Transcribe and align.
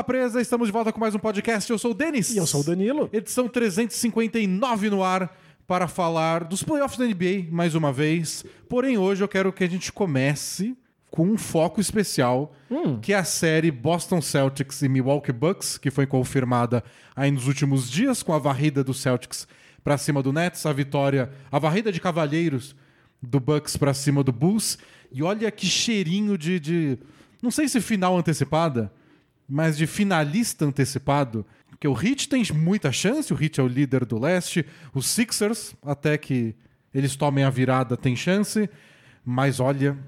Bola 0.00 0.04
Presa, 0.04 0.40
estamos 0.40 0.68
de 0.68 0.72
volta 0.72 0.90
com 0.90 0.98
mais 0.98 1.14
um 1.14 1.18
podcast. 1.18 1.70
Eu 1.70 1.78
sou 1.78 1.90
o 1.90 1.94
Denis. 1.94 2.30
E 2.30 2.38
eu 2.38 2.46
sou 2.46 2.62
o 2.62 2.64
Danilo. 2.64 3.10
Edição 3.12 3.46
359 3.46 4.88
no 4.88 5.04
ar 5.04 5.36
para 5.66 5.86
falar 5.86 6.44
dos 6.44 6.62
playoffs 6.62 6.98
da 6.98 7.04
NBA 7.04 7.48
mais 7.50 7.74
uma 7.74 7.92
vez. 7.92 8.42
Porém, 8.66 8.96
hoje 8.96 9.22
eu 9.22 9.28
quero 9.28 9.52
que 9.52 9.62
a 9.62 9.68
gente 9.68 9.92
comece 9.92 10.74
com 11.10 11.26
um 11.26 11.36
foco 11.36 11.82
especial, 11.82 12.54
que 13.02 13.12
é 13.12 13.16
a 13.16 13.24
série 13.24 13.70
Boston 13.70 14.22
Celtics 14.22 14.80
e 14.80 14.88
Milwaukee 14.88 15.32
Bucks, 15.32 15.76
que 15.76 15.90
foi 15.90 16.06
confirmada 16.06 16.82
aí 17.14 17.30
nos 17.30 17.46
últimos 17.46 17.90
dias 17.90 18.22
com 18.22 18.32
a 18.32 18.38
varrida 18.38 18.82
do 18.82 18.94
Celtics 18.94 19.46
para 19.84 19.98
cima 19.98 20.22
do 20.22 20.32
Nets, 20.32 20.64
a 20.64 20.72
vitória, 20.72 21.30
a 21.52 21.58
varrida 21.58 21.92
de 21.92 22.00
cavalheiros 22.00 22.74
do 23.22 23.38
Bucks 23.38 23.76
para 23.76 23.92
cima 23.92 24.24
do 24.24 24.32
Bulls. 24.32 24.78
E 25.12 25.22
olha 25.22 25.50
que 25.50 25.66
cheirinho 25.66 26.38
de, 26.38 26.58
de 26.58 26.98
não 27.42 27.50
sei 27.50 27.68
se 27.68 27.82
final 27.82 28.16
antecipada, 28.16 28.90
mas 29.50 29.76
de 29.76 29.86
finalista 29.86 30.64
antecipado. 30.64 31.44
Porque 31.68 31.88
o 31.88 32.00
Heat 32.00 32.28
tem 32.28 32.44
muita 32.54 32.92
chance, 32.92 33.34
o 33.34 33.42
Heat 33.42 33.58
é 33.58 33.62
o 33.62 33.66
líder 33.66 34.04
do 34.04 34.18
leste, 34.18 34.64
os 34.94 35.06
Sixers, 35.06 35.74
até 35.84 36.16
que 36.16 36.54
eles 36.94 37.16
tomem 37.16 37.42
a 37.42 37.50
virada, 37.50 37.96
tem 37.96 38.14
chance, 38.14 38.70
mas 39.24 39.58
olha, 39.58 39.98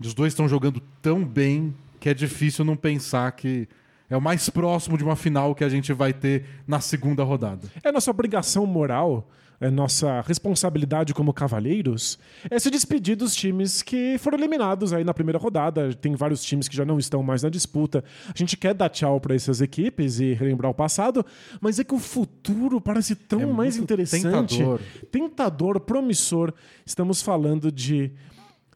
os 0.00 0.14
dois 0.14 0.32
estão 0.32 0.48
jogando 0.48 0.80
tão 1.00 1.24
bem 1.24 1.74
que 2.00 2.08
é 2.08 2.14
difícil 2.14 2.64
não 2.64 2.76
pensar 2.76 3.30
que 3.32 3.68
é 4.10 4.16
o 4.16 4.20
mais 4.20 4.50
próximo 4.50 4.98
de 4.98 5.04
uma 5.04 5.16
final 5.16 5.54
que 5.54 5.64
a 5.64 5.68
gente 5.68 5.92
vai 5.92 6.12
ter 6.12 6.44
na 6.66 6.80
segunda 6.80 7.22
rodada. 7.22 7.68
É 7.82 7.92
nossa 7.92 8.10
obrigação 8.10 8.66
moral, 8.66 9.30
é 9.62 9.70
nossa 9.70 10.20
responsabilidade 10.22 11.14
como 11.14 11.32
cavalheiros, 11.32 12.18
é 12.50 12.58
se 12.58 12.68
despedir 12.70 13.16
dos 13.16 13.34
times 13.34 13.80
que 13.80 14.18
foram 14.18 14.36
eliminados 14.36 14.92
aí 14.92 15.04
na 15.04 15.14
primeira 15.14 15.38
rodada. 15.38 15.94
Tem 15.94 16.14
vários 16.16 16.42
times 16.42 16.66
que 16.66 16.76
já 16.76 16.84
não 16.84 16.98
estão 16.98 17.22
mais 17.22 17.42
na 17.42 17.48
disputa. 17.48 18.02
A 18.28 18.36
gente 18.36 18.56
quer 18.56 18.74
dar 18.74 18.88
tchau 18.88 19.20
para 19.20 19.34
essas 19.34 19.60
equipes 19.60 20.18
e 20.18 20.32
relembrar 20.34 20.70
o 20.70 20.74
passado, 20.74 21.24
mas 21.60 21.78
é 21.78 21.84
que 21.84 21.94
o 21.94 21.98
futuro 21.98 22.80
parece 22.80 23.14
tão 23.14 23.40
É 23.40 23.46
mais 23.46 23.76
interessante, 23.76 24.58
tentador. 24.58 24.80
tentador, 25.10 25.80
promissor. 25.80 26.52
Estamos 26.84 27.22
falando 27.22 27.70
de 27.70 28.10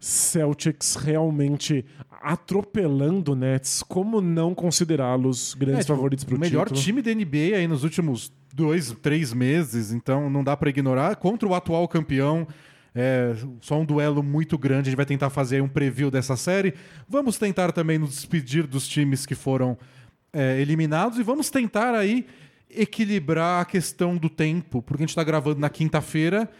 Celtics 0.00 0.97
realmente 0.97 1.84
atropelando 2.22 3.34
Nets. 3.34 3.83
Como 3.83 4.20
não 4.20 4.55
considerá-los 4.55 5.55
grandes 5.55 5.80
É, 5.80 5.83
tipo, 5.84 5.94
favoritos 5.94 6.25
para 6.25 6.34
o 6.34 6.36
o 6.36 6.41
melhor 6.41 6.66
título? 6.66 6.80
time 6.80 7.02
da 7.02 7.14
NBA 7.14 7.56
aí 7.56 7.66
nos 7.69 7.83
últimos 7.84 8.33
dois, 8.52 8.91
três 9.02 9.33
meses, 9.33 9.92
então 9.92 10.28
não 10.30 10.42
dá 10.42 10.56
pra 10.56 10.70
ignorar. 10.70 11.17
Contra 11.17 11.48
o 11.48 11.55
atual 11.55 11.86
campeão, 11.89 12.47
é 12.94 13.34
só 13.61 13.78
um 13.80 13.84
duelo 13.84 14.22
muito 14.22 14.56
grande. 14.56 14.89
A 14.89 14.91
gente 14.91 14.97
vai 14.97 15.06
tentar 15.06 15.30
fazer 15.30 15.56
aí 15.56 15.62
um 15.62 15.69
preview 15.69 16.11
dessa 16.11 16.36
série. 16.36 16.74
Vamos 17.08 17.36
tentar 17.39 17.70
também 17.72 17.98
nos 17.98 18.11
despedir 18.11 18.67
dos 18.67 18.89
times 18.89 19.27
que 19.27 19.34
foram 19.34 19.77
é, 20.33 20.61
eliminados 20.61 21.19
e 21.19 21.22
vamos 21.22 21.50
tentar 21.50 21.94
aí 21.94 22.27
equilibrar 22.70 23.61
a 23.62 23.64
questão 23.64 24.17
do 24.17 24.28
tempo, 24.28 24.83
porque 24.83 25.02
a 25.02 25.06
gente 25.06 25.14
tá 25.14 25.22
gravando 25.22 25.61
na 25.61 25.70
quinta-feira 25.70 26.50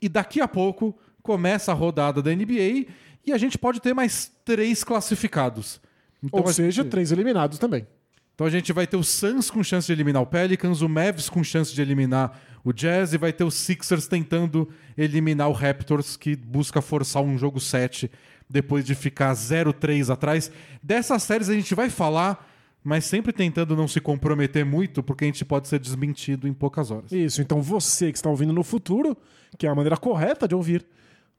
e 0.00 0.08
daqui 0.08 0.40
a 0.40 0.48
pouco 0.48 0.96
começa 1.22 1.72
a 1.72 1.74
rodada 1.74 2.20
da 2.22 2.30
NBA 2.34 2.86
e 3.24 3.32
a 3.32 3.38
gente 3.38 3.56
pode 3.58 3.80
ter 3.80 3.94
mais 3.94 4.30
três 4.44 4.82
classificados. 4.84 5.80
Então, 6.22 6.40
Ou 6.40 6.46
seja, 6.52 6.82
gente- 6.82 6.90
três 6.90 7.10
eliminados 7.12 7.58
também. 7.58 7.86
então 8.34 8.46
a 8.46 8.50
gente 8.50 8.72
vai 8.72 8.86
ter 8.86 8.96
o 8.96 9.02
Suns 9.02 9.50
com 9.50 9.62
chance 9.62 9.86
de 9.86 9.92
eliminar 9.92 10.22
o 10.22 10.26
Pelicans, 10.26 10.80
o 10.82 10.88
Mavs 10.88 11.28
com 11.28 11.42
chance 11.44 11.74
de 11.74 11.80
eliminar 11.82 12.40
o 12.64 12.72
Jazz 12.72 13.12
e 13.12 13.18
vai 13.18 13.32
ter 13.32 13.42
o 13.44 13.50
Sixers 13.50 14.06
tentando 14.06 14.68
eliminar 14.96 15.48
o 15.48 15.52
Raptors, 15.52 16.16
que 16.16 16.36
busca 16.36 16.80
forçar 16.80 17.22
um 17.22 17.36
jogo 17.36 17.58
7 17.60 18.10
depois 18.48 18.84
de 18.84 18.94
ficar 18.94 19.32
0-3 19.34 20.10
atrás. 20.10 20.50
Dessas 20.82 21.22
séries 21.24 21.48
a 21.48 21.54
gente 21.54 21.74
vai 21.74 21.90
falar, 21.90 22.48
mas 22.84 23.04
sempre 23.04 23.32
tentando 23.32 23.74
não 23.74 23.88
se 23.88 24.00
comprometer 24.00 24.64
muito, 24.64 25.02
porque 25.02 25.24
a 25.24 25.26
gente 25.26 25.44
pode 25.44 25.66
ser 25.68 25.78
desmentido 25.80 26.46
em 26.46 26.52
poucas 26.52 26.90
horas. 26.90 27.10
Isso, 27.10 27.40
então 27.42 27.60
você 27.60 28.12
que 28.12 28.18
está 28.18 28.28
ouvindo 28.30 28.52
no 28.52 28.62
futuro, 28.62 29.16
que 29.58 29.66
é 29.66 29.70
a 29.70 29.74
maneira 29.74 29.96
correta 29.96 30.46
de 30.46 30.54
ouvir, 30.54 30.84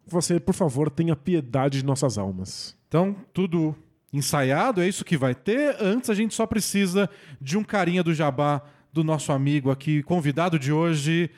você, 0.06 0.40
por 0.40 0.54
favor, 0.54 0.90
tenha 0.90 1.16
piedade 1.16 1.80
de 1.80 1.86
nossas 1.86 2.18
almas. 2.18 2.76
Então, 2.88 3.16
tudo 3.34 3.76
ensaiado, 4.12 4.82
é 4.82 4.88
isso 4.88 5.04
que 5.04 5.18
vai 5.18 5.34
ter. 5.34 5.76
Antes, 5.80 6.10
a 6.10 6.14
gente 6.14 6.34
só 6.34 6.46
precisa 6.46 7.10
de 7.42 7.58
um 7.58 7.64
carinha 7.64 8.04
do 8.04 8.14
jabá 8.14 8.62
do 8.92 9.04
nosso 9.04 9.32
amigo 9.32 9.72
aqui, 9.72 10.04
convidado 10.04 10.60
de 10.60 10.72
hoje, 10.72 11.32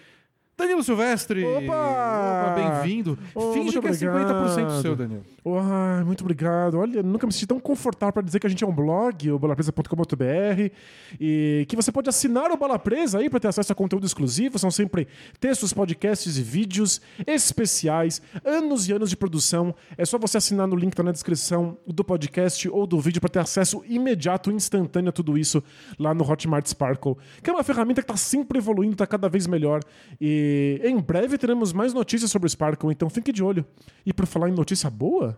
Danilo 0.58 0.82
Silvestre. 0.84 1.44
Opa! 1.44 2.54
Bem-vindo. 2.56 3.20
Oh, 3.34 3.52
Finge 3.52 3.78
que 3.82 3.88
é 3.88 3.92
50% 3.92 4.32
obrigado. 4.32 4.82
seu, 4.82 4.96
Danilo. 4.96 5.26
Oh, 5.44 5.58
ai, 5.60 6.04
muito 6.06 6.22
obrigado. 6.22 6.80
Olha, 6.80 7.04
nunca 7.04 7.28
me 7.28 7.34
senti 7.34 7.46
tão 7.46 7.60
confortável 7.60 8.14
para 8.14 8.24
dizer 8.24 8.40
que 8.40 8.48
a 8.48 8.50
gente 8.50 8.64
é 8.64 8.68
um 8.68 8.74
blog, 8.74 9.32
o 9.32 9.38
bolapresa.com.br, 9.38 10.72
e 11.20 11.66
que 11.68 11.76
você 11.76 11.92
pode 11.92 12.10
assinar 12.10 12.52
o 12.52 12.58
Bola 12.58 12.80
Presa 12.80 13.20
aí 13.20 13.30
para 13.30 13.40
ter 13.40 13.50
acesso 13.50 13.72
a 13.74 13.76
conteúdo 13.76 14.06
exclusivo. 14.06 14.58
São 14.58 14.72
sempre 14.72 15.10
textos, 15.42 15.74
podcasts 15.74 16.38
e 16.38 16.42
vídeos 16.42 17.02
especiais, 17.28 18.22
anos 18.46 18.88
e 18.88 18.94
anos 18.94 19.10
de 19.10 19.18
produção. 19.18 19.76
É 19.98 20.06
só 20.06 20.18
você 20.18 20.38
assinar 20.38 20.68
no 20.68 20.76
link 20.78 20.92
que 20.92 20.98
tá 20.98 21.04
na 21.04 21.12
descrição 21.12 21.78
do 21.86 22.04
podcast 22.04 22.70
ou 22.70 22.88
do 22.88 23.00
vídeo 23.02 23.20
para 23.20 23.30
ter 23.30 23.40
acesso 23.40 23.84
imediato, 23.90 24.50
instantâneo 24.52 25.10
a 25.10 25.12
tudo 25.12 25.38
isso 25.38 25.62
lá 26.00 26.14
no 26.14 26.24
Hotmart 26.24 26.66
Sparkle, 26.66 27.18
que 27.44 27.50
é 27.50 27.54
uma 27.54 27.64
ferramenta 27.64 28.02
que 28.02 28.06
está 28.06 28.16
sempre 28.16 28.58
evoluindo, 28.58 28.94
está 28.94 29.06
cada 29.06 29.28
vez 29.28 29.48
melhor. 29.48 29.82
E 30.20 30.45
em 30.84 30.98
breve 31.00 31.38
teremos 31.38 31.72
mais 31.74 31.94
notícias 31.94 32.30
sobre 32.32 32.48
o 32.48 32.50
Sparkle, 32.50 32.92
então 32.92 33.10
fique 33.10 33.32
de 33.32 33.44
olho. 33.44 33.66
E 34.06 34.14
por 34.14 34.26
falar 34.26 34.50
em 34.50 34.54
notícia 34.54 34.90
boa, 34.90 35.38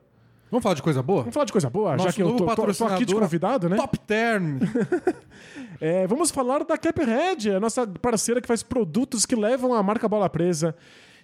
Vamos 0.50 0.64
falar 0.64 0.76
de 0.76 0.82
coisa 0.82 1.04
boa? 1.04 1.20
Vamos 1.24 1.34
falar 1.34 1.46
de 1.46 1.52
coisa 1.52 1.70
boa, 1.70 1.92
já 1.98 2.06
Nosso 2.06 2.16
que 2.16 2.22
eu 2.24 2.32
tô, 2.38 2.46
tô- 2.56 2.74
tô 2.74 2.86
aqui 2.86 3.04
de 3.06 3.14
convidado, 3.14 3.68
né? 3.68 3.76
Top 3.76 4.00
Term. 4.00 4.60
É, 5.80 6.08
vamos 6.08 6.32
falar 6.32 6.64
da 6.64 6.76
Caphead, 6.78 7.52
a 7.52 7.60
nossa 7.60 7.86
parceira 7.86 8.42
que 8.42 8.48
faz 8.48 8.64
produtos 8.64 9.26
que 9.28 9.36
levam 9.36 9.74
a 9.76 9.84
marca 9.84 10.08
Bola 10.10 10.28
Presa, 10.28 10.76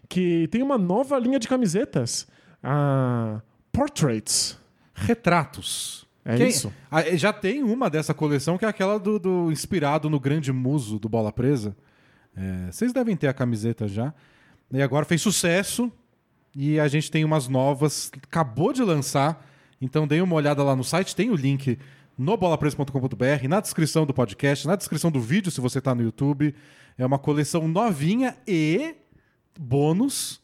que 0.08 0.48
tem 0.50 0.62
uma 0.62 0.78
nova 0.78 1.18
linha 1.18 1.40
de 1.40 1.48
camisetas, 1.48 2.28
a 2.62 3.42
Portraits. 3.72 4.60
Retratos. 4.94 6.06
É 6.24 6.38
Quem- 6.38 6.48
isso. 6.50 6.72
Ah, 6.92 7.02
Já 7.16 7.34
tem 7.34 7.64
uma 7.64 7.90
dessa 7.90 8.14
coleção 8.14 8.58
que 8.58 8.66
é 8.66 8.68
aquela 8.68 9.00
do, 9.00 9.18
do- 9.18 9.52
inspirado 9.52 10.10
no 10.10 10.20
grande 10.20 10.52
muso 10.54 11.00
do 11.00 11.10
Bola 11.10 11.32
Presa. 11.32 11.76
É, 12.36 12.72
vocês 12.72 12.92
devem 12.92 13.16
ter 13.16 13.28
a 13.28 13.34
camiseta 13.34 13.88
já. 13.88 14.14
E 14.72 14.82
agora 14.82 15.06
fez 15.06 15.22
sucesso 15.22 15.92
e 16.56 16.80
a 16.80 16.88
gente 16.88 17.10
tem 17.10 17.24
umas 17.24 17.48
novas. 17.48 18.12
Acabou 18.24 18.74
de 18.74 18.84
lançar. 18.84 19.46
Então 19.82 20.08
deem 20.08 20.22
uma 20.22 20.36
olhada 20.36 20.64
lá 20.64 20.76
no 20.76 20.84
site, 20.84 21.16
tem 21.16 21.30
o 21.30 21.36
link 21.36 21.78
no 22.18 22.38
bolapresa.com.br, 22.38 23.48
na 23.50 23.60
descrição 23.60 24.06
do 24.06 24.14
podcast, 24.14 24.68
na 24.68 24.76
descrição 24.76 25.12
do 25.12 25.20
vídeo, 25.20 25.52
se 25.52 25.60
você 25.60 25.80
está 25.80 25.94
no 25.94 26.02
YouTube. 26.02 26.56
É 26.98 27.06
uma 27.06 27.20
coleção 27.20 27.68
novinha 27.68 28.36
e 28.48 28.96
bônus. 29.60 30.42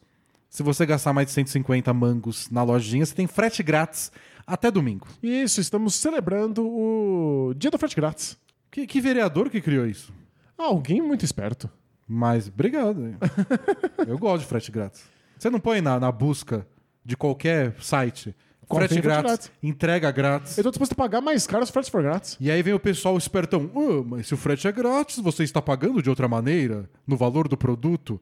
Se 0.48 0.62
você 0.62 0.84
gastar 0.84 1.12
mais 1.12 1.28
de 1.28 1.32
150 1.32 1.92
mangos 1.94 2.50
na 2.50 2.62
lojinha, 2.62 3.06
você 3.06 3.14
tem 3.14 3.26
frete 3.26 3.62
grátis 3.62 4.10
até 4.46 4.68
domingo. 4.70 5.06
Isso, 5.22 5.60
estamos 5.60 5.94
celebrando 5.94 6.66
o 6.66 7.54
Dia 7.56 7.70
do 7.70 7.78
Frete 7.78 7.94
Grátis. 7.94 8.36
Que, 8.68 8.84
que 8.84 9.00
vereador 9.00 9.48
que 9.48 9.60
criou 9.60 9.86
isso? 9.86 10.12
Alguém 10.58 11.00
muito 11.00 11.24
esperto. 11.24 11.70
Mas 12.12 12.48
obrigado. 12.48 13.16
Eu 14.04 14.18
gosto 14.18 14.40
de 14.42 14.48
frete 14.48 14.72
grátis. 14.72 15.04
Você 15.38 15.48
não 15.48 15.60
põe 15.60 15.80
na, 15.80 16.00
na 16.00 16.10
busca 16.10 16.66
de 17.04 17.16
qualquer 17.16 17.72
site 17.80 18.34
frete 18.68 18.94
tem 18.94 19.02
frete 19.02 19.02
grátis, 19.02 19.22
grátis? 19.24 19.50
entrega 19.62 20.10
grátis. 20.10 20.58
Eu 20.58 20.64
tô 20.64 20.70
disposto 20.70 20.92
a 20.92 20.96
pagar 20.96 21.20
mais 21.20 21.46
caro 21.46 21.64
se 21.64 21.70
o 21.70 21.72
frete 21.72 21.90
for 21.90 22.02
grátis. 22.02 22.36
E 22.40 22.50
aí 22.50 22.62
vem 22.62 22.74
o 22.74 22.80
pessoal 22.80 23.16
espertão. 23.16 23.70
"Ah, 23.74 24.02
mas 24.04 24.26
se 24.26 24.34
o 24.34 24.36
frete 24.36 24.66
é 24.66 24.72
grátis, 24.72 25.18
você 25.18 25.44
está 25.44 25.62
pagando 25.62 26.02
de 26.02 26.10
outra 26.10 26.26
maneira 26.26 26.90
no 27.06 27.16
valor 27.16 27.46
do 27.46 27.56
produto? 27.56 28.20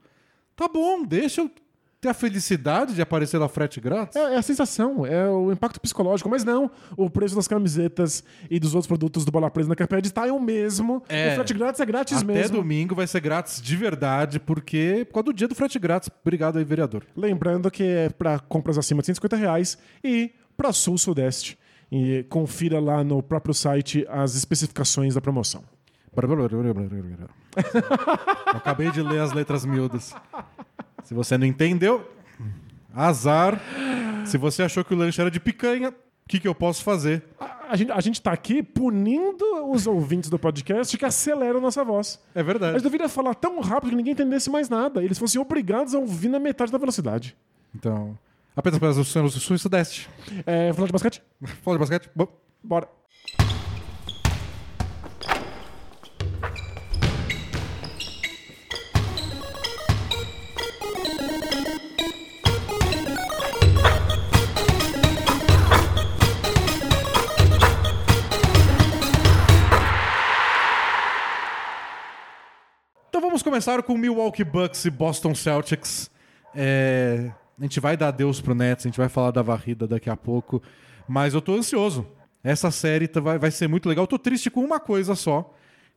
Tá 0.55 0.69
bom, 0.69 1.03
deixa 1.05 1.41
eu 1.41 1.51
ter 2.01 2.09
a 2.09 2.15
felicidade 2.15 2.95
de 2.95 3.03
aparecer 3.03 3.39
lá 3.39 3.49
frete 3.49 3.81
grátis. 3.81 4.17
É, 4.17 4.35
é 4.35 4.37
a 4.37 4.43
sensação, 4.43 5.05
é 5.05 5.29
o 5.29 5.51
impacto 5.51 5.81
psicológico, 5.81 6.29
mas 6.29 6.45
não, 6.45 6.71
o 6.97 7.11
preço 7.11 7.35
das 7.35 7.49
camisetas 7.49 8.23
e 8.49 8.61
dos 8.61 8.75
outros 8.75 8.87
produtos 8.87 9.25
do 9.25 9.33
Bola 9.33 9.51
Presa 9.51 9.69
na 9.69 9.75
Caphead 9.75 10.07
está 10.07 10.25
o 10.33 10.41
mesmo. 10.41 11.03
É. 11.09 11.33
O 11.33 11.35
frete 11.37 11.55
grátis 11.55 11.81
é 11.81 11.87
grátis 11.87 12.19
Até 12.19 12.27
mesmo. 12.27 12.59
domingo 12.59 12.95
vai 12.95 13.07
ser 13.07 13.21
grátis 13.21 13.61
de 13.61 13.77
verdade, 13.77 14.39
porque 14.39 15.05
por 15.09 15.15
causa 15.15 15.25
do 15.25 15.33
dia 15.33 15.49
do 15.49 15.55
frete 15.55 15.79
grátis. 15.79 16.09
Obrigado 16.23 16.59
aí, 16.59 16.65
vereador. 16.65 17.05
Lembrando 17.17 17.71
que 17.71 17.83
é 17.83 18.09
para 18.09 18.39
compras 18.39 18.79
acima 18.79 19.01
de 19.01 19.07
150 19.07 19.37
reais 19.37 19.77
e 20.03 20.31
para 20.57 20.73
sul-sudeste. 20.73 21.59
E 21.91 22.25
confira 22.29 22.79
lá 22.79 23.03
no 23.03 23.23
próprio 23.23 23.55
site 23.55 24.07
as 24.11 24.35
especificações 24.35 25.15
da 25.15 25.21
promoção. 25.21 25.65
Acabei 28.47 28.91
de 28.91 29.03
ler 29.03 29.21
as 29.21 29.33
letras 29.33 29.65
miúdas. 29.65 30.15
Se 31.05 31.15
você 31.15 31.39
não 31.39 31.47
entendeu, 31.47 32.09
azar. 32.95 33.61
Se 34.27 34.37
você 34.37 34.63
achou 34.63 34.85
que 34.85 34.95
o 34.95 34.97
lanche 34.97 35.21
era 35.21 35.31
de 35.31 35.41
picanha, 35.41 35.91
o 35.91 35.95
que, 36.29 36.39
que 36.39 36.47
eu 36.49 36.55
posso 36.55 36.83
fazer? 36.85 37.25
A, 37.41 37.73
a 37.73 37.77
gente, 37.77 37.93
a 37.93 38.01
gente 38.01 38.21
tá 38.21 38.33
aqui 38.33 38.63
punindo 38.63 39.45
os 39.71 39.87
ouvintes 39.87 40.29
do 40.29 40.39
podcast 40.39 40.97
que 40.99 41.05
aceleram 41.05 41.61
nossa 41.61 41.83
voz. 41.83 42.21
É 42.35 42.41
A 42.41 42.43
verdade. 42.43 42.75
gente 42.75 42.83
deveria 42.83 43.09
falar 43.09 43.35
tão 43.35 43.61
rápido 43.61 43.91
que 43.91 43.97
ninguém 43.97 44.13
entendesse 44.13 44.51
mais 44.51 44.69
nada. 44.69 45.03
Eles 45.03 45.19
fossem 45.19 45.41
obrigados 45.41 45.95
a 45.95 45.99
ouvir 45.99 46.29
na 46.29 46.39
metade 46.39 46.71
da 46.71 46.77
velocidade. 46.79 47.35
Então, 47.75 48.19
apenas 48.55 48.79
para 48.79 48.91
o 48.91 49.05
sul 49.31 49.57
e 49.57 49.59
sudeste. 49.59 50.09
É, 50.45 50.73
falar 50.75 50.87
de 50.87 50.93
basquete? 50.93 51.23
Fala 51.63 51.77
de 51.77 51.81
basquete? 51.81 52.11
Bom, 52.15 52.29
Bora. 52.63 52.89
Começar 73.49 73.83
com 73.83 73.97
Milwaukee 73.97 74.45
Bucks 74.45 74.85
e 74.85 74.91
Boston 74.91 75.35
Celtics. 75.35 76.11
É, 76.55 77.31
A 77.59 77.63
gente 77.63 77.81
vai 77.81 77.97
dar 77.97 78.09
adeus 78.09 78.43
pro 78.43 78.55
Nets, 78.55 78.85
a 78.85 78.89
gente 78.91 78.99
vai 78.99 79.09
falar 79.09 79.31
da 79.31 79.41
varrida 79.41 79.87
daqui 79.87 80.11
a 80.11 80.17
pouco. 80.17 80.63
Mas 81.09 81.33
eu 81.33 81.41
tô 81.41 81.55
ansioso. 81.55 82.07
Essa 82.45 82.71
série 82.71 83.09
tá- 83.09 83.21
vai, 83.21 83.39
vai 83.39 83.51
ser 83.51 83.67
muito 83.67 83.89
legal. 83.89 84.03
Eu 84.03 84.07
tô 84.07 84.19
triste 84.19 84.51
com 84.51 84.63
uma 84.63 84.79
coisa 84.79 85.15
só, 85.15 85.55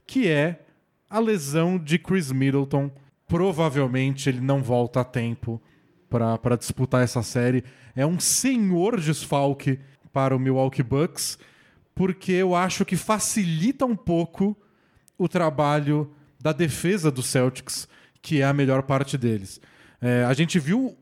que 0.08 0.30
é 0.30 0.62
a 1.10 1.20
lesão 1.20 1.78
de 1.78 2.00
Chris 2.00 2.32
Middleton. 2.32 2.90
Provavelmente 3.28 4.30
ele 4.30 4.40
não 4.40 4.64
volta 4.64 5.02
a 5.02 5.04
tempo 5.04 5.62
pra 6.10 6.56
disputar 6.58 7.04
essa 7.04 7.22
série. 7.22 7.64
É 7.96 8.06
um 8.06 8.18
senhor 8.20 8.98
desfalque 9.00 9.78
para 10.14 10.34
o 10.36 10.40
Milwaukee 10.40 10.84
Bucks, 10.84 11.38
porque 11.94 12.32
eu 12.32 12.56
acho 12.56 12.86
que 12.86 12.96
facilita 12.96 13.86
um 13.86 13.96
pouco 13.96 14.56
o 15.18 15.28
trabalho 15.28 16.10
da 16.42 16.52
defesa 16.52 17.12
do 17.12 17.22
Celtics, 17.22 17.88
que 18.22 18.42
é 18.42 18.46
a 18.46 18.54
melhor 18.54 18.84
parte 18.84 19.18
deles. 19.18 19.60
É, 20.02 20.24
a 20.26 20.34
gente 20.34 20.60
viu 20.60 20.98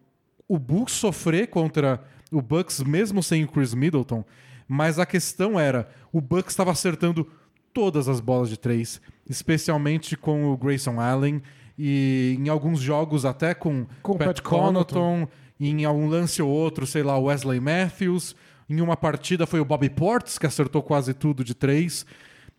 o 0.47 0.59
Bulls 0.59 0.91
sofrer 0.91 1.47
contra 1.47 2.03
o 2.31 2.41
Bucks 2.41 2.81
mesmo 2.81 3.23
sem 3.23 3.43
o 3.43 3.47
Chris 3.47 3.73
Middleton, 3.73 4.23
mas 4.67 4.99
a 4.99 5.05
questão 5.05 5.59
era, 5.59 5.89
o 6.11 6.21
Bucks 6.21 6.53
estava 6.53 6.71
acertando 6.71 7.27
todas 7.73 8.07
as 8.07 8.19
bolas 8.19 8.49
de 8.49 8.57
três, 8.57 9.01
especialmente 9.27 10.17
com 10.17 10.51
o 10.51 10.57
Grayson 10.57 10.99
Allen 10.99 11.41
e 11.77 12.35
em 12.39 12.49
alguns 12.49 12.79
jogos 12.79 13.25
até 13.25 13.53
com, 13.53 13.85
Com 14.01 14.13
o 14.13 14.17
Pat, 14.17 14.27
Pat 14.27 14.41
Connaughton, 14.41 15.27
em 15.59 15.85
algum 15.85 16.07
lance 16.07 16.41
ou 16.41 16.49
outro, 16.49 16.85
sei 16.85 17.03
lá, 17.03 17.17
Wesley 17.17 17.59
Matthews. 17.59 18.35
Em 18.69 18.81
uma 18.81 18.97
partida 18.97 19.47
foi 19.47 19.59
o 19.59 19.65
Bobby 19.65 19.89
Portis 19.89 20.37
que 20.37 20.45
acertou 20.45 20.83
quase 20.83 21.13
tudo 21.13 21.43
de 21.43 21.53
três. 21.53 22.05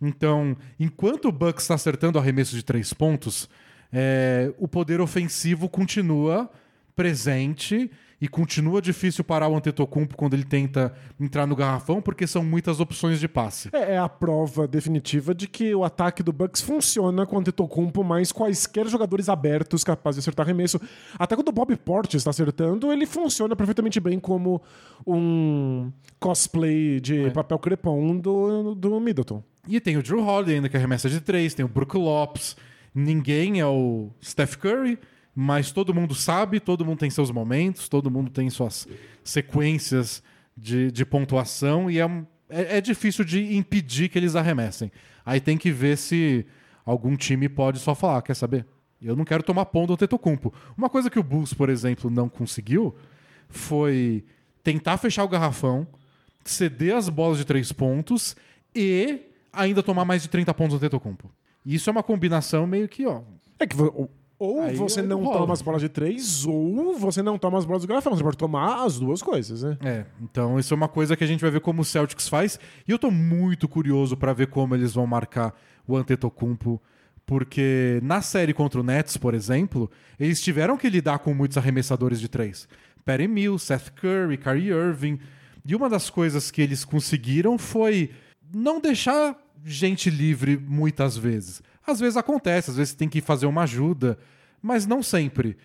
Então, 0.00 0.56
enquanto 0.78 1.28
o 1.28 1.32
Bucks 1.32 1.64
está 1.64 1.74
acertando 1.74 2.18
arremesso 2.18 2.54
de 2.54 2.62
três 2.62 2.92
pontos, 2.92 3.48
é, 3.92 4.52
o 4.58 4.66
poder 4.66 5.00
ofensivo 5.00 5.68
continua 5.68 6.50
presente 6.94 7.90
e 8.20 8.28
continua 8.28 8.82
difícil 8.82 9.24
parar 9.24 9.48
o 9.48 9.56
Antetokounmpo 9.56 10.14
quando 10.14 10.34
ele 10.34 10.44
tenta 10.44 10.92
entrar 11.18 11.46
no 11.46 11.56
garrafão, 11.56 12.02
porque 12.02 12.26
são 12.26 12.44
muitas 12.44 12.78
opções 12.78 13.18
de 13.18 13.26
passe. 13.26 13.70
É, 13.72 13.94
é 13.94 13.98
a 13.98 14.08
prova 14.08 14.68
definitiva 14.68 15.34
de 15.34 15.48
que 15.48 15.74
o 15.74 15.82
ataque 15.82 16.22
do 16.22 16.32
Bucks 16.32 16.60
funciona 16.60 17.24
com 17.24 17.36
o 17.36 17.38
Antetokounmpo, 17.38 18.04
mas 18.04 18.30
quaisquer 18.30 18.86
jogadores 18.88 19.30
abertos 19.30 19.82
capazes 19.82 20.16
de 20.16 20.20
acertar 20.20 20.44
arremesso. 20.44 20.78
Até 21.18 21.34
quando 21.34 21.48
o 21.48 21.52
Bob 21.52 21.74
Portis 21.76 22.16
está 22.16 22.28
acertando, 22.28 22.92
ele 22.92 23.06
funciona 23.06 23.56
perfeitamente 23.56 23.98
bem 23.98 24.20
como 24.20 24.60
um 25.06 25.90
cosplay 26.18 27.00
de 27.00 27.30
papel 27.30 27.58
crepom 27.58 28.18
do, 28.18 28.74
do 28.74 29.00
Middleton. 29.00 29.42
E 29.68 29.80
tem 29.80 29.96
o 29.96 30.02
Drew 30.02 30.22
Holiday 30.24 30.56
ainda 30.56 30.68
que 30.68 30.76
arremessa 30.76 31.08
de 31.08 31.20
três, 31.20 31.54
tem 31.54 31.64
o 31.64 31.68
Brook 31.68 31.96
Lopes. 31.96 32.56
Ninguém 32.94 33.60
é 33.60 33.66
o 33.66 34.10
Steph 34.22 34.56
Curry, 34.56 34.98
mas 35.34 35.70
todo 35.70 35.94
mundo 35.94 36.14
sabe, 36.14 36.58
todo 36.58 36.84
mundo 36.84 36.98
tem 36.98 37.10
seus 37.10 37.30
momentos, 37.30 37.88
todo 37.88 38.10
mundo 38.10 38.30
tem 38.30 38.50
suas 38.50 38.88
sequências 39.22 40.22
de, 40.56 40.90
de 40.90 41.04
pontuação 41.04 41.90
e 41.90 42.00
é, 42.00 42.04
é, 42.48 42.78
é 42.78 42.80
difícil 42.80 43.24
de 43.24 43.56
impedir 43.56 44.08
que 44.08 44.18
eles 44.18 44.34
arremessem. 44.34 44.90
Aí 45.24 45.40
tem 45.40 45.56
que 45.56 45.70
ver 45.70 45.96
se 45.96 46.44
algum 46.84 47.16
time 47.16 47.48
pode 47.48 47.78
só 47.78 47.94
falar, 47.94 48.18
"Ah, 48.18 48.22
quer 48.22 48.34
saber? 48.34 48.66
Eu 49.00 49.14
não 49.16 49.24
quero 49.24 49.42
tomar 49.42 49.66
pão 49.66 49.86
do 49.86 49.96
Tetocumpo. 49.96 50.52
Uma 50.76 50.90
coisa 50.90 51.08
que 51.08 51.18
o 51.18 51.22
Bulls, 51.22 51.54
por 51.54 51.70
exemplo, 51.70 52.10
não 52.10 52.28
conseguiu 52.28 52.94
foi 53.48 54.24
tentar 54.62 54.98
fechar 54.98 55.24
o 55.24 55.28
garrafão, 55.28 55.86
ceder 56.44 56.94
as 56.96 57.08
bolas 57.08 57.38
de 57.38 57.44
três 57.44 57.72
pontos 57.72 58.36
e 58.74 59.20
ainda 59.52 59.82
tomar 59.82 60.04
mais 60.04 60.22
de 60.22 60.28
30 60.28 60.52
pontos 60.54 60.78
do 60.78 60.80
Tetocumpo. 60.80 61.30
Isso 61.64 61.88
é 61.88 61.92
uma 61.92 62.02
combinação 62.02 62.66
meio 62.66 62.88
que, 62.88 63.06
ó. 63.06 63.22
É 63.58 63.66
que 63.66 63.76
ou- 63.80 64.10
Aí 64.62 64.74
você 64.74 65.02
não 65.02 65.22
rola. 65.22 65.38
toma 65.40 65.52
as 65.52 65.60
bolas 65.60 65.82
de 65.82 65.88
três, 65.90 66.46
ou 66.46 66.96
você 66.98 67.20
não 67.22 67.36
toma 67.38 67.58
as 67.58 67.66
bolas 67.66 67.82
do 67.82 67.88
garrafão. 67.88 68.16
Você 68.16 68.22
pode 68.22 68.38
tomar 68.38 68.86
as 68.86 68.98
duas 68.98 69.20
coisas, 69.20 69.62
né? 69.62 69.76
É, 69.84 70.06
então 70.22 70.58
isso 70.58 70.72
é 70.72 70.76
uma 70.76 70.88
coisa 70.88 71.14
que 71.14 71.22
a 71.22 71.26
gente 71.26 71.42
vai 71.42 71.50
ver 71.50 71.60
como 71.60 71.82
o 71.82 71.84
Celtics 71.84 72.26
faz. 72.26 72.58
E 72.88 72.90
eu 72.90 72.98
tô 72.98 73.10
muito 73.10 73.68
curioso 73.68 74.16
pra 74.16 74.32
ver 74.32 74.46
como 74.46 74.74
eles 74.74 74.94
vão 74.94 75.06
marcar 75.06 75.54
o 75.86 75.94
Antetokounmpo. 75.94 76.80
Porque 77.26 78.00
na 78.02 78.22
série 78.22 78.52
contra 78.54 78.80
o 78.80 78.82
Nets, 78.82 79.16
por 79.18 79.34
exemplo, 79.34 79.90
eles 80.18 80.40
tiveram 80.42 80.76
que 80.76 80.88
lidar 80.88 81.18
com 81.18 81.32
muitos 81.34 81.56
arremessadores 81.58 82.18
de 82.18 82.28
três. 82.28 82.66
Patty 83.04 83.28
Mills, 83.28 83.64
Seth 83.66 83.90
Curry, 83.90 84.38
Kyrie 84.38 84.70
Irving. 84.70 85.18
E 85.64 85.76
uma 85.76 85.88
das 85.88 86.08
coisas 86.10 86.50
que 86.50 86.62
eles 86.62 86.84
conseguiram 86.84 87.58
foi 87.58 88.10
não 88.52 88.80
deixar 88.80 89.36
gente 89.64 90.10
livre 90.10 90.56
muitas 90.56 91.16
vezes. 91.16 91.62
Às 91.86 92.00
vezes 92.00 92.16
acontece, 92.16 92.70
às 92.70 92.76
vezes 92.76 92.94
tem 92.94 93.08
que 93.08 93.20
fazer 93.20 93.46
uma 93.46 93.62
ajuda, 93.62 94.18
mas 94.62 94.86
não 94.86 95.02
sempre. 95.02 95.56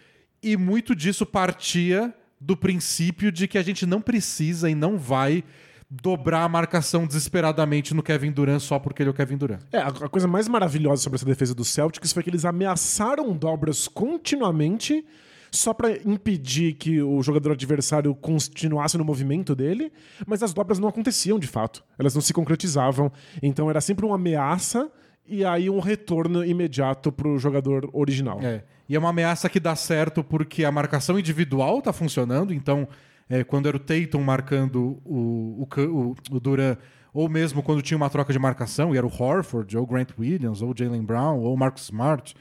E 0.42 0.58
muito 0.58 0.96
disso 0.96 1.26
partia 1.26 2.14
do 2.40 2.56
princípio 2.56 3.32
de 3.32 3.48
que 3.48 3.58
a 3.58 3.64
gente 3.64 3.86
não 3.86 4.02
precisa 4.02 4.70
e 4.70 4.76
não 4.76 4.98
vai 4.98 5.44
dobrar 5.90 6.44
a 6.44 6.50
marcação 6.50 7.06
desesperadamente 7.06 7.94
no 7.94 8.04
Kevin 8.04 8.32
Durant 8.32 8.60
só 8.60 8.80
porque 8.80 9.04
ele 9.04 9.10
é 9.10 9.12
o 9.12 9.14
Kevin 9.14 9.38
Durant. 9.38 9.62
É, 9.72 9.80
a, 9.80 9.92
coisa 10.10 10.28
mais 10.28 10.48
maravilhosa 10.48 11.04
sobre 11.04 11.16
essa 11.16 11.26
defesa 11.26 11.54
do 11.54 11.64
Celtics 11.64 12.12
foi 12.12 12.24
que 12.24 12.30
eles 12.30 12.44
ameaçaram 12.44 13.36
dobras 13.36 13.88
continuamente 13.88 15.06
só 15.52 15.74
pra 15.74 15.92
impedir 16.06 16.74
que 16.74 17.02
o 17.02 17.22
jogador 17.22 17.52
adversário 17.52 18.14
continuasse 18.16 18.98
no 18.98 19.06
movimento 19.06 19.56
dele, 19.56 19.92
mas 20.26 20.44
as 20.44 20.54
dobras 20.54 20.80
não 20.80 20.88
aconteciam 20.88 21.40
de 21.40 21.48
fato. 21.48 21.84
Elas 21.98 22.14
não 22.14 22.22
se 22.22 22.34
concretizavam. 22.34 23.12
Então 23.42 23.70
era 23.70 23.82
sempre 23.82 24.06
uma 24.06 24.16
ameaça 24.16 24.92
e 25.28 25.44
aí 25.44 25.70
um 25.70 25.80
retorno 25.80 26.46
imediato 26.46 27.12
pro 27.12 27.38
jogador 27.38 27.90
original. 27.94 28.40
É. 28.42 28.64
E 28.88 28.96
é 28.96 29.00
uma 29.00 29.10
ameaça 29.10 29.50
que 29.50 29.60
dá 29.60 29.76
certo 29.76 30.24
porque 30.24 30.64
a 30.64 30.72
marcação 30.72 31.18
individual 31.18 31.82
tá 31.82 31.92
funcionando. 31.92 32.54
Então, 32.54 32.88
é, 33.30 33.44
quando 33.44 33.68
era 33.68 33.76
o 33.76 33.80
Tatum 33.80 34.22
marcando 34.22 35.02
o, 35.04 35.66
o, 35.66 35.68
o, 35.80 36.16
o 36.32 36.40
Durant, 36.40 36.78
ou 37.12 37.28
mesmo 37.30 37.64
quando 37.64 37.82
tinha 37.82 37.98
uma 37.98 38.10
troca 38.10 38.32
de 38.32 38.38
marcação, 38.38 38.94
e 38.94 38.98
era 38.98 39.08
o 39.08 39.10
Horford, 39.10 39.78
ou 39.78 39.84
o 39.84 39.88
Grant 39.88 40.10
Williams, 40.20 40.62
ou 40.62 40.72
o 40.72 40.76
Jalen 40.78 41.04
Brown, 41.04 41.40
ou 41.40 41.54
o 41.54 41.58
Marcus 41.58 41.84
Smart, 41.84 42.36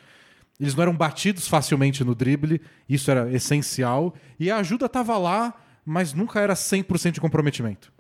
eles 0.59 0.75
não 0.75 0.83
eram 0.83 0.97
batidos 0.97 1.49
facilmente 1.49 2.05
no 2.05 2.15
drible. 2.15 2.61
Isso 2.89 3.11
era 3.11 3.31
essencial. 3.33 4.15
E 4.39 4.51
a 4.51 4.59
ajuda 4.59 4.89
tava 4.89 5.17
lá, 5.19 5.55
mas 5.85 6.13
nunca 6.13 6.41
era 6.41 6.55
100% 6.55 7.13
de 7.13 7.21
comprometimento. 7.21 7.93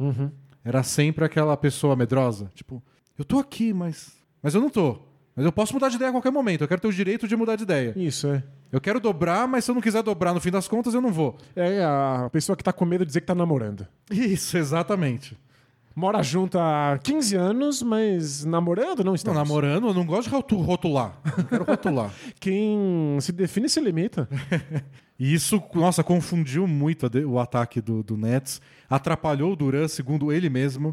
Era 0.64 0.82
sempre 0.82 1.24
aquela 1.24 1.56
pessoa 1.56 1.96
medrosa. 1.96 2.50
Tipo, 2.54 2.82
eu 3.18 3.24
tô 3.24 3.38
aqui, 3.38 3.72
mas. 3.72 4.12
Mas 4.42 4.54
eu 4.54 4.60
não 4.60 4.70
tô. 4.70 4.98
Mas 5.36 5.44
eu 5.44 5.52
posso 5.52 5.74
mudar 5.74 5.88
de 5.88 5.96
ideia 5.96 6.10
a 6.10 6.12
qualquer 6.12 6.30
momento. 6.30 6.62
Eu 6.62 6.68
quero 6.68 6.80
ter 6.80 6.88
o 6.88 6.92
direito 6.92 7.26
de 7.26 7.36
mudar 7.36 7.56
de 7.56 7.64
ideia. 7.64 7.92
Isso, 7.96 8.28
é. 8.28 8.42
Eu 8.70 8.80
quero 8.80 8.98
dobrar, 9.00 9.46
mas 9.46 9.64
se 9.64 9.70
eu 9.70 9.74
não 9.74 9.82
quiser 9.82 10.02
dobrar 10.02 10.32
no 10.32 10.40
fim 10.40 10.50
das 10.50 10.66
contas, 10.68 10.94
eu 10.94 11.00
não 11.00 11.12
vou. 11.12 11.36
É 11.54 11.82
a 11.84 12.28
pessoa 12.32 12.56
que 12.56 12.62
tá 12.62 12.72
com 12.72 12.84
medo 12.84 13.04
de 13.04 13.08
dizer 13.08 13.20
que 13.20 13.26
tá 13.26 13.34
namorando. 13.34 13.86
Isso, 14.10 14.56
exatamente. 14.56 15.36
Mora 15.96 16.22
junto 16.22 16.58
há 16.58 16.98
15 17.02 17.36
anos, 17.36 17.80
mas 17.82 18.44
namorando 18.44 18.98
não 18.98 19.06
Não, 19.06 19.14
estamos. 19.14 19.38
namorando, 19.38 19.86
eu 19.88 19.94
não 19.94 20.04
gosto 20.04 20.28
de 20.28 20.34
rotu- 20.34 20.60
rotular. 20.60 21.16
Não 21.36 21.44
quero 21.44 21.64
rotular. 21.64 22.10
Quem 22.40 23.16
se 23.20 23.30
define 23.32 23.68
se 23.68 23.80
limita. 23.80 24.28
E 25.16 25.32
isso, 25.32 25.62
nossa, 25.72 26.02
confundiu 26.02 26.66
muito 26.66 27.06
o 27.28 27.38
ataque 27.38 27.80
do, 27.80 28.02
do 28.02 28.16
Nets. 28.16 28.60
Atrapalhou 28.90 29.52
o 29.52 29.56
Duran, 29.56 29.86
segundo 29.86 30.32
ele 30.32 30.50
mesmo. 30.50 30.92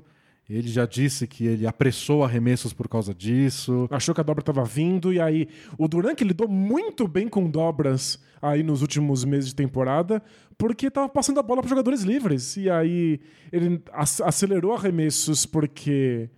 Ele 0.50 0.68
já 0.68 0.86
disse 0.86 1.26
que 1.28 1.46
ele 1.46 1.66
apressou 1.66 2.24
arremessos 2.24 2.74
por 2.74 2.90
causa 2.90 3.14
disso. 3.14 3.88
Achou 3.90 4.14
que 4.14 4.20
a 4.20 4.24
dobra 4.24 4.44
tava 4.44 4.66
vindo, 4.66 5.14
e 5.14 5.20
aí 5.20 5.48
o 5.78 5.88
Duran 5.88 6.14
que 6.14 6.26
lidou 6.26 6.48
muito 6.48 7.08
bem 7.08 7.30
com 7.30 7.50
dobras 7.50 8.20
aí 8.42 8.62
nos 8.62 8.82
últimos 8.82 9.24
meses 9.24 9.50
de 9.50 9.56
temporada, 9.56 10.22
porque 10.58 10.92
tava 10.92 11.08
passando 11.08 11.40
a 11.40 11.44
bola 11.44 11.62
para 11.62 11.70
jogadores 11.70 12.02
livres. 12.02 12.58
E 12.58 12.70
aí 12.70 13.22
ele 13.52 13.82
ac- 13.94 14.22
acelerou 14.24 14.74
arremessos 14.74 15.46
porque 15.46 16.30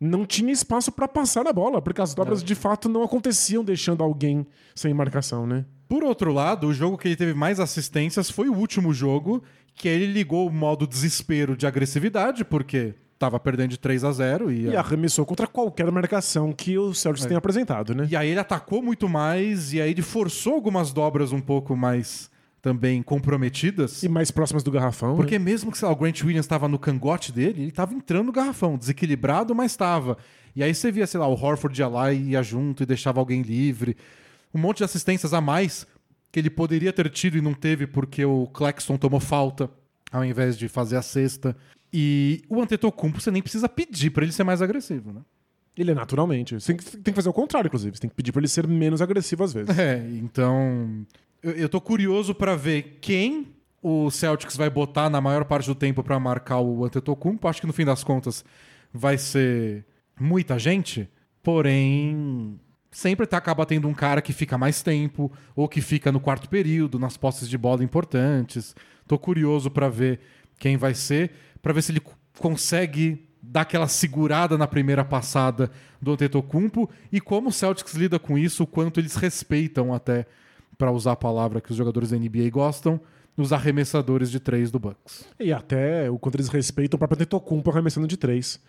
não 0.00 0.26
tinha 0.26 0.52
espaço 0.52 0.90
para 0.90 1.06
passar 1.06 1.46
a 1.46 1.52
bola, 1.52 1.80
porque 1.80 2.00
as 2.00 2.14
dobras 2.14 2.42
de 2.42 2.56
fato 2.56 2.88
não 2.88 3.04
aconteciam 3.04 3.62
deixando 3.62 4.02
alguém 4.02 4.44
sem 4.74 4.92
marcação, 4.92 5.46
né? 5.46 5.64
Por 5.88 6.02
outro 6.02 6.32
lado, 6.32 6.66
o 6.66 6.74
jogo 6.74 6.98
que 6.98 7.06
ele 7.06 7.16
teve 7.16 7.34
mais 7.34 7.60
assistências 7.60 8.28
foi 8.28 8.48
o 8.48 8.54
último 8.54 8.92
jogo, 8.92 9.40
que 9.74 9.86
ele 9.86 10.06
ligou 10.06 10.48
o 10.48 10.52
modo 10.52 10.86
desespero 10.86 11.56
de 11.56 11.66
agressividade, 11.66 12.44
porque 12.44 12.94
tava 13.22 13.38
perdendo 13.38 13.70
de 13.70 13.78
3 13.78 14.02
a 14.02 14.10
0 14.10 14.50
e, 14.50 14.62
E 14.64 14.76
arremessou 14.76 15.24
contra 15.24 15.46
qualquer 15.46 15.88
marcação 15.92 16.52
que 16.52 16.76
o 16.76 16.92
Celtics 16.92 17.24
tenha 17.24 17.38
apresentado, 17.38 17.94
né? 17.94 18.08
e 18.10 18.16
aí 18.16 18.30
ele 18.30 18.40
atacou 18.40 18.82
muito 18.82 19.08
mais 19.08 19.72
e 19.72 19.80
aí 19.80 19.92
ele 19.92 20.02
forçou 20.02 20.54
algumas 20.54 20.92
dobras 20.92 21.30
um 21.30 21.40
pouco 21.40 21.76
mais 21.76 22.28
também 22.60 23.00
comprometidas. 23.00 24.02
E 24.02 24.08
mais 24.08 24.32
próximas 24.32 24.64
do 24.64 24.72
garrafão. 24.72 25.14
Porque 25.14 25.38
né? 25.38 25.44
mesmo 25.44 25.70
que 25.70 25.78
sei 25.78 25.86
lá, 25.86 25.94
o 25.94 25.96
Grant 25.96 26.20
Williams 26.22 26.44
estava 26.44 26.66
no 26.66 26.80
cangote 26.80 27.30
dele, 27.30 27.62
ele 27.62 27.68
estava 27.68 27.94
entrando 27.94 28.26
no 28.26 28.32
garrafão, 28.32 28.76
desequilibrado, 28.76 29.54
mas 29.54 29.70
estava. 29.70 30.16
E 30.54 30.62
aí 30.62 30.74
você 30.74 30.90
via, 30.90 31.06
sei 31.06 31.20
lá, 31.20 31.28
o 31.28 31.32
Horford 31.32 31.80
ia 31.80 31.88
lá 31.88 32.12
e 32.12 32.30
ia 32.30 32.42
junto 32.42 32.82
e 32.82 32.86
deixava 32.86 33.20
alguém 33.20 33.42
livre. 33.42 33.96
Um 34.52 34.58
monte 34.58 34.78
de 34.78 34.84
assistências 34.84 35.32
a 35.32 35.40
mais 35.40 35.86
que 36.32 36.40
ele 36.40 36.50
poderia 36.50 36.92
ter 36.92 37.08
tido 37.08 37.38
e 37.38 37.40
não 37.40 37.54
teve 37.54 37.86
porque 37.86 38.24
o 38.24 38.48
Claxton 38.48 38.96
tomou 38.96 39.20
falta 39.20 39.70
ao 40.10 40.24
invés 40.24 40.58
de 40.58 40.68
fazer 40.68 40.96
a 40.96 41.02
cesta. 41.02 41.56
E 41.92 42.42
o 42.48 42.60
Antetokounmpo 42.60 43.20
você 43.20 43.30
nem 43.30 43.42
precisa 43.42 43.68
pedir 43.68 44.10
para 44.10 44.24
ele 44.24 44.32
ser 44.32 44.44
mais 44.44 44.62
agressivo, 44.62 45.12
né? 45.12 45.20
Ele 45.76 45.90
é 45.90 45.94
naturalmente. 45.94 46.54
Você 46.54 46.74
tem 46.74 47.02
que, 47.02 47.12
fazer 47.12 47.28
o 47.28 47.32
contrário, 47.32 47.68
inclusive. 47.68 47.96
Você 47.96 48.00
tem 48.00 48.10
que 48.10 48.16
pedir 48.16 48.32
pra 48.32 48.40
ele 48.40 48.48
ser 48.48 48.66
menos 48.66 49.00
agressivo 49.00 49.44
às 49.44 49.52
vezes. 49.52 49.76
É, 49.78 49.98
então. 50.14 51.06
Eu, 51.42 51.52
eu 51.52 51.68
tô 51.68 51.80
curioso 51.80 52.34
pra 52.34 52.54
ver 52.54 52.98
quem 53.00 53.48
o 53.82 54.10
Celtics 54.10 54.56
vai 54.56 54.70
botar 54.70 55.10
na 55.10 55.20
maior 55.20 55.44
parte 55.44 55.66
do 55.66 55.74
tempo 55.74 56.02
pra 56.04 56.20
marcar 56.20 56.60
o 56.60 56.84
Antetokounmpo. 56.84 57.48
Acho 57.48 57.60
que 57.60 57.66
no 57.66 57.72
fim 57.72 57.84
das 57.84 58.04
contas 58.04 58.44
vai 58.92 59.18
ser 59.18 59.84
muita 60.20 60.58
gente, 60.58 61.08
porém 61.42 62.60
sempre 62.90 63.26
tá, 63.26 63.38
acaba 63.38 63.64
tendo 63.64 63.88
um 63.88 63.94
cara 63.94 64.20
que 64.20 64.32
fica 64.32 64.58
mais 64.58 64.82
tempo 64.82 65.32
ou 65.56 65.66
que 65.66 65.80
fica 65.80 66.12
no 66.12 66.20
quarto 66.20 66.48
período, 66.48 66.98
nas 66.98 67.16
posses 67.16 67.48
de 67.48 67.56
bola 67.58 67.82
importantes. 67.82 68.76
Tô 69.08 69.18
curioso 69.18 69.70
pra 69.70 69.88
ver 69.88 70.20
quem 70.62 70.76
vai 70.76 70.94
ser, 70.94 71.32
pra 71.60 71.72
ver 71.72 71.82
se 71.82 71.90
ele 71.90 72.00
consegue 72.38 73.28
dar 73.42 73.62
aquela 73.62 73.88
segurada 73.88 74.56
na 74.56 74.68
primeira 74.68 75.04
passada 75.04 75.68
do 76.00 76.12
Antetokounmpo 76.12 76.88
e 77.10 77.20
como 77.20 77.48
o 77.48 77.52
Celtics 77.52 77.94
lida 77.94 78.16
com 78.16 78.38
isso, 78.38 78.62
o 78.62 78.66
quanto 78.66 79.00
eles 79.00 79.16
respeitam 79.16 79.92
até, 79.92 80.24
pra 80.78 80.92
usar 80.92 81.12
a 81.12 81.16
palavra 81.16 81.60
que 81.60 81.72
os 81.72 81.76
jogadores 81.76 82.10
da 82.10 82.16
NBA 82.16 82.48
gostam, 82.48 83.00
os 83.36 83.52
arremessadores 83.52 84.30
de 84.30 84.38
três 84.38 84.70
do 84.70 84.78
Bucks. 84.78 85.24
E 85.40 85.52
até 85.52 86.08
o 86.08 86.16
quanto 86.16 86.36
eles 86.36 86.48
respeitam 86.48 86.94
o 86.96 86.98
próprio 86.98 87.16
Antetokounmpo 87.16 87.68
arremessando 87.68 88.06
de 88.06 88.16
três. 88.16 88.60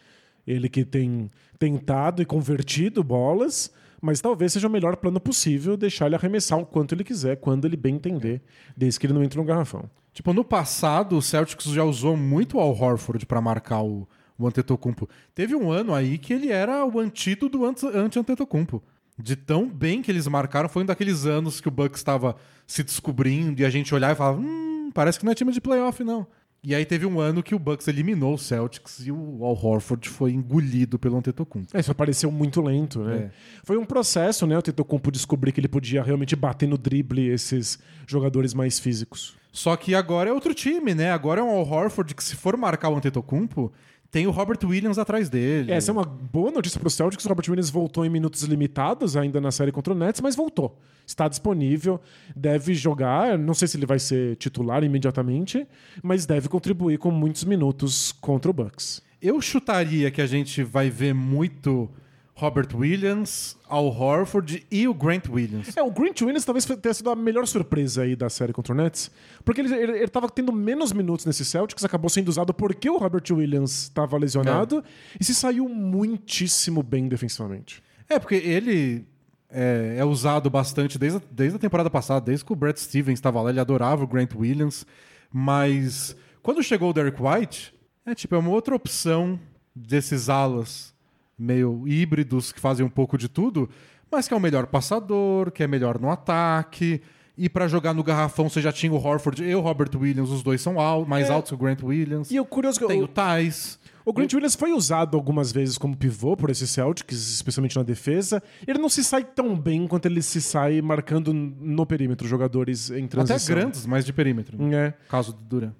Ele 0.47 0.67
que 0.67 0.83
tem 0.83 1.29
tentado 1.59 2.23
e 2.23 2.25
convertido 2.25 3.03
bolas, 3.03 3.71
mas 4.01 4.19
talvez 4.19 4.53
seja 4.53 4.67
o 4.67 4.71
melhor 4.71 4.95
plano 4.95 5.19
possível 5.19 5.77
deixar 5.77 6.07
ele 6.07 6.15
arremessar 6.15 6.57
o 6.57 6.65
quanto 6.65 6.95
ele 6.95 7.03
quiser, 7.03 7.35
quando 7.37 7.65
ele 7.65 7.77
bem 7.77 7.93
entender, 7.93 8.41
desde 8.75 8.99
que 8.99 9.05
ele 9.05 9.13
não 9.13 9.23
entre 9.23 9.37
no 9.37 9.45
garrafão. 9.45 9.87
Tipo, 10.13 10.31
no 10.33 10.43
passado, 10.43 11.17
o 11.17 11.21
Celtics 11.21 11.65
já 11.65 11.83
usou 11.83 12.15
muito 12.15 12.57
o 12.57 12.59
Al 12.59 12.69
Horford 12.79 13.25
pra 13.25 13.41
marcar 13.41 13.81
o, 13.81 14.07
o 14.37 14.47
Antetokounmpo. 14.47 15.09
Teve 15.33 15.55
um 15.55 15.71
ano 15.71 15.93
aí 15.93 16.17
que 16.17 16.31
ele 16.33 16.51
era 16.51 16.85
o 16.85 16.99
antídoto 16.99 17.57
do 17.57 17.65
anti- 17.65 17.87
anti-Antetokounmpo. 17.87 18.81
De 19.17 19.35
tão 19.35 19.67
bem 19.69 20.01
que 20.01 20.09
eles 20.11 20.27
marcaram, 20.27 20.67
foi 20.69 20.83
um 20.83 20.85
daqueles 20.85 21.25
anos 21.25 21.59
que 21.61 21.67
o 21.67 21.71
Bucks 21.71 21.99
estava 21.99 22.35
se 22.65 22.83
descobrindo 22.83 23.61
e 23.61 23.65
a 23.65 23.69
gente 23.69 23.93
olhava 23.93 24.13
e 24.13 24.15
falava, 24.15 24.39
hum, 24.39 24.89
parece 24.93 25.19
que 25.19 25.25
não 25.25 25.31
é 25.31 25.35
time 25.35 25.51
de 25.51 25.61
playoff, 25.61 26.03
não. 26.03 26.25
E 26.63 26.73
aí 26.73 26.85
teve 26.85 27.05
um 27.05 27.19
ano 27.19 27.43
que 27.43 27.53
o 27.53 27.59
Bucks 27.59 27.87
eliminou 27.87 28.35
o 28.35 28.37
Celtics 28.37 29.05
e 29.05 29.11
o 29.11 29.43
Al 29.43 29.53
Horford 29.61 30.07
foi 30.09 30.31
engolido 30.31 30.97
pelo 30.97 31.17
Antetokounmpo. 31.17 31.75
É, 31.75 31.79
isso 31.81 31.93
pareceu 31.93 32.31
muito 32.31 32.61
lento, 32.61 33.03
né? 33.03 33.15
É. 33.17 33.31
Foi 33.63 33.77
um 33.77 33.83
processo, 33.85 34.47
né? 34.47 34.57
O 34.57 34.61
Tetocumpo 34.61 35.11
descobrir 35.11 35.51
que 35.51 35.59
ele 35.59 35.67
podia 35.67 36.01
realmente 36.01 36.35
bater 36.35 36.67
no 36.67 36.77
drible 36.77 37.27
esses 37.27 37.77
jogadores 38.07 38.53
mais 38.53 38.79
físicos. 38.79 39.35
Só 39.53 39.77
que 39.77 39.93
agora 39.93 40.31
é 40.31 40.33
outro 40.33 40.51
time, 40.51 40.95
né? 40.95 41.11
Agora 41.11 41.39
é 41.39 41.43
um 41.43 41.49
Al 41.51 41.65
Horford 41.65 42.15
que 42.15 42.23
se 42.23 42.35
for 42.35 42.57
marcar 42.57 42.89
o 42.89 42.97
Antetokounmpo, 42.97 43.71
tem 44.09 44.25
o 44.25 44.31
Robert 44.31 44.57
Williams 44.63 44.97
atrás 44.97 45.29
dele. 45.29 45.71
Essa 45.71 45.91
é 45.91 45.93
uma 45.93 46.03
boa 46.03 46.49
notícia 46.49 46.79
para 46.79 46.87
o 46.87 46.89
Celtics. 46.89 47.23
O 47.23 47.29
Robert 47.29 47.45
Williams 47.47 47.69
voltou 47.69 48.03
em 48.03 48.09
minutos 48.09 48.41
limitados 48.43 49.15
ainda 49.15 49.39
na 49.39 49.51
série 49.51 49.71
contra 49.71 49.93
o 49.93 49.95
Nets, 49.95 50.21
mas 50.21 50.35
voltou. 50.35 50.79
Está 51.05 51.27
disponível, 51.27 52.01
deve 52.35 52.73
jogar. 52.73 53.37
Não 53.37 53.53
sei 53.53 53.67
se 53.67 53.77
ele 53.77 53.85
vai 53.85 53.99
ser 53.99 54.35
titular 54.37 54.83
imediatamente, 54.83 55.67
mas 56.01 56.25
deve 56.25 56.49
contribuir 56.49 56.97
com 56.97 57.11
muitos 57.11 57.43
minutos 57.43 58.11
contra 58.11 58.49
o 58.49 58.53
Bucks. 58.53 59.03
Eu 59.21 59.39
chutaria 59.39 60.09
que 60.09 60.21
a 60.21 60.25
gente 60.25 60.63
vai 60.63 60.89
ver 60.89 61.13
muito 61.13 61.89
Robert 62.35 62.69
Williams, 62.73 63.55
Al 63.69 63.85
Horford 63.85 64.65
e 64.71 64.87
o 64.87 64.93
Grant 64.93 65.29
Williams. 65.29 65.75
É, 65.77 65.83
o 65.83 65.91
Grant 65.91 66.19
Williams 66.21 66.43
talvez 66.43 66.65
tenha 66.65 66.93
sido 66.93 67.09
a 67.11 67.15
melhor 67.15 67.45
surpresa 67.45 68.01
aí 68.01 68.15
da 68.15 68.29
série 68.29 68.51
contra 68.51 68.73
o 68.73 68.75
Nets, 68.75 69.11
porque 69.45 69.61
ele, 69.61 69.73
ele, 69.73 69.91
ele 69.99 70.07
tava 70.07 70.27
tendo 70.27 70.51
menos 70.51 70.91
minutos 70.91 71.25
nesse 71.25 71.45
Celtics, 71.45 71.85
acabou 71.85 72.09
sendo 72.09 72.29
usado 72.29 72.53
porque 72.53 72.89
o 72.89 72.97
Robert 72.97 73.23
Williams 73.31 73.83
estava 73.83 74.17
lesionado 74.17 74.83
e 75.19 75.23
se 75.23 75.35
saiu 75.35 75.69
muitíssimo 75.69 76.81
bem 76.81 77.07
defensivamente. 77.07 77.83
É, 78.09 78.17
porque 78.17 78.35
ele 78.35 79.05
é, 79.49 79.97
é 79.99 80.05
usado 80.05 80.49
bastante 80.49 80.97
desde 80.97 81.19
a, 81.19 81.21
desde 81.29 81.57
a 81.57 81.59
temporada 81.59 81.89
passada, 81.89 82.25
desde 82.25 82.43
que 82.43 82.51
o 82.51 82.55
Brad 82.55 82.77
Stevens 82.77 83.19
estava 83.19 83.41
lá, 83.41 83.51
ele 83.51 83.59
adorava 83.59 84.03
o 84.03 84.07
Grant 84.07 84.33
Williams, 84.33 84.87
mas 85.31 86.15
quando 86.41 86.63
chegou 86.63 86.89
o 86.89 86.93
Derek 86.93 87.21
White, 87.21 87.73
é 88.05 88.15
tipo, 88.15 88.33
é 88.33 88.37
uma 88.39 88.49
outra 88.49 88.75
opção 88.75 89.39
desses 89.75 90.29
alas 90.29 90.92
meio 91.37 91.83
híbridos 91.87 92.51
que 92.51 92.59
fazem 92.59 92.85
um 92.85 92.89
pouco 92.89 93.17
de 93.17 93.27
tudo, 93.27 93.69
mas 94.11 94.27
que 94.27 94.33
é 94.33 94.37
o 94.37 94.39
melhor 94.39 94.67
passador, 94.67 95.51
que 95.51 95.63
é 95.63 95.67
melhor 95.67 95.99
no 95.99 96.09
ataque. 96.09 97.01
E 97.35 97.49
pra 97.49 97.67
jogar 97.67 97.95
no 97.95 98.03
garrafão 98.03 98.47
você 98.47 98.61
já 98.61 98.71
tinha 98.71 98.93
o 98.93 98.95
Horford 99.03 99.43
e 99.43 99.55
o 99.55 99.59
Robert 99.59 99.89
Williams, 99.95 100.29
os 100.29 100.43
dois 100.43 100.61
são 100.61 100.79
al 100.79 101.03
mais 101.03 101.29
É. 101.29 101.33
altos 101.33 101.49
que 101.49 101.55
o 101.55 101.57
Grant 101.57 101.81
Williams. 101.81 102.29
E 102.29 102.39
o 102.39 102.45
curioso 102.45 102.79
que 102.79 102.85
Tem 102.85 103.01
o, 103.01 103.05
o 103.05 103.07
Thais. 103.07 103.79
o 104.05 104.13
Grant 104.13 104.31
Williams 104.33 104.53
foi 104.53 104.71
usado 104.71 105.17
algumas 105.17 105.51
vezes 105.51 105.75
como 105.75 105.97
pivô 105.97 106.37
por 106.37 106.51
esses 106.51 106.69
Celtics, 106.69 107.17
especialmente 107.33 107.75
na 107.75 107.81
defesa. 107.81 108.41
Ele 108.67 108.77
não 108.77 108.87
se 108.87 109.03
sai 109.03 109.23
tão 109.23 109.59
bem 109.59 109.87
quanto 109.87 110.05
ele 110.05 110.21
se 110.21 110.39
sai 110.39 110.79
marcando 110.79 111.33
no 111.33 111.83
perímetro 111.87 112.27
jogadores 112.27 112.91
em 112.91 113.07
transição. 113.07 113.35
Até 113.55 113.61
grandes, 113.63 113.87
mas 113.87 114.05
de 114.05 114.13
perímetro. 114.13 114.55
É. 114.71 114.93
Caso 115.09 115.33
do 115.33 115.39
Duran. 115.41 115.71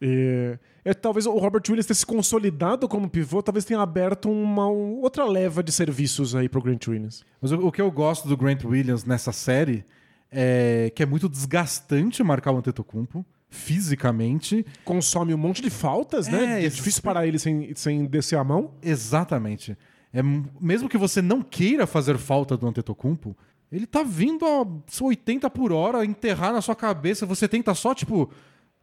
É, 0.00 0.58
é, 0.84 0.94
talvez 0.94 1.26
o 1.26 1.36
Robert 1.38 1.62
Williams 1.68 1.86
ter 1.86 1.94
se 1.94 2.06
consolidado 2.06 2.88
como 2.88 3.08
pivô, 3.10 3.42
talvez 3.42 3.64
tenha 3.64 3.80
aberto 3.80 4.30
uma 4.30 4.68
outra 4.68 5.24
leva 5.24 5.62
de 5.62 5.72
serviços 5.72 6.34
aí 6.34 6.48
pro 6.48 6.62
Grant 6.62 6.86
Williams. 6.86 7.24
Mas 7.40 7.50
o, 7.52 7.66
o 7.66 7.72
que 7.72 7.80
eu 7.82 7.90
gosto 7.90 8.28
do 8.28 8.36
Grant 8.36 8.64
Williams 8.64 9.04
nessa 9.04 9.32
série 9.32 9.84
é 10.30 10.92
que 10.94 11.02
é 11.02 11.06
muito 11.06 11.28
desgastante 11.28 12.22
marcar 12.22 12.52
o 12.52 12.58
Antetokounmpo 12.58 13.24
fisicamente. 13.72 14.64
Consome 14.84 15.32
um 15.34 15.38
monte 15.38 15.62
de 15.62 15.70
faltas, 15.70 16.28
É, 16.28 16.30
né? 16.32 16.60
É 16.62 16.64
esse- 16.64 16.76
difícil 16.76 17.02
parar 17.02 17.26
ele 17.26 17.38
sem, 17.38 17.72
sem 17.74 18.04
descer 18.04 18.36
a 18.38 18.44
mão. 18.44 18.72
Exatamente. 18.82 19.76
É, 20.12 20.20
mesmo 20.60 20.88
que 20.88 20.96
você 20.98 21.20
não 21.22 21.42
queira 21.42 21.86
fazer 21.86 22.16
falta 22.18 22.56
do 22.56 22.66
Antetokounmpo, 22.66 23.36
ele 23.70 23.86
tá 23.86 24.02
vindo 24.02 24.44
a 24.46 24.66
80 25.02 25.50
por 25.50 25.72
hora, 25.72 26.04
enterrar 26.04 26.52
na 26.52 26.62
sua 26.62 26.74
cabeça, 26.74 27.26
você 27.26 27.46
tenta 27.46 27.74
só, 27.74 27.94
tipo, 27.94 28.30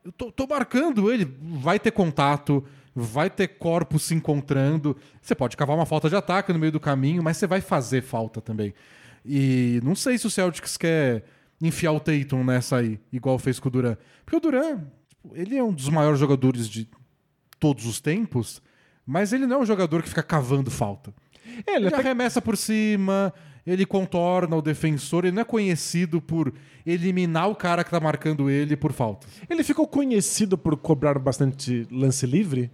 eu 0.06 0.12
tô, 0.12 0.32
tô 0.32 0.46
marcando 0.46 1.12
ele, 1.12 1.28
vai 1.42 1.80
ter 1.80 1.90
contato, 1.90 2.64
vai 2.94 3.28
ter 3.28 3.48
corpos 3.48 4.04
se 4.04 4.14
encontrando, 4.14 4.96
você 5.20 5.34
pode 5.34 5.58
cavar 5.58 5.76
uma 5.76 5.86
falta 5.86 6.08
de 6.08 6.16
ataque 6.16 6.54
no 6.54 6.60
meio 6.60 6.72
do 6.72 6.80
caminho, 6.80 7.24
mas 7.24 7.38
você 7.38 7.48
vai 7.48 7.60
fazer 7.60 8.04
falta 8.04 8.40
também. 8.40 8.74
E 9.26 9.82
não 9.84 9.96
sei 9.96 10.20
se 10.20 10.28
o 10.28 10.30
Celtics 10.30 10.78
quer 10.78 11.24
enfiar 11.60 11.92
o 11.92 12.00
Tatum 12.00 12.44
nessa 12.44 12.78
aí, 12.78 13.00
igual 13.12 13.40
fez 13.40 13.60
com 13.60 13.68
o 13.68 13.72
Duran. 13.72 13.98
Porque 14.24 14.38
o 14.38 14.40
Duran, 14.40 14.84
tipo, 15.10 15.32
ele 15.34 15.58
é 15.58 15.64
um 15.64 15.74
dos 15.74 15.90
maiores 15.90 16.20
jogadores 16.20 16.70
de 16.70 16.88
todos 17.60 17.88
os 17.88 18.00
tempos, 18.00 18.62
mas 19.08 19.34
ele 19.34 19.48
não 19.48 19.58
é 19.58 19.60
um 19.62 19.66
jogador 19.66 20.04
que 20.04 20.10
fica 20.10 20.22
cavando 20.22 20.70
falta. 20.70 21.12
Ele 21.66 21.78
Ele 21.78 21.88
até 21.88 21.98
arremessa 21.98 22.40
por 22.40 22.56
cima, 22.56 23.34
ele 23.66 23.86
contorna 23.86 24.56
o 24.56 24.62
defensor, 24.62 25.26
ele 25.26 25.34
não 25.36 25.42
é 25.42 25.46
conhecido 25.46 26.22
por 26.22 26.54
eliminar 26.86 27.50
o 27.50 27.56
cara 27.56 27.84
que 27.84 27.90
tá 27.92 28.00
marcando 28.00 28.50
ele 28.50 28.76
por 28.78 28.92
faltas. 28.94 29.30
Ele 29.50 29.64
ficou 29.64 29.88
conhecido 29.88 30.58
por 30.58 30.76
cobrar 30.78 31.18
bastante 31.18 31.88
lance 31.92 32.26
livre 32.28 32.70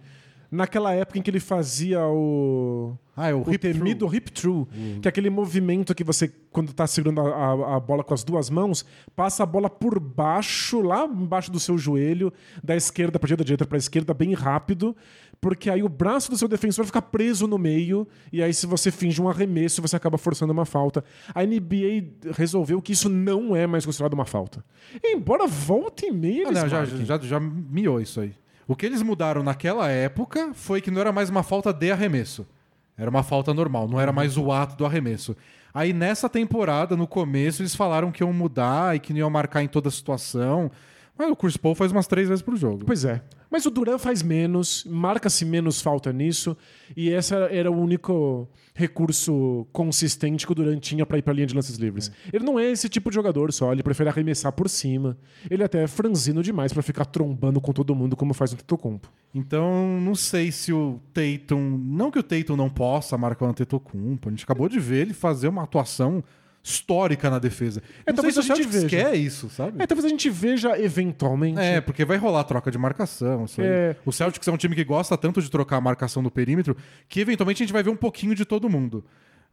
naquela 0.52 0.94
época 0.94 1.18
em 1.18 1.22
que 1.22 1.30
ele 1.32 1.40
fazia 1.40 2.06
o. 2.06 2.98
Ah, 3.16 3.30
é 3.30 3.34
o, 3.34 3.42
O 3.42 3.58
temido 3.58 4.06
through. 4.06 4.16
hip 4.16 4.32
through, 4.32 4.68
que 5.02 5.08
é 5.08 5.10
aquele 5.10 5.30
movimento 5.30 5.94
que 5.96 6.04
você, 6.04 6.28
quando 6.52 6.74
tá 6.74 6.86
segurando 6.88 7.22
a, 7.22 7.30
a- 7.36 7.76
a 7.76 7.80
bola 7.80 8.04
com 8.04 8.14
as 8.14 8.24
duas 8.24 8.50
mãos, 8.50 8.86
passa 9.16 9.44
a 9.44 9.46
bola 9.46 9.70
por 9.70 10.00
baixo, 10.00 10.82
lá 10.82 11.06
embaixo 11.06 11.52
do 11.52 11.60
seu 11.60 11.78
joelho, 11.78 12.34
da 12.64 12.76
esquerda 12.76 13.18
pra 13.20 13.28
direita, 13.28 13.44
da 13.44 13.46
direita 13.48 13.66
pra 13.66 13.78
esquerda, 13.78 14.14
bem 14.14 14.34
rápido, 14.34 14.96
porque 15.42 15.72
aí 15.72 15.82
o 15.82 15.90
braço 15.90 16.30
do 16.30 16.38
seu 16.38 16.48
defensor 16.48 16.86
fica 16.86 17.02
preso 17.02 17.48
no 17.48 17.58
meio, 17.58 18.08
e 18.32 18.44
aí 18.44 18.54
se 18.54 18.68
você 18.68 18.92
finge 18.92 19.20
um 19.20 19.28
arremesso, 19.28 19.82
você 19.82 19.96
acaba 19.96 20.16
forçando 20.16 20.54
uma 20.54 20.66
falta. 20.66 21.04
A 21.34 21.44
NBA 21.44 22.32
resolveu 22.38 22.80
que 22.80 22.94
isso 22.94 23.10
não 23.10 23.56
é 23.56 23.66
mais 23.66 23.84
considerado 23.84 24.14
uma 24.14 24.26
falta. 24.26 24.64
Embora 25.04 25.48
volte 25.48 26.06
e 26.06 26.12
meia 26.12 26.46
Ah, 26.46 26.52
eles 26.52 26.62
não, 26.62 26.70
já, 26.70 26.86
já, 26.86 27.18
já 27.18 27.40
miou 27.40 28.00
isso 28.00 28.22
aí. 28.22 28.36
O 28.68 28.76
que 28.76 28.86
eles 28.86 29.02
mudaram 29.02 29.42
naquela 29.42 29.90
época 29.90 30.52
foi 30.54 30.80
que 30.80 30.92
não 30.92 31.02
era 31.02 31.12
mais 31.12 31.30
uma 31.30 31.42
falta 31.42 31.74
de 31.74 31.92
arremesso. 31.92 32.48
Era 32.96 33.10
uma 33.10 33.24
falta 33.24 33.52
normal, 33.52 33.88
não 33.88 34.00
era 34.00 34.12
mais 34.12 34.38
o 34.38 34.52
ato 34.52 34.78
do 34.78 34.86
arremesso. 34.86 35.36
Aí 35.74 35.92
nessa 35.92 36.30
temporada, 36.30 36.96
no 36.96 37.08
começo, 37.08 37.64
eles 37.64 37.76
falaram 37.76 38.12
que 38.12 38.22
iam 38.22 38.32
mudar 38.32 38.96
e 38.96 39.00
que 39.00 39.12
não 39.12 39.20
iam 39.20 39.30
marcar 39.30 39.64
em 39.64 39.68
toda 39.68 39.90
situação. 39.90 40.70
Mas 41.18 41.30
o 41.30 41.36
Chris 41.36 41.58
Paul 41.58 41.76
faz 41.76 41.92
umas 41.92 42.08
três 42.08 42.28
vezes 42.28 42.42
pro 42.42 42.56
jogo. 42.56 42.86
Pois 42.86 43.06
é. 43.06 43.22
Mas 43.52 43.66
o 43.66 43.70
Duran 43.70 43.98
faz 43.98 44.24
menos, 44.24 44.86
marca-se 44.86 45.44
menos 45.44 45.82
falta 45.82 46.14
nisso, 46.14 46.56
e 46.96 47.10
esse 47.10 47.36
era, 47.36 47.70
o 47.70 47.78
único 47.78 48.48
recurso 48.74 49.68
consistente 49.74 50.46
que 50.46 50.52
o 50.54 50.56
Duran 50.56 50.80
tinha 50.80 51.06
pra 51.06 51.18
ir 51.18 51.22
pra 51.22 51.34
linha 51.34 51.46
de 51.46 51.54
lances 51.54 51.76
livres. 51.76 52.10
Ele 52.32 52.46
não 52.46 52.58
é 52.58 52.72
esse 52.72 52.88
tipo 52.88 53.10
de 53.10 53.16
jogador 53.16 53.52
só, 53.52 53.74
ele 53.74 53.84
prefere 53.84 54.10
arremessar 54.10 54.54
por 54.54 54.70
cima. 54.70 55.18
Ele 55.50 55.64
até 55.66 55.84
é 55.84 55.88
franzino 55.88 56.42
demais 56.42 56.72
pra 56.72 56.82
ficar 56.82 57.04
trombando 57.04 57.60
com 57.60 57.74
todo 57.74 57.94
mundo 57.94 58.16
como 58.16 58.34
faz 58.34 58.54
o 58.54 58.56
Tetocompo. 58.56 59.12
Então, 59.36 60.00
não 60.00 60.16
sei 60.16 60.50
se 60.50 60.72
o 60.72 61.02
Tatum. 61.14 61.78
Não 61.78 62.10
que 62.10 62.20
o 62.20 62.24
Tatum 62.24 62.56
não 62.56 62.70
possa 62.70 63.18
marcar 63.18 63.46
o 63.46 63.50
Antetokounmpo. 63.50 64.30
A 64.30 64.32
gente 64.32 64.46
acabou 64.46 64.70
de 64.70 64.80
ver 64.80 65.02
ele 65.02 65.14
fazer 65.14 65.50
uma 65.50 65.64
atuação 65.64 66.24
histórica 66.64 67.30
na 67.30 67.40
defesa. 67.40 67.82
É, 68.06 68.12
Não 68.12 68.16
talvez 68.16 68.38
a 68.38 68.42
gente 68.42 68.68
veja. 68.68 68.88
quer 68.88 69.16
isso, 69.16 69.50
sabe? 69.50 69.82
É, 69.82 69.88
talvez 69.88 70.06
a 70.06 70.10
gente 70.10 70.30
veja 70.30 70.80
eventualmente. 70.80 71.60
É, 71.60 71.82
porque 71.82 72.06
vai 72.06 72.18
rolar 72.18 72.44
troca 72.44 72.70
de 72.70 72.78
marcação. 72.78 73.46
É. 73.58 73.96
O 74.06 74.12
Celtics 74.12 74.48
é 74.48 74.52
um 74.52 74.58
time 74.58 74.76
que 74.76 74.84
gosta 74.84 75.18
tanto 75.18 75.42
de 75.42 75.50
trocar 75.50 75.78
a 75.78 75.82
marcação 75.82 76.22
no 76.22 76.30
perímetro 76.30 76.78
que 77.10 77.20
eventualmente 77.20 77.64
a 77.64 77.66
gente 77.66 77.74
vai 77.74 77.82
ver 77.84 77.90
um 77.90 77.96
pouquinho 77.96 78.36
de 78.36 78.46
todo 78.46 78.70
mundo. 78.70 79.04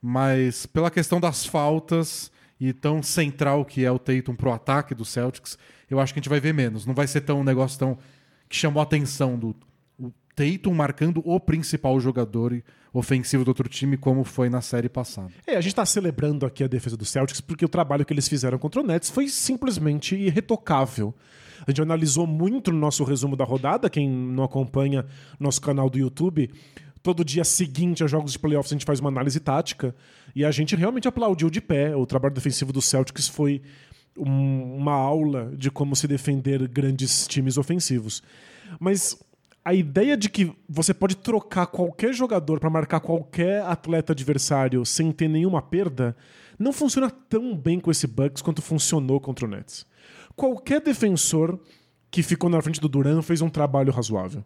Mas 0.03 0.67
pela 0.67 0.91
questão 0.91 1.19
das 1.19 1.45
faltas 1.47 2.31
e 2.61 2.73
tão 2.73 3.03
central 3.03 3.65
que 3.65 3.85
é 3.85 3.91
o 3.91 3.99
Tatum 3.99 4.35
pro 4.35 4.53
ataque 4.53 4.95
do 4.95 5.05
Celtics, 5.05 5.57
eu 5.91 5.99
acho 5.99 6.13
que 6.13 6.19
a 6.19 6.21
gente 6.21 6.29
vai 6.29 6.41
ver 6.41 6.53
menos. 6.53 6.85
Não 6.85 6.95
vai 6.95 7.07
ser 7.07 7.23
tão 7.23 7.41
um 7.41 7.45
negócio 7.45 7.79
tão 7.79 7.99
que 8.49 8.57
chamou 8.57 8.81
a 8.81 8.85
atenção 8.85 9.39
do 9.39 9.57
o 9.99 10.13
Tatum 10.35 10.75
marcando 10.75 11.23
o 11.25 11.41
principal 11.41 11.99
jogador 12.01 12.53
e- 12.53 12.63
ofensivo 12.93 13.45
do 13.45 13.49
outro 13.49 13.69
time 13.69 13.97
como 13.97 14.25
foi 14.25 14.49
na 14.49 14.61
série 14.61 14.89
passada. 14.89 15.31
É, 15.47 15.57
a 15.57 15.61
gente 15.61 15.75
tá 15.75 15.85
celebrando 15.87 16.47
aqui 16.47 16.65
a 16.65 16.67
defesa 16.67 16.97
do 16.97 17.05
Celtics 17.05 17.41
porque 17.41 17.65
o 17.65 17.69
trabalho 17.69 18.05
que 18.05 18.13
eles 18.13 18.29
fizeram 18.29 18.59
contra 18.59 18.81
o 18.81 18.85
Nets 18.87 19.11
foi 19.11 19.29
simplesmente 19.29 20.15
irretocável. 20.17 21.15
A 21.67 21.71
gente 21.71 21.83
analisou 21.83 22.27
muito 22.27 22.71
no 22.73 22.79
nosso 22.79 23.05
resumo 23.05 23.37
da 23.37 23.45
rodada, 23.45 23.91
quem 23.91 24.09
não 24.09 24.45
acompanha 24.45 25.05
nosso 25.39 25.61
canal 25.61 25.91
do 25.91 25.99
YouTube, 25.99 26.51
todo 27.03 27.25
dia 27.25 27.45
seguinte 27.45 28.03
aos 28.03 28.11
jogos 28.11 28.33
de 28.33 28.39
playoffs 28.39 28.73
a 28.73 28.75
gente 28.75 28.85
faz 28.87 29.01
uma 29.01 29.09
análise 29.11 29.39
tática 29.41 29.95
e 30.35 30.45
a 30.45 30.51
gente 30.51 30.75
realmente 30.77 31.09
aplaudiu 31.09 31.51
de 31.51 31.61
pé. 31.61 31.95
O 31.97 32.07
trabalho 32.07 32.35
defensivo 32.35 32.73
do 32.73 32.81
Celtics 32.81 33.29
foi 33.29 33.61
um- 34.17 34.77
uma 34.77 34.93
aula 34.93 35.53
de 35.57 35.71
como 35.71 35.95
se 35.95 36.07
defender 36.09 36.67
grandes 36.69 37.27
times 37.27 37.57
ofensivos. 37.59 38.23
Mas 38.81 39.17
a 39.69 39.75
ideia 39.75 40.17
de 40.17 40.31
que 40.31 40.51
você 40.67 40.95
pode 40.95 41.15
trocar 41.15 41.67
qualquer 41.67 42.15
jogador 42.15 42.59
para 42.59 42.71
marcar 42.71 43.01
qualquer 43.01 43.61
atleta 43.65 44.15
adversário 44.15 44.83
sem 44.87 45.13
ter 45.13 45.29
nenhuma 45.29 45.61
perda 45.61 46.17
não 46.59 46.73
funciona 46.73 47.11
tão 47.11 47.55
bem 47.55 47.79
com 47.79 47.91
esse 47.91 48.07
Bucks 48.07 48.41
quanto 48.41 48.63
funcionou 48.63 49.21
contra 49.21 49.45
o 49.45 49.49
Nets. 49.49 49.85
Qualquer 50.35 50.81
defensor 50.81 51.61
que 52.11 52.23
ficou 52.23 52.49
na 52.49 52.63
frente 52.63 52.81
do 52.81 52.89
Duran 52.89 53.21
fez 53.21 53.43
um 53.43 53.51
trabalho 53.51 53.93
razoável. 53.93 54.43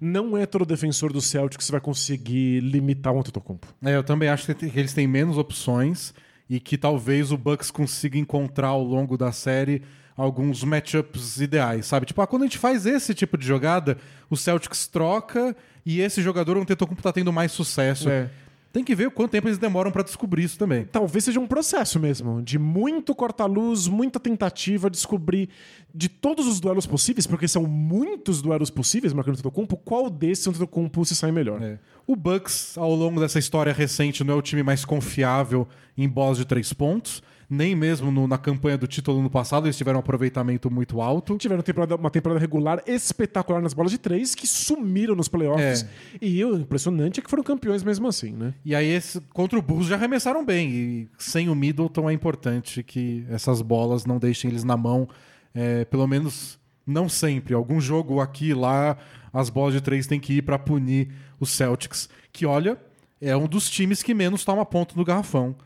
Não 0.00 0.36
é 0.36 0.46
todo 0.46 0.64
defensor 0.64 1.12
do 1.12 1.20
Celtics 1.20 1.66
que 1.66 1.72
vai 1.72 1.80
conseguir 1.80 2.60
limitar 2.60 3.12
o 3.12 3.18
Antetokounmpo. 3.18 3.66
É, 3.82 3.96
eu 3.96 4.04
também 4.04 4.28
acho 4.28 4.54
que 4.54 4.66
eles 4.66 4.94
têm 4.94 5.08
menos 5.08 5.36
opções 5.36 6.14
e 6.48 6.60
que 6.60 6.78
talvez 6.78 7.32
o 7.32 7.36
Bucks 7.36 7.72
consiga 7.72 8.16
encontrar 8.16 8.68
ao 8.68 8.84
longo 8.84 9.18
da 9.18 9.32
série 9.32 9.82
alguns 10.20 10.62
matchups 10.62 11.40
ideais, 11.40 11.86
sabe? 11.86 12.06
Tipo, 12.06 12.20
ah, 12.20 12.26
quando 12.26 12.42
a 12.42 12.46
gente 12.46 12.58
faz 12.58 12.84
esse 12.84 13.14
tipo 13.14 13.38
de 13.38 13.46
jogada, 13.46 13.96
o 14.28 14.36
Celtics 14.36 14.86
troca 14.86 15.56
e 15.84 16.00
esse 16.00 16.20
jogador, 16.20 16.58
o 16.58 16.60
Antetokounmpo, 16.60 17.02
tá 17.02 17.12
tendo 17.12 17.32
mais 17.32 17.52
sucesso. 17.52 18.08
É. 18.08 18.28
Tem 18.72 18.84
que 18.84 18.94
ver 18.94 19.08
o 19.08 19.10
quanto 19.10 19.32
tempo 19.32 19.48
eles 19.48 19.58
demoram 19.58 19.90
pra 19.90 20.02
descobrir 20.02 20.44
isso 20.44 20.56
também. 20.56 20.84
Talvez 20.84 21.24
seja 21.24 21.40
um 21.40 21.46
processo 21.46 21.98
mesmo, 21.98 22.40
de 22.40 22.56
muito 22.56 23.14
corta-luz, 23.16 23.88
muita 23.88 24.20
tentativa, 24.20 24.88
descobrir 24.88 25.48
de 25.92 26.08
todos 26.08 26.46
os 26.46 26.60
duelos 26.60 26.86
possíveis, 26.86 27.26
porque 27.26 27.48
são 27.48 27.64
muitos 27.64 28.40
duelos 28.40 28.70
possíveis 28.70 29.12
marcando 29.12 29.34
o 29.34 29.38
Antetokounmpo, 29.38 29.76
qual 29.78 30.08
desses 30.08 30.46
Antetokounmpo 30.46 31.04
se 31.04 31.16
sai 31.16 31.32
melhor. 31.32 31.60
É. 31.60 31.78
O 32.06 32.14
Bucks, 32.14 32.78
ao 32.78 32.94
longo 32.94 33.18
dessa 33.18 33.40
história 33.40 33.72
recente, 33.72 34.22
não 34.22 34.34
é 34.34 34.36
o 34.36 34.42
time 34.42 34.62
mais 34.62 34.84
confiável 34.84 35.66
em 35.98 36.08
bolas 36.08 36.38
de 36.38 36.44
três 36.44 36.72
pontos. 36.72 37.22
Nem 37.52 37.74
mesmo 37.74 38.12
no- 38.12 38.28
na 38.28 38.38
campanha 38.38 38.78
do 38.78 38.86
título 38.86 39.20
no 39.20 39.28
passado 39.28 39.66
eles 39.66 39.76
tiveram 39.76 39.98
um 39.98 40.00
aproveitamento 40.00 40.70
muito 40.70 41.00
alto. 41.00 41.36
Tiveram 41.36 41.62
temporada- 41.62 41.96
uma 41.96 42.08
temporada 42.10 42.38
regular 42.38 42.80
espetacular 42.86 43.60
nas 43.60 43.74
bolas 43.74 43.90
de 43.90 43.98
três, 43.98 44.36
que 44.36 44.46
sumiram 44.46 45.16
nos 45.16 45.26
playoffs. 45.26 45.82
É. 45.82 45.88
E 46.24 46.44
o 46.44 46.56
impressionante 46.56 47.18
é 47.18 47.22
que 47.22 47.28
foram 47.28 47.42
campeões 47.42 47.82
mesmo 47.82 48.06
assim, 48.06 48.30
né? 48.30 48.54
E 48.64 48.72
aí, 48.72 48.86
esse, 48.86 49.20
contra 49.34 49.58
o 49.58 49.62
Bulls 49.62 49.88
já 49.88 49.96
arremessaram 49.96 50.44
bem. 50.44 50.70
E 50.70 51.08
sem 51.18 51.48
o 51.48 51.54
Middleton 51.56 52.08
é 52.08 52.12
importante 52.12 52.84
que 52.84 53.26
essas 53.28 53.60
bolas 53.62 54.06
não 54.06 54.18
deixem 54.18 54.48
eles 54.50 54.62
na 54.64 54.76
mão. 54.76 55.08
é, 55.52 55.84
pelo 55.86 56.06
menos 56.06 56.56
não 56.86 57.08
sempre. 57.08 57.54
Algum 57.54 57.80
jogo 57.80 58.20
aqui 58.20 58.50
e 58.50 58.54
lá, 58.54 58.96
as 59.32 59.50
bolas 59.50 59.74
de 59.74 59.80
três 59.80 60.06
têm 60.06 60.20
que 60.20 60.34
ir 60.34 60.42
para 60.42 60.56
punir 60.56 61.08
os 61.40 61.50
Celtics. 61.50 62.08
Que, 62.32 62.46
olha, 62.46 62.78
é 63.20 63.36
um 63.36 63.48
dos 63.48 63.68
times 63.68 64.00
que 64.00 64.14
menos 64.14 64.44
toma 64.44 64.64
ponto 64.64 64.96
no 64.96 65.04
garrafão. 65.04 65.56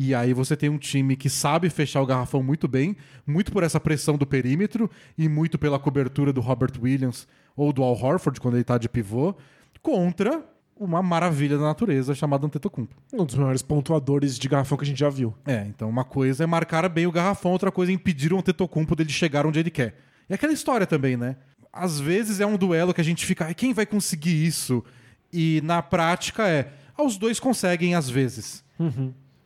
E 0.00 0.14
aí 0.14 0.32
você 0.32 0.56
tem 0.56 0.68
um 0.68 0.78
time 0.78 1.16
que 1.16 1.28
sabe 1.28 1.68
fechar 1.68 2.00
o 2.00 2.06
garrafão 2.06 2.40
muito 2.40 2.68
bem, 2.68 2.96
muito 3.26 3.50
por 3.50 3.64
essa 3.64 3.80
pressão 3.80 4.16
do 4.16 4.24
perímetro 4.24 4.88
e 5.18 5.28
muito 5.28 5.58
pela 5.58 5.76
cobertura 5.76 6.32
do 6.32 6.40
Robert 6.40 6.70
Williams 6.80 7.26
ou 7.56 7.72
do 7.72 7.82
Al 7.82 8.00
Horford 8.00 8.40
quando 8.40 8.54
ele 8.54 8.62
tá 8.62 8.78
de 8.78 8.88
pivô, 8.88 9.34
contra 9.82 10.40
uma 10.76 11.02
maravilha 11.02 11.58
da 11.58 11.64
natureza 11.64 12.14
chamada 12.14 12.46
Antetokounmpo. 12.46 12.94
Um 13.12 13.24
dos 13.24 13.34
maiores 13.34 13.60
pontuadores 13.60 14.38
de 14.38 14.48
garrafão 14.48 14.78
que 14.78 14.84
a 14.84 14.86
gente 14.86 15.00
já 15.00 15.10
viu. 15.10 15.34
É, 15.44 15.66
então 15.66 15.88
uma 15.88 16.04
coisa 16.04 16.44
é 16.44 16.46
marcar 16.46 16.88
bem 16.88 17.08
o 17.08 17.10
garrafão, 17.10 17.50
outra 17.50 17.72
coisa 17.72 17.90
é 17.90 17.94
impedir 17.96 18.32
o 18.32 18.38
Antetokounmpo 18.38 18.94
dele 18.94 19.10
chegar 19.10 19.46
onde 19.46 19.58
ele 19.58 19.70
quer. 19.70 19.98
E 20.30 20.34
aquela 20.34 20.52
história 20.52 20.86
também, 20.86 21.16
né? 21.16 21.34
Às 21.72 21.98
vezes 21.98 22.38
é 22.38 22.46
um 22.46 22.56
duelo 22.56 22.94
que 22.94 23.00
a 23.00 23.04
gente 23.04 23.26
fica, 23.26 23.46
"Ai, 23.46 23.54
quem 23.54 23.72
vai 23.74 23.84
conseguir 23.84 24.46
isso? 24.46 24.84
E 25.32 25.60
na 25.64 25.82
prática 25.82 26.46
é, 26.48 26.70
ah, 26.96 27.02
os 27.02 27.16
dois 27.16 27.40
conseguem 27.40 27.96
às 27.96 28.08
vezes. 28.08 28.62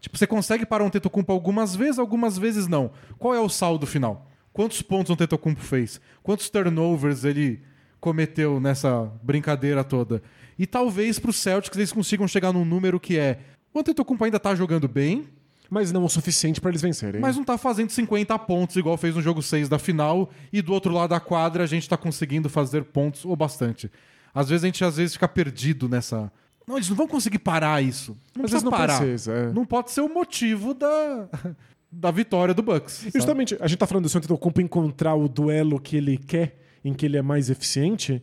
Tipo, 0.02 0.18
você 0.18 0.26
consegue 0.26 0.66
parar 0.66 0.82
um 0.82 0.88
Antetokounmpo 0.88 1.32
algumas 1.32 1.76
vezes, 1.76 1.96
algumas 1.98 2.36
vezes 2.36 2.66
não. 2.66 2.90
Qual 3.18 3.32
é 3.32 3.40
o 3.40 3.48
saldo 3.48 3.86
final? 3.86 4.28
Quantos 4.52 4.82
pontos 4.82 5.10
o 5.10 5.12
Antetokounmpo 5.12 5.60
fez? 5.62 6.00
Quantos 6.24 6.50
turnovers 6.50 7.24
ele 7.24 7.62
cometeu 8.00 8.58
nessa 8.58 9.10
brincadeira 9.22 9.84
toda? 9.84 10.20
E 10.58 10.66
talvez 10.66 11.20
pro 11.20 11.32
Celtics 11.32 11.78
eles 11.78 11.92
consigam 11.92 12.26
chegar 12.26 12.52
num 12.52 12.64
número 12.64 12.98
que 12.98 13.16
é 13.16 13.38
o 13.72 13.78
Antetokounmpo 13.78 14.24
ainda 14.24 14.40
tá 14.40 14.54
jogando 14.56 14.88
bem, 14.88 15.24
Mas 15.70 15.92
não 15.92 16.04
o 16.04 16.08
suficiente 16.08 16.60
para 16.60 16.70
eles 16.70 16.82
vencerem. 16.82 17.20
mas 17.20 17.36
não 17.36 17.44
tá 17.44 17.56
fazendo 17.56 17.90
50 17.90 18.36
pontos 18.40 18.74
igual 18.76 18.96
fez 18.98 19.14
no 19.14 19.22
jogo 19.22 19.40
6 19.40 19.68
da 19.68 19.78
final. 19.78 20.30
E 20.52 20.60
do 20.60 20.72
outro 20.72 20.92
lado 20.92 21.10
da 21.10 21.20
quadra 21.20 21.62
a 21.62 21.66
gente 21.66 21.88
tá 21.88 21.96
conseguindo 21.96 22.50
fazer 22.50 22.82
pontos 22.84 23.24
ou 23.24 23.36
bastante. 23.36 23.88
Às 24.34 24.48
vezes 24.48 24.64
a 24.64 24.66
gente 24.66 24.84
às 24.84 24.96
vezes 24.96 25.14
fica 25.14 25.28
perdido 25.28 25.88
nessa. 25.88 26.30
Não, 26.66 26.76
eles 26.76 26.88
não 26.88 26.96
vão 26.96 27.08
conseguir 27.08 27.38
parar 27.38 27.82
isso. 27.82 28.16
Não 28.36 28.44
Às 28.44 28.50
precisa 28.50 28.64
não 28.64 28.70
parar. 28.70 28.98
precisa, 28.98 29.32
é. 29.32 29.52
Não 29.52 29.64
pode 29.64 29.90
ser 29.90 30.00
o 30.00 30.08
motivo 30.08 30.74
da, 30.74 31.28
da 31.90 32.10
vitória 32.10 32.54
do 32.54 32.62
Bucks. 32.62 33.00
E 33.00 33.02
sabe? 33.04 33.12
Justamente, 33.18 33.56
a 33.60 33.66
gente 33.66 33.78
tá 33.78 33.86
falando 33.86 34.08
do 34.08 34.16
Antetokounmpo 34.18 34.60
encontrar 34.60 35.14
o 35.14 35.28
duelo 35.28 35.80
que 35.80 35.96
ele 35.96 36.16
quer, 36.16 36.56
em 36.84 36.94
que 36.94 37.06
ele 37.06 37.16
é 37.16 37.22
mais 37.22 37.50
eficiente. 37.50 38.22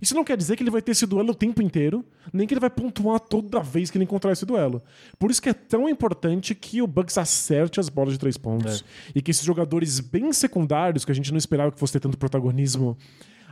Isso 0.00 0.14
não 0.14 0.22
quer 0.22 0.36
dizer 0.36 0.54
que 0.54 0.62
ele 0.62 0.70
vai 0.70 0.80
ter 0.80 0.92
esse 0.92 1.06
duelo 1.06 1.32
o 1.32 1.34
tempo 1.34 1.60
inteiro, 1.60 2.04
nem 2.32 2.46
que 2.46 2.54
ele 2.54 2.60
vai 2.60 2.70
pontuar 2.70 3.18
toda 3.18 3.60
vez 3.60 3.90
que 3.90 3.96
ele 3.96 4.04
encontrar 4.04 4.30
esse 4.32 4.46
duelo. 4.46 4.80
Por 5.18 5.30
isso 5.30 5.42
que 5.42 5.48
é 5.48 5.52
tão 5.52 5.88
importante 5.88 6.54
que 6.54 6.80
o 6.80 6.86
Bucks 6.86 7.18
acerte 7.18 7.80
as 7.80 7.88
bolas 7.88 8.12
de 8.12 8.18
três 8.20 8.36
pontos. 8.36 8.84
E 9.12 9.20
que 9.20 9.30
esses 9.32 9.44
jogadores 9.44 9.98
bem 9.98 10.32
secundários, 10.32 11.04
que 11.04 11.10
a 11.10 11.14
gente 11.14 11.32
não 11.32 11.38
esperava 11.38 11.72
que 11.72 11.80
fosse 11.80 11.94
ter 11.94 12.00
tanto 12.00 12.16
protagonismo, 12.16 12.96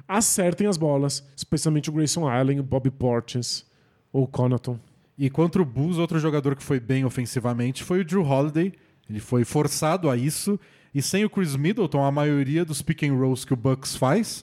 acertem 0.07 0.69
as 0.69 0.77
bolas. 0.77 1.25
Especialmente 1.37 1.91
o 1.91 1.93
Grayson 1.93 2.29
Allen, 2.29 2.61
o 2.61 2.63
Bobby 2.63 2.91
Portis 2.93 3.65
ou 4.17 4.25
o 4.25 4.27
Connaughton. 4.27 4.79
E 5.19 5.29
contra 5.29 5.61
o 5.61 5.65
Bulls, 5.65 5.99
outro 5.99 6.19
jogador 6.19 6.57
que 6.57 6.63
foi 6.63 6.81
bem 6.81 7.05
ofensivamente 7.05 7.85
foi 7.85 8.01
o 8.01 8.05
Drew 8.05 8.25
Holiday. 8.25 8.73
Ele 9.09 9.21
foi 9.21 9.45
forçado 9.45 10.09
a 10.11 10.17
isso. 10.17 10.59
E 10.95 11.03
sem 11.03 11.25
o 11.25 11.31
Chris 11.31 11.55
Middleton, 11.55 12.03
a 12.03 12.11
maioria 12.11 12.65
dos 12.65 12.81
pick 12.81 13.03
and 13.03 13.15
rolls 13.15 13.47
que 13.47 13.53
o 13.53 13.57
Bucks 13.57 13.95
faz, 13.97 14.43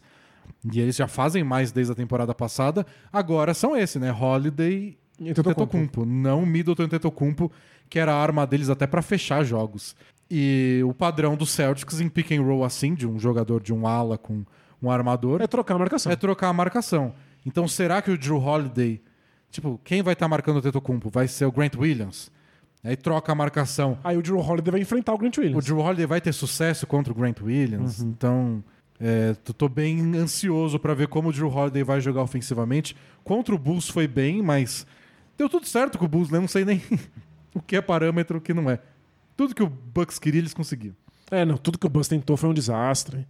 e 0.71 0.79
eles 0.79 0.95
já 0.95 1.07
fazem 1.07 1.43
mais 1.43 1.71
desde 1.71 1.91
a 1.93 1.95
temporada 1.95 2.33
passada, 2.35 2.85
agora 3.11 3.53
são 3.55 3.75
esse, 3.75 3.97
né? 3.97 4.11
Holiday 4.13 4.95
E. 5.19 5.29
Antetokounmpo. 5.29 6.05
Não 6.05 6.45
Middleton 6.45 6.83
e 6.83 6.85
Antetokounmpo, 6.85 7.51
que 7.89 7.97
era 7.97 8.13
a 8.13 8.21
arma 8.21 8.45
deles 8.45 8.69
até 8.69 8.85
pra 8.85 9.01
fechar 9.01 9.43
jogos. 9.43 9.95
E 10.29 10.81
o 10.85 10.93
padrão 10.93 11.35
do 11.35 11.45
Celtics 11.45 11.99
em 11.99 12.09
pick 12.09 12.31
and 12.31 12.41
roll 12.43 12.63
assim, 12.63 12.93
de 12.93 13.07
um 13.07 13.17
jogador 13.17 13.61
de 13.61 13.73
um 13.73 13.87
ala 13.87 14.17
com 14.17 14.43
um 14.81 14.91
armador, 14.91 15.41
É 15.41 15.47
trocar 15.47 15.75
a 15.75 15.79
marcação. 15.79 16.11
é 16.11 16.15
trocar 16.15 16.49
a 16.49 16.53
marcação. 16.53 17.13
Então, 17.45 17.67
será 17.67 18.01
que 18.01 18.11
o 18.11 18.17
Drew 18.17 18.37
Holiday, 18.37 19.01
tipo, 19.53 19.79
quem 19.83 20.01
vai 20.01 20.13
estar 20.13 20.27
marcando 20.27 20.57
o 20.57 20.61
Tetocumpo? 20.61 21.09
Vai 21.09 21.27
ser 21.27 21.45
o 21.45 21.51
Grant 21.51 21.75
Williams? 21.77 22.31
Aí 22.83 22.97
troca 22.97 23.31
a 23.31 23.35
marcação. 23.35 23.97
Aí 24.03 24.17
o 24.17 24.21
Drew 24.21 24.37
Holiday 24.39 24.71
vai 24.71 24.81
enfrentar 24.81 25.13
o 25.13 25.17
Grant 25.17 25.37
O 25.37 25.41
Williams. 25.41 25.63
Drew 25.65 25.79
Holiday 25.79 26.05
vai 26.05 26.19
ter 26.19 26.33
sucesso 26.33 26.85
contra 26.85 27.13
o 27.13 27.15
Grant 27.15 27.39
Williams? 27.41 28.01
Então, 28.01 28.61
é, 28.99 29.33
tô- 29.55 29.69
bem 29.69 30.17
ansioso 30.17 30.77
pra 30.77 30.93
ver 30.93 31.07
como 31.07 31.29
o 31.29 31.31
Drew 31.31 31.47
Holiday 31.47 31.83
vai 31.83 32.01
jogar 32.01 32.21
ofensivamente. 32.23 32.93
Contra 33.23 33.55
o 33.55 33.57
Bulls 33.57 33.87
foi 33.87 34.05
bem, 34.07 34.41
mas 34.41 34.85
deu 35.37 35.47
tudo 35.47 35.65
certo 35.65 35.97
com 35.97 36.03
o 36.03 36.07
Bulls, 36.09 36.29
né? 36.29 36.39
Não 36.41 36.47
sei 36.49 36.65
nem 36.65 36.81
o 37.55 37.61
que 37.61 37.77
é 37.77 37.81
parâmetro, 37.81 38.39
o 38.39 38.41
que 38.41 38.53
não 38.53 38.69
é. 38.69 38.79
Tudo 39.37 39.55
que 39.55 39.63
o 39.63 39.67
Bucks 39.69 40.19
queria, 40.19 40.41
eles 40.41 40.53
conseguiram. 40.53 40.95
É, 41.31 41.45
não, 41.45 41.55
tudo 41.57 41.79
que 41.79 41.85
o 41.87 41.89
Bucks 41.89 42.09
tentou 42.09 42.35
foi 42.35 42.49
um 42.49 42.53
desastre. 42.53 43.25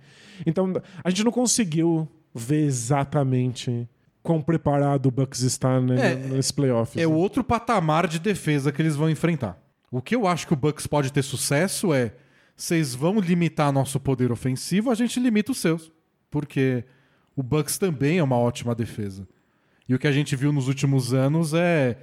Então, 0.48 0.74
a 1.04 1.10
gente 1.12 1.24
não 1.24 1.32
conseguiu 1.32 2.08
ver 2.34 2.66
exatamente 2.66 3.88
quão 4.24 4.42
preparado 4.42 5.06
o 5.08 5.12
Bucks 5.12 5.42
está 5.42 5.80
né, 5.82 6.14
É, 6.14 6.16
nesses 6.16 6.52
playoffs. 6.52 6.98
É 7.02 7.06
o 7.06 7.12
outro 7.12 7.44
patamar 7.44 8.08
de 8.08 8.18
defesa 8.20 8.72
que 8.72 8.82
eles 8.82 8.96
vão 8.96 9.10
enfrentar. 9.10 9.62
O 9.92 10.02
que 10.02 10.16
eu 10.16 10.26
acho 10.26 10.48
que 10.48 10.54
o 10.54 10.56
Bucks 10.56 10.88
pode 10.88 11.12
ter 11.14 11.22
sucesso 11.22 11.94
é 11.94 12.14
vocês 12.56 12.96
vão 12.96 13.20
limitar 13.20 13.72
nosso 13.72 14.00
poder 14.00 14.32
ofensivo, 14.32 14.90
a 14.90 14.96
gente 14.96 15.20
limita 15.20 15.52
os 15.52 15.60
seus. 15.60 15.92
Porque 16.32 16.84
o 17.36 17.44
Bucks 17.44 17.78
também 17.78 18.18
é 18.18 18.24
uma 18.24 18.38
ótima 18.38 18.74
defesa. 18.74 19.28
E 19.88 19.94
o 19.94 20.00
que 20.00 20.08
a 20.08 20.12
gente 20.12 20.36
viu 20.36 20.52
nos 20.54 20.68
últimos 20.68 21.14
anos 21.14 21.54
é 21.54 21.98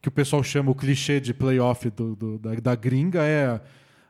que 0.00 0.08
o 0.08 0.12
pessoal 0.12 0.42
chama 0.42 0.70
o 0.70 0.74
clichê 0.74 1.20
de 1.20 1.34
playoff 1.34 1.90
do, 1.90 2.16
do- 2.16 2.38
da, 2.38 2.54
da 2.54 2.74
gringa 2.74 3.22
é 3.22 3.60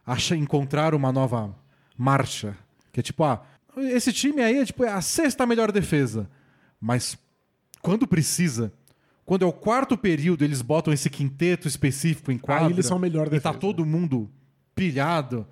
acha, 0.06 0.36
encontrar 0.36 0.94
uma 0.94 1.10
nova 1.10 1.54
marcha. 1.98 2.56
Que 2.92 3.00
é 3.00 3.02
tipo, 3.02 3.24
ah, 3.24 3.42
esse 3.76 4.12
time 4.12 4.40
aí 4.42 4.58
é 4.58 4.64
tipo 4.64 4.84
é 4.84 4.90
a 4.92 5.00
sexta 5.00 5.44
melhor 5.46 5.72
defesa. 5.72 6.28
Mas 6.80 7.18
quando 7.86 8.04
precisa, 8.04 8.72
quando 9.24 9.44
é 9.44 9.46
o 9.46 9.52
quarto 9.52 9.96
período, 9.96 10.42
eles 10.44 10.60
botam 10.60 10.92
esse 10.92 11.08
quinteto 11.08 11.68
específico 11.68 12.32
em 12.32 12.36
quadra. 12.38 12.66
Aí 12.66 12.72
eles 12.72 12.84
são 12.84 12.98
melhor 12.98 13.28
E 13.28 13.30
defesa. 13.30 13.52
tá 13.52 13.54
todo 13.54 13.86
mundo 13.86 14.28
pilhado. 14.74 15.46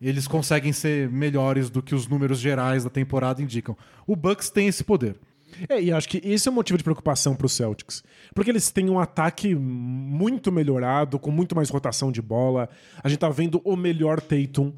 Eles 0.00 0.28
conseguem 0.28 0.72
ser 0.72 1.10
melhores 1.10 1.68
do 1.68 1.82
que 1.82 1.92
os 1.92 2.06
números 2.06 2.38
gerais 2.38 2.84
da 2.84 2.90
temporada 2.90 3.42
indicam. 3.42 3.76
O 4.06 4.14
Bucks 4.14 4.50
tem 4.50 4.68
esse 4.68 4.84
poder. 4.84 5.16
É, 5.68 5.82
e 5.82 5.90
acho 5.90 6.08
que 6.08 6.20
esse 6.24 6.48
é 6.48 6.52
um 6.52 6.54
motivo 6.54 6.78
de 6.78 6.84
preocupação 6.84 7.34
pro 7.34 7.48
Celtics. 7.48 8.04
Porque 8.36 8.52
eles 8.52 8.70
têm 8.70 8.88
um 8.88 9.00
ataque 9.00 9.52
muito 9.52 10.52
melhorado, 10.52 11.18
com 11.18 11.32
muito 11.32 11.56
mais 11.56 11.70
rotação 11.70 12.12
de 12.12 12.22
bola. 12.22 12.68
A 13.02 13.08
gente 13.08 13.18
tá 13.18 13.28
vendo 13.28 13.60
o 13.64 13.74
melhor 13.74 14.20
Tatum 14.20 14.72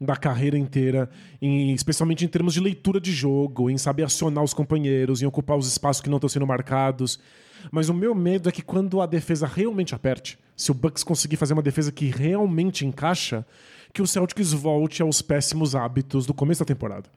da 0.00 0.16
carreira 0.16 0.58
inteira, 0.58 1.08
em- 1.40 1.72
especialmente 1.72 2.24
em 2.24 2.28
termos 2.28 2.54
de 2.54 2.60
leitura 2.60 3.00
de 3.00 3.12
jogo, 3.12 3.70
em 3.70 3.78
saber 3.78 4.02
acionar 4.04 4.42
os 4.44 4.52
companheiros, 4.54 5.22
em 5.22 5.26
ocupar 5.26 5.56
os 5.56 5.66
espaços 5.66 6.00
que 6.02 6.10
não 6.10 6.16
estão 6.18 6.28
sendo 6.28 6.46
marcados. 6.46 7.18
Mas 7.70 7.88
o 7.88 7.94
meu 7.94 8.14
medo 8.14 8.48
é 8.48 8.52
que 8.52 8.62
quando 8.62 9.00
a 9.00 9.06
defesa 9.06 9.46
realmente 9.46 9.94
aperte, 9.94 10.38
se 10.56 10.70
o 10.70 10.74
Bucks 10.74 11.02
conseguir 11.02 11.36
fazer 11.36 11.54
uma 11.54 11.62
defesa 11.62 11.90
que 11.90 12.06
realmente 12.10 12.84
encaixa, 12.84 13.46
que 13.92 14.02
o 14.02 14.06
Celtics 14.06 14.52
volte 14.52 15.00
aos 15.02 15.22
péssimos 15.22 15.74
hábitos 15.74 16.26
do 16.26 16.34
começo 16.34 16.60
da 16.60 16.66
temporada 16.66 17.08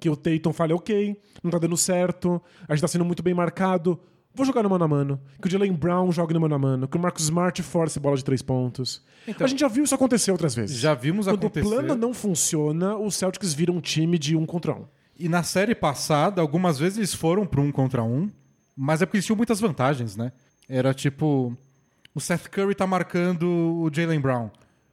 que 0.00 0.08
o 0.08 0.16
Tatum 0.16 0.52
fale, 0.52 0.72
ok, 0.72 1.16
não 1.42 1.50
tá 1.50 1.58
dando 1.58 1.76
certo, 1.76 2.40
a 2.68 2.74
gente 2.74 2.80
tá 2.82 2.88
sendo 2.88 3.04
muito 3.04 3.22
bem 3.22 3.34
marcado, 3.34 3.98
vou 4.34 4.44
jogar 4.44 4.62
no 4.62 4.70
mano 4.70 4.84
a 4.84 4.88
mano. 4.88 5.20
Que 5.40 5.48
o 5.48 5.50
Jalen 5.50 5.72
Brown 5.72 6.10
jogue 6.12 6.34
no 6.34 6.40
mano 6.40 6.54
a 6.54 6.58
mano, 6.58 6.88
que 6.88 6.96
o 6.96 7.00
Marcus 7.00 7.24
Smart 7.24 7.62
force 7.62 7.98
bola 8.00 8.16
de 8.16 8.24
três 8.24 8.42
pontos. 8.42 9.02
a 9.38 9.46
gente 9.46 9.60
já 9.60 9.68
viu 9.68 9.84
isso 9.84 9.94
acontecer 9.94 10.32
outras 10.32 10.54
vezes. 10.54 10.76
Já 10.78 10.94
vimos 10.94 11.26
Quando 11.26 11.38
acontecer. 11.46 11.66
o 11.66 11.70
plano 11.70 11.94
não 11.94 12.12
funciona, 12.12 12.96
o 12.96 13.10
Celtics 13.10 13.54
vira 13.54 13.72
um 13.72 13.80
time 13.80 14.18
de 14.18 14.36
um 14.36 14.44
contra 14.44 14.74
um. 14.74 14.84
E 15.18 15.28
na 15.28 15.42
série 15.42 15.74
passada, 15.74 16.40
algumas 16.40 16.78
vezes 16.78 16.98
eles 16.98 17.14
foram 17.14 17.46
pro 17.46 17.62
um 17.62 17.70
contra 17.70 18.02
um, 18.02 18.28
mas 18.76 19.00
é 19.00 19.06
porque 19.06 19.18
eles 19.18 19.24
tinham 19.26 19.36
muitas 19.36 19.60
vantagens, 19.60 20.16
né? 20.16 20.32
Era 20.68 20.92
tipo. 20.92 21.56
O 22.14 22.20
Seth 22.20 22.48
Curry 22.48 22.74
tá 22.74 22.86
marcando 22.86 23.44
o 23.44 23.90
Jalen 23.92 24.20
Brown. 24.20 24.50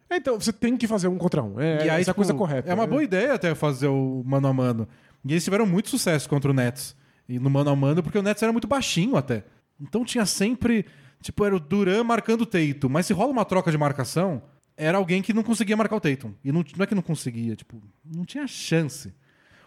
É, 0.10 0.18
Então, 0.18 0.40
você 0.40 0.52
tem 0.52 0.76
que 0.76 0.88
fazer 0.88 1.08
um 1.08 1.18
contra 1.18 1.42
um. 1.42 1.60
É, 1.60 1.78
e 1.86 1.90
aí, 1.90 1.90
essa 1.90 1.96
é 1.96 2.04
tipo, 2.06 2.16
coisa 2.16 2.34
correta. 2.34 2.70
É 2.70 2.74
uma 2.74 2.86
boa 2.86 3.04
ideia 3.04 3.34
até 3.34 3.56
fazer 3.56 3.88
o 3.88 4.24
mano 4.26 4.48
a 4.48 4.54
mano. 4.54 4.88
E 5.24 5.32
eles 5.34 5.44
tiveram 5.44 5.66
muito 5.66 5.90
sucesso 5.90 6.28
contra 6.28 6.52
o 6.52 6.54
Nets. 6.54 6.96
E 7.32 7.40
no 7.40 7.50
mano 7.50 7.70
a 7.70 7.76
mano, 7.78 8.04
porque 8.04 8.18
o 8.18 8.22
Nets 8.22 8.44
era 8.44 8.52
muito 8.52 8.68
baixinho 8.68 9.16
até. 9.16 9.46
Então 9.80 10.04
tinha 10.04 10.26
sempre. 10.26 10.86
Tipo, 11.22 11.46
era 11.46 11.56
o 11.56 11.62
Duran 11.62 12.04
marcando 12.04 12.42
o 12.42 12.46
Tatum. 12.46 12.90
Mas 12.90 13.06
se 13.06 13.14
rola 13.14 13.32
uma 13.32 13.46
troca 13.46 13.72
de 13.72 13.78
marcação, 13.78 14.42
era 14.76 14.98
alguém 14.98 15.22
que 15.22 15.34
não 15.34 15.42
conseguia 15.42 15.78
marcar 15.78 15.96
o 15.96 16.02
Tatum. 16.02 16.34
E 16.44 16.52
não, 16.52 16.62
não 16.76 16.84
é 16.84 16.88
que 16.88 16.94
não 16.94 17.02
conseguia, 17.02 17.56
tipo, 17.56 17.82
não 18.06 18.26
tinha 18.26 18.46
chance. 18.48 19.14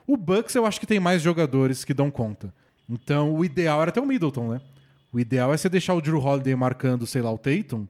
O 0.06 0.14
Bucks 0.14 0.54
eu 0.54 0.66
acho 0.66 0.78
que 0.78 0.86
tem 0.86 1.00
mais 1.00 1.22
jogadores 1.22 1.86
que 1.86 1.94
dão 1.94 2.10
conta. 2.10 2.52
Então 2.86 3.34
o 3.34 3.42
ideal 3.42 3.80
era 3.80 3.90
ter 3.90 4.00
o 4.00 4.06
Middleton, 4.06 4.52
né? 4.52 4.60
O 5.10 5.18
ideal 5.18 5.54
é 5.54 5.56
você 5.56 5.70
deixar 5.70 5.94
o 5.94 6.02
Drew 6.02 6.22
Holiday 6.22 6.54
marcando, 6.54 7.06
sei 7.06 7.22
lá, 7.22 7.32
o 7.32 7.38
Tatum 7.38 7.86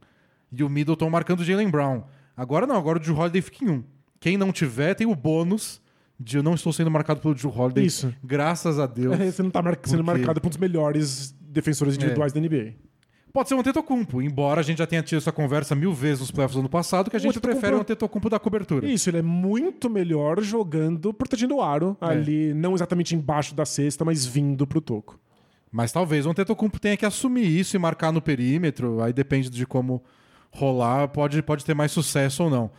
e 0.53 0.63
o 0.63 0.69
Middleton 0.69 1.11
marcando 1.11 1.41
o 1.41 1.45
Jalen 1.45 1.69
Brown. 1.69 2.05
Agora 2.37 2.65
não, 2.65 2.77
agora 2.77 2.99
o 2.99 3.01
Drew 3.01 3.17
Holiday 3.17 3.43
fica 3.43 3.65
em 3.65 3.71
um. 3.71 3.85
Quem 4.21 4.37
não 4.37 4.53
tiver 4.53 4.95
tem 4.95 5.07
o 5.07 5.17
bônus 5.17 5.83
de 6.25 6.39
eu 6.39 6.43
não 6.43 6.55
estou 6.55 6.73
sendo 6.73 6.91
marcado 6.91 7.21
pelo 7.21 7.35
Drew 7.35 7.53
Holiday. 7.55 7.85
Isso. 7.85 8.15
Graças 8.25 8.79
a 8.79 8.87
Deus. 8.87 9.21
É, 9.21 9.31
você 9.31 9.43
não 9.43 9.51
tá 9.51 9.61
mar- 9.61 9.79
sendo 9.85 10.03
Porque- 10.03 10.19
marcado 10.19 10.41
por 10.41 10.47
um 10.47 10.51
dos 10.51 10.59
melhores 10.59 11.35
defensores 11.41 11.97
individuais 11.97 12.33
da 12.33 12.41
NBA. 12.41 12.73
Pode 13.33 13.49
ser 13.49 13.57
um 13.57 13.61
Antetokounmpo, 13.61 14.23
embora 14.23 14.61
a 14.61 14.63
gente 14.65 14.79
já 14.79 14.87
tenha 14.87 15.03
tido 15.03 15.19
essa 15.19 15.33
conversa 15.33 15.75
mil 15.75 15.93
vezes 15.93 16.21
nos 16.21 16.31
playoffs 16.31 16.55
do 16.55 16.61
ano 16.61 16.69
passado, 16.69 17.11
que 17.11 17.17
a 17.17 17.19
gente 17.19 17.31
Antetokounmpo- 17.31 17.61
prefere 17.61 17.77
o 17.77 17.81
Antetokounmpo 17.81 18.31
da 18.31 18.39
cobertura. 18.39 18.89
Isso, 18.89 19.11
ele 19.11 19.19
é 19.19 19.23
muito 19.23 19.91
melhor 19.91 20.41
jogando, 20.41 21.13
protegendo 21.13 21.57
o 21.57 21.61
aro, 21.61 21.97
É. 22.01 22.07
ali, 22.07 22.55
não 22.55 22.75
exatamente 22.75 23.15
embaixo 23.15 23.53
da 23.55 23.65
cesta, 23.67 24.05
mas 24.05 24.25
vindo 24.25 24.67
pro 24.67 24.81
toco. 24.81 25.19
Mas 25.71 25.91
talvez 25.91 26.25
o 26.27 26.31
Antetokounmpo 26.31 26.79
tenha 26.79 26.97
que 26.97 27.05
assumir 27.05 27.45
isso 27.47 27.75
e 27.75 27.79
marcar 27.79 28.13
no 28.13 28.23
perímetro, 28.23 29.03
aí 29.03 29.13
depende 29.13 29.51
de 29.51 29.67
como 29.67 30.01
rolar, 30.53 31.09
pode, 31.09 31.43
pode 31.43 31.65
ter 31.65 31.75
mais 31.75 31.91
sucesso 31.91 32.45
ou 32.45 32.51
não. 32.51 32.71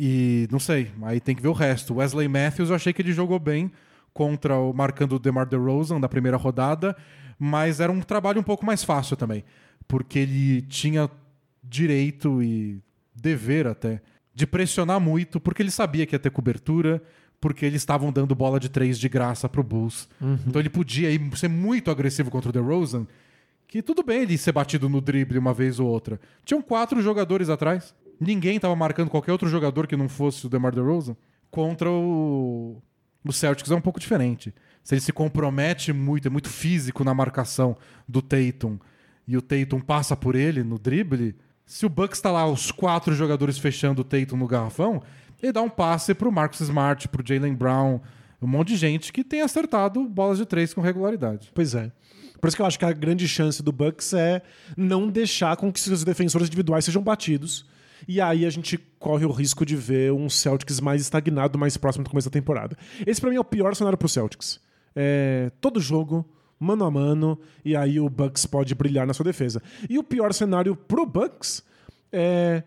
E 0.00 0.46
não 0.50 0.60
sei, 0.60 0.92
aí 1.02 1.18
tem 1.18 1.34
que 1.34 1.42
ver 1.42 1.48
o 1.48 1.52
resto. 1.52 1.96
Wesley 1.96 2.28
Matthews, 2.28 2.70
eu 2.70 2.76
achei 2.76 2.92
que 2.92 3.02
ele 3.02 3.12
jogou 3.12 3.38
bem 3.40 3.72
contra 4.14 4.56
o 4.56 4.72
marcando 4.72 5.16
o 5.16 5.18
DeMar 5.18 5.46
DeRozan 5.46 6.00
da 6.00 6.08
primeira 6.08 6.36
rodada, 6.36 6.96
mas 7.38 7.80
era 7.80 7.90
um 7.90 8.00
trabalho 8.00 8.40
um 8.40 8.44
pouco 8.44 8.64
mais 8.64 8.84
fácil 8.84 9.16
também, 9.16 9.44
porque 9.88 10.20
ele 10.20 10.62
tinha 10.62 11.10
direito 11.62 12.42
e 12.42 12.80
dever 13.14 13.66
até 13.66 14.00
de 14.32 14.46
pressionar 14.46 15.00
muito, 15.00 15.40
porque 15.40 15.62
ele 15.62 15.70
sabia 15.70 16.06
que 16.06 16.14
ia 16.14 16.18
ter 16.18 16.30
cobertura, 16.30 17.02
porque 17.40 17.66
eles 17.66 17.82
estavam 17.82 18.12
dando 18.12 18.34
bola 18.34 18.60
de 18.60 18.68
três 18.68 18.98
de 18.98 19.08
graça 19.08 19.48
pro 19.48 19.64
Bulls. 19.64 20.08
Então 20.46 20.60
ele 20.60 20.70
podia 20.70 21.10
ir 21.10 21.20
ser 21.36 21.48
muito 21.48 21.90
agressivo 21.90 22.30
contra 22.30 22.50
o 22.50 22.52
DeRozan, 22.52 23.04
que 23.66 23.82
tudo 23.82 24.02
bem 24.02 24.22
ele 24.22 24.38
ser 24.38 24.52
batido 24.52 24.88
no 24.88 25.00
drible 25.00 25.38
uma 25.38 25.52
vez 25.52 25.80
ou 25.80 25.88
outra. 25.88 26.20
Tinham 26.44 26.62
quatro 26.62 27.02
jogadores 27.02 27.48
atrás. 27.48 27.94
Ninguém 28.20 28.56
estava 28.56 28.74
marcando 28.74 29.10
qualquer 29.10 29.32
outro 29.32 29.48
jogador 29.48 29.86
que 29.86 29.96
não 29.96 30.08
fosse 30.08 30.46
o 30.46 30.48
DeMar 30.48 30.74
DeRozan. 30.74 31.16
Contra 31.50 31.90
o... 31.90 32.82
o 33.24 33.32
Celtics 33.32 33.70
é 33.70 33.74
um 33.74 33.80
pouco 33.80 34.00
diferente. 34.00 34.54
Se 34.82 34.94
ele 34.94 35.00
se 35.00 35.12
compromete 35.12 35.92
muito, 35.92 36.28
é 36.28 36.30
muito 36.30 36.48
físico 36.48 37.04
na 37.04 37.14
marcação 37.14 37.76
do 38.08 38.22
Tatum, 38.22 38.78
e 39.26 39.36
o 39.36 39.42
Tatum 39.42 39.80
passa 39.80 40.16
por 40.16 40.34
ele 40.34 40.64
no 40.64 40.78
drible, 40.78 41.36
se 41.66 41.84
o 41.84 41.88
Bucks 41.90 42.18
tá 42.18 42.30
lá, 42.30 42.46
os 42.46 42.72
quatro 42.72 43.14
jogadores 43.14 43.58
fechando 43.58 44.00
o 44.00 44.04
Tatum 44.04 44.38
no 44.38 44.46
garrafão, 44.46 45.02
ele 45.42 45.52
dá 45.52 45.60
um 45.60 45.68
passe 45.68 46.14
pro 46.14 46.32
Marcus 46.32 46.60
Smart, 46.60 47.06
pro 47.08 47.22
Jalen 47.22 47.54
Brown, 47.54 48.00
um 48.40 48.46
monte 48.46 48.68
de 48.68 48.76
gente 48.76 49.12
que 49.12 49.22
tem 49.22 49.42
acertado 49.42 50.02
bolas 50.08 50.38
de 50.38 50.46
três 50.46 50.72
com 50.72 50.80
regularidade. 50.80 51.50
Pois 51.54 51.74
é. 51.74 51.92
Por 52.40 52.48
isso 52.48 52.56
que 52.56 52.62
eu 52.62 52.66
acho 52.66 52.78
que 52.78 52.84
a 52.86 52.92
grande 52.92 53.28
chance 53.28 53.62
do 53.62 53.70
Bucks 53.70 54.14
é 54.14 54.40
não 54.76 55.08
deixar 55.08 55.56
com 55.56 55.70
que 55.70 55.78
seus 55.78 56.04
defensores 56.04 56.46
individuais 56.46 56.86
sejam 56.86 57.02
batidos. 57.02 57.66
E 58.08 58.20
aí 58.22 58.46
a 58.46 58.50
gente 58.50 58.78
corre 58.98 59.26
o 59.26 59.30
risco 59.30 59.66
de 59.66 59.76
ver 59.76 60.12
um 60.12 60.30
Celtics 60.30 60.80
mais 60.80 61.02
estagnado, 61.02 61.58
mais 61.58 61.76
próximo 61.76 62.04
do 62.04 62.10
começo 62.10 62.28
da 62.30 62.32
temporada. 62.32 62.74
Esse 63.06 63.20
pra 63.20 63.28
mim 63.28 63.36
é 63.36 63.40
o 63.40 63.44
pior 63.44 63.76
cenário 63.76 63.98
pro 63.98 64.08
Celtics. 64.08 64.58
É, 64.96 65.52
todo 65.60 65.78
jogo, 65.78 66.24
mano 66.58 66.84
a 66.86 66.90
mano, 66.90 67.38
e 67.62 67.76
aí 67.76 68.00
o 68.00 68.08
Bucks 68.08 68.46
pode 68.46 68.74
brilhar 68.74 69.06
na 69.06 69.12
sua 69.12 69.24
defesa. 69.24 69.62
E 69.90 69.98
o 69.98 70.02
pior 70.02 70.32
cenário 70.32 70.74
pro 70.74 71.04
Bucks 71.04 71.62
é 72.10 72.62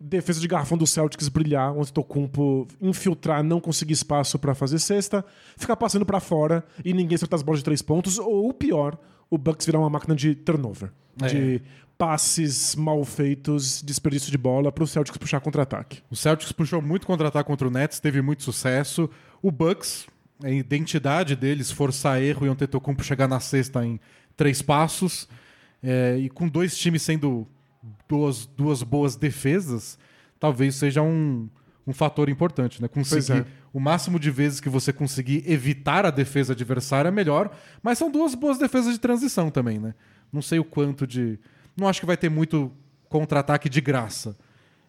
defesa 0.00 0.40
de 0.40 0.48
garrafão 0.48 0.76
do 0.76 0.86
Celtics 0.86 1.28
brilhar, 1.28 1.72
onde 1.76 1.92
Tocumpo 1.92 2.66
infiltrar, 2.80 3.44
não 3.44 3.60
conseguir 3.60 3.92
espaço 3.92 4.38
pra 4.38 4.54
fazer 4.54 4.78
cesta, 4.78 5.24
ficar 5.56 5.76
passando 5.76 6.04
pra 6.04 6.18
fora 6.20 6.64
e 6.84 6.92
ninguém 6.92 7.14
acertar 7.14 7.36
as 7.36 7.42
bolas 7.42 7.60
de 7.60 7.64
três 7.64 7.80
pontos, 7.82 8.18
ou 8.18 8.48
o 8.48 8.54
pior, 8.54 8.98
o 9.30 9.38
Bucks 9.38 9.64
virar 9.66 9.78
uma 9.78 9.90
máquina 9.90 10.16
de 10.16 10.34
turnover, 10.34 10.90
É. 11.22 11.26
de 11.28 11.62
passes 12.00 12.74
mal 12.74 13.04
feitos, 13.04 13.82
desperdício 13.82 14.30
de 14.30 14.38
bola 14.38 14.72
pro 14.72 14.86
Celtics 14.86 15.18
puxar 15.18 15.38
contra-ataque. 15.38 16.02
O 16.10 16.16
Celtics 16.16 16.50
puxou 16.50 16.80
muito 16.80 17.06
contra-ataque 17.06 17.46
contra 17.46 17.68
o 17.68 17.70
Nets, 17.70 18.00
teve 18.00 18.22
muito 18.22 18.42
sucesso. 18.42 19.10
O 19.42 19.50
Bucks, 19.50 20.06
a 20.42 20.48
identidade 20.48 21.36
deles, 21.36 21.70
forçar 21.70 22.22
erro 22.22 22.46
e 22.46 22.48
um 22.48 22.54
Tetocumpo 22.54 23.04
chegar 23.04 23.28
na 23.28 23.38
sexta 23.38 23.84
em 23.84 24.00
três 24.34 24.62
passos. 24.62 25.28
É, 25.82 26.16
e 26.16 26.30
com 26.30 26.48
dois 26.48 26.74
times 26.78 27.02
sendo 27.02 27.46
duas, 28.08 28.46
duas 28.46 28.82
boas 28.82 29.14
defesas, 29.14 29.98
talvez 30.38 30.76
seja 30.76 31.02
um, 31.02 31.50
um 31.86 31.92
fator 31.92 32.30
importante, 32.30 32.80
né? 32.80 32.88
Conseguir 32.88 33.40
é. 33.40 33.46
o 33.74 33.78
máximo 33.78 34.18
de 34.18 34.30
vezes 34.30 34.58
que 34.58 34.70
você 34.70 34.90
conseguir 34.90 35.44
evitar 35.46 36.06
a 36.06 36.10
defesa 36.10 36.54
adversária 36.54 37.08
é 37.08 37.12
melhor, 37.12 37.54
mas 37.82 37.98
são 37.98 38.10
duas 38.10 38.34
boas 38.34 38.56
defesas 38.56 38.94
de 38.94 38.98
transição 38.98 39.50
também, 39.50 39.78
né? 39.78 39.94
Não 40.32 40.40
sei 40.40 40.58
o 40.58 40.64
quanto 40.64 41.06
de. 41.06 41.38
Não 41.80 41.88
acho 41.88 41.98
que 41.98 42.06
vai 42.06 42.16
ter 42.16 42.28
muito 42.28 42.70
contra-ataque 43.08 43.70
de 43.70 43.80
graça. 43.80 44.36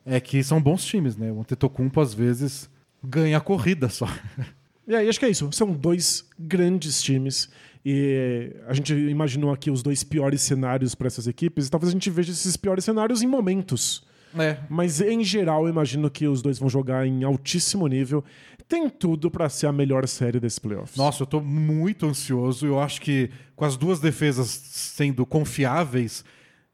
É 0.05 0.19
que 0.19 0.43
são 0.43 0.61
bons 0.61 0.83
times, 0.83 1.15
né? 1.15 1.31
O 1.31 1.39
Antetokounmpo 1.39 2.01
às 2.01 2.13
vezes 2.13 2.69
ganha 3.01 3.37
a 3.37 3.41
corrida 3.41 3.87
só. 3.87 4.07
E 4.87 4.95
aí, 4.95 5.07
acho 5.07 5.19
que 5.19 5.25
é 5.25 5.29
isso. 5.29 5.47
São 5.53 5.71
dois 5.71 6.25
grandes 6.37 7.01
times. 7.01 7.49
E 7.85 8.51
a 8.67 8.73
gente 8.73 8.93
imaginou 8.93 9.53
aqui 9.53 9.71
os 9.71 9.81
dois 9.81 10.03
piores 10.03 10.41
cenários 10.41 10.95
para 10.95 11.07
essas 11.07 11.27
equipes. 11.27 11.67
E 11.67 11.71
talvez 11.71 11.89
a 11.89 11.93
gente 11.93 12.09
veja 12.09 12.31
esses 12.31 12.57
piores 12.57 12.83
cenários 12.83 13.21
em 13.21 13.27
momentos. 13.27 14.03
É. 14.37 14.57
Mas, 14.67 14.99
em 14.99 15.23
geral, 15.23 15.63
eu 15.63 15.69
imagino 15.69 16.09
que 16.09 16.27
os 16.27 16.41
dois 16.41 16.59
vão 16.59 16.67
jogar 16.67 17.07
em 17.07 17.23
altíssimo 17.23 17.87
nível. 17.87 18.21
Tem 18.67 18.89
tudo 18.89 19.31
para 19.31 19.47
ser 19.49 19.67
a 19.67 19.71
melhor 19.71 20.05
série 20.07 20.41
desses 20.41 20.59
playoffs. 20.59 20.97
Nossa, 20.97 21.23
eu 21.23 21.27
tô 21.27 21.39
muito 21.39 22.05
ansioso. 22.05 22.65
Eu 22.65 22.79
acho 22.79 22.99
que 22.99 23.29
com 23.55 23.63
as 23.63 23.77
duas 23.77 23.99
defesas 23.99 24.47
sendo 24.49 25.25
confiáveis, 25.25 26.25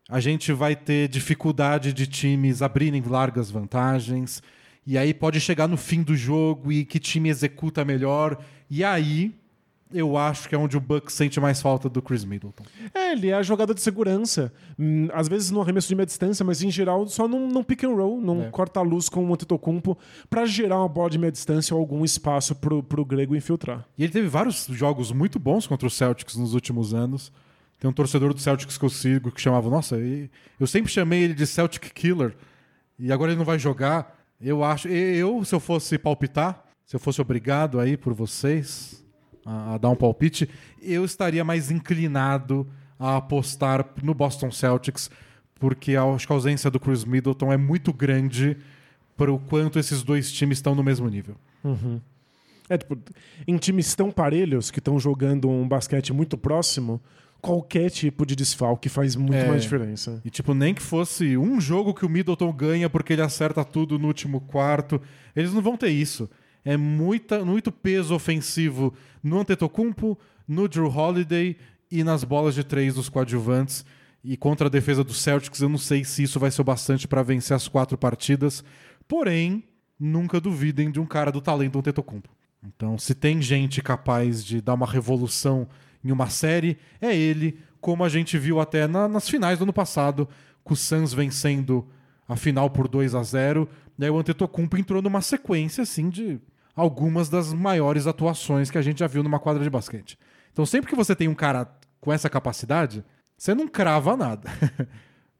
a 0.09 0.19
gente 0.19 0.51
vai 0.53 0.75
ter 0.75 1.07
dificuldade 1.09 1.91
de 1.93 2.07
times 2.07 2.61
abrirem 2.61 3.01
largas 3.01 3.51
vantagens. 3.51 4.41
E 4.85 4.97
aí 4.97 5.13
pode 5.13 5.39
chegar 5.41 5.67
no 5.67 5.75
fim 5.77 6.01
do 6.01 6.15
jogo 6.15 6.71
e 6.71 6.85
que 6.85 6.97
time 6.99 7.29
executa 7.29 7.83
melhor. 7.83 8.37
E 8.69 8.83
aí 8.85 9.35
eu 9.93 10.17
acho 10.17 10.49
que 10.49 10.55
é 10.55 10.57
onde 10.57 10.75
o 10.75 10.81
Bucks 10.81 11.13
sente 11.13 11.39
mais 11.39 11.61
falta 11.61 11.87
do 11.89 12.01
Chris 12.01 12.23
Middleton. 12.25 12.63
É, 12.93 13.11
ele 13.13 13.29
é 13.29 13.33
a 13.33 13.41
jogada 13.43 13.73
de 13.73 13.81
segurança. 13.81 14.51
Hum, 14.77 15.07
às 15.13 15.27
vezes 15.29 15.51
no 15.51 15.61
arremesso 15.61 15.87
de 15.89 15.95
meia 15.95 16.05
distância, 16.05 16.43
mas 16.45 16.61
em 16.61 16.71
geral 16.71 17.05
só 17.07 17.27
num, 17.27 17.47
num 17.49 17.63
pick 17.63 17.83
and 17.83 17.93
roll, 17.95 18.19
num 18.21 18.43
É. 18.43 18.49
corta-luz 18.49 19.09
com 19.09 19.25
o 19.25 19.33
Antetokounmpo 19.33 19.97
pra 20.29 20.45
gerar 20.45 20.79
uma 20.79 20.89
bola 20.89 21.09
de 21.09 21.17
meia 21.17 21.31
distância 21.31 21.73
ou 21.75 21.79
algum 21.81 22.03
espaço 22.05 22.55
pro, 22.55 22.81
pro 22.83 23.03
grego 23.05 23.35
infiltrar. 23.35 23.85
E 23.97 24.03
ele 24.03 24.11
teve 24.13 24.27
vários 24.27 24.67
jogos 24.71 25.11
muito 25.11 25.37
bons 25.39 25.67
contra 25.67 25.87
o 25.87 25.91
Celtics 25.91 26.35
nos 26.35 26.53
últimos 26.53 26.93
anos. 26.93 27.31
Tem 27.79 27.89
um 27.89 27.93
torcedor 27.93 28.33
do 28.33 28.39
Celtics 28.39 28.77
que 28.77 28.85
eu 28.85 28.89
sigo 28.89 29.31
que 29.31 29.39
chamava, 29.39 29.69
nossa, 29.69 29.97
eu 30.59 30.65
sempre 30.65 30.91
chamei 30.91 31.23
ele 31.23 31.33
de 31.33 31.45
Celtic 31.45 31.93
Killer 31.93 32.35
e 32.97 33.11
agora 33.11 33.31
ele 33.31 33.37
não 33.37 33.45
vai 33.45 33.59
jogar. 33.59 34.17
Eu 34.41 34.63
acho, 34.63 34.87
eu, 34.87 35.43
se 35.45 35.53
eu 35.53 35.59
fosse 35.59 35.97
palpitar, 35.97 36.63
se 36.85 36.95
eu 36.95 36.99
fosse 36.99 37.21
obrigado 37.21 37.79
aí 37.79 37.95
por 37.95 38.13
vocês 38.13 39.05
a, 39.45 39.75
a 39.75 39.77
dar 39.77 39.89
um 39.89 39.95
palpite, 39.95 40.49
eu 40.81 41.05
estaria 41.05 41.43
mais 41.43 41.69
inclinado 41.69 42.67
a 42.99 43.17
apostar 43.17 43.85
no 44.01 44.13
Boston 44.13 44.49
Celtics, 44.51 45.09
porque 45.59 45.95
acho 45.95 46.25
que 46.25 46.33
a 46.33 46.35
ausência 46.35 46.71
do 46.71 46.79
Chris 46.79 47.03
Middleton 47.05 47.53
é 47.53 47.57
muito 47.57 47.93
grande 47.93 48.57
para 49.15 49.31
o 49.31 49.39
quanto 49.39 49.79
esses 49.79 50.03
dois 50.03 50.31
times 50.31 50.59
estão 50.59 50.73
no 50.73 50.83
mesmo 50.83 51.07
nível. 51.09 51.35
É, 52.69 52.77
tipo, 52.77 52.97
em 53.47 53.57
times 53.57 53.95
tão 53.95 54.11
parelhos 54.11 54.69
que 54.69 54.79
estão 54.79 54.99
jogando 54.99 55.49
um 55.49 55.67
basquete 55.67 56.11
muito 56.11 56.37
próximo, 56.37 57.01
qualquer 57.41 57.89
tipo 57.89 58.25
de 58.25 58.35
desfalque 58.35 58.89
faz 58.89 59.15
muito 59.15 59.35
É. 59.35 59.47
mais 59.47 59.63
diferença. 59.63 60.21
E, 60.25 60.29
tipo, 60.29 60.53
nem 60.53 60.73
que 60.73 60.81
fosse 60.81 61.37
um 61.37 61.59
jogo 61.61 61.93
que 61.93 62.05
o 62.05 62.09
Middleton 62.09 62.51
ganha 62.51 62.89
porque 62.89 63.13
ele 63.13 63.21
acerta 63.21 63.63
tudo 63.63 63.97
no 63.99 64.07
último 64.07 64.41
quarto. 64.41 65.01
Eles 65.35 65.53
não 65.53 65.61
vão 65.61 65.77
ter 65.77 65.89
isso. 65.89 66.29
É 66.65 66.75
muita, 66.75 67.45
muito 67.45 67.71
peso 67.71 68.13
ofensivo 68.13 68.93
no 69.23 69.39
Antetokounmpo, 69.39 70.17
no 70.47 70.67
Drew 70.67 70.87
Holiday 70.89 71.55
e 71.89 72.03
nas 72.03 72.23
bolas 72.23 72.55
de 72.55 72.63
três 72.63 72.95
dos 72.95 73.07
coadjuvantes. 73.09 73.85
E 74.23 74.35
contra 74.35 74.67
a 74.67 74.69
defesa 74.69 75.03
do 75.03 75.13
Celtics, 75.13 75.61
eu 75.61 75.69
não 75.69 75.77
sei 75.77 76.03
se 76.03 76.23
isso 76.23 76.39
vai 76.39 76.51
ser 76.51 76.61
o 76.61 76.65
bastante 76.65 77.07
para 77.07 77.23
vencer 77.23 77.55
as 77.55 77.67
quatro 77.67 77.97
partidas. 77.97 78.63
Porém, 79.07 79.63
nunca 79.97 80.41
duvidem 80.41 80.91
de 80.91 80.99
um 80.99 81.05
cara 81.05 81.31
do 81.31 81.39
talento 81.39 81.73
do 81.73 81.79
Antetokounmpo. 81.79 82.29
Então, 82.65 82.97
se 82.97 83.13
tem 83.15 83.41
gente 83.41 83.81
capaz 83.81 84.43
de 84.43 84.59
dar 84.59 84.73
uma 84.73 84.85
revolução 84.87 85.67
em 86.03 86.11
uma 86.11 86.29
série, 86.29 86.77
é 87.01 87.15
ele, 87.15 87.59
como 87.81 88.03
a 88.03 88.09
gente 88.09 88.37
viu 88.37 88.59
até 88.59 88.87
na- 88.87 89.07
nas 89.07 89.29
finais 89.29 89.59
do 89.59 89.63
ano 89.63 89.73
passado, 89.73 90.27
com 90.63 90.73
o 90.73 90.77
Suns 90.77 91.13
vencendo 91.13 91.87
a 92.27 92.35
final 92.35 92.69
por 92.69 92.87
2 92.87 93.15
a 93.15 93.23
0 93.23 93.67
e 93.97 94.03
aí 94.03 94.09
o 94.11 94.17
Antetokounmpo 94.17 94.77
entrou 94.77 95.01
numa 95.01 95.21
sequência 95.21 95.81
assim 95.81 96.09
de 96.09 96.39
algumas 96.75 97.29
das 97.29 97.53
maiores 97.53 98.05
atuações 98.05 98.69
que 98.69 98.77
a 98.77 98.81
gente 98.81 98.99
já 98.99 99.07
viu 99.07 99.23
numa 99.23 99.39
quadra 99.39 99.63
de 99.63 99.69
basquete. 99.69 100.17
Então, 100.51 100.65
sempre 100.65 100.89
que 100.89 100.95
você 100.95 101.15
tem 101.15 101.27
um 101.27 101.33
cara 101.33 101.67
com 101.99 102.11
essa 102.13 102.29
capacidade, 102.29 103.03
você 103.37 103.55
não 103.55 103.67
crava 103.67 104.15
nada. 104.17 104.49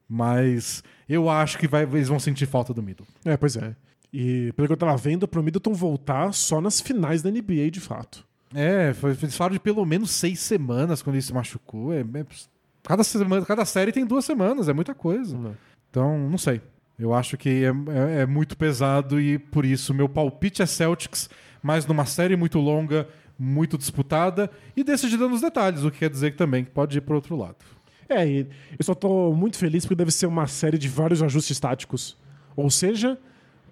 Mas 0.08 0.82
eu 1.08 1.28
acho 1.28 1.58
que 1.58 1.68
vai- 1.68 1.82
eles 1.84 2.08
vão 2.08 2.18
sentir 2.18 2.46
falta 2.46 2.72
do 2.72 2.82
Middle. 2.82 3.06
É, 3.24 3.36
pois 3.36 3.56
é. 3.56 3.76
E 4.12 4.52
pelo 4.54 4.66
que 4.66 4.72
eu 4.72 4.76
tava 4.78 4.96
vendo, 4.96 5.28
pro 5.28 5.42
Middleton 5.42 5.74
voltar 5.74 6.32
só 6.32 6.60
nas 6.60 6.80
finais 6.80 7.20
da 7.22 7.30
NBA, 7.30 7.70
de 7.70 7.80
fato. 7.80 8.26
É, 8.54 8.94
foi, 8.94 9.10
eles 9.10 9.36
falaram 9.36 9.54
de 9.54 9.60
pelo 9.60 9.84
menos 9.84 10.10
seis 10.10 10.40
semanas 10.40 11.02
quando 11.02 11.16
ele 11.16 11.22
se 11.22 11.32
machucou. 11.34 11.92
É, 11.92 12.00
é- 12.00 12.26
cada, 12.82 13.04
semana, 13.04 13.44
cada 13.44 13.64
série 13.64 13.92
tem 13.92 14.06
duas 14.06 14.24
semanas, 14.24 14.68
é 14.68 14.72
muita 14.72 14.94
coisa. 14.94 15.36
Né? 15.36 15.52
Então, 15.90 16.18
não 16.28 16.38
sei. 16.38 16.60
Eu 16.98 17.14
acho 17.14 17.36
que 17.36 17.64
é, 17.64 17.68
é- 18.18 18.20
é 18.22 18.26
muito 18.26 18.56
pesado 18.56 19.20
e 19.20 19.38
por 19.38 19.64
isso 19.64 19.92
meu 19.94 20.08
palpite 20.08 20.62
é 20.62 20.66
Celtics, 20.66 21.28
mas 21.62 21.86
numa 21.86 22.06
série 22.06 22.36
muito 22.36 22.58
longa, 22.58 23.06
muito 23.38 23.78
disputada 23.78 24.50
e 24.76 24.82
decidindo 24.82 25.28
nos 25.28 25.40
detalhes, 25.42 25.84
o 25.84 25.90
que 25.90 25.98
quer 26.00 26.10
dizer 26.10 26.32
que 26.32 26.36
também 26.38 26.64
pode 26.64 26.98
ir 26.98 27.00
pro 27.02 27.14
outro 27.14 27.36
lado. 27.36 27.56
É, 28.08 28.26
e 28.26 28.38
eu 28.78 28.84
só 28.84 28.94
tô 28.94 29.32
muito 29.34 29.58
feliz 29.58 29.84
porque 29.84 29.94
deve 29.94 30.10
ser 30.10 30.26
uma 30.26 30.46
série 30.46 30.78
de 30.78 30.88
vários 30.88 31.22
ajustes 31.22 31.60
táticos. 31.60 32.16
Ou 32.56 32.70
seja, 32.70 33.18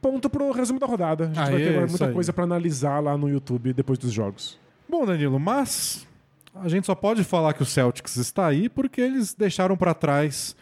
ponto 0.00 0.28
pro 0.28 0.52
resumo 0.52 0.78
da 0.78 0.86
rodada. 0.86 1.24
A 1.24 1.26
gente 1.28 1.38
Ah, 1.38 1.44
vai 1.50 1.56
ter 1.56 1.72
é, 1.72 1.86
muita 1.86 2.12
coisa 2.12 2.32
pra 2.32 2.44
analisar 2.44 3.00
lá 3.02 3.16
no 3.16 3.28
YouTube 3.28 3.72
depois 3.72 3.98
dos 3.98 4.12
jogos. 4.12 4.58
Bom, 4.98 5.04
Danilo, 5.04 5.38
mas 5.38 6.08
a 6.54 6.70
gente 6.70 6.86
só 6.86 6.94
pode 6.94 7.22
falar 7.22 7.52
que 7.52 7.62
o 7.62 7.66
Celtics 7.66 8.16
está 8.16 8.46
aí 8.46 8.66
porque 8.66 8.98
eles 8.98 9.34
deixaram 9.34 9.76
para 9.76 9.92
trás 9.92 10.56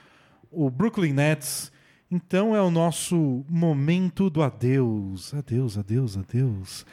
o 0.50 0.68
Brooklyn 0.68 1.12
Nets. 1.12 1.70
Então 2.10 2.52
é 2.52 2.60
o 2.60 2.68
nosso 2.68 3.44
momento 3.48 4.28
do 4.28 4.42
adeus. 4.42 5.32
Adeus, 5.32 5.78
adeus, 5.78 6.16
adeus. 6.16 6.84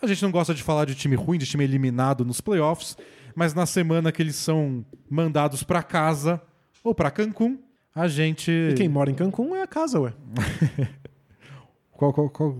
A 0.00 0.06
gente 0.06 0.22
não 0.22 0.30
gosta 0.30 0.54
de 0.54 0.62
falar 0.62 0.86
de 0.86 0.94
time 0.94 1.16
ruim, 1.16 1.36
de 1.36 1.44
time 1.44 1.64
eliminado 1.64 2.24
nos 2.24 2.40
playoffs, 2.40 2.96
mas 3.34 3.52
na 3.52 3.66
semana 3.66 4.10
que 4.10 4.22
eles 4.22 4.36
são 4.36 4.82
mandados 5.10 5.62
para 5.62 5.82
casa 5.82 6.40
ou 6.82 6.94
para 6.94 7.10
Cancún, 7.10 7.58
a 7.94 8.08
gente. 8.08 8.50
E 8.50 8.72
quem 8.74 8.88
mora 8.88 9.10
em 9.10 9.14
Cancún 9.14 9.54
é 9.54 9.60
a 9.60 9.66
casa, 9.66 10.00
ué. 10.00 10.14
Qual, 11.92 12.12
qual, 12.12 12.30
qual, 12.30 12.58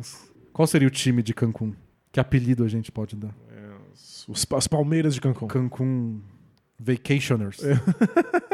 qual 0.52 0.66
seria 0.66 0.88
o 0.88 0.90
time 0.90 1.22
de 1.22 1.32
Cancún? 1.32 1.72
Que 2.12 2.20
apelido 2.20 2.64
a 2.64 2.68
gente 2.68 2.90
pode 2.90 3.16
dar? 3.16 3.34
Os, 4.28 4.46
as 4.54 4.66
Palmeiras 4.66 5.14
de 5.14 5.20
Cancún. 5.20 5.48
Cancún 5.48 6.20
Vacationers. 6.78 7.58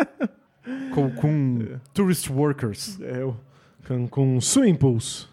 Cancún 0.95 1.81
Tourist 1.95 2.29
Workers. 2.31 3.01
É 3.01 3.25
o 3.25 3.37
Cancún 3.85 4.41
Swimming 4.41 4.77
Pools. 4.77 5.29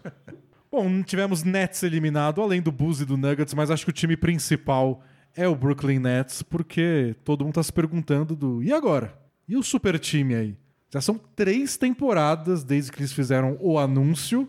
Bom, 0.70 1.02
tivemos 1.02 1.42
Nets 1.42 1.82
eliminado, 1.82 2.40
além 2.40 2.62
do 2.62 2.70
Bulls 2.70 3.00
e 3.00 3.04
do 3.04 3.16
Nuggets, 3.16 3.54
mas 3.54 3.70
acho 3.70 3.84
que 3.84 3.90
o 3.90 3.94
time 3.94 4.16
principal 4.16 5.02
é 5.34 5.46
o 5.48 5.54
Brooklyn 5.54 5.98
Nets, 5.98 6.42
porque 6.42 7.14
todo 7.24 7.44
mundo 7.44 7.54
tá 7.54 7.62
se 7.62 7.72
perguntando 7.72 8.36
do 8.36 8.62
e 8.62 8.72
agora? 8.72 9.12
E 9.48 9.56
o 9.56 9.62
super 9.62 9.98
time 9.98 10.34
aí? 10.34 10.56
Já 10.92 11.00
são 11.00 11.20
três 11.36 11.76
temporadas 11.76 12.64
desde 12.64 12.90
que 12.90 13.00
eles 13.00 13.12
fizeram 13.12 13.56
o 13.60 13.78
anúncio 13.78 14.48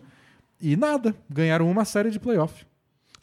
e 0.60 0.76
nada, 0.76 1.14
ganharam 1.28 1.68
uma 1.70 1.84
série 1.84 2.10
de 2.10 2.20
playoff. 2.20 2.64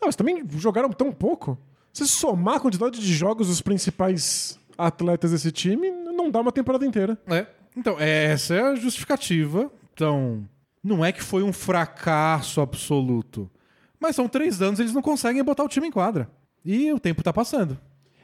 Ah, 0.01 0.05
mas 0.05 0.15
também 0.15 0.43
jogaram 0.49 0.89
tão 0.89 1.11
pouco. 1.11 1.57
Se 1.99 2.07
somar 2.07 2.55
a 2.55 2.59
quantidade 2.61 2.97
de 2.97 3.13
jogos 3.13 3.47
dos 3.47 3.61
principais 3.61 4.57
atletas 4.77 5.31
desse 5.31 5.51
time, 5.51 5.91
não 5.91 6.31
dá 6.31 6.39
uma 6.39 6.51
temporada 6.51 6.85
inteira. 6.85 7.17
É. 7.27 7.45
Então, 7.75 7.99
essa 7.99 8.55
é 8.55 8.61
a 8.61 8.75
justificativa. 8.75 9.69
Então, 9.93 10.47
não 10.81 11.03
é 11.03 11.11
que 11.11 11.21
foi 11.21 11.43
um 11.43 11.51
fracasso 11.51 12.61
absoluto. 12.61 13.51
Mas 13.99 14.15
são 14.15 14.29
três 14.29 14.61
anos 14.61 14.79
e 14.79 14.83
eles 14.83 14.93
não 14.93 15.01
conseguem 15.01 15.43
botar 15.43 15.65
o 15.65 15.67
time 15.67 15.87
em 15.87 15.91
quadra. 15.91 16.31
E 16.63 16.89
o 16.93 16.99
tempo 17.01 17.21
tá 17.21 17.33
passando. 17.33 17.77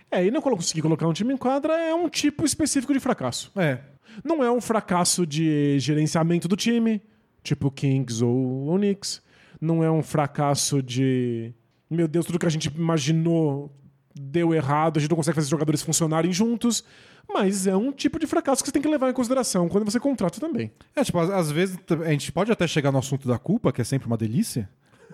É, 0.09 0.25
e 0.25 0.31
não 0.31 0.41
conseguir 0.41 0.81
colocar 0.81 1.05
um 1.05 1.13
time 1.13 1.33
em 1.33 1.37
quadra 1.37 1.73
é 1.73 1.93
um 1.93 2.07
tipo 2.07 2.45
específico 2.45 2.93
de 2.93 3.01
fracasso. 3.01 3.51
É. 3.57 3.79
Não 4.23 4.41
é 4.41 4.49
um 4.49 4.61
fracasso 4.61 5.27
de 5.27 5.77
gerenciamento 5.79 6.47
do 6.47 6.55
time, 6.55 7.01
tipo 7.43 7.69
Kings 7.69 8.23
ou 8.23 8.73
o 8.73 8.77
Knicks. 8.77 9.21
Não 9.59 9.83
é 9.83 9.91
um 9.91 10.01
fracasso 10.01 10.81
de. 10.81 11.53
Meu 11.89 12.07
Deus, 12.07 12.25
tudo 12.25 12.39
que 12.39 12.45
a 12.45 12.49
gente 12.49 12.67
imaginou 12.75 13.71
deu 14.13 14.53
errado, 14.53 14.97
a 14.97 14.99
gente 14.99 15.09
não 15.09 15.17
consegue 15.17 15.35
fazer 15.35 15.45
os 15.45 15.51
jogadores 15.51 15.81
funcionarem 15.81 16.31
juntos. 16.31 16.83
Mas 17.31 17.65
é 17.67 17.75
um 17.75 17.91
tipo 17.91 18.19
de 18.19 18.27
fracasso 18.27 18.63
que 18.63 18.67
você 18.67 18.73
tem 18.73 18.81
que 18.81 18.87
levar 18.87 19.09
em 19.09 19.13
consideração 19.13 19.67
quando 19.67 19.83
você 19.83 19.99
contrata 19.99 20.39
também. 20.39 20.71
É, 20.95 21.03
tipo, 21.03 21.19
às, 21.19 21.51
vezes 21.51 21.77
a 21.89 22.11
gente 22.11 22.31
pode 22.31 22.51
até 22.51 22.67
chegar 22.67 22.91
no 22.91 22.99
assunto 22.99 23.27
da 23.27 23.37
culpa, 23.37 23.73
que 23.73 23.81
é 23.81 23.83
sempre 23.83 24.07
uma 24.07 24.17
delícia. 24.17 24.69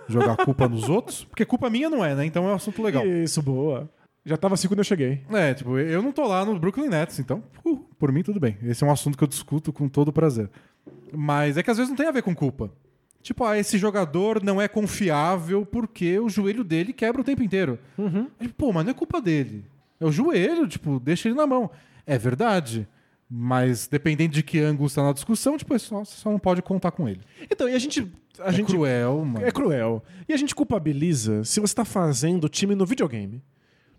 Jogar 0.07 0.33
a 0.33 0.45
culpa 0.45 0.67
nos 0.69 0.89
outros. 0.89 1.23
Porque 1.23 1.45
culpa 1.45 1.69
minha 1.69 1.89
não 1.89 2.03
é, 2.03 2.13
né? 2.13 2.25
Então 2.25 2.47
é 2.47 2.51
um 2.51 2.55
assunto 2.55 2.81
legal. 2.81 3.05
Isso, 3.05 3.41
boa. 3.41 3.89
Já 4.25 4.37
tava 4.37 4.53
assim 4.53 4.67
quando 4.67 4.79
eu 4.79 4.83
cheguei. 4.83 5.21
É, 5.31 5.53
tipo, 5.53 5.77
eu 5.79 6.01
não 6.01 6.11
tô 6.11 6.27
lá 6.27 6.45
no 6.45 6.59
Brooklyn 6.59 6.89
Nets, 6.89 7.17
então, 7.17 7.43
uh, 7.65 7.77
por 7.97 8.11
mim 8.11 8.21
tudo 8.21 8.39
bem. 8.39 8.57
Esse 8.61 8.83
é 8.83 8.87
um 8.87 8.91
assunto 8.91 9.17
que 9.17 9.23
eu 9.23 9.27
discuto 9.27 9.73
com 9.73 9.89
todo 9.89 10.13
prazer. 10.13 10.49
Mas 11.11 11.57
é 11.57 11.63
que 11.63 11.71
às 11.71 11.77
vezes 11.77 11.89
não 11.89 11.97
tem 11.97 12.07
a 12.07 12.11
ver 12.11 12.21
com 12.21 12.35
culpa. 12.35 12.71
Tipo, 13.21 13.43
ah, 13.45 13.57
esse 13.57 13.77
jogador 13.77 14.43
não 14.43 14.59
é 14.61 14.67
confiável 14.67 15.65
porque 15.65 16.19
o 16.19 16.29
joelho 16.29 16.63
dele 16.63 16.91
quebra 16.93 17.21
o 17.21 17.23
tempo 17.23 17.43
inteiro. 17.43 17.77
Aí, 18.39 18.47
Pô, 18.47 18.71
mas 18.73 18.83
não 18.83 18.91
é 18.91 18.93
culpa 18.93 19.21
dele. 19.21 19.63
É 19.99 20.05
o 20.05 20.11
joelho, 20.11 20.67
tipo, 20.67 20.99
deixa 20.99 21.27
ele 21.29 21.35
na 21.35 21.45
mão. 21.45 21.69
É 22.05 22.17
verdade. 22.17 22.87
Mas 23.29 23.87
dependendo 23.87 24.33
de 24.33 24.43
que 24.43 24.59
ângulo 24.59 24.87
está 24.87 25.03
na 25.03 25.13
discussão, 25.13 25.55
tipo, 25.57 25.73
é 25.73 25.79
só- 25.79 26.03
você 26.03 26.17
só 26.17 26.29
não 26.31 26.39
pode 26.39 26.61
contar 26.61 26.91
com 26.91 27.07
ele. 27.07 27.21
Então, 27.49 27.69
e 27.69 27.73
a 27.73 27.79
gente. 27.79 28.11
A 28.39 28.49
é 28.49 28.51
gente 28.51 28.67
cruel, 28.67 29.23
mano. 29.23 29.45
É 29.45 29.51
cruel. 29.51 30.03
E 30.27 30.33
a 30.33 30.37
gente 30.37 30.53
culpabiliza 30.55 31.43
se 31.43 31.59
você 31.59 31.73
tá 31.75 31.85
fazendo 31.85 32.49
time 32.49 32.75
no 32.75 32.85
videogame. 32.85 33.41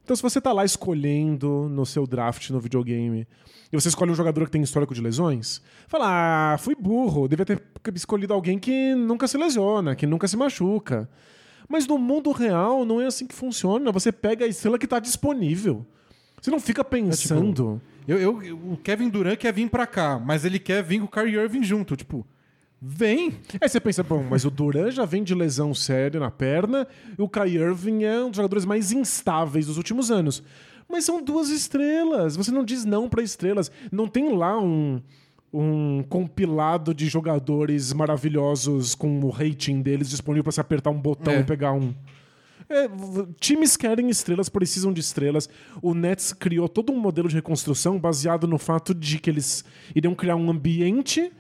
Então, 0.05 0.17
se 0.17 0.23
você 0.23 0.41
tá 0.41 0.53
lá 0.53 0.65
escolhendo 0.65 1.69
no 1.71 1.87
seu 1.87 2.07
draft 2.07 2.51
no 2.51 2.61
videogame 2.61 3.27
e 3.73 3.81
você 3.81 3.89
escolhe 3.89 4.11
um 4.11 4.15
jogador 4.15 4.45
que 4.47 4.51
tem 4.51 4.63
histórico 4.63 4.95
de 4.95 5.01
lesões, 5.01 5.63
fala: 5.87 6.55
Ah, 6.55 6.59
fui 6.59 6.75
burro, 6.75 7.29
devia 7.29 7.47
ter 7.47 7.63
escolhido 7.95 8.35
alguém 8.35 8.59
que 8.59 8.95
nunca 8.95 9.29
se 9.29 9.39
lesiona, 9.39 9.95
que 9.95 10.07
nunca 10.07 10.27
se 10.29 10.37
machuca. 10.37 11.09
Mas 11.69 11.87
no 11.87 11.97
mundo 11.97 12.33
real 12.33 12.85
não 12.85 13.01
é 13.01 13.07
assim 13.07 13.27
que 13.27 13.35
funciona. 13.35 13.91
Você 13.93 14.11
pega 14.13 14.45
a 14.45 14.49
estrela 14.49 14.79
que 14.79 14.87
tá 14.87 14.99
disponível. 14.99 15.87
Você 16.41 16.51
não 16.51 16.59
fica 16.61 16.83
pensando. 16.85 17.81
Eu, 18.07 18.19
eu- 18.19 18.43
eu- 18.43 18.57
o 18.73 18.77
Kevin 18.77 19.09
Durant 19.09 19.39
quer 19.39 19.53
vir 19.55 19.71
pra 19.71 19.87
cá, 19.87 20.19
mas 20.19 20.45
ele 20.45 20.59
quer 20.59 20.83
vir 20.83 20.99
com 20.99 21.05
o 21.07 21.09
Kyrie 21.09 21.37
Irving 21.37 21.63
junto. 21.63 21.95
Tipo, 21.97 22.27
vem. 22.85 23.35
Aí 23.61 23.69
você 23.69 23.79
pensa, 23.79 24.03
bom, 24.03 24.25
mas 24.29 24.45
o 24.45 24.51
Duran 24.51 24.91
já 24.91 25.05
vem 25.05 25.23
de 25.23 25.35
lesão 25.35 25.73
séria 25.73 26.19
na 26.19 26.31
perna 26.33 26.87
e 27.17 27.23
o 27.23 27.29
Kai 27.29 27.51
Irving 27.51 28.03
é 28.03 28.21
um 28.25 28.29
dos 28.29 28.37
jogadores 28.39 28.65
mais 28.65 28.91
instáveis 28.91 29.67
dos 29.67 29.77
últimos 29.77 30.11
anos. 30.11 30.43
Mas 30.89 31.05
são 31.05 31.23
duas 31.23 31.49
estrelas. 31.49 32.35
Você 32.37 32.51
não 32.51 32.65
diz 32.65 32.85
não 32.85 33.09
pra 33.09 33.23
estrelas. 33.23 33.71
Não 33.91 34.09
tem 34.09 34.37
lá 34.37 34.61
um, 34.61 35.01
um 35.53 36.03
compilado 36.09 36.93
de 36.93 37.07
jogadores 37.07 37.93
maravilhosos 37.93 38.95
com 38.95 39.21
o 39.21 39.31
rating 39.31 39.81
deles 39.81 40.11
disponível 40.11 40.43
pra 40.45 40.53
se 40.53 40.61
apertar 40.61 40.91
um 40.91 41.01
botão 41.01 41.35
É. 41.35 41.41
e 41.41 41.45
pegar 41.45 41.73
um. 41.73 41.95
É, 42.69 42.89
times 43.39 43.77
querem 43.77 44.09
estrelas, 44.11 44.49
precisam 44.49 44.93
de 44.93 45.01
estrelas. 45.01 45.49
O 45.81 45.95
Nets 45.95 46.33
criou 46.33 46.69
todo 46.69 46.93
um 46.93 46.99
modelo 46.99 47.29
de 47.29 47.35
reconstrução 47.37 47.99
baseado 47.99 48.47
no 48.47 48.59
fato 48.59 48.93
de 48.95 49.19
que 49.19 49.31
eles 49.31 49.65
iriam 49.95 50.15
criar 50.15 50.37
um 50.37 50.51
ambiente 50.51 51.33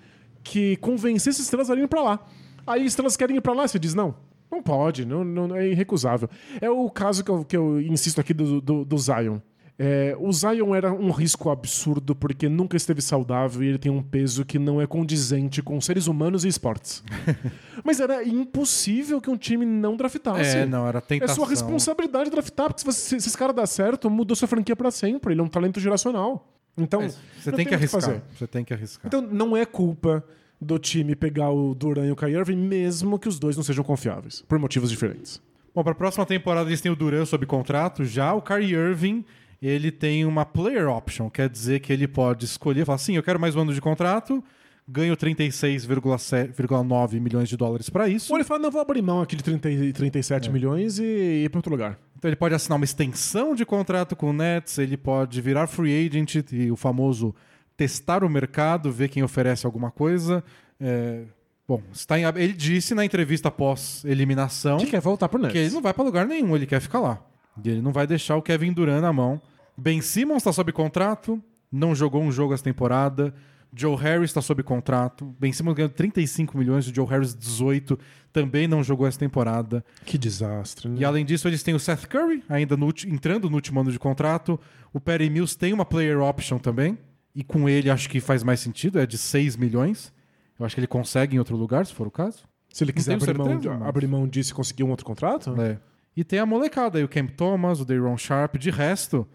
que 0.42 0.76
convencesse 0.76 1.40
estrelas 1.40 1.70
a 1.70 1.74
irem 1.74 1.86
pra 1.88 2.02
lá. 2.02 2.26
Aí 2.66 2.84
estrelas 2.84 3.16
querem 3.16 3.36
ir 3.36 3.40
pra 3.40 3.52
lá, 3.52 3.66
você 3.66 3.78
diz 3.78 3.94
não. 3.94 4.14
Não 4.50 4.62
pode, 4.62 5.04
não, 5.06 5.24
não- 5.24 5.56
é 5.56 5.66
irrecusável. 5.68 6.28
É 6.60 6.68
o 6.70 6.88
caso 6.90 7.24
que 7.24 7.30
eu, 7.30 7.44
que 7.44 7.56
eu 7.56 7.80
insisto 7.80 8.20
aqui 8.20 8.34
do, 8.34 8.60
do, 8.60 8.84
do 8.84 8.98
Zion. 8.98 9.38
É, 9.78 10.14
o 10.20 10.30
Zion 10.30 10.74
era 10.74 10.92
um 10.92 11.10
risco 11.10 11.48
absurdo 11.50 12.14
porque 12.14 12.48
nunca 12.48 12.76
esteve 12.76 13.00
saudável 13.00 13.62
e 13.62 13.68
ele 13.68 13.78
tem 13.78 13.90
um 13.90 14.02
peso 14.02 14.44
que 14.44 14.58
não 14.58 14.80
é 14.80 14.86
condizente 14.86 15.62
com 15.62 15.80
seres 15.80 16.06
humanos 16.06 16.44
e 16.44 16.48
esportes. 16.48 17.02
Mas 17.82 17.98
era 17.98 18.22
impossível 18.22 19.20
que 19.20 19.30
um 19.30 19.36
time 19.36 19.64
não 19.64 19.96
draftasse. 19.96 20.58
É, 20.58 20.66
não, 20.66 20.86
era 20.86 20.98
É 20.98 21.00
tentação. 21.00 21.36
sua 21.36 21.48
responsabilidade 21.48 22.30
draftar, 22.30 22.66
porque 22.68 22.80
se, 22.80 22.84
você- 22.86 23.18
se 23.20 23.28
esse 23.30 23.36
cara 23.38 23.52
dá 23.52 23.66
certo, 23.66 24.10
mudou 24.10 24.36
sua 24.36 24.46
franquia 24.46 24.76
pra 24.76 24.90
sempre. 24.90 25.32
Ele 25.32 25.40
é 25.40 25.44
um 25.44 25.48
talento 25.48 25.80
geracional. 25.80 26.46
Então, 26.76 27.02
É, 27.02 27.08
Você 27.40 27.52
tem 27.52 27.66
que 27.66 27.74
arriscar. 27.74 28.00
fazer. 28.00 28.22
Você 28.36 28.46
tem 28.46 28.64
que 28.64 28.72
arriscar. 28.72 29.06
Então 29.06 29.20
não 29.20 29.56
é 29.56 29.64
culpa 29.66 30.24
do 30.60 30.78
time 30.78 31.14
pegar 31.14 31.50
o 31.50 31.74
Duran 31.74 32.06
e 32.06 32.12
o 32.12 32.16
Kyrie 32.16 32.36
Irving, 32.36 32.56
mesmo 32.56 33.18
que 33.18 33.28
os 33.28 33.38
dois 33.38 33.56
não 33.56 33.64
sejam 33.64 33.82
confiáveis, 33.84 34.42
por 34.48 34.58
motivos 34.58 34.90
diferentes. 34.90 35.40
Bom, 35.74 35.82
para 35.82 35.92
a 35.92 35.96
próxima 35.96 36.24
temporada 36.24 36.68
eles 36.68 36.80
têm 36.80 36.92
o 36.92 36.96
Duran 36.96 37.24
sob 37.24 37.44
contrato. 37.46 38.04
Já 38.04 38.32
o 38.32 38.40
Kyrie 38.40 38.74
Irving, 38.74 39.24
ele 39.60 39.90
tem 39.90 40.24
uma 40.24 40.44
player 40.44 40.88
option, 40.88 41.28
quer 41.28 41.48
dizer 41.48 41.80
que 41.80 41.92
ele 41.92 42.06
pode 42.06 42.44
escolher, 42.44 42.84
falar 42.84 42.96
assim, 42.96 43.16
eu 43.16 43.22
quero 43.22 43.40
mais 43.40 43.56
um 43.56 43.60
ano 43.60 43.74
de 43.74 43.80
contrato, 43.80 44.42
ganho 44.88 45.16
36,9 45.16 47.20
milhões 47.20 47.48
de 47.48 47.56
dólares 47.56 47.88
para 47.88 48.08
isso. 48.08 48.32
Ou 48.32 48.38
ele 48.38 48.44
fala, 48.44 48.60
não, 48.60 48.70
vou 48.70 48.80
abrir 48.80 49.02
mão 49.02 49.20
aqui 49.20 49.36
de 49.36 49.42
30, 49.42 49.70
e 49.70 49.92
37 49.92 50.48
É. 50.48 50.52
milhões 50.52 50.98
e 50.98 51.44
ir 51.44 51.50
pra 51.50 51.58
outro 51.58 51.70
lugar. 51.72 51.98
Então 52.18 52.28
ele 52.28 52.36
pode 52.36 52.54
assinar 52.54 52.76
uma 52.76 52.84
extensão 52.84 53.54
de 53.54 53.64
contrato 53.64 54.14
com 54.14 54.30
o 54.30 54.32
Nets, 54.32 54.78
ele 54.78 54.96
pode 54.96 55.40
virar 55.40 55.66
free 55.66 56.06
agent 56.06 56.36
e 56.52 56.70
o 56.70 56.76
famoso 56.76 57.34
testar 57.76 58.22
o 58.22 58.28
mercado, 58.28 58.92
ver 58.92 59.08
quem 59.08 59.22
oferece 59.22 59.66
alguma 59.66 59.90
coisa. 59.90 60.42
É, 60.80 61.22
Bom, 61.66 61.80
está 61.92 62.18
em- 62.18 62.24
ele 62.24 62.52
disse 62.52 62.94
na 62.94 63.04
entrevista 63.04 63.50
pós-eliminação 63.50 64.78
Que 64.78 64.86
quer 64.86 65.00
voltar 65.00 65.28
pro 65.28 65.40
Nets. 65.40 65.52
que 65.52 65.58
ele 65.58 65.70
não 65.70 65.80
vai 65.80 65.94
para 65.94 66.04
lugar 66.04 66.26
nenhum, 66.26 66.54
ele 66.56 66.66
quer 66.66 66.80
ficar 66.80 67.00
lá. 67.00 67.24
E 67.64 67.68
ele 67.68 67.80
não 67.80 67.92
vai 67.92 68.06
deixar 68.06 68.36
o 68.36 68.42
Kevin 68.42 68.72
Durant 68.72 69.00
na 69.00 69.12
mão. 69.12 69.40
Ben 69.76 70.00
Simmons 70.00 70.38
está 70.38 70.52
sob 70.52 70.70
contrato, 70.72 71.40
não 71.70 71.94
jogou 71.94 72.22
um 72.22 72.32
jogo 72.32 72.52
essa 72.52 72.64
temporada. 72.64 73.32
Joe 73.74 73.96
Harris 73.96 74.30
está 74.30 74.42
sob 74.42 74.62
contrato. 74.62 75.34
Ben 75.40 75.52
Simmons 75.52 75.74
ganhou 75.74 75.88
35 75.88 76.56
milhões, 76.58 76.86
o 76.86 76.94
Joe 76.94 77.06
Harris 77.06 77.34
18, 77.34 77.98
também 78.32 78.68
não 78.68 78.82
jogou 78.84 79.06
essa 79.06 79.18
temporada. 79.18 79.84
Que 80.04 80.18
desastre, 80.18 80.88
né? 80.88 80.96
E 81.00 81.04
além 81.04 81.24
disso, 81.24 81.48
eles 81.48 81.62
têm 81.62 81.74
o 81.74 81.80
Seth 81.80 82.06
Curry, 82.06 82.44
ainda 82.48 82.76
no 82.76 82.92
entrando 83.06 83.48
no 83.48 83.56
último 83.56 83.80
ano 83.80 83.90
de 83.90 83.98
contrato. 83.98 84.60
O 84.92 85.00
Perry 85.00 85.30
Mills 85.30 85.56
tem 85.56 85.72
uma 85.72 85.84
player 85.84 86.20
option 86.20 86.58
também. 86.58 86.98
E 87.34 87.42
com 87.42 87.66
ele 87.66 87.88
acho 87.88 88.10
que 88.10 88.20
faz 88.20 88.42
mais 88.42 88.60
sentido, 88.60 88.98
é 88.98 89.06
de 89.06 89.16
6 89.16 89.56
milhões. 89.56 90.12
Eu 90.58 90.66
acho 90.66 90.74
que 90.74 90.80
ele 90.80 90.86
consegue 90.86 91.34
em 91.36 91.38
outro 91.38 91.56
lugar, 91.56 91.86
se 91.86 91.94
for 91.94 92.06
o 92.06 92.10
caso. 92.10 92.44
Se 92.70 92.84
ele 92.84 92.92
quiser 92.92 93.14
abrir 93.14 93.36
mão, 93.36 93.60
abrir 93.86 94.06
mão 94.06 94.28
disso 94.28 94.52
e 94.52 94.54
conseguir 94.54 94.84
um 94.84 94.90
outro 94.90 95.04
contrato, 95.04 95.58
É. 95.60 95.78
E 96.14 96.22
tem 96.22 96.38
a 96.38 96.44
molecada 96.44 96.98
aí, 96.98 97.04
o 97.04 97.08
Cam 97.08 97.26
Thomas, 97.26 97.80
o 97.80 97.86
Dayron 97.86 98.18
Sharp. 98.18 98.56
De 98.56 98.70
resto, 98.70 99.26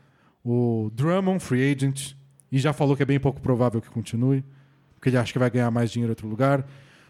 o 0.43 0.91
Drummond, 0.93 1.39
free 1.39 1.71
agent. 1.71 2.13
E 2.51 2.57
já 2.57 2.73
falou 2.73 2.95
que 2.95 3.03
é 3.03 3.05
bem 3.05 3.19
pouco 3.19 3.41
provável 3.41 3.81
que 3.81 3.89
continue. 3.89 4.43
Porque 4.95 5.09
ele 5.09 5.17
acha 5.17 5.31
que 5.31 5.39
vai 5.39 5.49
ganhar 5.49 5.69
mais 5.69 5.91
dinheiro 5.91 6.11
em 6.11 6.13
outro 6.13 6.27
lugar. 6.27 6.65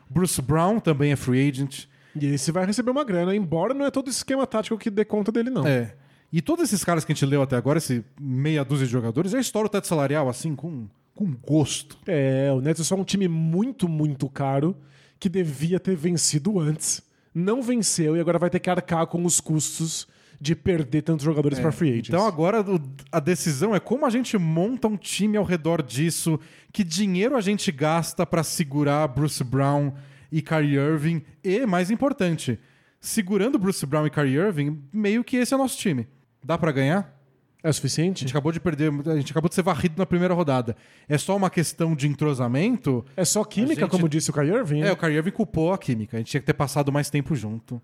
Bruce 0.10 0.42
Brown 0.42 0.80
também 0.80 1.12
é 1.12 1.16
free 1.16 1.50
agent. 1.50 1.86
e 2.16 2.26
esse 2.26 2.52
vai 2.52 2.66
receber 2.66 2.92
uma 2.92 3.04
grana, 3.04 3.36
embora 3.36 3.74
não 3.74 3.86
é 3.86 3.92
todo 3.92 4.10
esse 4.10 4.18
esquema 4.18 4.48
tático 4.48 4.78
que 4.78 4.90
dê 4.90 5.06
conta 5.06 5.32
dele, 5.32 5.50
não. 5.50 5.66
É. 5.66 5.94
E 6.32 6.42
todos 6.42 6.66
esses 6.66 6.84
caras 6.84 7.06
que 7.06 7.12
a 7.12 7.16
gente 7.16 7.26
leu 7.26 7.42
até 7.42 7.56
agora, 7.56 7.78
esse 7.78 8.04
meia 8.20 8.64
dúzia 8.66 8.86
de 8.86 8.92
jogadores, 8.92 9.32
já 9.32 9.40
estoura 9.40 9.68
o 9.68 9.70
teto 9.70 9.88
salarial 9.88 10.28
assim, 10.28 10.56
com, 10.56 10.88
com 11.16 11.34
gosto. 11.34 11.98
É, 12.06 12.52
o 12.52 12.60
Nets 12.60 12.82
é 12.82 12.84
só 12.84 12.96
um 12.96 13.04
time 13.04 13.28
muito, 13.28 13.88
muito 13.88 14.30
caro 14.30 14.76
que 15.20 15.30
devia 15.30 15.80
ter 15.80 15.96
vencido 15.96 16.60
antes. 16.60 17.02
Não 17.34 17.62
venceu 17.62 18.18
e 18.18 18.20
agora 18.20 18.40
vai 18.40 18.50
ter 18.50 18.60
que 18.60 18.70
arcar 18.70 19.08
com 19.08 19.24
os 19.24 19.40
custos 19.40 20.08
de 20.40 20.56
perder 20.56 21.02
tantos 21.02 21.26
jogadores 21.26 21.60
pra 21.60 21.72
free 21.72 21.90
agents. 21.92 22.10
Então 22.10 22.26
agora 22.28 22.62
o- 22.62 22.80
a 23.12 23.20
decisão 23.20 23.74
é 23.76 23.80
como 23.80 24.06
a 24.06 24.10
gente 24.10 24.38
monta 24.38 24.88
um 24.88 24.96
time 24.98 25.36
ao 25.38 25.44
redor 25.44 25.82
disso, 25.82 26.40
que 26.72 26.84
dinheiro 26.84 27.36
a 27.36 27.42
gente 27.42 27.72
gasta 27.72 28.26
pra 28.26 28.44
segurar 28.44 29.08
Bruce 29.08 29.44
Brown 29.44 29.94
e 30.32 30.42
Kyrie 30.42 30.76
Irving 30.78 31.22
e, 31.44 31.66
mais 31.66 31.90
importante, 31.90 32.60
segurando 33.00 33.58
Bruce 33.58 33.86
Brown 33.86 34.06
e 34.06 34.10
Kyrie 34.10 34.36
Irving, 34.36 34.82
meio 34.94 35.24
que 35.24 35.38
esse 35.38 35.54
é 35.54 35.58
o 35.58 35.60
nosso 35.60 35.78
time. 35.78 36.08
Dá 36.44 36.58
pra 36.58 36.72
ganhar? 36.72 37.16
é 37.64 37.70
A 37.70 37.74
suficiente? 37.74 38.20
gente 38.22 38.30
acabou 38.30 38.52
de 38.52 38.60
perder, 38.60 38.92
a 39.10 39.16
gente 39.16 39.32
acabou 39.32 39.50
de 39.50 39.56
ser 39.56 39.64
varrido 39.64 39.96
na 39.98 40.06
primeira 40.06 40.34
rodada. 40.34 40.76
É 41.10 41.18
só 41.18 41.36
uma 41.36 41.50
questão 41.50 41.96
de 41.96 42.08
entrosamento? 42.08 43.04
É 43.18 43.26
só 43.26 43.44
química, 43.44 43.74
A 43.74 43.84
gente- 43.86 43.90
como 43.92 44.08
disse 44.08 44.30
o 44.30 44.34
Kyrie 44.34 44.54
Irving? 44.54 44.82
É, 44.82 44.84
né? 44.86 44.92
o 44.92 44.96
Kyrie 44.96 45.18
Irving 45.18 45.32
culpou 45.32 45.74
a 45.74 45.78
química. 45.78 46.16
A 46.16 46.20
gente 46.20 46.30
tinha 46.30 46.40
que 46.40 46.46
ter 46.46 46.54
passado 46.54 46.92
mais 46.92 47.10
tempo 47.10 47.36
junto. 47.36 47.82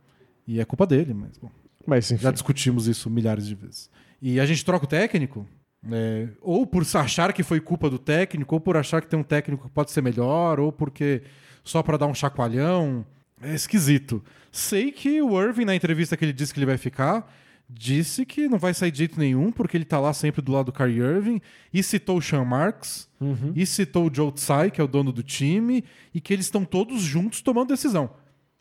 E 0.47 0.59
é 0.59 0.65
culpa 0.65 0.85
dele, 0.85 1.13
mas 1.13 1.37
bom. 1.37 1.49
Mas 1.85 2.11
enfim. 2.11 2.23
Já 2.23 2.31
discutimos 2.31 2.87
isso 2.87 3.09
milhares 3.09 3.45
de 3.45 3.55
vezes. 3.55 3.89
E 4.21 4.39
a 4.39 4.45
gente 4.45 4.63
troca 4.63 4.85
o 4.85 4.87
técnico, 4.87 5.45
é, 5.91 6.29
ou 6.41 6.65
por 6.65 6.83
achar 6.95 7.33
que 7.33 7.43
foi 7.43 7.59
culpa 7.59 7.89
do 7.89 7.99
técnico, 7.99 8.55
ou 8.55 8.61
por 8.61 8.77
achar 8.77 9.01
que 9.01 9.07
tem 9.07 9.19
um 9.19 9.23
técnico 9.23 9.67
que 9.67 9.73
pode 9.73 9.91
ser 9.91 10.01
melhor, 10.01 10.59
ou 10.59 10.71
porque 10.71 11.23
só 11.63 11.83
pra 11.83 11.97
dar 11.97 12.07
um 12.07 12.13
chacoalhão. 12.13 13.05
É 13.41 13.53
esquisito. 13.53 14.23
Sei 14.51 14.91
que 14.91 15.21
o 15.21 15.41
Irving, 15.41 15.65
na 15.65 15.75
entrevista 15.75 16.15
que 16.15 16.23
ele 16.23 16.31
disse 16.31 16.53
que 16.53 16.59
ele 16.59 16.65
vai 16.65 16.77
ficar, 16.77 17.29
disse 17.69 18.25
que 18.25 18.47
não 18.47 18.57
vai 18.57 18.73
sair 18.73 18.91
de 18.91 18.99
jeito 18.99 19.19
nenhum, 19.19 19.51
porque 19.51 19.75
ele 19.75 19.83
tá 19.83 19.99
lá 19.99 20.13
sempre 20.13 20.41
do 20.41 20.51
lado 20.51 20.67
do 20.67 20.71
Kyrie 20.71 20.99
Irving, 20.99 21.41
e 21.73 21.83
citou 21.83 22.17
o 22.17 22.21
Sean 22.21 22.45
Marks, 22.45 23.09
e 23.55 23.65
citou 23.65 24.09
o 24.09 24.13
Joe 24.13 24.31
Tsai, 24.31 24.71
que 24.71 24.79
é 24.79 24.83
o 24.83 24.87
dono 24.87 25.11
do 25.11 25.23
time, 25.23 25.83
e 26.13 26.21
que 26.21 26.31
eles 26.31 26.45
estão 26.45 26.63
todos 26.63 27.01
juntos 27.01 27.41
tomando 27.41 27.69
decisão. 27.69 28.11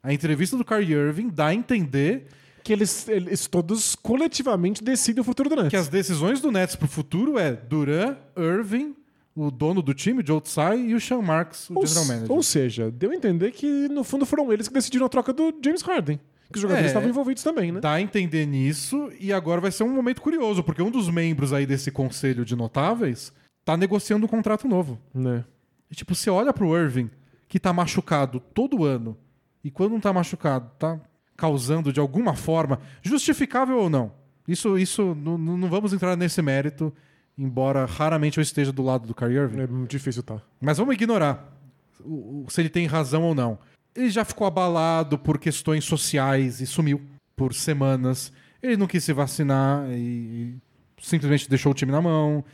A 0.02 0.12
entrevista 0.12 0.56
do 0.56 0.64
Kyrie 0.64 0.94
Irving 0.94 1.28
dá 1.28 1.48
a 1.48 1.54
entender 1.54 2.26
Que 2.62 2.72
eles, 2.72 3.08
eles 3.08 3.46
todos 3.46 3.94
coletivamente 3.96 4.82
decidem 4.84 5.20
o 5.20 5.24
futuro 5.24 5.48
do 5.48 5.56
Nets. 5.56 5.70
que 5.70 5.76
as 5.76 5.88
decisões 5.88 6.40
do 6.40 6.50
Nets 6.52 6.76
pro 6.76 6.86
futuro 6.88 7.38
é 7.38 7.52
Duran, 7.52 8.16
Irving, 8.36 8.94
o 9.34 9.50
dono 9.50 9.82
do 9.82 9.92
time, 9.94 10.22
Joe 10.24 10.40
Tsai, 10.40 10.78
e 10.80 10.94
o 10.94 11.00
Sean 11.00 11.22
Marks, 11.22 11.70
o 11.70 11.78
ou, 11.78 11.86
general 11.86 12.06
manager. 12.06 12.32
ou 12.32 12.42
seja, 12.42 12.90
deu 12.90 13.10
a 13.10 13.14
entender 13.14 13.50
que 13.50 13.88
no 13.88 14.04
fundo 14.04 14.24
foram 14.26 14.52
eles 14.52 14.68
que 14.68 14.74
decidiram 14.74 15.06
a 15.06 15.08
troca 15.08 15.32
do 15.32 15.54
James 15.64 15.82
Harden. 15.82 16.20
Que 16.52 16.56
os 16.58 16.60
jogadores 16.62 16.84
É. 16.86 16.88
estavam 16.88 17.08
envolvidos 17.08 17.42
também, 17.42 17.72
né? 17.72 17.80
Dá 17.80 17.92
a 17.92 18.00
entender 18.00 18.44
nisso, 18.46 19.10
e 19.18 19.32
agora 19.32 19.60
vai 19.60 19.72
ser 19.72 19.84
um 19.84 19.88
momento 19.94 20.20
curioso, 20.20 20.62
porque 20.62 20.82
um 20.82 20.90
dos 20.90 21.08
membros 21.08 21.50
aí 21.52 21.64
desse 21.64 21.90
conselho 21.90 22.44
de 22.44 22.54
notáveis 22.54 23.32
tá 23.64 23.74
negociando 23.76 24.26
um 24.26 24.28
contrato 24.28 24.68
novo. 24.68 24.98
Né? 25.14 25.44
E, 25.90 25.94
tipo, 25.94 26.14
você 26.14 26.28
olha 26.28 26.52
pro 26.52 26.76
Irving, 26.76 27.10
que 27.48 27.58
tá 27.58 27.72
machucado 27.72 28.38
todo 28.38 28.84
ano, 28.84 29.16
e 29.64 29.70
quando 29.70 29.92
não 29.92 30.00
tá 30.00 30.12
machucado, 30.12 30.70
tá 30.78 31.00
causando 31.36 31.92
de 31.92 32.00
alguma 32.00 32.34
forma, 32.34 32.78
justificável 33.02 33.78
ou 33.78 33.90
não. 33.90 34.12
Isso, 34.46 34.76
isso 34.78 35.14
não, 35.14 35.38
não 35.38 35.68
vamos 35.68 35.92
entrar 35.92 36.16
nesse 36.16 36.42
mérito, 36.42 36.92
embora 37.38 37.84
raramente 37.86 38.38
eu 38.38 38.42
esteja 38.42 38.72
do 38.72 38.82
lado 38.82 39.06
do 39.06 39.14
Kyrie 39.14 39.36
Irving. 39.38 39.60
É 39.60 39.66
muito 39.66 39.90
difícil, 39.90 40.22
tá? 40.22 40.40
Mas 40.60 40.78
vamos 40.78 40.94
ignorar 40.94 41.56
o- 42.04 42.44
o- 42.44 42.50
se 42.50 42.60
ele 42.60 42.68
tem 42.68 42.86
razão 42.86 43.22
ou 43.22 43.34
não. 43.34 43.58
Ele 43.94 44.10
já 44.10 44.24
ficou 44.24 44.46
abalado 44.46 45.18
por 45.18 45.38
questões 45.38 45.84
sociais 45.84 46.60
e 46.60 46.66
sumiu 46.66 47.00
por 47.36 47.54
semanas. 47.54 48.32
Ele 48.62 48.76
não 48.76 48.86
quis 48.86 49.04
se 49.04 49.12
vacinar 49.12 49.86
e, 49.90 49.94
e 49.98 50.56
simplesmente 51.02 51.48
deixou 51.48 51.72
o 51.72 51.74
time 51.74 51.92
na 51.92 52.00
mão. 52.00 52.44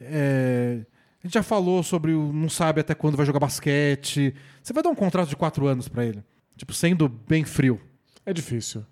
É, 0.00 0.80
a 1.22 1.26
gente 1.26 1.34
já 1.34 1.42
falou 1.42 1.82
sobre 1.82 2.12
o 2.12 2.32
não 2.32 2.48
sabe 2.48 2.80
até 2.80 2.94
quando 2.94 3.16
vai 3.16 3.24
jogar 3.26 3.40
basquete. 3.40 4.34
Você 4.62 4.72
vai 4.72 4.82
dar 4.82 4.90
um 4.90 4.94
contrato 4.94 5.28
de 5.28 5.36
quatro 5.36 5.66
anos 5.66 5.88
pra 5.88 6.04
ele. 6.04 6.22
Tipo, 6.56 6.72
sendo 6.72 7.08
bem 7.08 7.44
frio. 7.44 7.80
É 8.24 8.32
difícil. 8.32 8.84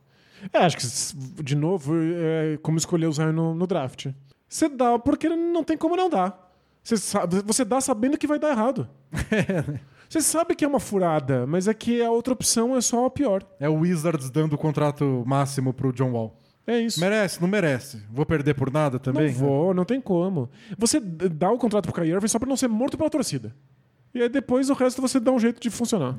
É, 0.52 0.58
acho 0.58 0.76
que, 0.76 1.42
de 1.42 1.54
novo, 1.54 1.94
é 1.96 2.58
como 2.62 2.78
escolher 2.78 3.06
o 3.06 3.12
Zion 3.12 3.32
no, 3.32 3.54
no 3.54 3.66
draft. 3.66 4.06
Você 4.48 4.68
dá 4.68 4.98
porque 4.98 5.28
não 5.28 5.62
tem 5.62 5.76
como 5.76 5.96
não 5.96 6.08
dar. 6.08 6.50
Você, 6.82 6.96
sabe, 6.96 7.42
você 7.42 7.64
dá 7.64 7.80
sabendo 7.80 8.16
que 8.16 8.26
vai 8.26 8.38
dar 8.38 8.50
errado. 8.50 8.88
Você 10.08 10.20
sabe 10.20 10.56
que 10.56 10.64
é 10.64 10.68
uma 10.68 10.80
furada, 10.80 11.46
mas 11.46 11.68
é 11.68 11.74
que 11.74 12.02
a 12.02 12.10
outra 12.10 12.32
opção 12.32 12.76
é 12.76 12.80
só 12.80 13.06
a 13.06 13.10
pior. 13.10 13.44
É 13.60 13.68
o 13.68 13.74
Wizards 13.74 14.28
dando 14.28 14.54
o 14.54 14.58
contrato 14.58 15.22
máximo 15.24 15.72
pro 15.72 15.92
John 15.92 16.10
Wall. 16.10 16.36
É 16.66 16.80
isso. 16.80 16.98
Merece? 16.98 17.40
Não 17.40 17.46
merece. 17.46 18.02
Vou 18.10 18.26
perder 18.26 18.54
por 18.54 18.72
nada 18.72 18.98
também? 18.98 19.28
Não 19.28 19.34
vou, 19.34 19.72
não 19.72 19.84
tem 19.84 20.00
como. 20.00 20.50
Você 20.76 20.98
dá 20.98 21.48
o 21.52 21.58
contrato 21.58 21.84
pro 21.84 21.92
Kyrie 21.92 22.12
Irving 22.12 22.26
só 22.26 22.40
pra 22.40 22.48
não 22.48 22.56
ser 22.56 22.66
morto 22.66 22.98
pela 22.98 23.08
torcida. 23.08 23.54
E 24.12 24.20
aí 24.20 24.28
depois 24.28 24.68
o 24.68 24.74
resto 24.74 25.00
você 25.00 25.20
dá 25.20 25.30
um 25.30 25.38
jeito 25.38 25.60
de 25.60 25.70
funcionar. 25.70 26.16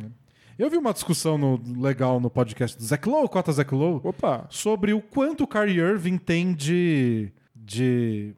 Eu 0.62 0.70
vi 0.70 0.78
uma 0.78 0.94
discussão 0.94 1.38
no- 1.40 1.60
legal 1.82 2.20
no 2.20 2.30
podcast 2.30 2.78
do 2.78 2.84
Zach 2.84 3.08
Lowe, 3.10 3.28
Cota 3.28 3.52
Zach 3.52 3.74
Lowe, 3.74 4.00
Opa. 4.04 4.46
sobre 4.50 4.94
o 4.94 5.02
quanto 5.02 5.44
o 5.44 5.48
Kyrie 5.48 5.80
Irving 5.80 6.18
tem 6.20 6.54
de, 6.54 7.32
de 7.56 8.36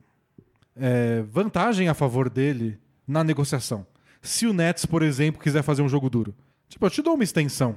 é, 0.75 1.21
vantagem 1.23 1.89
a 1.89 1.93
favor 1.93 2.29
dele 2.29 2.79
na 3.05 3.23
negociação. 3.25 3.85
Se 4.21 4.47
o 4.47 4.53
Nets, 4.53 4.85
por 4.85 5.01
exemplo, 5.03 5.41
quiser 5.41 5.63
fazer 5.63 5.81
um 5.81 5.89
jogo 5.89 6.09
duro. 6.09 6.33
Tipo, 6.69 6.85
eu 6.85 6.89
te 6.89 7.01
dou 7.01 7.15
uma 7.15 7.23
extensão 7.25 7.75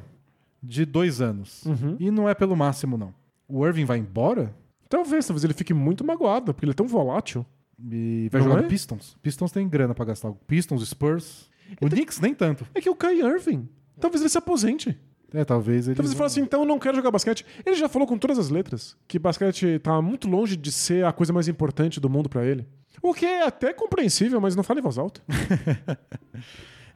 de 0.63 0.85
dois 0.85 1.21
anos. 1.21 1.65
Uhum. 1.65 1.97
E 1.99 2.09
não 2.11 2.29
é 2.29 2.35
pelo 2.35 2.55
máximo, 2.57 2.97
não. 2.97 3.13
O 3.49 3.67
Irving 3.67 3.85
vai 3.85 3.99
embora 3.99 4.55
Talvez, 4.89 5.27
talvez 5.27 5.43
ele 5.43 5.53
fique 5.55 5.75
muito 5.75 6.05
magoado, 6.05 6.55
porque 6.55 6.65
ele 6.65 6.71
é 6.71 6.75
tão 6.75 6.87
volátil. 6.87 7.45
e 7.91 8.29
vai 8.31 8.41
Não 8.41 8.49
jogar 8.49 8.61
é? 8.61 8.63
no 8.63 8.69
Pistons. 8.69 9.17
Pistons 9.21 9.51
tem 9.51 9.69
grana 9.69 9.93
pra 9.93 10.05
gastar. 10.05 10.31
Pistons, 10.47 10.89
Spurs. 10.89 11.51
O 11.81 11.89
Knicks 11.91 12.21
nem 12.21 12.33
tanto. 12.33 12.65
É 12.73 12.81
que 12.81 12.89
o 12.89 12.95
Kai 12.95 13.19
Irving, 13.21 13.69
talvez 14.01 14.23
ele 14.23 14.29
se 14.29 14.39
aposente. 14.39 14.99
É, 15.33 15.45
talvez 15.45 15.89
ele. 15.89 15.97
Talvez 15.97 16.13
ele 16.13 16.19
fale 16.19 16.27
assim, 16.27 16.41
então 16.41 16.61
eu 16.61 16.67
não 16.67 16.79
quero 16.79 16.97
jogar 16.97 17.11
basquete. 17.11 17.45
Ele 17.65 17.77
já 17.77 17.89
falou 17.89 18.07
com 18.07 18.17
todas 18.17 18.39
as 18.39 18.49
letras 18.49 18.97
que 19.09 19.19
basquete 19.19 19.79
tá 19.81 20.01
muito 20.01 20.29
longe 20.29 20.57
de 20.57 20.71
ser 20.71 21.05
a 21.05 21.13
coisa 21.13 21.33
mais 21.33 21.49
importante 21.49 22.01
do 22.01 22.09
mundo 22.09 22.29
pra 22.29 22.45
ele. 22.45 22.67
O 23.03 23.13
que 23.13 23.27
é 23.27 23.47
até 23.47 23.73
compreensível, 23.73 24.41
mas 24.41 24.57
não 24.57 24.63
fala 24.63 24.81
em 24.81 24.83
voz 24.83 24.99
alta. 24.99 25.21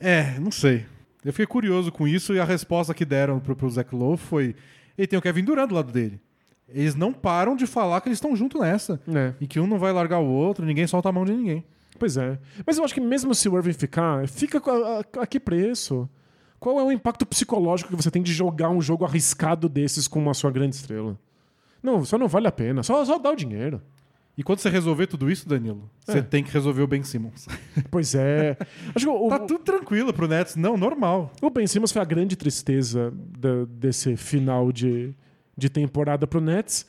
É, 0.02 0.40
não 0.40 0.50
sei. 0.50 0.86
Eu 1.22 1.30
fiquei 1.30 1.44
curioso 1.44 1.92
com 1.92 2.08
isso 2.08 2.32
e 2.32 2.40
a 2.40 2.44
resposta 2.44 2.94
que 2.94 3.04
deram 3.04 3.38
pro, 3.38 3.54
pro 3.54 3.68
Zach 3.68 3.94
Lowe 3.94 4.16
foi: 4.16 4.56
ele 4.96 5.06
tem 5.06 5.18
o 5.18 5.22
Kevin 5.22 5.44
Durant 5.44 5.68
do 5.68 5.74
lado 5.74 5.92
dele. 5.92 6.18
Eles 6.66 6.94
não 6.94 7.12
param 7.12 7.54
de 7.54 7.66
falar 7.66 8.00
que 8.00 8.08
eles 8.08 8.16
estão 8.16 8.34
junto 8.34 8.58
nessa. 8.58 8.98
É. 9.14 9.34
E 9.40 9.46
que 9.46 9.60
um 9.60 9.66
não 9.66 9.78
vai 9.78 9.92
largar 9.92 10.20
o 10.20 10.26
outro, 10.26 10.64
ninguém 10.64 10.86
solta 10.86 11.10
a 11.10 11.12
mão 11.12 11.24
de 11.24 11.32
ninguém. 11.32 11.64
Pois 11.98 12.16
é. 12.16 12.38
Mas 12.66 12.78
eu 12.78 12.84
acho 12.84 12.94
que 12.94 13.00
mesmo 13.00 13.34
se 13.34 13.48
o 13.48 13.56
Irving 13.58 13.74
ficar, 13.74 14.26
fica 14.26 14.58
a, 14.58 15.00
a, 15.00 15.22
a 15.22 15.26
que 15.26 15.38
preço? 15.38 16.08
Qual 16.60 16.78
é 16.78 16.82
o 16.84 16.92
impacto 16.92 17.24
psicológico 17.26 17.90
que 17.90 17.96
você 17.96 18.10
tem 18.10 18.22
de 18.22 18.32
jogar 18.32 18.68
um 18.68 18.80
jogo 18.82 19.04
arriscado 19.04 19.66
desses 19.68 20.06
com 20.06 20.18
uma 20.20 20.34
sua 20.34 20.50
grande 20.50 20.76
estrela? 20.76 21.18
Não, 21.82 22.04
só 22.04 22.18
não 22.18 22.28
vale 22.28 22.46
a 22.46 22.52
pena. 22.52 22.82
Só, 22.82 23.02
só 23.04 23.18
dá 23.18 23.30
o 23.30 23.34
dinheiro. 23.36 23.80
E 24.36 24.42
quando 24.42 24.58
você 24.60 24.68
resolver 24.70 25.06
tudo 25.06 25.30
isso, 25.30 25.48
Danilo, 25.48 25.90
É. 26.06 26.12
você 26.12 26.22
tem 26.22 26.44
que 26.44 26.50
resolver 26.50 26.82
o 26.82 26.86
Ben 26.86 27.02
Simmons. 27.02 27.46
Pois 27.90 28.14
é. 28.14 28.56
O, 29.08 29.28
tá 29.28 29.38
tudo 29.38 29.58
tranquilo 29.64 30.12
pro 30.12 30.28
Nets. 30.28 30.54
Não, 30.56 30.76
normal. 30.76 31.32
o 31.42 31.50
Ben 31.50 31.66
Simmons 31.66 31.90
foi 31.92 32.00
a 32.02 32.04
grande 32.04 32.36
tristeza 32.36 33.12
da- 33.38 33.64
desse 33.68 34.16
final 34.16 34.70
de, 34.70 35.14
de 35.56 35.68
temporada 35.70 36.26
pro 36.26 36.40
Nets, 36.40 36.86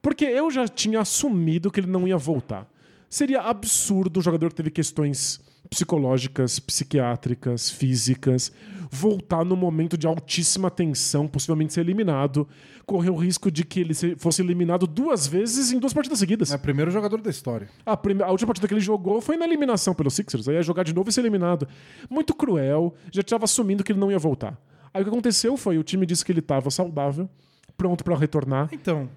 porque 0.00 0.24
eu 0.24 0.50
já 0.50 0.66
tinha 0.68 1.00
assumido 1.00 1.70
que 1.70 1.78
ele 1.80 1.86
não 1.90 2.06
ia 2.06 2.16
voltar. 2.18 2.68
Seria 3.12 3.42
absurdo 3.42 4.20
um 4.20 4.22
jogador 4.22 4.48
que 4.48 4.54
teve 4.54 4.70
questões 4.70 5.38
psicológicas, 5.68 6.58
psiquiátricas, 6.58 7.68
físicas, 7.70 8.50
voltar 8.90 9.44
num 9.44 9.54
momento 9.56 9.98
de 9.98 10.06
altíssima 10.06 10.70
tensão, 10.70 11.28
possivelmente 11.28 11.74
ser 11.74 11.80
eliminado, 11.82 12.48
correr 12.86 13.10
o 13.10 13.16
risco 13.16 13.50
de 13.50 13.64
que 13.64 13.80
ele 13.80 13.92
se- 13.92 14.16
fosse 14.16 14.40
eliminado 14.40 14.86
duas 14.86 15.26
vezes 15.26 15.70
em 15.72 15.78
duas 15.78 15.92
partidas 15.92 16.18
seguidas. 16.20 16.52
É 16.52 16.56
o 16.56 16.58
primeiro 16.58 16.90
jogador 16.90 17.20
da 17.20 17.28
história. 17.28 17.68
A, 17.84 17.92
a 17.92 18.30
última 18.30 18.46
partida 18.46 18.66
que 18.68 18.72
ele 18.74 18.80
jogou 18.80 19.20
foi 19.20 19.36
na 19.36 19.44
eliminação 19.44 19.92
pelo 19.94 20.10
Sixers. 20.10 20.48
Aí 20.48 20.54
ia 20.54 20.62
jogar 20.62 20.82
de 20.82 20.94
novo 20.94 21.10
e 21.10 21.12
ser 21.12 21.20
eliminado. 21.20 21.68
Muito 22.08 22.34
cruel. 22.34 22.94
Já 23.10 23.20
estava 23.20 23.44
assumindo 23.44 23.84
que 23.84 23.92
ele 23.92 24.00
não 24.00 24.10
ia 24.10 24.18
voltar. 24.18 24.58
Aí 24.94 25.02
o 25.02 25.04
que 25.04 25.10
aconteceu 25.10 25.56
foi 25.58 25.76
o 25.78 25.82
time 25.82 26.06
disse 26.06 26.24
que 26.24 26.32
ele 26.32 26.40
estava 26.40 26.70
saudável, 26.70 27.28
pronto 27.76 28.02
para 28.04 28.16
retornar, 28.16 28.68
Então, 28.72 29.08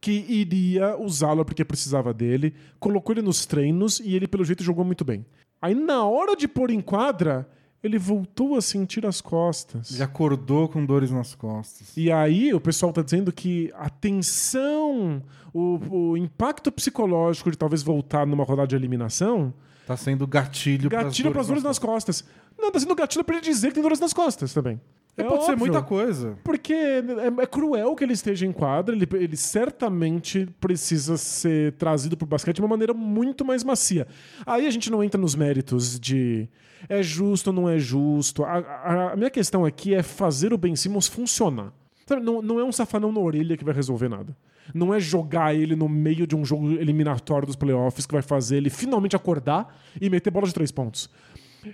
que 0.00 0.24
iria 0.28 0.96
usá-lo 0.96 1.44
porque 1.44 1.64
precisava 1.64 2.14
dele, 2.14 2.54
colocou 2.78 3.14
ele 3.14 3.22
nos 3.22 3.46
treinos 3.46 4.00
e 4.00 4.14
ele, 4.14 4.28
pelo 4.28 4.44
jeito, 4.44 4.62
jogou 4.62 4.84
muito 4.84 5.04
bem. 5.04 5.24
Aí 5.60 5.74
na 5.74 6.04
hora 6.04 6.36
de 6.36 6.46
pôr 6.46 6.70
em 6.70 6.80
quadra, 6.80 7.48
ele 7.82 7.98
voltou 7.98 8.56
a 8.56 8.62
sentir 8.62 9.04
as 9.04 9.20
costas. 9.20 9.92
ele 9.92 10.02
acordou 10.02 10.68
com 10.68 10.84
dores 10.84 11.10
nas 11.10 11.34
costas. 11.34 11.96
E 11.96 12.10
aí 12.12 12.54
o 12.54 12.60
pessoal 12.60 12.92
tá 12.92 13.02
dizendo 13.02 13.32
que 13.32 13.72
a 13.74 13.90
tensão, 13.90 15.22
o, 15.52 16.10
o 16.10 16.16
impacto 16.16 16.70
psicológico 16.70 17.50
de 17.50 17.58
talvez 17.58 17.82
voltar 17.82 18.26
numa 18.26 18.44
rodada 18.44 18.68
de 18.68 18.76
eliminação 18.76 19.52
Tá 19.88 19.96
sendo 19.96 20.26
gatilho, 20.26 20.90
Gatilho 20.90 21.32
pras 21.32 21.46
dores 21.46 21.62
nas 21.62 21.78
costas. 21.78 22.22
Não, 22.58 22.70
tá 22.70 22.78
sendo 22.78 22.94
gatilho 22.94 23.24
pra 23.24 23.36
ele 23.36 23.42
dizer 23.42 23.68
que 23.68 23.74
tem 23.74 23.82
dores 23.82 23.98
nas 23.98 24.12
costas 24.12 24.52
também. 24.52 24.78
É, 25.18 25.24
pode 25.24 25.44
ser 25.44 25.52
óbvio, 25.52 25.58
muita 25.66 25.82
coisa. 25.82 26.38
Porque 26.44 26.72
é, 26.72 27.02
é 27.42 27.46
cruel 27.46 27.94
que 27.94 28.04
ele 28.04 28.12
esteja 28.12 28.46
em 28.46 28.52
quadra, 28.52 28.94
ele, 28.94 29.06
ele 29.14 29.36
certamente 29.36 30.48
precisa 30.60 31.16
ser 31.16 31.72
trazido 31.72 32.16
pro 32.16 32.26
basquete 32.26 32.56
de 32.56 32.62
uma 32.62 32.68
maneira 32.68 32.94
muito 32.94 33.44
mais 33.44 33.62
macia. 33.64 34.06
Aí 34.46 34.66
a 34.66 34.70
gente 34.70 34.90
não 34.90 35.02
entra 35.02 35.20
nos 35.20 35.34
méritos 35.34 35.98
de 35.98 36.48
é 36.88 37.02
justo 37.02 37.48
ou 37.48 37.52
não 37.52 37.68
é 37.68 37.78
justo. 37.78 38.44
A, 38.44 38.58
a- 38.58 39.12
a 39.12 39.16
minha 39.16 39.30
questão 39.30 39.64
aqui 39.64 39.94
é 39.94 40.02
fazer 40.02 40.52
o 40.52 40.58
Ben 40.58 40.74
Simmons 40.76 41.08
funcionar. 41.08 41.72
Sabe, 42.06 42.22
Não, 42.24 42.40
não 42.40 42.58
é 42.58 42.64
um 42.64 42.72
safanão 42.72 43.12
na 43.12 43.20
orelha 43.20 43.56
que 43.56 43.64
vai 43.64 43.74
resolver 43.74 44.08
nada. 44.08 44.34
Não 44.74 44.92
é 44.92 45.00
jogar 45.00 45.54
ele 45.54 45.74
no 45.74 45.88
meio 45.88 46.26
de 46.26 46.36
um 46.36 46.44
jogo 46.44 46.70
eliminatório 46.72 47.46
dos 47.46 47.56
playoffs 47.56 48.04
que 48.06 48.12
vai 48.12 48.20
fazer 48.22 48.58
ele 48.58 48.68
finalmente 48.70 49.16
acordar 49.16 49.74
e 50.00 50.10
meter 50.10 50.30
bola 50.30 50.46
de 50.46 50.52
três 50.52 50.70
pontos. 50.70 51.08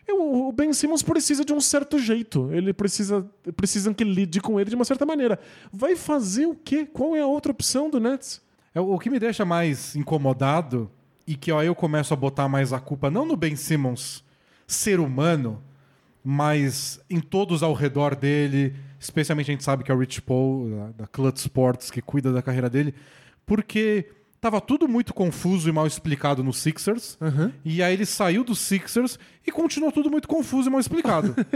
O 0.09 0.51
Ben 0.53 0.73
Simmons 0.73 1.03
precisa 1.03 1.45
de 1.45 1.53
um 1.53 1.61
certo 1.61 1.99
jeito. 1.99 2.51
Ele 2.53 2.73
precisa. 2.73 3.27
Precisam 3.57 3.93
que 3.93 4.05
lide 4.05 4.41
com 4.41 4.59
ele 4.59 4.71
de 4.71 4.77
uma 4.77 4.85
certa 4.85 5.05
maneira. 5.05 5.39
Vai 5.73 5.95
fazer 5.97 6.47
o 6.47 6.55
quê? 6.55 6.87
Qual 6.87 7.15
é 7.15 7.21
a 7.21 7.27
outra 7.27 7.53
opção 7.53 7.91
do 7.91 8.01
Nets? 8.01 8.41
É, 8.75 8.81
o 8.81 8.99
que 8.99 9.11
me 9.11 9.21
deixa 9.21 9.45
mais 9.45 9.95
incomodado 9.95 10.91
e 11.27 11.37
que 11.37 11.53
ó, 11.53 11.63
eu 11.63 11.75
começo 11.75 12.13
a 12.13 12.17
botar 12.17 12.49
mais 12.49 12.73
a 12.73 12.81
culpa 12.81 13.11
não 13.11 13.25
no 13.25 13.37
Ben 13.37 13.57
Simmons 13.57 14.25
ser 14.67 15.01
humano, 15.01 15.63
mas 16.23 17.01
em 17.09 17.21
todos 17.21 17.63
ao 17.63 17.73
redor 17.73 18.15
dele, 18.15 18.75
especialmente 18.99 19.51
a 19.51 19.55
gente 19.55 19.65
sabe 19.65 19.85
que 19.85 19.93
é 19.93 19.95
o 19.95 19.99
Rich 19.99 20.23
Paul 20.23 20.71
da, 20.71 20.87
da 21.03 21.07
Clutch 21.07 21.39
Sports 21.39 21.91
que 21.91 22.03
cuida 22.03 22.33
da 22.33 22.43
carreira 22.43 22.69
dele, 22.69 22.95
porque 23.47 24.09
tava 24.45 24.61
tudo 24.61 24.87
muito 24.87 25.15
confuso 25.15 25.71
e 25.71 25.73
mal 25.73 25.87
explicado 25.87 26.45
no 26.45 26.53
Sixers, 26.53 27.17
e 27.65 27.83
aí 27.83 27.95
ele 27.95 28.05
saiu 28.05 28.45
do 28.45 28.55
Sixers 28.55 29.19
e 29.47 29.51
continuou 29.51 29.91
tudo 29.91 30.11
muito 30.11 30.29
confuso 30.29 30.69
e 30.69 30.71
mal 30.71 30.79
explicado. 30.79 31.35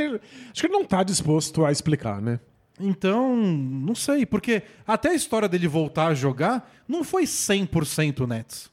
Acho 0.51 0.63
que 0.63 0.67
ele 0.67 0.73
não 0.73 0.87
tá 0.87 1.03
disposto 1.03 1.67
a 1.67 1.71
explicar, 1.71 2.23
né? 2.23 2.41
Então, 2.81 3.37
não 3.37 3.95
sei, 3.95 4.25
porque 4.25 4.63
até 4.87 5.11
a 5.11 5.15
história 5.15 5.47
dele 5.47 5.69
voltar 5.69 6.07
a 6.07 6.15
jogar 6.15 6.73
não 6.89 7.05
foi 7.05 7.25
100% 7.25 8.27
Nets. 8.27 8.71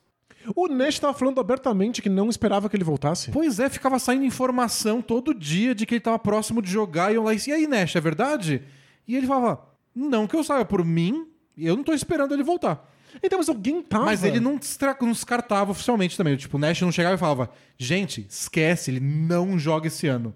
O 0.56 0.70
Nash 0.70 0.98
tava 0.98 1.14
falando 1.14 1.42
abertamente 1.42 2.02
que 2.02 2.08
não 2.08 2.30
esperava 2.30 2.70
que 2.70 2.78
ele 2.78 2.86
voltasse. 2.86 3.32
Pois 3.32 3.60
é, 3.60 3.68
ficava 3.68 4.00
saindo 4.00 4.24
informação 4.24 5.02
todo 5.02 5.34
dia 5.34 5.76
de 5.76 5.86
que 5.86 5.96
ele 5.96 6.02
tava 6.02 6.20
próximo 6.20 6.62
de 6.62 6.72
jogar 6.72 7.12
e 7.12 7.16
eu 7.16 7.24
lá 7.24 7.34
e 7.34 7.52
aí, 7.52 7.68
Nash, 7.68 7.98
é 7.98 8.00
verdade? 8.00 8.64
E 9.06 9.14
ele 9.14 9.28
falava, 9.28 9.68
não 9.94 10.26
que 10.26 10.38
eu 10.38 10.44
saiba 10.44 10.64
por 10.64 10.86
mim, 10.86 11.28
eu 11.58 11.76
não 11.76 11.84
tô 11.84 11.94
esperando 11.94 12.34
ele 12.34 12.44
voltar. 12.44 12.95
Então, 13.24 13.40
mas 13.40 13.50
alguém 13.50 13.82
tava. 13.82 14.06
Mas 14.06 14.24
ele 14.24 14.40
não, 14.40 14.58
descartava 14.58 15.72
oficialmente 15.72 16.18
também. 16.18 16.36
Tipo, 16.36 16.58
o 16.58 16.60
Nash 16.60 16.82
não 16.82 16.92
chegava 16.92 17.16
e 17.16 17.18
falava, 17.18 17.50
gente, 17.78 18.26
esquece, 18.30 18.92
ele 18.92 19.00
não 19.00 19.58
joga 19.58 19.88
esse 19.88 20.08
ano. 20.08 20.34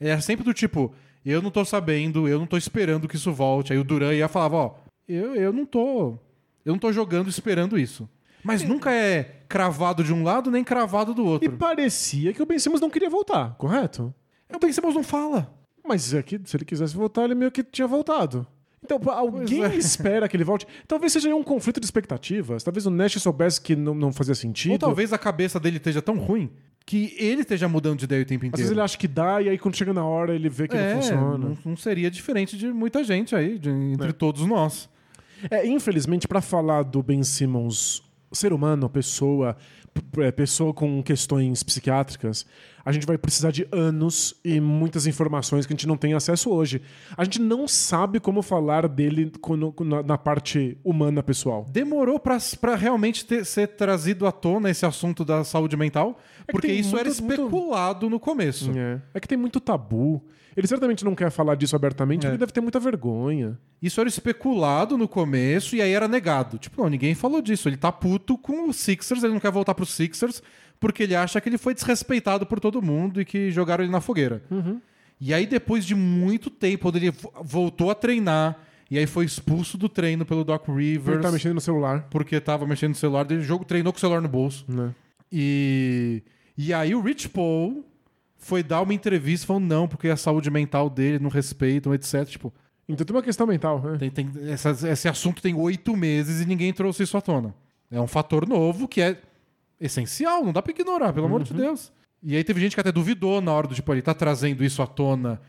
Era 0.00 0.20
sempre 0.20 0.44
do 0.44 0.54
tipo, 0.54 0.94
eu 1.24 1.42
não 1.42 1.50
tô 1.50 1.64
sabendo, 1.64 2.28
eu 2.28 2.38
não 2.38 2.46
tô 2.46 2.56
esperando 2.56 3.08
que 3.08 3.16
isso 3.16 3.32
volte. 3.32 3.72
Aí 3.72 3.78
o 3.78 3.84
Duran 3.84 4.14
ia 4.14 4.24
e 4.26 4.28
falava, 4.28 4.56
ó, 4.56 4.74
eu, 5.08 5.34
eu 5.34 5.52
não 5.52 5.64
tô. 5.66 6.18
Eu 6.64 6.72
não 6.72 6.78
tô 6.78 6.92
jogando 6.92 7.28
esperando 7.28 7.78
isso. 7.78 8.08
Mas 8.44 8.62
nunca 8.62 8.92
é 8.92 9.42
cravado 9.48 10.04
de 10.04 10.12
um 10.12 10.22
lado 10.22 10.50
nem 10.50 10.62
cravado 10.62 11.12
do 11.12 11.22
E 11.22 11.26
outro. 11.26 11.52
parecia 11.56 12.32
que 12.32 12.42
o 12.42 12.46
Ben 12.46 12.58
Simmons 12.58 12.80
não 12.80 12.90
queria 12.90 13.10
voltar, 13.10 13.54
correto? 13.56 14.14
É 14.48 14.56
o 14.56 14.58
Ben 14.60 14.72
Simmons 14.72 14.94
não 14.94 15.02
fala. 15.02 15.52
Mas 15.86 16.12
é 16.14 16.22
que 16.22 16.40
se 16.44 16.56
ele 16.56 16.64
quisesse 16.64 16.94
voltar, 16.94 17.24
ele 17.24 17.34
meio 17.34 17.50
que 17.50 17.62
tinha 17.64 17.86
voltado. 17.88 18.46
Então, 18.84 18.98
alguém 19.12 19.64
é. 19.64 19.74
espera 19.76 20.28
que 20.28 20.36
ele 20.36 20.44
volte. 20.44 20.66
Talvez 20.86 21.12
seja 21.12 21.34
um 21.34 21.42
conflito 21.42 21.80
de 21.80 21.86
expectativas. 21.86 22.62
Talvez 22.62 22.86
o 22.86 22.90
Nash 22.90 23.14
soubesse 23.14 23.60
que 23.60 23.74
não, 23.74 23.94
não 23.94 24.12
fazia 24.12 24.34
sentido. 24.34 24.72
Ou 24.72 24.78
talvez 24.78 25.12
a 25.12 25.18
cabeça 25.18 25.58
dele 25.58 25.78
esteja 25.78 26.00
tão 26.00 26.16
ruim 26.16 26.50
que 26.86 27.14
ele 27.18 27.42
esteja 27.42 27.68
mudando 27.68 27.98
de 27.98 28.04
ideia 28.06 28.22
o 28.22 28.24
tempo 28.24 28.46
Às 28.46 28.50
vezes 28.52 28.60
inteiro. 28.66 28.74
ele 28.74 28.80
acha 28.84 28.96
que 28.96 29.06
dá, 29.08 29.42
e 29.42 29.48
aí 29.50 29.58
quando 29.58 29.74
chega 29.76 29.92
na 29.92 30.04
hora 30.06 30.34
ele 30.34 30.48
vê 30.48 30.66
que 30.66 30.74
é, 30.76 30.94
não 30.94 31.02
funciona. 31.02 31.38
não, 31.38 31.58
não 31.64 31.76
seria 31.76 32.10
diferente 32.10 32.56
de 32.56 32.68
muita 32.72 33.04
gente 33.04 33.36
aí, 33.36 33.58
de- 33.58 33.68
entre 33.68 34.12
todos 34.14 34.46
nós. 34.46 34.88
É, 35.50 35.66
infelizmente, 35.66 36.26
pra 36.26 36.40
falar 36.40 36.82
do 36.84 37.02
Ben 37.02 37.22
Simmons, 37.22 38.02
ser 38.32 38.52
humano, 38.54 38.88
pessoa, 38.88 39.54
é, 40.18 40.30
pessoa 40.32 40.72
com 40.72 41.02
questões 41.02 41.62
psiquiátricas, 41.62 42.46
a 42.88 42.92
gente 42.92 43.06
vai 43.06 43.18
precisar 43.18 43.50
de 43.50 43.68
anos 43.70 44.34
e 44.44 44.60
muitas 44.60 45.06
informações 45.06 45.66
que 45.66 45.72
a 45.72 45.76
gente 45.76 45.86
não 45.86 45.96
tem 45.96 46.14
acesso 46.14 46.50
hoje. 46.50 46.80
A 47.16 47.22
gente 47.24 47.38
não 47.40 47.68
sabe 47.68 48.18
como 48.18 48.40
falar 48.42 48.88
dele 48.88 49.30
na, 50.06 50.16
parte 50.16 50.78
humana 50.82 51.22
pessoal. 51.22 51.66
Demorou 51.70 52.18
pra, 52.18 52.38
pra 52.60 52.76
realmente 52.76 53.24
ter- 53.26 53.44
ser 53.44 53.68
trazido 53.68 54.26
à 54.26 54.32
tona 54.32 54.70
esse 54.70 54.86
assunto 54.86 55.24
da 55.24 55.44
saúde 55.44 55.76
mental, 55.76 56.18
que 56.46 56.52
porque 56.52 56.72
isso 56.72 56.96
era 56.96 57.08
muito- 57.10 57.22
muito- 57.22 57.40
especulado 57.42 58.08
no 58.08 58.18
começo. 58.18 58.70
É. 58.76 59.00
é 59.14 59.20
que 59.20 59.28
tem 59.28 59.36
muito 59.38 59.60
tabu. 59.60 60.24
Ele 60.56 60.66
certamente 60.66 61.04
não 61.04 61.14
quer 61.14 61.30
falar 61.30 61.54
disso 61.54 61.76
abertamente 61.76 62.26
É. 62.26 62.30
porque 62.30 62.38
deve 62.38 62.50
ter 62.52 62.60
muita 62.60 62.80
vergonha. 62.80 63.56
Isso 63.80 64.00
era 64.00 64.08
especulado 64.08 64.98
no 64.98 65.06
começo 65.06 65.76
e 65.76 65.82
aí 65.82 65.92
era 65.92 66.08
negado. 66.08 66.58
Tipo, 66.58 66.82
não, 66.82 66.88
ninguém 66.90 67.14
falou 67.14 67.40
disso. 67.40 67.68
Ele 67.68 67.76
tá 67.76 67.92
puto 67.92 68.36
com 68.36 68.68
o 68.68 68.72
Sixers, 68.72 69.22
ele 69.22 69.34
não 69.34 69.40
quer 69.40 69.52
voltar 69.52 69.74
pro 69.74 69.86
Sixers 69.86 70.42
porque 70.80 71.02
ele 71.02 71.14
acha 71.16 71.40
que 71.40 71.48
ele 71.48 71.58
foi 71.58 71.74
desrespeitado 71.74 72.46
por 72.46 72.60
todo 72.60 72.80
mundo 72.82 73.20
e 73.20 73.24
que 73.24 73.50
jogaram 73.50 73.82
ele 73.84 73.92
na 73.92 74.00
fogueira. 74.00 74.42
E 75.20 75.34
aí, 75.34 75.46
depois 75.46 75.84
de 75.84 75.94
muito 75.94 76.48
tempo, 76.48 76.82
quando 76.82 76.96
ele 76.96 77.10
vo- 77.10 77.32
voltou 77.42 77.90
a 77.90 77.94
treinar 77.94 78.56
e 78.90 78.96
aí 78.98 79.06
foi 79.06 79.24
expulso 79.24 79.76
do 79.76 79.88
treino 79.88 80.24
pelo 80.24 80.44
Doc 80.44 80.68
Ele 80.68 80.78
Rivers 80.92 81.20
tá 81.20 81.30
mexendo 81.32 81.54
no 81.54 81.60
celular. 81.60 82.06
porque 82.08 82.40
tava 82.40 82.66
mexendo 82.66 82.90
no 82.90 82.94
celular 82.94 83.24
dele, 83.24 83.40
o 83.40 83.44
jogo 83.44 83.64
treinou 83.64 83.92
com 83.92 83.96
o 83.96 84.00
celular 84.00 84.20
no 84.22 84.28
bolso. 84.28 84.64
Né? 84.68 84.94
E, 85.32 86.22
e 86.56 86.72
aí 86.72 86.94
o 86.94 87.00
Rich 87.00 87.28
Paul 87.28 87.84
foi 88.36 88.62
dar 88.62 88.80
uma 88.80 88.94
entrevista 88.94 89.46
falando 89.46 89.64
não, 89.66 89.88
porque 89.88 90.08
a 90.08 90.16
saúde 90.16 90.50
mental 90.50 90.88
dele 90.88 91.18
não 91.18 91.28
respeitam, 91.30 91.92
etc. 91.92 92.24
Tipo, 92.26 92.52
Então 92.88 93.04
tem 93.04 93.14
uma 93.14 93.22
questão 93.22 93.46
mental. 93.46 93.82
né? 93.82 93.98
tem, 93.98 94.10
tem- 94.10 94.30
essa- 94.50 94.88
esse 94.88 95.08
assunto 95.08 95.42
tem 95.42 95.54
oito 95.54 95.96
meses 95.96 96.40
e 96.40 96.46
ninguém 96.46 96.72
trouxe 96.72 97.02
isso 97.02 97.16
à 97.16 97.20
tona. 97.20 97.54
É 97.90 98.00
um 98.00 98.06
fator 98.06 98.46
novo 98.46 98.86
que 98.86 99.00
é 99.00 99.20
essencial, 99.80 100.44
não 100.44 100.52
dá 100.52 100.60
pra 100.62 100.72
ignorar, 100.72 101.12
pelo 101.12 101.26
amor 101.26 101.42
de 101.42 101.52
Deus. 101.54 101.92
E 102.22 102.34
aí 102.36 102.42
teve 102.42 102.60
gente 102.60 102.74
que 102.74 102.80
até 102.80 102.90
duvidou 102.90 103.40
na 103.40 103.52
hora 103.52 103.66
do 103.68 103.74
tipo, 103.74 103.92
ele 103.92 104.02
tá 104.02 104.12
trazendo 104.14 104.64
isso 104.64 104.82
à 104.82 104.86
tona 104.86 105.40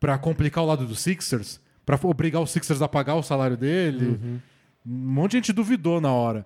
pra 0.00 0.18
complicar 0.18 0.64
o 0.64 0.66
lado 0.66 0.84
dos 0.84 1.00
Sixers, 1.00 1.60
pra 1.84 1.98
obrigar 2.02 2.42
os 2.42 2.50
Sixers 2.50 2.82
a 2.82 2.88
pagar 2.88 3.14
o 3.14 3.22
salário 3.22 3.56
dele. 3.56 4.18
Um 4.84 5.12
monte 5.12 5.32
de 5.32 5.36
gente 5.38 5.52
duvidou 5.52 6.00
na 6.00 6.12
hora. 6.12 6.44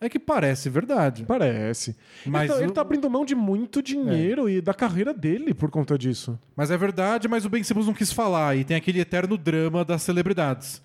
É 0.00 0.08
que 0.08 0.18
parece 0.18 0.70
verdade. 0.70 1.24
Parece. 1.26 1.96
Mas 2.24 2.44
Então, 2.44 2.58
o- 2.58 2.62
ele 2.62 2.72
tá 2.72 2.80
abrindo 2.82 3.10
mão 3.10 3.24
de 3.24 3.34
muito 3.34 3.82
dinheiro 3.82 4.48
e 4.48 4.60
da 4.60 4.72
carreira 4.72 5.12
dele 5.12 5.52
por 5.52 5.70
conta 5.70 5.98
disso. 5.98 6.38
Mas 6.54 6.70
é 6.70 6.76
verdade, 6.76 7.26
mas 7.26 7.44
o 7.44 7.48
Ben 7.50 7.62
Simmons 7.64 7.86
não 7.86 7.92
quis 7.94 8.12
falar. 8.12 8.56
E 8.56 8.62
tem 8.64 8.76
aquele 8.76 9.00
eterno 9.00 9.36
drama 9.36 9.84
das 9.84 10.02
celebridades. 10.02 10.80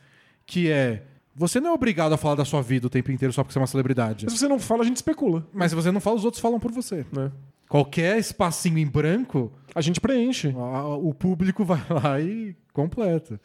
Que 0.47 0.69
é. 0.71 1.03
Você 1.36 1.59
não 1.59 1.71
é 1.71 1.73
obrigado 1.73 2.13
a 2.13 2.17
falar 2.17 2.36
da 2.36 2.45
sua 2.45 2.61
vida 2.61 2.88
o 2.88 2.89
tempo 2.89 3.11
inteiro 3.11 3.34
só 3.34 3.43
porque 3.43 3.53
você 3.53 3.59
é 3.59 3.61
uma 3.61 3.67
celebridade. 3.67 4.25
Mas 4.25 4.34
se 4.34 4.39
você 4.39 4.47
não 4.47 4.59
fala, 4.59 4.84
a 4.84 4.86
gente 4.86 4.97
especula. 4.97 5.45
Mas 5.51 5.71
se 5.71 5.75
você 5.75 5.91
não 5.91 5.99
fala, 5.99 6.15
os 6.17 6.25
outros 6.25 6.41
falam 6.41 6.59
por 6.59 6.71
você. 6.71 7.05
Né? 7.11 7.31
Qualquer 7.67 8.19
espacinho 8.19 8.77
em 8.77 8.86
branco, 8.86 9.51
A 9.73 9.81
gente 9.81 9.99
preenche. 9.99 10.53
a- 10.55 10.95
o 10.95 11.13
público 11.13 11.65
vai 11.65 11.81
lá 11.89 12.19
e 12.21 12.55
completa. 12.71 13.39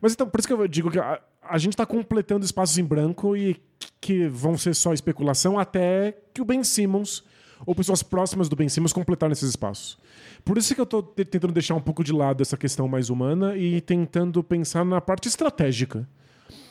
Mas 0.00 0.12
então, 0.14 0.26
por 0.28 0.38
isso 0.40 0.48
que 0.48 0.54
eu 0.54 0.66
digo 0.68 0.90
que 0.90 0.98
a, 0.98 1.20
a 1.42 1.58
gente 1.58 1.76
tá 1.76 1.84
completando 1.84 2.44
espaços 2.46 2.78
em 2.78 2.84
branco 2.84 3.36
e 3.36 3.56
que 4.00 4.26
vão 4.28 4.56
ser 4.56 4.74
só 4.74 4.92
especulação 4.94 5.58
até 5.58 6.16
que 6.32 6.40
o 6.40 6.44
Ben 6.44 6.64
Simmons 6.64 7.22
ou 7.66 7.74
pessoas 7.74 8.02
próximas 8.02 8.48
do 8.48 8.56
Ben 8.56 8.68
Simmons 8.68 8.92
completarem 8.92 9.32
esses 9.32 9.50
espaços. 9.50 9.98
Por 10.44 10.56
isso 10.56 10.74
que 10.74 10.80
eu 10.80 10.86
te- 10.86 11.24
tentando 11.24 11.52
deixar 11.52 11.74
um 11.74 11.80
pouco 11.80 12.02
de 12.04 12.12
lado 12.12 12.40
essa 12.40 12.56
questão 12.56 12.86
mais 12.88 13.10
humana 13.10 13.56
e 13.56 13.80
tentando 13.82 14.42
pensar 14.42 14.84
na 14.84 15.00
parte 15.00 15.28
estratégica. 15.28 16.08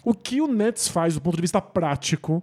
O 0.08 0.14
que 0.14 0.40
o 0.40 0.48
Nets 0.48 0.88
faz 0.88 1.16
do 1.16 1.22
ponto 1.22 1.36
de 1.36 1.42
vista 1.42 1.60
prático, 1.60 2.42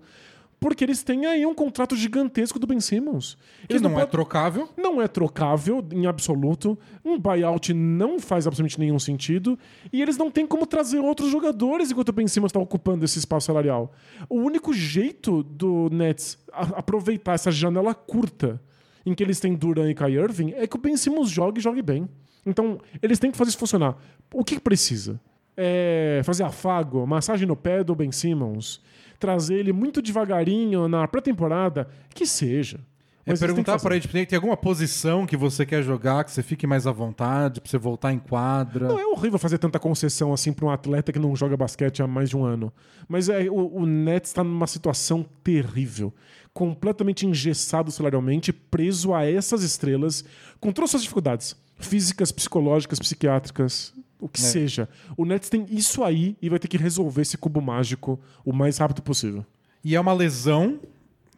porque 0.61 0.85
eles 0.85 1.03
têm 1.03 1.25
aí 1.25 1.47
um 1.47 1.55
contrato 1.55 1.97
gigantesco 1.97 2.59
do 2.59 2.67
Ben 2.67 2.79
Simmons. 2.79 3.39
Que 3.67 3.73
Eles 3.73 3.81
não, 3.81 3.99
é 3.99 4.05
trocável. 4.05 4.69
não 4.77 5.01
é 5.01 5.09
trocável 5.09 5.83
em 5.91 6.07
absoluto. 6.07 6.79
Um 7.03 7.19
buyout 7.19 7.73
não 7.73 8.21
faz 8.21 8.47
absolutamente 8.47 8.79
nenhum 8.79 8.99
sentido. 8.99 9.59
E 9.91 10.03
eles 10.03 10.19
não 10.19 10.31
têm 10.31 10.47
como 10.47 10.67
trazer 10.67 10.99
outros 10.99 11.31
jogadores 11.31 11.91
enquanto 11.91 12.11
o 12.11 12.13
Ben 12.13 12.29
Simmons 12.29 12.51
está 12.51 12.61
ocupando 12.61 13.03
esse 13.03 13.19
espaço 13.19 13.47
salarial. 13.47 13.95
O 14.29 14.37
único 14.37 14.75
jeito 14.75 15.43
do 15.43 15.89
Nets 15.91 16.37
aproveitar 16.53 17.33
essa 17.33 17.51
janela 17.51 17.95
curta 17.95 18.61
em 19.07 19.15
que 19.15 19.23
eles 19.23 19.41
têm 19.41 19.55
Duran 19.55 19.89
e 19.89 19.95
Kai 19.95 20.13
Irving 20.13 20.53
é 20.55 20.67
que 20.67 20.77
o 20.77 20.79
Ben 20.79 20.99
Simmons 20.99 21.31
jogue 21.31 21.61
e 21.61 21.63
jogue 21.63 21.81
bem. 21.81 22.07
Então, 22.45 22.79
eles 23.03 23.19
têm 23.19 23.31
que 23.31 23.39
fazer 23.39 23.49
isso 23.49 23.59
funcionar. 23.59 23.97
O 24.35 24.45
que 24.45 24.61
precisa? 24.61 25.19
É 25.57 26.21
fazer 26.25 26.43
afago, 26.43 27.07
massagem 27.07 27.47
no 27.47 27.55
pé 27.55 27.85
do 27.85 27.95
Ben 27.95 28.11
Simmons, 28.11 28.83
trazer 29.19 29.55
ele 29.55 29.73
muito 29.73 30.03
devagarinho 30.03 30.89
na 30.89 31.07
pré-temporada, 31.07 31.89
que 32.13 32.27
seja. 32.27 32.81
É 33.27 33.31
Mas 33.31 33.41
que 33.41 33.47
perguntar 33.47 33.81
pra 33.81 33.95
ele, 33.95 34.03
tipo, 34.03 34.13
tem 34.13 34.37
alguma 34.37 34.57
posição 34.57 35.25
que 35.25 35.35
você 35.35 35.65
quer 35.65 35.83
jogar, 35.83 36.25
que 36.25 36.31
você 36.31 36.43
fique 36.43 36.67
mais 36.67 36.87
à 36.87 36.93
vontade, 36.93 37.59
pra 37.59 37.71
você 37.71 37.79
voltar 37.79 38.13
em 38.13 38.19
quadra. 38.19 38.87
Não, 38.87 38.99
é 38.99 39.07
horrível 39.07 39.39
fazer 39.39 39.57
tanta 39.57 39.79
concessão 39.79 40.31
assim 40.35 40.53
pra 40.53 40.67
um 40.67 40.71
atleta 40.71 41.11
que 41.11 41.19
não 41.19 41.35
joga 41.35 41.57
basquete 41.57 42.03
há 42.03 42.07
mais 42.07 42.29
de 42.29 42.37
um 42.37 42.45
ano. 42.45 42.71
Mas 43.09 43.31
é, 43.31 43.49
o, 43.49 43.79
o 43.79 43.87
Nets 43.87 44.31
está 44.31 44.45
numa 44.45 44.67
situação 44.67 45.25
terrível. 45.43 46.13
Completamente 46.53 47.27
engessado 47.27 47.91
salarialmente, 47.91 48.53
preso 48.53 49.15
a 49.15 49.25
essas 49.25 49.63
estrelas, 49.63 50.23
com 50.61 50.71
todas 50.71 50.89
as 50.89 50.91
suas 50.91 51.03
dificuldades. 51.03 51.57
Físicas, 51.79 52.31
psicológicas, 52.31 52.99
psiquiátricas, 52.99 53.95
o 54.21 54.29
que 54.29 54.41
É. 54.41 54.45
seja. 54.45 54.89
O 55.17 55.25
Nets 55.25 55.49
tem 55.49 55.67
isso 55.71 56.03
aí 56.05 56.37
e 56.41 56.49
vai 56.49 56.59
ter 56.59 56.69
que 56.69 56.77
resolver 56.77 57.23
esse 57.23 57.37
cubo 57.37 57.61
mágico 57.61 58.19
o 58.45 58.53
mais 58.53 58.79
rápido 58.79 59.03
possível. 59.03 59.45
E 59.85 59.95
é 59.95 60.01
uma 60.01 60.13
lesão, 60.13 60.81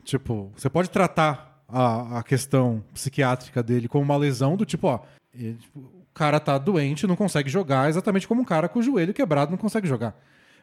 tipo, 0.04 0.52
você 0.56 0.68
pode 0.70 0.90
tratar 0.90 1.62
a, 1.68 2.18
a 2.18 2.22
questão 2.22 2.82
psiquiátrica 2.94 3.62
dele 3.62 3.88
como 3.88 4.04
uma 4.04 4.16
lesão 4.16 4.56
do 4.56 4.64
tipo, 4.64 4.86
ó, 4.86 5.00
ele, 5.34 5.54
tipo, 5.54 5.80
o 5.80 6.06
cara 6.14 6.38
tá 6.38 6.56
doente, 6.58 7.06
não 7.06 7.16
consegue 7.16 7.50
jogar, 7.50 7.88
exatamente 7.88 8.26
como 8.28 8.40
um 8.40 8.44
cara 8.44 8.68
com 8.68 8.78
o 8.78 8.82
joelho 8.82 9.12
quebrado 9.12 9.50
não 9.50 9.58
consegue 9.58 9.88
jogar. 9.88 10.16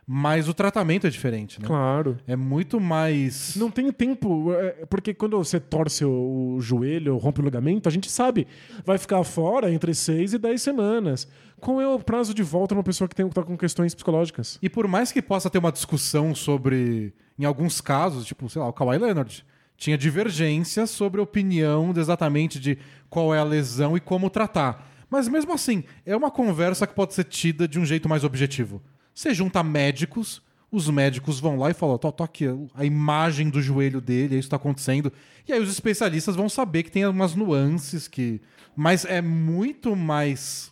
Mas 0.06 0.49
o 0.49 0.54
tratamento 0.54 1.08
é 1.08 1.10
diferente, 1.10 1.62
né? 1.62 1.68
Claro. 1.68 2.18
É 2.28 2.36
muito 2.36 2.80
mais. 2.80 3.56
Não 3.56 3.72
tem 3.72 3.91
tempo, 3.91 4.51
é, 4.54 4.86
porque 4.89 5.14
quando 5.14 5.38
você 5.38 5.60
torce 5.60 6.04
o, 6.04 6.58
joelho, 6.60 7.18
rompe 7.18 7.39
o 7.41 7.43
ligamento, 7.43 7.88
a 7.88 7.91
gente 7.91 8.12
sabe, 8.12 8.45
vai 8.86 8.97
ficar 8.97 9.24
fora 9.24 9.72
entre 9.72 9.93
6 9.95 10.34
e 10.34 10.38
10 10.38 10.62
semanas. 10.62 11.28
Qual 11.60 11.80
é 11.80 11.88
o 11.88 11.99
prazo 11.99 12.34
de 12.34 12.43
volta 12.43 12.74
uma 12.74 12.84
pessoa 12.84 13.08
que 13.08 13.16
tem, 13.16 13.28
tá 13.30 13.43
com 13.43 13.58
questões 13.58 13.95
psicológicas? 13.95 14.60
E 14.62 14.70
por 14.70 14.88
mais 14.88 15.12
que 15.12 15.22
possa 15.22 15.49
ter 15.49 15.60
uma 15.60 15.72
discussão 15.72 16.36
sobre, 16.36 17.14
em 17.39 17.45
alguns 17.45 17.80
casos, 17.80 18.26
tipo, 18.26 18.49
sei 18.49 18.62
lá, 18.62 18.68
o 18.68 18.74
Kawhi 18.74 18.97
Leonard, 18.97 19.45
tinha 19.78 19.97
divergência 19.97 20.86
sobre 20.86 21.22
a 21.22 21.24
opinião 21.24 21.93
de 21.93 22.01
exatamente 22.01 22.60
de 22.60 22.78
qual 23.10 23.34
é 23.34 23.39
a 23.39 23.43
lesão 23.43 23.95
e 23.95 24.01
como 24.01 24.30
tratar. 24.30 24.89
Mas 25.10 25.28
mesmo 25.28 25.54
assim, 25.54 25.84
é 26.06 26.16
uma 26.16 26.32
conversa 26.32 26.88
que 26.88 26.93
pode 26.93 27.14
ser 27.14 27.24
tida 27.24 27.68
de 27.68 27.80
um 27.80 27.86
jeito 27.86 28.10
mais 28.10 28.24
objetivo. 28.24 28.82
Você 29.14 29.34
junta 29.34 29.61
médicos, 29.64 30.41
os 30.72 30.89
médicos 30.89 31.39
vão 31.39 31.57
lá 31.57 31.70
e 31.70 31.74
falam, 31.74 31.97
tô, 31.97 32.11
tô 32.11 32.24
aqui, 32.24 32.45
a 32.74 32.84
imagem 32.84 33.49
do 33.49 33.61
joelho 33.61 34.01
dele, 34.01 34.38
isso 34.39 34.49
tá 34.49 34.55
acontecendo. 34.55 35.11
E 35.47 35.53
aí 35.53 35.61
os 35.61 35.70
especialistas 35.70 36.36
vão 36.36 36.49
saber 36.49 36.84
que 36.84 36.91
tem 36.91 37.03
algumas 37.03 37.36
nuances 37.36 38.07
que... 38.07 38.41
Mas 38.76 39.05
é 39.05 39.22
muito 39.22 39.95
mais 39.95 40.72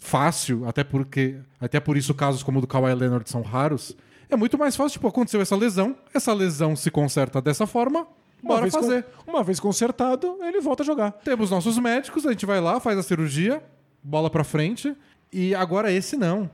fácil, 0.00 0.66
até 0.68 0.82
porque 0.84 1.36
até 1.60 1.78
por 1.80 1.96
isso 1.96 2.12
casos 2.14 2.42
como 2.42 2.58
o 2.58 2.60
do 2.60 2.66
Kawhi 2.66 2.92
Leonard 2.94 3.28
são 3.30 3.42
raros. 3.42 3.96
É 4.28 4.36
muito 4.36 4.58
mais 4.58 4.74
fácil, 4.74 4.94
tipo, 4.94 5.06
aconteceu 5.06 5.40
essa 5.40 5.54
lesão, 5.54 5.96
essa 6.12 6.32
lesão 6.32 6.74
se 6.74 6.90
conserta 6.90 7.40
dessa 7.40 7.66
forma, 7.66 8.06
bora 8.42 8.62
vez 8.62 8.74
fazer. 8.74 9.04
con- 9.04 9.30
uma 9.32 9.44
vez 9.44 9.60
consertado, 9.60 10.38
ele 10.42 10.60
volta 10.60 10.82
a 10.82 10.86
jogar. 10.86 11.12
Temos 11.12 11.50
nossos 11.50 11.78
médicos, 11.78 12.26
a 12.26 12.30
gente 12.32 12.44
vai 12.46 12.60
lá, 12.60 12.80
faz 12.80 12.98
a 12.98 13.02
cirurgia, 13.04 13.62
bola 14.02 14.28
pra 14.28 14.42
frente, 14.42 14.96
e 15.32 15.54
agora 15.54 15.92
esse 15.92 16.16
não. 16.16 16.50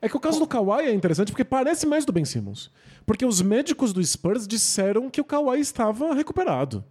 É 0.00 0.08
que 0.08 0.16
o 0.16 0.20
caso 0.20 0.38
do 0.38 0.46
Kawhi 0.46 0.86
é 0.86 0.92
interessante 0.94 1.32
porque 1.32 1.44
parece 1.44 1.86
mais 1.86 2.04
do 2.04 2.12
Ben 2.12 2.24
Simmons. 2.24 2.70
Porque 3.04 3.24
os 3.26 3.42
médicos 3.42 3.92
do 3.92 4.04
Spurs 4.04 4.46
disseram 4.46 5.10
que 5.10 5.20
o 5.20 5.24
Kawhi 5.24 5.60
estava 5.60 6.14
recuperado. 6.14 6.84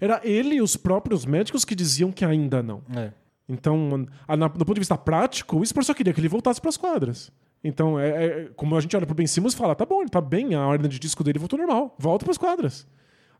Era 0.00 0.20
ele 0.24 0.56
e 0.56 0.62
os 0.62 0.76
próprios 0.76 1.24
médicos 1.26 1.64
que 1.64 1.74
diziam 1.74 2.10
que 2.10 2.24
ainda 2.24 2.62
não. 2.62 2.82
É. 2.96 3.10
Então, 3.48 4.06
a- 4.26 4.36
na- 4.36 4.48
do 4.48 4.64
ponto 4.64 4.74
de 4.74 4.80
vista 4.80 4.96
prático, 4.96 5.58
o 5.58 5.66
Spurs 5.66 5.86
só 5.86 5.94
queria 5.94 6.12
que 6.14 6.20
ele 6.20 6.28
voltasse 6.28 6.60
para 6.60 6.70
as 6.70 6.76
quadras. 6.78 7.30
Então, 7.62 7.98
é, 8.00 8.08
é- 8.26 8.48
como 8.56 8.76
a 8.76 8.80
gente 8.80 8.96
olha 8.96 9.06
pro 9.06 9.14
Ben 9.14 9.26
Simmons 9.26 9.52
e 9.52 9.56
fala, 9.56 9.74
tá 9.74 9.84
bom, 9.84 10.00
ele 10.00 10.10
tá 10.10 10.20
bem, 10.20 10.54
a 10.54 10.66
ordem 10.66 10.88
de 10.90 10.98
disco 10.98 11.22
dele 11.22 11.38
voltou 11.38 11.58
normal, 11.58 11.94
volta 11.98 12.24
para 12.24 12.32
as 12.32 12.38
quadras. 12.38 12.86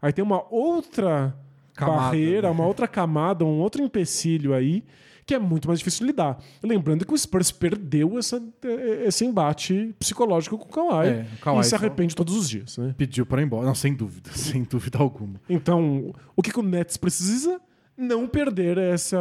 Aí 0.03 0.13
tem 0.13 0.23
uma 0.25 0.45
outra 0.53 1.35
Camada, 1.75 1.99
barreira, 2.03 2.49
né? 2.49 2.55
uma 2.55 2.67
outra 2.67 2.87
camada, 2.87 3.45
um 3.45 3.59
outro 3.61 3.83
empecilho 3.83 4.53
aí, 4.55 4.85
que 5.27 5.35
é 5.35 5.39
muito 5.39 5.69
mais 5.69 5.79
difícil 5.81 6.01
de 6.07 6.13
lidar. 6.13 6.39
Lembrando 6.63 7.07
que 7.07 7.15
o 7.15 7.19
Spurs 7.19 7.51
perdeu 7.51 8.19
essa- 8.19 8.43
esse 9.07 9.25
embate 9.25 9.95
psicológico 9.99 10.59
com 10.59 10.67
o 10.67 10.69
Kawhi, 10.91 11.07
É, 11.09 11.27
o 11.37 11.41
Kawhi 11.41 11.61
e 11.61 11.65
se 11.65 11.75
arrepende 11.75 12.15
todos 12.15 12.35
os 12.37 12.49
dias, 12.49 12.77
né? 12.79 12.95
Pediu 12.97 13.25
pra 13.25 13.41
ir 13.41 13.45
embora. 13.45 13.67
Não, 13.67 13.75
sem 13.75 13.95
dúvida, 13.95 14.31
sem 14.35 14.63
dúvida 14.65 14.99
alguma. 14.99 15.41
Então, 15.49 16.13
o 16.37 16.43
que, 16.43 16.51
que 16.53 16.59
o 16.61 16.63
Nets 16.63 16.97
precisa? 16.97 17.61
Não 17.97 18.27
perder 18.27 18.77
essa, 18.77 19.17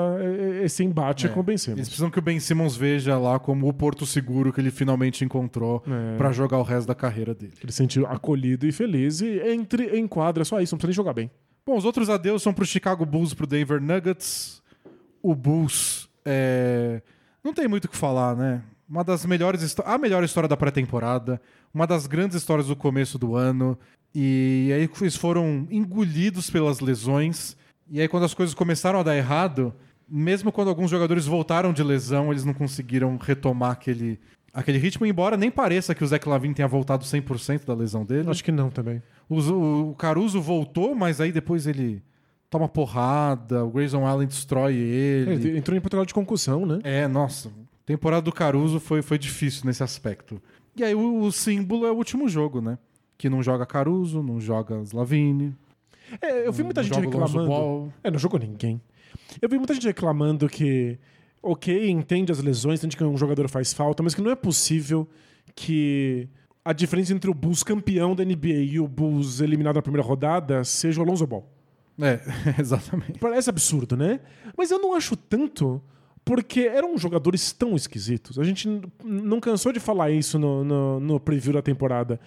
esse 0.63 0.83
embate 0.83 1.27
É. 1.27 1.29
com 1.29 1.41
o 1.41 1.43
Ben 1.43 1.53
Eles 1.53 1.61
Simmons. 1.61 1.81
precisam 1.87 2.09
que 2.09 2.17
o 2.17 2.21
Ben 2.23 2.39
Simmons 2.39 2.75
veja 2.75 3.19
lá 3.19 3.37
como 3.37 3.67
o 3.67 3.73
porto 3.73 4.03
seguro 4.03 4.51
que 4.51 4.59
ele 4.59 4.71
finalmente 4.71 5.23
encontrou 5.23 5.83
É. 5.85 6.17
pra 6.17 6.31
jogar 6.31 6.57
o 6.57 6.63
resto 6.63 6.87
da 6.87 6.95
carreira 6.95 7.35
dele. 7.35 7.53
Ele 7.61 7.71
se 7.71 7.77
sentiu 7.77 8.07
acolhido 8.07 8.65
e 8.65 8.71
feliz 8.71 9.21
e 9.21 9.39
entre 9.51 9.95
em 9.95 10.07
quadra, 10.07 10.43
só 10.43 10.59
isso, 10.59 10.73
não 10.73 10.79
precisa 10.79 10.87
nem 10.89 10.95
jogar 10.95 11.13
bem. 11.13 11.29
Bom, 11.63 11.77
os 11.77 11.85
outros 11.85 12.09
adeus 12.09 12.41
são 12.41 12.51
pro 12.51 12.65
Chicago 12.65 13.05
Bulls 13.05 13.31
e 13.31 13.35
pro 13.35 13.45
Denver 13.45 13.79
Nuggets. 13.79 14.62
O 15.23 15.33
Bulls 15.33 16.09
é... 16.25 17.01
não 17.41 17.53
tem 17.53 17.67
muito 17.67 17.85
o 17.85 17.89
que 17.89 17.95
falar, 17.95 18.35
né? 18.35 18.61
Uma 18.87 19.03
das 19.03 19.25
melhores 19.25 19.75
a 19.85 19.97
melhor 19.97 20.23
história 20.23 20.47
da 20.47 20.57
pré-temporada, 20.57 21.41
uma 21.73 21.87
das 21.87 22.05
grandes 22.05 22.35
histórias 22.35 22.67
do 22.67 22.75
começo 22.75 23.17
do 23.17 23.35
ano. 23.35 23.79
E 24.13 24.69
aí 24.73 24.89
eles 25.01 25.15
foram 25.15 25.65
engolidos 25.71 26.49
pelas 26.49 26.81
lesões. 26.81 27.55
E 27.89 28.01
aí 28.01 28.07
quando 28.07 28.25
as 28.25 28.33
coisas 28.33 28.53
começaram 28.53 28.99
a 28.99 29.03
dar 29.03 29.15
errado, 29.15 29.73
mesmo 30.07 30.51
quando 30.51 30.67
alguns 30.67 30.91
jogadores 30.91 31.25
voltaram 31.25 31.71
de 31.71 31.81
lesão, 31.81 32.29
eles 32.29 32.43
não 32.43 32.53
conseguiram 32.53 33.17
retomar 33.17 33.71
aquele 33.71 34.19
aquele 34.53 34.77
ritmo, 34.77 35.05
embora 35.05 35.35
nem 35.35 35.49
pareça 35.49 35.95
que 35.95 36.03
o 36.03 36.07
Zach 36.07 36.29
Lavine 36.29 36.53
tenha 36.53 36.67
voltado 36.67 37.03
100% 37.03 37.65
da 37.65 37.73
lesão 37.73 38.05
dele. 38.05 38.29
Acho 38.29 38.43
que 38.43 38.51
não 38.51 38.69
também. 38.69 39.01
O, 39.27 39.89
o 39.89 39.95
Caruso 39.95 40.39
voltou, 40.39 40.93
mas 40.93 41.19
aí 41.19 41.31
depois 41.31 41.65
ele 41.65 42.03
toma 42.53 42.69
porrada, 42.69 43.65
o 43.65 43.71
Grayson 43.71 44.05
Allen 44.05 44.27
destrói 44.27 44.75
ele. 44.75 45.31
Ele 45.33 45.57
entrou 45.57 45.75
em 45.75 45.81
protocolo 45.81 46.05
de 46.05 46.13
concussão, 46.13 46.67
né? 46.67 46.79
É, 46.83 47.07
nossa. 47.07 47.51
Temporada 47.83 48.21
do 48.21 48.31
Caruso 48.31 48.79
foi, 48.79 49.01
foi 49.01 49.17
difícil 49.17 49.65
nesse 49.65 49.81
aspecto. 49.81 50.39
E 50.75 50.83
aí 50.83 50.93
o, 50.93 51.21
o 51.21 51.31
símbolo 51.31 51.87
é 51.87 51.91
o 51.91 51.95
último 51.95 52.29
jogo, 52.29 52.61
né? 52.61 52.77
Que 53.17 53.27
não 53.27 53.41
joga 53.41 53.65
Caruso, 53.65 54.21
não 54.21 54.39
joga 54.39 54.79
Slavini. 54.83 55.55
É, 56.21 56.45
eu 56.45 56.53
vi 56.53 56.61
muita 56.61 56.83
gente 56.83 56.99
reclamando. 56.99 57.91
É, 58.03 58.11
não 58.11 58.19
jogou 58.19 58.39
ninguém. 58.39 58.79
Eu 59.41 59.49
vi 59.49 59.57
muita 59.57 59.73
gente 59.73 59.87
reclamando 59.87 60.47
que, 60.47 60.99
ok, 61.41 61.89
entende 61.89 62.31
as 62.31 62.37
lesões, 62.37 62.79
entende 62.79 62.95
que 62.95 63.03
um 63.03 63.17
jogador 63.17 63.49
faz 63.49 63.73
falta, 63.73 64.03
mas 64.03 64.13
que 64.13 64.21
não 64.21 64.29
é 64.29 64.35
possível 64.35 65.09
que 65.55 66.29
a 66.63 66.71
diferença 66.71 67.13
entre 67.13 67.31
o 67.31 67.33
Bulls 67.33 67.63
campeão 67.63 68.15
da 68.15 68.23
NBA 68.23 68.73
e 68.73 68.79
o 68.79 68.87
Bulls 68.87 69.41
eliminado 69.41 69.77
na 69.77 69.81
primeira 69.81 70.07
rodada 70.07 70.63
seja 70.63 71.01
o 71.01 71.03
Alonso 71.03 71.25
Ball. 71.25 71.52
É, 72.01 72.19
exatamente. 72.59 73.19
Parece 73.19 73.49
absurdo, 73.49 73.95
né? 73.95 74.19
Mas 74.57 74.71
eu 74.71 74.79
não 74.79 74.93
acho 74.93 75.15
tanto, 75.15 75.81
porque 76.25 76.61
eram 76.61 76.97
jogadores 76.97 77.51
tão 77.51 77.75
esquisitos. 77.75 78.39
A 78.39 78.43
gente 78.43 78.67
não 79.03 79.39
cansou 79.39 79.71
de 79.71 79.79
falar 79.79 80.09
isso 80.11 80.39
no, 80.39 80.63
no, 80.63 80.99
no 80.99 81.19
preview 81.19 81.53
da 81.53 81.61
temporada. 81.61 82.19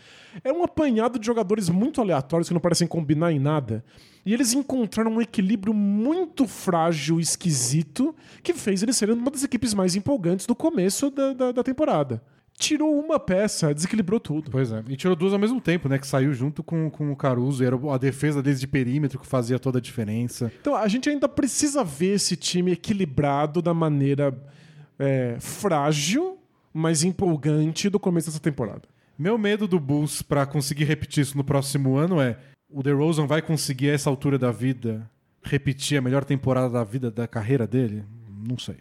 É 0.44 0.52
um 0.52 0.62
apanhado 0.62 1.18
de 1.18 1.26
jogadores 1.26 1.68
muito 1.68 2.00
aleatórios 2.00 2.48
que 2.48 2.54
não 2.54 2.60
parecem 2.60 2.86
combinar 2.86 3.32
em 3.32 3.38
nada. 3.38 3.84
E 4.24 4.34
eles 4.34 4.52
encontraram 4.52 5.12
um 5.12 5.20
equilíbrio 5.22 5.72
muito 5.72 6.46
frágil, 6.46 7.20
esquisito, 7.20 8.14
que 8.42 8.52
fez 8.52 8.82
eles 8.82 8.96
serem 8.96 9.14
uma 9.14 9.30
das 9.30 9.44
equipes 9.44 9.72
mais 9.72 9.94
empolgantes 9.94 10.46
do 10.46 10.54
começo 10.54 11.10
da, 11.10 11.32
da, 11.32 11.52
da 11.52 11.62
temporada. 11.62 12.22
Tirou 12.58 12.98
uma 12.98 13.20
peça, 13.20 13.74
desequilibrou 13.74 14.18
tudo. 14.18 14.50
Pois 14.50 14.72
é. 14.72 14.82
E 14.88 14.96
tirou 14.96 15.14
duas 15.14 15.32
ao 15.32 15.38
mesmo 15.38 15.60
tempo, 15.60 15.88
né? 15.88 15.98
Que 15.98 16.06
saiu 16.06 16.32
junto 16.32 16.62
com, 16.62 16.90
com 16.90 17.12
o 17.12 17.16
Caruso. 17.16 17.62
E 17.62 17.66
era 17.66 17.76
a 17.92 17.98
defesa 17.98 18.42
deles 18.42 18.58
de 18.58 18.66
perímetro 18.66 19.18
que 19.18 19.26
fazia 19.26 19.58
toda 19.58 19.78
a 19.78 19.80
diferença. 19.80 20.50
Então 20.60 20.74
a 20.74 20.88
gente 20.88 21.08
ainda 21.08 21.28
precisa 21.28 21.84
ver 21.84 22.14
esse 22.14 22.34
time 22.34 22.72
equilibrado 22.72 23.60
da 23.60 23.74
maneira 23.74 24.34
é, 24.98 25.36
frágil, 25.38 26.38
mas 26.72 27.02
empolgante 27.02 27.90
do 27.90 28.00
começo 28.00 28.28
dessa 28.28 28.40
temporada. 28.40 28.82
Meu 29.18 29.36
medo 29.36 29.66
do 29.68 29.78
Bulls 29.78 30.22
pra 30.22 30.46
conseguir 30.46 30.84
repetir 30.84 31.22
isso 31.22 31.36
no 31.36 31.44
próximo 31.44 31.96
ano 31.96 32.20
é 32.20 32.38
o 32.68 32.82
DeRozan 32.82 33.26
vai 33.26 33.40
conseguir 33.40 33.90
a 33.90 33.94
essa 33.94 34.10
altura 34.10 34.38
da 34.38 34.50
vida 34.50 35.08
repetir 35.42 35.98
a 35.98 36.02
melhor 36.02 36.24
temporada 36.24 36.68
da 36.68 36.84
vida 36.84 37.10
da 37.10 37.26
carreira 37.26 37.66
dele? 37.66 38.04
Não 38.46 38.58
sei. 38.58 38.76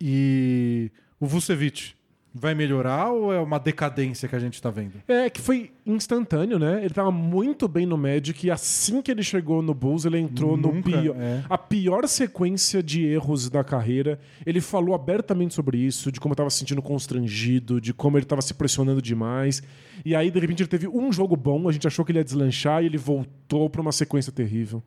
E 0.00 0.90
o 1.20 1.26
Vucevic 1.26 1.94
vai 2.38 2.54
melhorar 2.54 3.10
ou 3.10 3.32
é 3.32 3.40
uma 3.40 3.58
decadência 3.58 4.28
que 4.28 4.36
a 4.36 4.38
gente 4.38 4.60
tá 4.60 4.70
vendo? 4.70 5.02
É 5.08 5.30
que 5.30 5.40
foi 5.40 5.70
instantâneo, 5.86 6.58
né? 6.58 6.80
Ele 6.84 6.92
tava 6.92 7.10
muito 7.10 7.66
bem 7.66 7.86
no 7.86 7.96
Magic 7.96 8.46
e 8.46 8.50
assim 8.50 9.00
que 9.00 9.10
ele 9.10 9.22
chegou 9.22 9.62
no 9.62 9.72
Bulls, 9.72 10.04
ele 10.04 10.18
entrou 10.18 10.56
no 10.56 10.72
Nunca, 10.72 10.90
pior, 10.90 11.16
é. 11.18 11.44
a 11.48 11.56
pior 11.56 12.06
sequência 12.06 12.82
de 12.82 13.04
erros 13.06 13.48
da 13.48 13.64
carreira. 13.64 14.18
Ele 14.44 14.60
falou 14.60 14.94
abertamente 14.94 15.54
sobre 15.54 15.78
isso, 15.78 16.12
de 16.12 16.20
como 16.20 16.34
estava 16.34 16.50
se 16.50 16.58
sentindo 16.58 16.82
constrangido, 16.82 17.80
de 17.80 17.94
como 17.94 18.18
ele 18.18 18.24
estava 18.24 18.42
se 18.42 18.52
pressionando 18.52 19.00
demais. 19.00 19.62
E 20.04 20.14
aí, 20.14 20.30
de 20.30 20.38
repente, 20.38 20.62
ele 20.62 20.68
teve 20.68 20.86
um 20.86 21.10
jogo 21.12 21.36
bom, 21.36 21.68
a 21.68 21.72
gente 21.72 21.86
achou 21.86 22.04
que 22.04 22.12
ele 22.12 22.18
ia 22.18 22.24
deslanchar 22.24 22.82
e 22.82 22.86
ele 22.86 22.98
voltou 22.98 23.70
para 23.70 23.80
uma 23.80 23.92
sequência 23.92 24.30
terrível. 24.30 24.82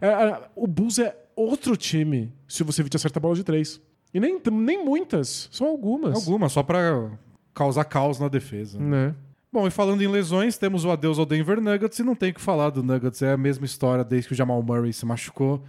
É, 0.00 0.06
é, 0.06 0.40
o 0.54 0.66
Bulls 0.66 0.98
é 0.98 1.16
outro 1.34 1.76
time 1.76 2.32
se 2.46 2.62
você 2.62 2.82
vir 2.82 2.90
acerta 2.94 3.18
a 3.18 3.22
bola 3.22 3.34
de 3.34 3.42
três. 3.42 3.80
E 4.14 4.20
nem, 4.20 4.40
nem 4.52 4.84
muitas, 4.84 5.48
só 5.50 5.66
algumas. 5.66 6.14
Alguma, 6.14 6.48
só 6.48 6.62
pra 6.62 7.10
causar 7.52 7.84
caos 7.84 8.20
na 8.20 8.28
defesa. 8.28 8.78
Né? 8.78 9.12
Bom, 9.52 9.66
e 9.66 9.70
falando 9.70 10.02
em 10.02 10.06
lesões, 10.08 10.56
temos 10.56 10.84
o 10.84 10.90
adeus 10.90 11.18
ao 11.18 11.26
Denver 11.26 11.60
Nuggets 11.60 11.98
e 11.98 12.02
não 12.04 12.14
tem 12.14 12.30
o 12.30 12.34
que 12.34 12.40
falar 12.40 12.70
do 12.70 12.82
Nuggets. 12.82 13.22
É 13.22 13.32
a 13.32 13.36
mesma 13.36 13.64
história 13.66 14.04
desde 14.04 14.28
que 14.28 14.34
o 14.34 14.36
Jamal 14.36 14.62
Murray 14.62 14.92
se 14.92 15.04
machucou. 15.04 15.62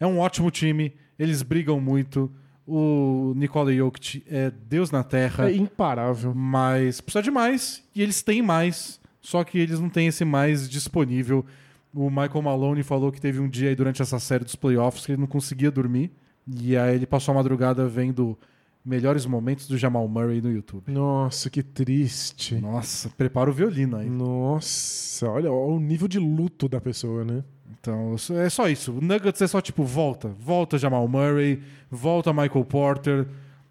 É 0.00 0.06
um 0.06 0.18
ótimo 0.18 0.50
time, 0.50 0.92
eles 1.18 1.42
brigam 1.42 1.80
muito. 1.80 2.30
O 2.66 3.32
Nikola 3.36 3.72
Jokic 3.74 4.24
é 4.28 4.50
Deus 4.50 4.90
na 4.90 5.02
Terra, 5.02 5.50
É 5.50 5.54
imparável. 5.54 6.32
mas 6.34 7.00
precisa 7.00 7.22
de 7.22 7.30
mais 7.30 7.82
e 7.94 8.00
eles 8.02 8.22
têm 8.22 8.40
mais, 8.40 9.00
só 9.20 9.42
que 9.42 9.58
eles 9.58 9.80
não 9.80 9.88
têm 9.88 10.06
esse 10.06 10.24
mais 10.24 10.68
disponível. 10.68 11.44
O 11.92 12.08
Michael 12.08 12.42
Maloney 12.42 12.82
falou 12.84 13.10
que 13.10 13.20
teve 13.20 13.40
um 13.40 13.48
dia 13.48 13.68
aí 13.68 13.74
durante 13.74 14.00
essa 14.00 14.18
série 14.20 14.44
dos 14.44 14.54
playoffs 14.54 15.04
que 15.04 15.12
ele 15.12 15.20
não 15.20 15.26
conseguia 15.26 15.70
dormir 15.70 16.12
e 16.46 16.76
aí 16.76 16.94
ele 16.94 17.06
passou 17.06 17.32
a 17.32 17.36
madrugada 17.36 17.86
vendo 17.88 18.38
melhores 18.84 19.24
momentos 19.26 19.68
do 19.68 19.78
Jamal 19.78 20.06
Murray 20.08 20.40
no 20.40 20.50
YouTube. 20.50 20.92
Nossa, 20.92 21.48
que 21.48 21.62
triste. 21.62 22.56
Nossa, 22.56 23.08
prepara 23.10 23.48
o 23.48 23.52
violino 23.52 23.96
aí. 23.96 24.08
Nossa, 24.08 25.28
olha, 25.30 25.52
olha 25.52 25.74
o 25.74 25.80
nível 25.80 26.08
de 26.08 26.18
luto 26.18 26.68
da 26.68 26.80
pessoa, 26.80 27.24
né? 27.24 27.44
Então, 27.80 28.14
é 28.36 28.48
só 28.48 28.68
isso. 28.68 28.92
O 28.92 29.00
Nuggets 29.00 29.40
é 29.40 29.46
só 29.46 29.60
tipo, 29.60 29.84
volta. 29.84 30.28
Volta 30.28 30.78
Jamal 30.78 31.06
Murray, 31.08 31.62
volta 31.90 32.32
Michael 32.32 32.64
Porter 32.64 33.26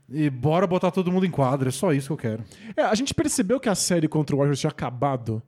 e 0.10 0.30
bora 0.30 0.68
botar 0.68 0.92
todo 0.92 1.12
mundo 1.12 1.26
em 1.26 1.32
quadra. 1.32 1.70
É 1.70 1.72
só 1.72 1.94
isso 1.94 2.08
que 2.08 2.14
eu 2.14 2.18
quero. 2.18 2.44
É, 2.76 2.84
a 2.84 2.96
gente 2.96 3.14
percebeu 3.14 3.60
que 3.60 3.70
a 3.70 3.76
série 3.76 4.08
contra 4.08 4.36
o 4.36 4.40
Warriors 4.40 4.60
tinha 4.60 4.72
acabado 4.72 5.42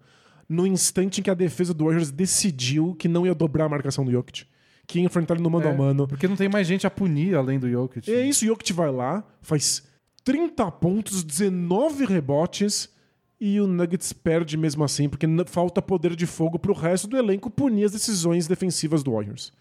no 0.48 0.68
instante 0.68 1.20
em 1.20 1.24
que 1.24 1.30
a 1.30 1.34
defesa 1.34 1.74
do 1.74 1.86
Warriors 1.86 2.12
decidiu 2.12 2.96
que 2.96 3.08
não 3.08 3.26
ia 3.26 3.34
dobrar 3.34 3.66
a 3.66 3.70
marcação 3.70 4.06
do 4.06 4.12
Jokic. 4.12 4.46
Que 4.86 5.00
ia 5.00 5.06
enfrentar 5.06 5.36
ele 5.36 5.44
no 5.44 5.50
mano 5.50 5.68
a 5.70 5.74
mano. 5.74 6.08
Porque 6.08 6.28
não 6.28 6.36
tem 6.36 6.50
mais 6.50 6.68
gente 6.68 6.86
a 6.86 6.90
punir 6.92 7.36
além 7.36 7.58
do 7.60 7.70
Jokic. 7.70 8.12
É 8.12 8.26
isso, 8.28 8.44
o 8.44 8.48
Jokic 8.50 8.74
vai 8.74 8.92
lá, 8.92 9.24
faz 9.42 9.84
30 10.24 10.70
pontos, 10.72 11.24
19 11.24 12.06
rebotes 12.06 12.90
e 13.40 13.60
o 13.60 13.68
Nuggets 13.68 14.14
perde 14.14 14.56
mesmo 14.58 14.84
assim, 14.84 15.10
porque 15.10 15.26
falta 15.48 15.82
poder 15.82 16.16
de 16.16 16.26
fogo 16.26 16.58
pro 16.60 16.74
resto 16.74 17.08
do 17.08 17.18
elenco 17.18 17.50
punir 17.50 17.86
as 17.86 17.92
decisões 17.92 18.48
defensivas 18.48 19.04
do 19.04 19.12
Warriors. 19.14 19.52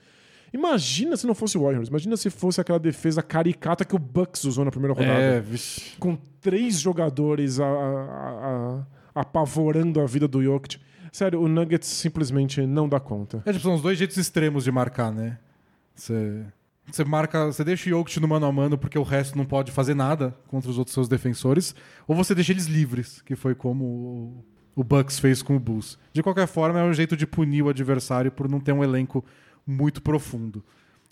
Imagina 0.53 1.16
se 1.16 1.27
não 1.27 1.35
fosse 1.35 1.57
o 1.57 1.62
Warriors, 1.62 1.89
imagina 1.89 2.16
se 2.16 2.29
fosse 2.29 2.61
aquela 2.61 2.79
defesa 2.79 3.23
caricata 3.23 3.85
que 3.85 3.97
o 3.97 3.99
Bucks 3.99 4.45
usou 4.45 4.64
na 4.64 4.70
primeira 4.70 4.93
rodada. 4.95 5.18
É, 5.18 5.41
vixe. 5.41 5.97
Com 5.99 6.14
três 6.41 6.79
jogadores 6.79 7.59
a- 7.59 7.64
a- 7.64 8.83
a- 9.14 9.20
apavorando 9.20 10.01
a 10.01 10.07
vida 10.07 10.29
do 10.29 10.43
Jokic. 10.43 10.79
Sério, 11.13 11.43
o 11.43 11.47
Nuggets 11.47 11.87
simplesmente 11.89 12.67
não 12.67 12.89
dá 12.89 12.99
conta. 12.99 13.43
É, 13.45 13.53
tipo, 13.53 13.63
são 13.63 13.75
os 13.75 13.83
dois 13.83 13.99
jeitos 13.99 14.17
extremos 14.17 14.65
de 14.65 14.73
marcar, 14.73 15.13
né? 15.13 15.39
Você. 15.95 16.47
Marca, 17.07 17.47
você 17.47 17.63
deixa 17.63 17.89
o 17.89 17.91
Jokic 17.91 18.19
no 18.19 18.27
mano 18.27 18.47
a 18.47 18.51
mano 18.51 18.79
porque 18.79 18.99
o 18.99 19.03
resto 19.03 19.37
não 19.37 19.45
pode 19.45 19.71
fazer 19.71 19.95
nada 19.95 20.35
contra 20.49 20.71
os 20.71 20.79
outros 20.79 20.95
seus 20.95 21.09
defensores, 21.09 21.75
ou 22.09 22.17
você 22.17 22.35
deixa 22.35 22.53
eles 22.53 22.67
livres, 22.67 23.23
que 23.23 23.37
foi 23.37 23.55
como 23.55 24.45
o, 24.75 24.83
Bucks 24.83 25.19
fez 25.19 25.43
com 25.43 25.55
o 25.55 25.61
Bulls. 25.61 25.99
De 26.13 26.23
qualquer 26.23 26.49
forma, 26.49 26.81
é 26.81 26.85
um 26.85 26.93
jeito 26.93 27.17
de 27.17 27.27
punir 27.27 27.63
o 27.63 27.69
adversário 27.69 28.33
por 28.33 28.49
não 28.49 28.59
ter 28.59 28.73
um 28.73 28.83
elenco 28.83 29.25
muito 29.67 30.03
profundo. 30.03 30.65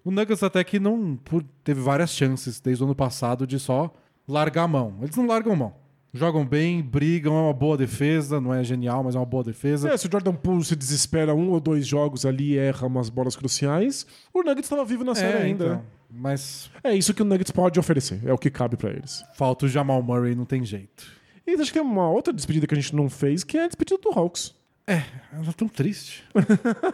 O 0.02 0.10
Nuggets 0.10 0.42
até 0.42 0.64
que 0.64 0.80
não 0.80 1.18
teve 1.62 1.80
várias 1.80 2.10
chances 2.10 2.58
desde 2.58 2.82
o 2.82 2.86
ano 2.86 2.94
passado 2.94 3.46
de 3.46 3.60
só 3.60 3.94
largar 4.26 4.64
a 4.64 4.68
mão. 4.68 4.98
Eles 5.02 5.14
não 5.14 5.26
largam 5.26 5.54
mão. 5.54 5.74
Jogam 6.12 6.44
bem, 6.44 6.82
brigam, 6.82 7.36
é 7.36 7.40
uma 7.42 7.52
boa 7.52 7.76
defesa, 7.76 8.40
não 8.40 8.52
é 8.52 8.64
genial, 8.64 9.04
mas 9.04 9.14
é 9.14 9.18
uma 9.18 9.24
boa 9.26 9.44
defesa. 9.44 9.90
É, 9.92 9.96
se 9.96 10.08
o 10.08 10.10
Jordan 10.10 10.34
Poole 10.34 10.64
se 10.64 10.74
desespera 10.74 11.34
um 11.34 11.50
ou 11.50 11.60
dois 11.60 11.86
jogos 11.86 12.26
ali 12.26 12.54
e 12.54 12.58
erra 12.58 12.86
umas 12.86 13.08
bolas 13.08 13.36
cruciais, 13.36 14.06
o 14.34 14.42
Nuggets 14.42 14.64
estava 14.64 14.84
vivo 14.84 15.04
na 15.04 15.14
série 15.14 15.38
É, 15.38 15.42
ainda. 15.42 15.64
então. 15.66 15.82
Mas 16.12 16.68
É 16.82 16.92
isso 16.92 17.14
que 17.14 17.22
o 17.22 17.24
Nuggets 17.24 17.52
pode 17.52 17.78
oferecer, 17.78 18.20
é 18.26 18.32
o 18.32 18.38
que 18.38 18.50
cabe 18.50 18.76
pra 18.76 18.90
eles. 18.90 19.22
falta 19.36 19.66
o 19.66 19.68
Jamal 19.68 20.02
Murray, 20.02 20.34
não 20.34 20.44
tem 20.44 20.64
jeito. 20.64 21.06
E 21.46 21.52
acho 21.54 21.66
que 21.72 21.78
tem 21.78 21.82
uma 21.82 22.10
outra 22.10 22.32
despedida 22.32 22.66
que 22.66 22.74
a 22.74 22.80
gente 22.80 22.94
não 22.96 23.08
fez, 23.08 23.44
que 23.44 23.56
é 23.56 23.64
a 23.64 23.68
despedida 23.68 24.00
do 24.02 24.10
Hawks. 24.10 24.52
Ela 24.88 25.04
é 25.48 25.52
tão 25.56 25.68
triste. 25.68 26.24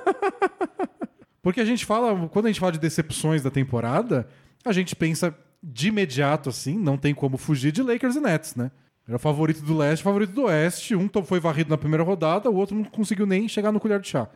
Porque 1.43 1.61
a 1.61 1.65
gente 1.65 1.85
fala, 1.87 2.29
quando 2.29 2.47
a 2.47 2.49
gente 2.49 2.61
fala 2.61 2.73
de 2.73 2.79
decepções 2.79 3.43
da 3.43 3.51
temporada, 3.51 4.27
a 4.65 4.73
gente 4.73 4.97
pensa 4.97 5.35
de 5.63 5.89
imediato 5.89 6.49
assim, 6.49 6.77
não 6.79 6.97
tem 6.99 7.15
como 7.15 7.37
fugir 7.39 7.73
de 7.73 7.83
Lakers 7.83 8.17
e 8.17 8.21
Nets, 8.21 8.55
né? 8.57 8.71
Era 9.07 9.17
o 9.17 9.21
favorito 9.21 9.63
do 9.63 9.77
leste, 9.77 10.03
favorito 10.03 10.33
do 10.33 10.43
oeste. 10.45 10.97
Um 10.97 11.09
foi 11.25 11.39
varrido 11.39 11.71
na 11.71 11.79
primeira 11.79 12.03
rodada, 12.03 12.51
o 12.51 12.57
outro 12.57 12.75
não 12.77 12.85
conseguiu 12.85 13.25
nem 13.27 13.49
chegar 13.49 13.71
no 13.71 13.79
colher 13.81 14.01
de 14.01 14.09
chá. 14.09 14.29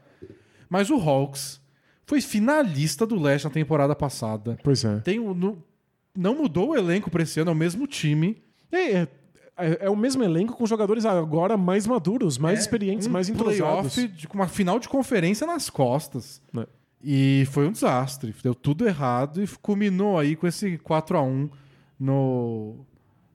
Mas 0.69 0.91
o 0.91 0.97
Hawks 0.97 1.61
foi 2.07 2.21
finalista 2.21 3.05
do 3.07 3.21
leste 3.21 3.45
na 3.45 3.51
temporada 3.51 3.95
passada. 3.97 4.59
Pois 4.63 4.85
é. 4.85 4.99
Tem 5.01 5.19
o- 5.19 5.35
no- 5.35 5.63
não 6.17 6.35
mudou 6.37 6.71
o 6.71 6.77
elenco 6.77 7.11
pra 7.11 7.23
esse 7.23 7.41
ano, 7.41 7.51
é 7.51 7.55
o 7.55 7.57
mesmo 7.57 7.87
time. 7.87 8.41
É, 8.71 8.79
é, 8.93 9.09
é- 9.57 9.79
é 9.87 9.91
o 9.91 9.97
mesmo 9.97 10.23
elenco 10.23 10.55
com 10.57 10.65
jogadores 10.67 11.05
agora 11.05 11.57
mais 11.57 11.87
maduros, 11.87 12.39
mais 12.39 12.61
experientes, 12.61 13.07
um 13.09 13.11
mais 13.11 13.29
entrosados. 13.29 13.95
playoff 13.95 14.27
com 14.29 14.35
uma 14.39 14.49
final 14.49 14.79
de 14.79 14.89
conferência 14.89 15.47
nas 15.47 15.69
costas. 15.69 16.41
É. 16.57 16.67
E 17.03 17.45
foi 17.51 17.67
um 17.67 17.73
desastre. 17.73 18.33
Deu 18.43 18.55
tudo 18.55 18.87
errado 18.87 19.43
e 19.43 19.49
culminou 19.63 20.19
aí 20.19 20.37
com 20.37 20.47
esse 20.47 20.79
4 20.79 21.17
a 21.17 21.23
1 21.23 21.49
no 21.99 22.85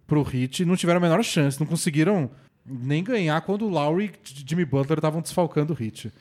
pro 0.08 0.22
Heat. 0.22 0.66
Não 0.66 0.76
tiveram 0.76 0.98
a 0.98 1.02
menor 1.02 1.24
chance. 1.24 1.60
Não 1.60 1.68
conseguiram 1.68 2.30
nem 2.66 3.04
ganhar 3.04 3.40
quando 3.42 3.66
o 3.66 3.70
Lowry 3.70 4.06
e 4.06 4.44
Jimmy 4.48 4.66
Butler 4.66 4.98
estavam 4.98 5.22
desfalcando 5.22 5.74
o 5.74 5.84
Heat. 5.84 6.12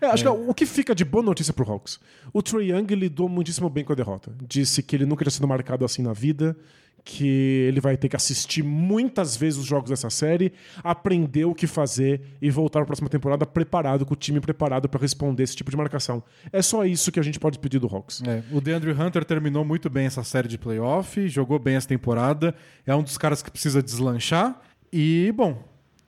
É, 0.00 0.06
acho 0.06 0.24
que 0.24 0.28
o 0.28 0.54
que 0.54 0.66
fica 0.66 0.94
de 0.94 1.04
boa 1.04 1.22
notícia 1.22 1.52
pro 1.52 1.70
Hawks? 1.70 2.00
O 2.32 2.42
Trae 2.42 2.70
Young 2.70 2.86
lidou 2.94 3.28
muitíssimo 3.28 3.70
bem 3.70 3.84
com 3.84 3.92
a 3.92 3.96
derrota. 3.96 4.32
Disse 4.46 4.82
que 4.82 4.96
ele 4.96 5.06
nunca 5.06 5.24
tinha 5.24 5.30
sido 5.30 5.46
marcado 5.46 5.84
assim 5.84 6.02
na 6.02 6.12
vida, 6.12 6.56
que 7.04 7.66
ele 7.68 7.80
vai 7.80 7.96
ter 7.96 8.08
que 8.08 8.16
assistir 8.16 8.62
muitas 8.62 9.36
vezes 9.36 9.58
os 9.58 9.66
jogos 9.66 9.90
dessa 9.90 10.08
série, 10.08 10.52
aprender 10.82 11.44
o 11.44 11.54
que 11.54 11.66
fazer 11.66 12.22
e 12.40 12.50
voltar 12.50 12.78
para 12.78 12.84
a 12.84 12.86
próxima 12.86 13.10
temporada 13.10 13.44
preparado, 13.44 14.06
com 14.06 14.14
o 14.14 14.16
time 14.16 14.40
preparado 14.40 14.88
para 14.88 15.00
responder 15.00 15.42
esse 15.42 15.54
tipo 15.54 15.70
de 15.70 15.76
marcação. 15.76 16.22
É 16.50 16.62
só 16.62 16.84
isso 16.86 17.12
que 17.12 17.20
a 17.20 17.22
gente 17.22 17.38
pode 17.38 17.58
pedir 17.58 17.78
do 17.78 17.86
Hawks. 17.86 18.22
É, 18.26 18.42
o 18.50 18.60
DeAndre 18.60 18.92
Hunter 18.92 19.24
terminou 19.24 19.64
muito 19.64 19.90
bem 19.90 20.06
essa 20.06 20.24
série 20.24 20.48
de 20.48 20.56
playoff, 20.56 21.28
jogou 21.28 21.58
bem 21.58 21.76
essa 21.76 21.88
temporada, 21.88 22.54
é 22.86 22.94
um 22.94 23.02
dos 23.02 23.18
caras 23.18 23.42
que 23.42 23.50
precisa 23.50 23.82
deslanchar. 23.82 24.58
E, 24.90 25.30
bom, 25.36 25.62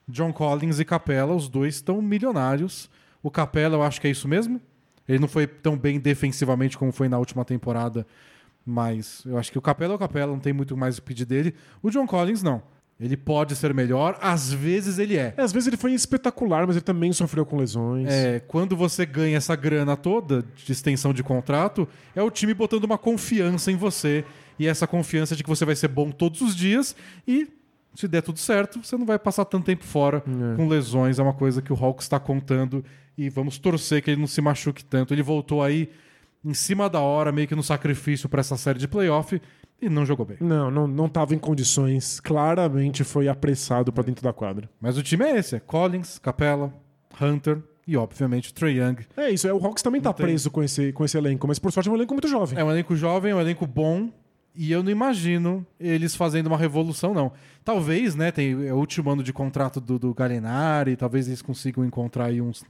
John 0.08 0.32
Collins 0.32 0.80
e 0.80 0.84
Capella, 0.84 1.34
os 1.34 1.48
dois 1.48 1.74
estão 1.74 2.00
milionários. 2.00 2.88
O 3.22 3.30
Capella, 3.30 3.76
eu 3.76 3.82
acho 3.82 4.00
que 4.00 4.06
é 4.06 4.10
isso 4.10 4.26
mesmo. 4.26 4.60
Ele 5.06 5.18
não 5.18 5.28
foi 5.28 5.46
tão 5.46 5.76
bem 5.76 6.00
defensivamente 6.00 6.78
como 6.78 6.90
foi 6.90 7.08
na 7.08 7.18
última 7.18 7.44
temporada, 7.44 8.06
mas 8.66 9.22
eu 9.24 9.38
acho 9.38 9.52
que 9.52 9.58
o 9.58 9.62
Capela 9.62 9.94
é 9.94 9.96
o 9.96 9.98
Capela, 9.98 10.32
não 10.32 10.40
tem 10.40 10.52
muito 10.52 10.76
mais 10.76 10.98
o 10.98 11.02
pedir 11.02 11.24
dele. 11.24 11.54
O 11.82 11.88
John 11.90 12.06
Collins, 12.06 12.42
não. 12.42 12.60
Ele 12.98 13.14
pode 13.16 13.54
ser 13.54 13.74
melhor, 13.74 14.18
às 14.22 14.50
vezes 14.50 14.98
ele 14.98 15.16
é. 15.18 15.34
É, 15.36 15.42
às 15.42 15.52
vezes 15.52 15.66
ele 15.66 15.76
foi 15.76 15.92
espetacular, 15.92 16.66
mas 16.66 16.76
ele 16.76 16.82
também 16.84 17.12
sofreu 17.12 17.44
com 17.44 17.58
lesões. 17.58 18.08
É, 18.08 18.40
quando 18.40 18.74
você 18.74 19.04
ganha 19.04 19.36
essa 19.36 19.54
grana 19.54 19.96
toda 19.98 20.42
de 20.64 20.72
extensão 20.72 21.12
de 21.12 21.22
contrato, 21.22 21.86
é 22.14 22.22
o 22.22 22.30
time 22.30 22.54
botando 22.54 22.84
uma 22.84 22.96
confiança 22.96 23.70
em 23.70 23.76
você. 23.76 24.24
E 24.58 24.66
essa 24.66 24.86
confiança 24.86 25.36
de 25.36 25.42
que 25.42 25.48
você 25.48 25.64
vai 25.66 25.76
ser 25.76 25.88
bom 25.88 26.10
todos 26.10 26.40
os 26.40 26.56
dias 26.56 26.96
e 27.28 27.48
se 27.94 28.08
der 28.08 28.22
tudo 28.22 28.38
certo, 28.38 28.82
você 28.82 28.96
não 28.96 29.04
vai 29.04 29.18
passar 29.18 29.44
tanto 29.44 29.66
tempo 29.66 29.84
fora 29.84 30.22
É. 30.26 30.56
com 30.56 30.66
lesões. 30.66 31.18
É 31.18 31.22
uma 31.22 31.34
coisa 31.34 31.60
que 31.60 31.72
o 31.72 31.76
Hawks 31.76 32.06
está 32.06 32.18
contando 32.18 32.82
e 33.16 33.28
vamos 33.28 33.58
torcer 33.58 34.02
que 34.02 34.10
ele 34.10 34.20
não 34.20 34.26
se 34.26 34.40
machuque 34.40 34.82
tanto. 34.82 35.12
Ele 35.12 35.22
voltou 35.22 35.62
aí 35.62 35.90
em 36.46 36.54
cima 36.54 36.88
da 36.88 37.00
hora, 37.00 37.32
meio 37.32 37.48
que 37.48 37.56
no 37.56 37.62
sacrifício 37.62 38.28
para 38.28 38.40
essa 38.40 38.56
série 38.56 38.78
de 38.78 38.86
playoff 38.86 39.40
e 39.82 39.88
não 39.88 40.06
jogou 40.06 40.24
bem. 40.24 40.36
Não, 40.40 40.70
não, 40.70 40.86
não 40.86 41.08
tava 41.08 41.34
em 41.34 41.38
condições. 41.38 42.20
Claramente 42.20 43.02
foi 43.02 43.26
apressado 43.26 43.92
pra 43.92 44.04
dentro 44.04 44.22
da 44.22 44.32
quadra. 44.32 44.70
Mas 44.80 44.96
o 44.96 45.02
time 45.02 45.24
é 45.24 45.36
esse: 45.36 45.56
é 45.56 45.60
Collins, 45.60 46.18
Capella, 46.20 46.72
Hunter 47.20 47.58
e, 47.84 47.96
obviamente, 47.96 48.50
o 48.50 48.54
Trey 48.54 48.78
Young. 48.78 48.98
É 49.16 49.28
isso, 49.30 49.48
é, 49.48 49.52
o 49.52 49.64
Hawks 49.64 49.82
também 49.82 50.00
tá 50.00 50.12
tem. 50.12 50.24
preso 50.24 50.50
com 50.50 50.62
esse, 50.62 50.92
com 50.92 51.04
esse 51.04 51.18
elenco, 51.18 51.46
mas 51.48 51.58
por 51.58 51.72
sorte 51.72 51.88
é 51.88 51.92
um 51.92 51.96
elenco 51.96 52.14
muito 52.14 52.28
jovem. 52.28 52.58
É 52.58 52.64
um 52.64 52.70
elenco 52.70 52.94
jovem, 52.94 53.32
é 53.32 53.34
um 53.34 53.40
elenco 53.40 53.66
bom. 53.66 54.08
E 54.58 54.72
eu 54.72 54.82
não 54.82 54.90
imagino 54.90 55.66
eles 55.78 56.16
fazendo 56.16 56.46
uma 56.46 56.56
revolução, 56.56 57.12
não. 57.12 57.30
Talvez, 57.62 58.14
né? 58.14 58.32
Tem 58.32 58.66
é 58.66 58.72
o 58.72 58.76
último 58.76 59.10
ano 59.10 59.22
de 59.22 59.30
contrato 59.30 59.82
do, 59.82 59.98
do 59.98 60.14
Gallinari, 60.14 60.96
talvez 60.96 61.26
eles 61.26 61.42
consigam 61.42 61.84
encontrar 61.84 62.26
aí 62.26 62.40
uns, 62.40 62.64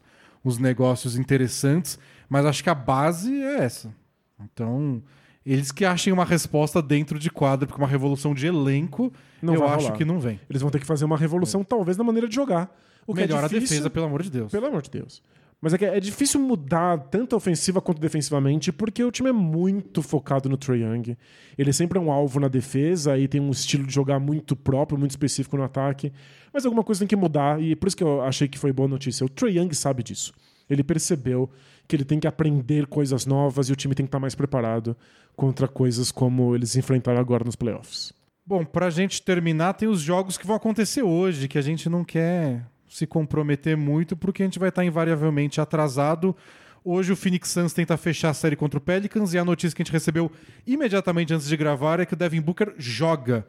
uns 0.47 0.59
negócios 0.59 1.17
interessantes, 1.17 1.99
mas 2.29 2.47
acho 2.47 2.63
que 2.63 2.71
a 2.71 2.75
base 2.75 3.35
é 3.43 3.65
essa. 3.65 3.93
Então, 4.41 5.03
eles 5.45 5.73
que 5.73 5.85
achem 5.85 6.13
uma 6.13 6.25
resposta 6.25 6.81
dentro 6.81 7.19
de 7.19 7.31
quadra, 7.31 7.67
porque 7.67 7.81
uma 7.81 7.89
revolução 7.89 8.33
de 8.35 8.47
elenco, 8.47 9.13
Não 9.43 9.55
eu 9.55 9.65
acho 9.67 9.87
rolar. 9.87 9.97
que 9.99 10.05
não 10.05 10.21
vem. 10.21 10.41
Eles 10.49 10.63
vão 10.63 10.71
ter 10.71 10.79
que 10.79 10.87
fazer 10.87 11.05
uma 11.05 11.17
revolução, 11.17 11.65
talvez, 11.65 11.97
na 11.97 12.05
maneira 12.05 12.29
de 12.29 12.35
jogar. 12.35 12.75
O 13.07 13.15
que 13.15 13.21
Melhor 13.21 13.43
é 13.43 13.45
a 13.45 13.49
difícil, 13.49 13.69
defesa, 13.69 13.91
pelo 13.91 14.07
amor 14.07 14.23
de 14.23 14.31
Deus. 14.31 14.51
Pelo 14.53 14.67
amor 14.67 14.83
de 14.83 14.91
Deus. 14.91 15.23
Mas 15.67 15.75
é 15.75 15.79
que 15.79 15.85
é 15.85 15.99
difícil 15.99 16.39
mudar 16.39 16.97
tanto 17.11 17.35
ofensiva 17.35 17.81
quanto 17.81 18.01
defensivamente, 18.01 18.71
porque 18.71 19.03
o 19.03 19.11
time 19.11 19.31
é 19.31 19.33
muito 19.33 20.01
focado 20.01 20.49
no 20.49 20.57
Trae 20.57 20.83
Young. 20.83 21.17
Ele 21.59 21.73
sempre 21.73 21.99
é 21.99 22.01
um 22.01 22.13
alvo 22.13 22.39
na 22.39 22.47
defesa 22.47 23.19
e 23.19 23.27
tem 23.27 23.41
um 23.41 23.51
estilo 23.51 23.85
de 23.85 23.93
jogar 23.93 24.21
muito 24.21 24.55
próprio, 24.55 24.97
muito 24.97 25.11
específico 25.11 25.57
no 25.57 25.65
ataque. 25.65 26.13
Mas 26.53 26.65
alguma 26.65 26.85
coisa 26.85 27.01
tem 27.01 27.09
que 27.09 27.17
mudar, 27.17 27.61
e 27.61 27.75
por 27.75 27.89
isso 27.89 27.97
que 27.97 28.05
eu 28.05 28.23
achei 28.23 28.47
que 28.47 28.57
foi 28.57 28.73
boa 28.73 28.87
notícia. 28.87 29.27
O 29.27 29.29
Trae 29.29 29.59
Young 29.59 29.75
sabe 29.75 30.05
disso. 30.05 30.33
Ele 30.71 30.85
percebeu 30.85 31.51
que 31.89 31.97
ele 31.97 32.05
tem 32.05 32.21
que 32.21 32.29
aprender 32.29 32.87
coisas 32.87 33.27
novas 33.27 33.69
e 33.69 33.73
o 33.73 33.77
time 33.77 33.93
tem 33.93 34.07
que 34.07 34.11
estar 34.11 34.21
mais 34.21 34.37
preparado 34.37 34.97
contra 35.35 35.67
coisas 35.67 36.13
como 36.13 36.55
eles 36.55 36.77
enfrentaram 36.77 37.19
agora 37.19 37.43
nos 37.43 37.57
playoffs. 37.57 38.13
Bom, 38.47 38.65
pra 38.65 38.89
gente 38.89 39.21
terminar, 39.21 39.73
tem 39.73 39.89
os 39.89 40.01
jogos 40.01 40.39
que 40.39 40.47
vão 40.47 40.55
acontecer 40.55 41.03
hoje, 41.03 41.49
que 41.49 41.59
a 41.59 41.63
gente 41.63 41.89
não 41.89 42.05
quer 42.05 42.65
se 42.89 43.07
comprometer 43.07 43.77
muito, 43.77 44.17
porque 44.17 44.43
a 44.43 44.47
gente 44.47 44.59
vai 44.59 44.69
estar 44.69 44.85
invariavelmente 44.85 45.61
atrasado. 45.61 46.37
Hoje 46.85 47.13
o 47.13 47.17
Phoenix 47.17 47.49
Suns 47.49 47.73
tenta 47.73 47.97
fechar 47.97 48.31
a 48.31 48.35
série 48.35 48.55
contra 48.55 48.79
o 48.79 48.81
Pelicans 48.81 49.35
e 49.35 49.39
a 49.39 49.45
notícia 49.45 49.75
que 49.75 49.83
a 49.83 49.85
gente 49.85 49.93
recebeu 49.93 50.31
imediatamente 50.67 51.35
antes 51.35 51.49
de 51.49 51.57
gravar 51.57 51.99
é 51.99 52.07
que 52.07 52.15
o 52.15 52.17
Devin 52.17 52.41
Booker 52.41 52.75
joga 52.79 53.47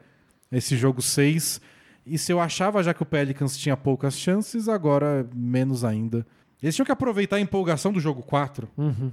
esse 0.50 0.76
jogo 0.76 1.00
6. 1.00 1.60
E 2.04 2.18
se 2.18 2.32
eu 2.32 2.40
achava 2.40 2.82
já 2.82 2.92
que 2.92 3.02
o 3.02 3.06
Pelicans 3.06 3.56
tinha 3.56 3.76
poucas 3.76 4.18
chances, 4.18 4.68
agora 4.68 5.28
menos 5.34 5.84
ainda. 5.84 6.26
Eles 6.60 6.74
tinham 6.74 6.86
que 6.86 6.90
aproveitar 6.90 7.36
a 7.36 7.40
empolgação 7.40 7.92
do 7.92 8.00
jogo 8.00 8.22
4, 8.22 8.68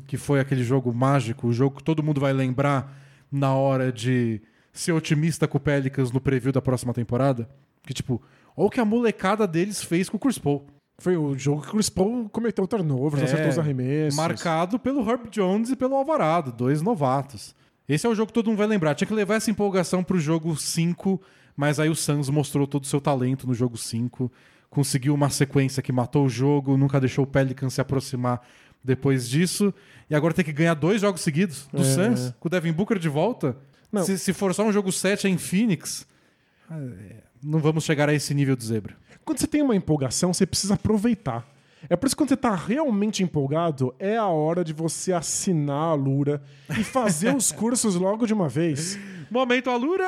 que 0.07 0.17
foi 0.17 0.39
aquele 0.39 0.63
jogo 0.63 0.91
mágico, 0.91 1.47
o 1.47 1.53
jogo 1.53 1.78
que 1.78 1.84
todo 1.84 2.01
mundo 2.01 2.19
vai 2.19 2.34
lembrar 2.34 2.97
na 3.32 3.53
hora 3.53 3.91
de 3.91 4.41
ser 4.73 4.93
otimista 4.93 5.47
com 5.47 5.57
o 5.57 5.61
Pelicans 5.61 6.11
no 6.11 6.19
preview 6.19 6.51
da 6.51 6.61
próxima 6.61 6.93
temporada. 6.93 7.47
Que 7.86 7.94
tipo, 7.94 8.22
olha 8.56 8.68
o 8.68 8.70
que 8.70 8.80
a 8.80 8.86
molecada 8.86 9.48
deles 9.48 9.84
fez 9.84 10.10
com 10.10 10.18
o 10.18 10.20
Chris 10.20 10.38
Paul. 10.38 10.66
Foi 10.98 11.18
o 11.18 11.38
jogo 11.38 11.62
que 11.62 11.68
o 11.68 11.72
Chris 11.72 11.90
Paul 11.90 12.30
cometeu 12.30 12.66
turnovers, 12.66 13.22
É, 13.22 13.26
acertou 13.26 13.50
os 13.50 13.60
arremessos. 13.60 14.16
Marcado 14.18 14.80
pelo 14.80 15.02
Herb 15.10 15.30
Jones 15.30 15.70
e 15.70 15.76
pelo 15.76 15.96
Alvarado, 15.96 16.52
dois 16.52 16.82
novatos. 16.82 17.54
Esse 17.88 18.08
é 18.08 18.10
o 18.10 18.16
jogo 18.16 18.28
que 18.28 18.34
todo 18.34 18.48
mundo 18.48 18.58
vai 18.58 18.68
lembrar. 18.68 18.96
Tinha 18.96 19.08
que 19.08 19.14
levar 19.14 19.36
essa 19.36 19.52
empolgação 19.52 20.04
pro 20.04 20.18
jogo 20.20 20.56
5, 20.58 21.22
mas 21.56 21.80
aí 21.80 21.90
o 21.90 21.96
Suns 21.96 22.30
mostrou 22.30 22.66
todo 22.66 22.84
o 22.84 22.88
seu 22.88 23.00
talento 23.02 23.46
no 23.46 23.54
jogo 23.54 23.78
5. 23.78 24.32
Conseguiu 24.70 25.14
uma 25.14 25.30
sequência 25.30 25.84
que 25.84 25.92
matou 25.92 26.26
o 26.26 26.30
jogo, 26.30 26.78
nunca 26.78 27.00
deixou 27.00 27.24
o 27.26 27.28
Pelicans 27.28 27.74
se 27.74 27.82
aproximar 27.82 28.42
depois 28.84 29.30
disso. 29.30 29.74
E 30.10 30.16
agora 30.16 30.34
tem 30.34 30.44
que 30.46 30.52
ganhar 30.54 30.74
dois 30.74 31.02
jogos 31.02 31.22
seguidos 31.22 31.68
do 31.72 31.82
É. 31.82 31.84
Suns, 31.84 32.34
com 32.40 32.48
o 32.48 32.52
Devin 32.52 32.72
Booker 32.72 32.98
de 32.98 33.10
volta. 33.10 33.56
Não. 33.92 34.04
Se, 34.04 34.18
se 34.18 34.34
for 34.34 34.54
só 34.54 34.64
um 34.66 34.72
jogo 34.72 34.92
7 34.92 35.28
em 35.28 35.38
Phoenix, 35.38 36.08
é, 36.72 37.18
não 37.46 37.60
vamos 37.60 37.84
chegar 37.84 38.10
a 38.10 38.14
esse 38.14 38.34
nível 38.34 38.56
de 38.56 38.66
zebra. 38.66 38.96
Quando 39.24 39.39
você 39.39 39.48
tem 39.48 39.62
uma 39.62 39.76
empolgação, 39.76 40.34
você 40.34 40.46
precisa 40.46 40.74
aproveitar. 40.74 41.48
É 41.88 41.96
por 41.96 42.08
isso 42.08 42.16
que 42.16 42.22
quando 42.22 42.30
você 42.30 42.38
tá 42.38 42.56
realmente 42.56 43.22
empolgado, 43.22 43.93
é 44.00 44.18
a 44.18 44.26
hora 44.26 44.64
de 44.64 44.74
você 44.74 45.14
assinar 45.14 45.91
a 45.91 45.93
Lura 45.93 46.41
e 46.70 46.84
fazer 46.84 47.36
os 47.36 47.52
cursos 47.54 47.96
logo 47.96 48.26
de 48.26 48.34
uma 48.34 48.50
vez. 48.50 48.98
Momento 49.30 49.70
Alura! 49.70 50.04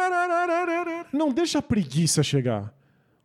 Não 1.14 1.32
deixa 1.32 1.60
a 1.60 1.62
preguiça 1.62 2.24
chegar. 2.24 2.74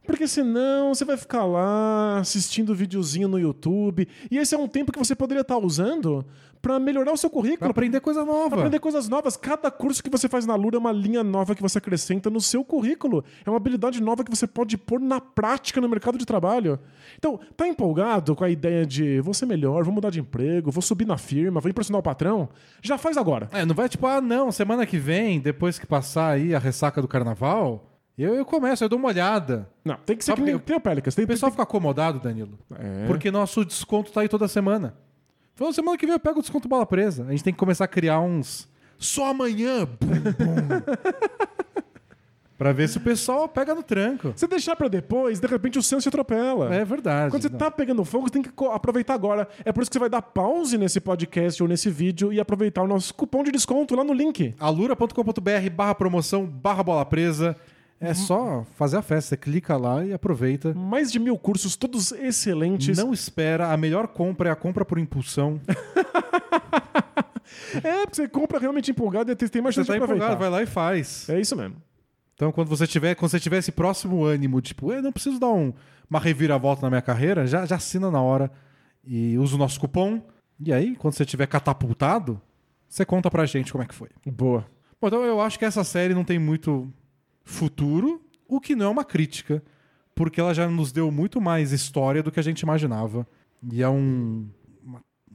Porque 0.04 0.26
senão 0.26 0.92
você 0.92 1.04
vai 1.04 1.16
ficar 1.16 1.44
lá 1.44 2.18
assistindo 2.18 2.74
videozinho 2.74 3.28
no 3.28 3.38
YouTube. 3.38 4.08
E 4.30 4.36
esse 4.36 4.54
é 4.54 4.58
um 4.58 4.68
tempo 4.68 4.92
que 4.92 4.98
você 4.98 5.14
poderia 5.14 5.42
estar 5.42 5.56
usando 5.56 6.26
para 6.62 6.78
melhorar 6.78 7.12
o 7.12 7.16
seu 7.16 7.28
Pra 7.28 7.40
currículo, 7.40 7.70
aprender 7.72 8.00
coisa 8.00 8.24
nova. 8.24 8.50
Pra 8.50 8.58
aprender 8.60 8.78
coisas 8.78 9.08
novas. 9.08 9.36
Cada 9.36 9.68
curso 9.68 10.02
que 10.02 10.08
você 10.08 10.28
faz 10.28 10.46
na 10.46 10.54
Lura 10.54 10.76
é 10.76 10.78
uma 10.78 10.92
linha 10.92 11.24
nova 11.24 11.56
que 11.56 11.60
você 11.60 11.78
acrescenta 11.78 12.30
no 12.30 12.40
seu 12.40 12.64
currículo. 12.64 13.24
É 13.44 13.50
uma 13.50 13.56
habilidade 13.56 14.00
nova 14.00 14.22
que 14.22 14.30
você 14.30 14.46
pode 14.46 14.78
pôr 14.78 15.00
na 15.00 15.20
prática 15.20 15.80
no 15.80 15.88
mercado 15.88 16.16
de 16.16 16.24
trabalho. 16.24 16.78
Então, 17.18 17.40
tá 17.56 17.66
empolgado 17.66 18.36
com 18.36 18.44
a 18.44 18.48
ideia 18.48 18.86
de 18.86 19.20
vou 19.20 19.34
ser 19.34 19.46
melhor, 19.46 19.82
vou 19.82 19.92
mudar 19.92 20.10
de 20.10 20.20
emprego, 20.20 20.70
vou 20.70 20.82
subir 20.82 21.06
na 21.06 21.18
firma, 21.18 21.60
vou 21.60 21.68
impressionar 21.68 21.98
o 21.98 22.02
patrão? 22.02 22.48
Já 22.80 22.96
faz 22.96 23.16
agora. 23.16 23.48
É, 23.52 23.64
não 23.64 23.74
vai 23.74 23.88
tipo, 23.88 24.06
ah, 24.06 24.20
não, 24.20 24.52
semana 24.52 24.86
que 24.86 24.98
vem, 24.98 25.40
depois 25.40 25.80
que 25.80 25.86
passar 25.86 26.30
aí 26.30 26.54
a 26.54 26.60
ressaca 26.60 27.02
do 27.02 27.08
carnaval, 27.08 27.90
eu, 28.16 28.34
eu 28.34 28.44
começo, 28.44 28.84
eu 28.84 28.88
dou 28.88 28.98
uma 28.98 29.08
olhada. 29.08 29.68
Não, 29.84 29.96
tem 29.96 30.16
que 30.16 30.24
ser 30.24 30.30
Só 30.30 30.36
que 30.36 30.42
nem, 30.42 30.58
que 30.58 30.70
nem 30.70 30.78
o 30.78 30.80
Pelicans. 30.80 31.14
Tem, 31.14 31.24
O 31.24 31.28
pessoal 31.28 31.50
fica 31.50 31.64
acomodado, 31.64 32.20
Danilo. 32.20 32.56
É. 32.78 33.06
Porque 33.06 33.30
nosso 33.30 33.64
desconto 33.64 34.12
tá 34.12 34.20
aí 34.20 34.28
toda 34.28 34.46
semana. 34.46 34.94
Falou, 35.62 35.72
semana 35.72 35.96
que 35.96 36.04
vem 36.04 36.12
eu 36.12 36.18
pego 36.18 36.40
o 36.40 36.42
desconto 36.42 36.68
bola 36.68 36.84
presa. 36.84 37.24
A 37.28 37.30
gente 37.30 37.44
tem 37.44 37.52
que 37.52 37.58
começar 37.58 37.84
a 37.84 37.88
criar 37.88 38.18
uns. 38.18 38.68
Só 38.98 39.26
amanhã! 39.26 39.86
Bum, 39.86 40.08
bum. 40.08 40.82
pra 42.58 42.72
ver 42.72 42.88
se 42.88 42.98
o 42.98 43.00
pessoal 43.00 43.48
pega 43.48 43.72
no 43.72 43.80
tranco. 43.80 44.32
Se 44.34 44.48
deixar 44.48 44.74
pra 44.74 44.88
depois, 44.88 45.38
de 45.38 45.46
repente 45.46 45.78
o 45.78 45.82
Santos 45.82 46.02
se 46.02 46.08
atropela. 46.08 46.74
É 46.74 46.84
verdade. 46.84 47.30
Quando 47.30 47.42
você 47.42 47.48
Não. 47.48 47.58
tá 47.58 47.70
pegando 47.70 48.04
fogo, 48.04 48.26
você 48.26 48.32
tem 48.32 48.42
que 48.42 48.50
aproveitar 48.72 49.14
agora. 49.14 49.46
É 49.64 49.70
por 49.70 49.82
isso 49.82 49.90
que 49.90 49.94
você 49.94 50.00
vai 50.00 50.10
dar 50.10 50.20
pause 50.20 50.76
nesse 50.76 51.00
podcast 51.00 51.62
ou 51.62 51.68
nesse 51.68 51.88
vídeo 51.88 52.32
e 52.32 52.40
aproveitar 52.40 52.82
o 52.82 52.88
nosso 52.88 53.14
cupom 53.14 53.44
de 53.44 53.52
desconto 53.52 53.94
lá 53.94 54.02
no 54.02 54.12
link. 54.12 54.56
alura.com.br 54.58 55.70
barra 55.72 55.94
promoção 55.94 56.44
barra 56.44 56.82
bola 56.82 57.06
presa. 57.06 57.56
Uhum. 58.02 58.08
É 58.10 58.14
só 58.14 58.66
fazer 58.76 58.96
a 58.96 59.02
festa. 59.02 59.30
Você 59.30 59.36
clica 59.36 59.76
lá 59.76 60.04
e 60.04 60.12
aproveita. 60.12 60.74
Mais 60.74 61.10
de 61.12 61.18
mil 61.18 61.38
cursos, 61.38 61.76
todos 61.76 62.12
excelentes. 62.12 62.98
Não 62.98 63.12
espera. 63.12 63.72
A 63.72 63.76
melhor 63.76 64.08
compra 64.08 64.48
é 64.48 64.52
a 64.52 64.56
compra 64.56 64.84
por 64.84 64.98
impulsão. 64.98 65.60
É, 67.82 68.02
porque 68.02 68.16
você 68.16 68.28
compra 68.28 68.58
realmente 68.58 68.90
empolgado 68.90 69.30
e 69.30 69.34
tem 69.36 69.62
mais 69.62 69.74
Você 69.74 69.80
chance 69.80 69.88
tá 69.88 69.94
de 69.94 69.98
aproveitar. 70.02 70.26
empolgado, 70.26 70.40
vai 70.40 70.50
lá 70.50 70.62
e 70.62 70.66
faz. 70.66 71.28
É 71.28 71.40
isso 71.40 71.56
mesmo. 71.56 71.76
Então, 72.34 72.52
quando 72.52 72.68
você 72.68 72.86
tiver, 72.86 73.14
quando 73.14 73.30
você 73.30 73.40
tiver 73.40 73.58
esse 73.58 73.72
próximo 73.72 74.24
ânimo, 74.24 74.60
tipo, 74.60 74.92
eu 74.92 75.02
não 75.02 75.12
preciso 75.12 75.38
dar 75.38 75.48
um- 75.50 75.72
uma 76.08 76.18
reviravolta 76.18 76.82
na 76.82 76.90
minha 76.90 77.02
carreira, 77.02 77.46
já, 77.46 77.64
já 77.66 77.76
assina 77.76 78.10
na 78.10 78.20
hora 78.20 78.50
e 79.04 79.36
usa 79.38 79.54
o 79.54 79.58
nosso 79.58 79.78
cupom. 79.80 80.20
E 80.60 80.72
aí, 80.72 80.96
quando 80.96 81.14
você 81.14 81.24
tiver 81.24 81.46
catapultado, 81.46 82.40
você 82.88 83.04
conta 83.04 83.30
pra 83.30 83.44
gente 83.46 83.72
como 83.72 83.84
é 83.84 83.86
que 83.86 83.94
foi. 83.94 84.08
Boa. 84.26 84.66
Bom, 85.00 85.08
então 85.08 85.22
eu 85.24 85.40
acho 85.40 85.58
que 85.58 85.64
essa 85.64 85.82
série 85.84 86.14
não 86.14 86.24
tem 86.24 86.38
muito 86.38 86.92
futuro, 87.44 88.20
o 88.48 88.60
que 88.60 88.74
não 88.74 88.86
é 88.86 88.88
uma 88.88 89.04
crítica, 89.04 89.62
porque 90.14 90.40
ela 90.40 90.52
já 90.54 90.68
nos 90.68 90.92
deu 90.92 91.10
muito 91.10 91.40
mais 91.40 91.72
história 91.72 92.22
do 92.22 92.30
que 92.30 92.40
a 92.40 92.42
gente 92.42 92.60
imaginava. 92.60 93.26
E 93.70 93.82
é 93.82 93.88
um 93.88 94.48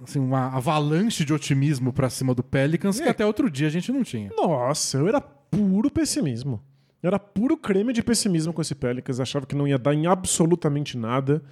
assim, 0.03 0.19
uma 0.19 0.47
avalanche 0.55 1.25
de 1.25 1.33
otimismo 1.33 1.91
pra 1.91 2.09
cima 2.09 2.35
do 2.35 2.43
Pelicans 2.43 2.99
que 2.99 3.07
É. 3.07 3.09
até 3.09 3.25
outro 3.25 3.49
dia 3.49 3.67
a 3.67 3.71
gente 3.71 3.91
não 3.91 4.03
tinha. 4.03 4.29
Nossa, 4.37 4.97
eu 4.99 5.07
era 5.07 5.19
puro 5.19 5.89
pessimismo. 5.89 6.61
Eu 7.01 7.07
era 7.07 7.17
puro 7.19 7.57
creme 7.57 7.93
de 7.93 8.03
pessimismo 8.03 8.53
com 8.53 8.61
esse 8.61 8.75
Pelicans. 8.75 9.19
Achava 9.19 9.45
que 9.45 9.55
não 9.55 9.67
ia 9.67 9.77
dar 9.77 9.93
em 9.95 10.05
absolutamente 10.05 10.97
nada. 10.97 11.43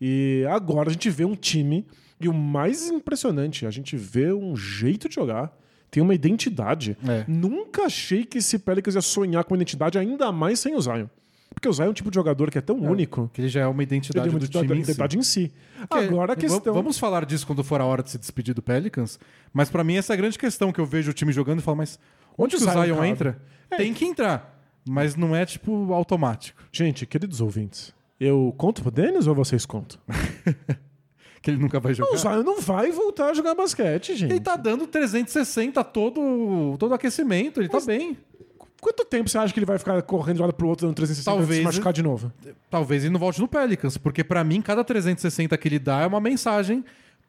E 0.00 0.44
agora 0.50 0.88
a 0.88 0.92
gente 0.92 1.08
vê 1.10 1.24
um 1.24 1.36
time. 1.36 1.86
E 2.20 2.28
o 2.28 2.32
mais 2.34 2.88
impressionante, 2.88 3.66
a 3.66 3.70
gente 3.70 3.96
vê 3.96 4.32
um 4.32 4.56
jeito 4.56 5.08
de 5.08 5.14
jogar. 5.14 5.56
Tem 5.94 6.02
uma 6.02 6.12
identidade. 6.12 6.98
É. 7.08 7.24
Nunca 7.28 7.84
achei 7.84 8.24
que 8.24 8.38
esse 8.38 8.58
Pelicans 8.58 8.96
ia 8.96 9.00
sonhar 9.00 9.44
com 9.44 9.54
identidade, 9.54 9.96
ainda 9.96 10.32
mais 10.32 10.58
sem 10.58 10.74
o 10.74 10.80
Zion. 10.80 11.06
Porque 11.54 11.68
o 11.68 11.72
Zion 11.72 11.84
é 11.86 11.88
um 11.90 11.92
tipo 11.92 12.10
de 12.10 12.16
jogador 12.16 12.50
que 12.50 12.58
é 12.58 12.60
tão 12.60 12.76
único. 12.80 13.30
Que 13.32 13.42
ele 13.42 13.48
já 13.48 13.60
é 13.60 13.66
uma 13.68 13.80
identidade 13.80 14.26
é 14.26 14.30
uma 14.30 14.40
do 14.40 14.44
identidade, 14.44 14.66
time 14.66 14.80
em 14.80 14.82
si. 14.84 14.90
identidade 14.90 15.18
em 15.18 15.22
si. 15.22 15.52
Que 15.88 15.98
é- 15.98 16.04
Agora 16.08 16.32
a 16.32 16.36
questão. 16.36 16.74
Vamos 16.74 16.98
falar 16.98 17.24
disso 17.24 17.46
quando 17.46 17.62
for 17.62 17.80
a 17.80 17.84
hora 17.84 18.02
de 18.02 18.10
se 18.10 18.18
despedir 18.18 18.52
do 18.56 18.60
Pelicans. 18.60 19.20
Mas 19.52 19.70
pra 19.70 19.84
mim 19.84 19.94
essa 19.94 20.12
é 20.12 20.14
a 20.14 20.16
grande 20.16 20.36
questão 20.36 20.72
que 20.72 20.80
eu 20.80 20.84
vejo 20.84 21.12
o 21.12 21.14
time 21.14 21.30
jogando 21.32 21.60
e 21.60 21.62
falo, 21.62 21.76
mas 21.76 21.96
onde, 22.36 22.56
Onde 22.56 22.64
o 22.68 22.72
Zion 22.72 22.84
Zion 22.86 23.04
entra? 23.04 23.40
Tem 23.76 23.94
que 23.94 24.04
entrar. 24.04 24.52
Mas 24.84 25.14
não 25.14 25.34
é, 25.34 25.46
tipo, 25.46 25.92
automático. 25.94 26.60
Gente, 26.72 27.06
queridos 27.06 27.40
ouvintes, 27.40 27.94
eu 28.18 28.52
conto 28.58 28.82
pro 28.82 28.90
Denis 28.90 29.28
ou 29.28 29.34
vocês 29.36 29.64
contam? 29.64 29.98
Que 31.44 31.50
ele 31.50 31.58
nunca 31.58 31.78
vai 31.78 31.92
jogar. 31.92 32.10
O 32.14 32.16
Zion 32.16 32.42
não 32.42 32.58
vai 32.58 32.90
voltar 32.90 33.26
a 33.28 33.34
jogar 33.34 33.54
basquete, 33.54 34.16
gente. 34.16 34.30
Ele 34.30 34.40
tá 34.40 34.56
dando 34.56 34.86
360 34.86 35.84
todo, 35.84 36.74
todo 36.78 36.94
aquecimento, 36.94 37.60
ele 37.60 37.68
tá 37.68 37.80
bem. 37.82 38.16
Quanto 38.80 39.04
tempo 39.04 39.28
você 39.28 39.36
acha 39.36 39.52
que 39.52 39.58
ele 39.58 39.66
vai 39.66 39.78
ficar 39.78 40.00
correndo 40.02 40.36
de 40.36 40.42
um 40.42 40.46
lado 40.46 40.54
pro 40.54 40.66
outro 40.66 40.86
dando 40.86 40.96
360 40.96 41.30
e 41.30 41.38
Talvez- 41.38 41.58
se 41.58 41.64
machucar 41.64 41.92
de 41.92 42.02
novo? 42.02 42.32
Talvez 42.70 43.04
ele 43.04 43.12
não 43.12 43.20
volte 43.20 43.40
no 43.42 43.46
Pelicans, 43.46 43.98
porque 43.98 44.24
pra 44.24 44.42
mim 44.42 44.62
cada 44.62 44.82
360 44.82 45.56
que 45.58 45.68
ele 45.68 45.78
dá 45.78 46.00
é 46.00 46.06
uma 46.06 46.18
mensagem 46.20 46.82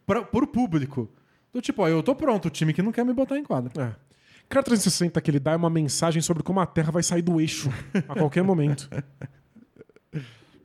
pra, 0.07 0.21
pro 0.21 0.47
público. 0.47 1.09
Do 1.53 1.61
tipo, 1.61 1.81
ó, 1.81 1.89
eu 1.89 2.01
tô 2.01 2.15
pronto, 2.15 2.45
o 2.47 2.49
time 2.49 2.71
que 2.73 2.81
não 2.81 2.93
quer 2.93 3.03
me 3.03 3.13
botar 3.13 3.37
em 3.37 3.43
quadra. 3.43 3.69
É. 3.81 3.93
Cada 4.47 4.63
360 4.63 5.19
que 5.19 5.29
ele 5.29 5.39
dá 5.41 5.51
é 5.51 5.55
uma 5.57 5.69
mensagem 5.69 6.21
sobre 6.21 6.41
como 6.41 6.61
a 6.61 6.65
Terra 6.65 6.91
vai 6.91 7.03
sair 7.03 7.21
do 7.21 7.41
eixo 7.41 7.69
a 8.07 8.15
qualquer 8.15 8.43
momento. 8.43 8.89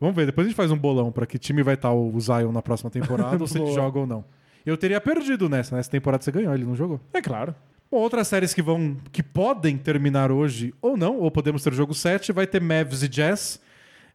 Vamos 0.01 0.17
ver, 0.17 0.27
depois 0.27 0.47
a 0.47 0.49
gente 0.49 0.57
faz 0.57 0.71
um 0.71 0.79
bolão 0.79 1.13
pra 1.13 1.27
que 1.27 1.39
time 1.39 1.63
vai 1.63 1.75
estar 1.75 1.93
o 1.93 2.19
Zion 2.19 2.51
na 2.51 2.63
próxima 2.63 2.91
temporada, 2.91 3.37
ou 3.43 3.47
se 3.47 3.59
ele 3.61 3.71
joga 3.73 3.99
ou 3.99 4.07
não. 4.07 4.25
Eu 4.65 4.77
teria 4.77 5.01
perdido 5.01 5.49
nessa, 5.49 5.77
nessa 5.77 5.91
temporada 5.91 6.23
você 6.23 6.33
ganhou, 6.33 6.55
ele 6.55 6.65
não 6.65 6.75
jogou. 6.75 7.01
É 7.13 7.21
claro. 7.21 7.55
Bom, 7.91 7.99
outras 7.99 8.29
séries 8.29 8.55
que 8.55 8.63
vão 8.63 8.97
que 9.13 9.23
podem 9.23 9.77
terminar 9.77 10.31
hoje 10.31 10.73
ou 10.81 10.97
não, 10.97 11.19
ou 11.19 11.31
podemos 11.31 11.63
ter 11.63 11.73
jogo 11.73 11.93
7, 11.93 12.33
vai 12.33 12.47
ter 12.47 12.61
Mavs 12.61 13.03
e 13.03 13.09
Jazz. 13.09 13.61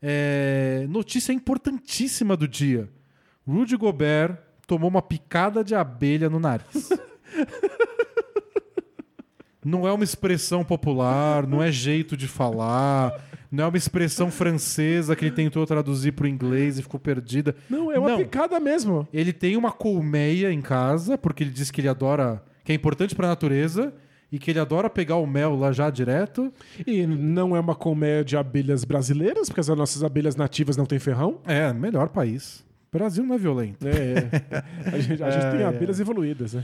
É, 0.01 0.85
Notícia 0.89 1.33
importantíssima 1.33 2.35
do 2.35 2.47
dia. 2.47 2.89
Rudy 3.47 3.75
Gobert 3.75 4.37
tomou 4.65 4.89
uma 4.89 5.01
picada 5.01 5.63
de 5.63 5.75
abelha 5.75 6.29
no 6.29 6.39
nariz. 6.39 6.89
não 9.63 9.87
é 9.87 9.91
uma 9.91 10.03
expressão 10.03 10.63
popular, 10.63 11.45
não 11.45 11.61
é 11.61 11.71
jeito 11.71 12.15
de 12.15 12.27
falar, 12.27 13.19
não 13.55 13.63
é 13.63 13.67
uma 13.67 13.77
expressão 13.77 14.29
francesa 14.29 15.15
que 15.15 15.25
ele 15.25 15.35
tentou 15.35 15.65
traduzir 15.65 16.11
para 16.11 16.25
o 16.25 16.27
inglês 16.27 16.77
e 16.77 16.81
ficou 16.81 16.99
perdida. 16.99 17.55
Não, 17.69 17.91
é 17.91 17.97
uma 17.97 18.17
picada 18.17 18.59
mesmo. 18.59 19.07
Ele 19.13 19.31
tem 19.31 19.55
uma 19.55 19.71
colmeia 19.71 20.51
em 20.51 20.61
casa, 20.61 21.17
porque 21.17 21.43
ele 21.43 21.51
diz 21.51 21.71
que 21.71 21.81
ele 21.81 21.87
adora. 21.87 22.43
que 22.63 22.71
é 22.71 22.75
importante 22.75 23.15
pra 23.15 23.27
natureza 23.27 23.93
e 24.31 24.37
que 24.39 24.51
ele 24.51 24.59
adora 24.59 24.89
pegar 24.89 25.15
o 25.15 25.25
mel 25.25 25.55
lá 25.55 25.71
já 25.71 25.89
direto. 25.89 26.51
E 26.85 27.05
não 27.07 27.55
é 27.55 27.59
uma 27.59 27.75
colmeia 27.75 28.23
de 28.23 28.35
abelhas 28.35 28.83
brasileiras, 28.83 29.47
porque 29.47 29.61
as 29.61 29.67
nossas 29.69 30.03
abelhas 30.03 30.35
nativas 30.35 30.75
não 30.75 30.85
têm 30.85 30.99
ferrão. 30.99 31.39
É, 31.45 31.71
melhor 31.71 32.09
país. 32.09 32.65
Brasil 32.91 33.25
não 33.25 33.35
é 33.35 33.37
violento. 33.37 33.85
É, 33.87 33.91
é. 33.91 34.63
A 34.95 34.99
gente, 34.99 35.23
a 35.23 35.29
gente 35.29 35.45
É, 35.45 35.51
tem 35.51 35.61
é. 35.61 35.65
abelhas 35.65 35.99
evoluídas. 35.99 36.53
Né? 36.53 36.63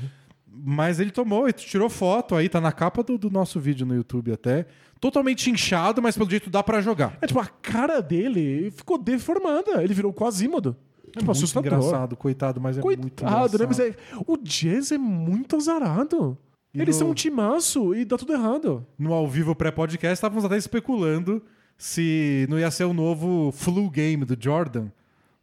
Mas 0.53 0.99
ele 0.99 1.11
tomou 1.11 1.47
e 1.47 1.53
tirou 1.53 1.89
foto 1.89 2.35
aí, 2.35 2.47
tá 2.49 2.61
na 2.61 2.71
capa 2.71 3.01
do, 3.03 3.17
do 3.17 3.29
nosso 3.29 3.59
vídeo 3.59 3.85
no 3.85 3.95
YouTube 3.95 4.31
até. 4.31 4.65
Totalmente 5.01 5.49
inchado, 5.49 6.01
mas 6.01 6.15
pelo 6.15 6.29
jeito 6.29 6.49
dá 6.49 6.63
pra 6.63 6.79
jogar. 6.79 7.17
É 7.21 7.27
tipo, 7.27 7.39
a 7.39 7.45
cara 7.47 7.99
dele 8.01 8.71
ficou 8.71 8.97
deformada. 8.97 9.83
Ele 9.83 9.93
virou 9.93 10.13
quasímodo. 10.13 10.75
É 11.03 11.05
tipo, 11.07 11.25
muito 11.25 11.31
assustador. 11.31 11.73
engraçado, 11.73 12.15
coitado, 12.15 12.61
mas 12.61 12.77
é 12.77 12.81
muito 12.81 13.01
Coitado, 13.01 13.57
né? 13.57 13.65
engraçado. 13.65 13.67
Mas 13.67 13.79
é, 13.79 13.95
o 14.27 14.37
Jazz 14.37 14.91
é 14.93 14.97
muito 14.97 15.57
azarado. 15.57 16.37
E 16.73 16.79
Eles 16.79 16.95
no- 16.95 16.99
são 16.99 17.09
um 17.09 17.13
timaço 17.13 17.93
e 17.95 18.05
dá 18.05 18.15
tudo 18.17 18.31
errado. 18.31 18.85
No 18.97 19.11
ao 19.11 19.27
vivo 19.27 19.53
pré-podcast, 19.53 20.13
estávamos 20.13 20.45
até 20.45 20.55
especulando 20.55 21.41
se 21.77 22.45
não 22.49 22.57
ia 22.59 22.69
ser 22.71 22.85
o 22.85 22.93
novo 22.93 23.51
flu 23.51 23.89
game 23.89 24.23
do 24.23 24.37
Jordan. 24.39 24.85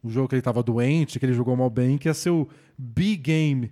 O 0.01 0.09
jogo 0.09 0.29
que 0.29 0.35
ele 0.35 0.41
tava 0.41 0.63
doente, 0.63 1.19
que 1.19 1.25
ele 1.25 1.33
jogou 1.33 1.55
mal 1.57 1.69
bem, 1.69 1.97
que 1.97 2.07
ia 2.07 2.13
ser 2.13 2.29
o 2.29 2.47
B-game. 2.77 3.71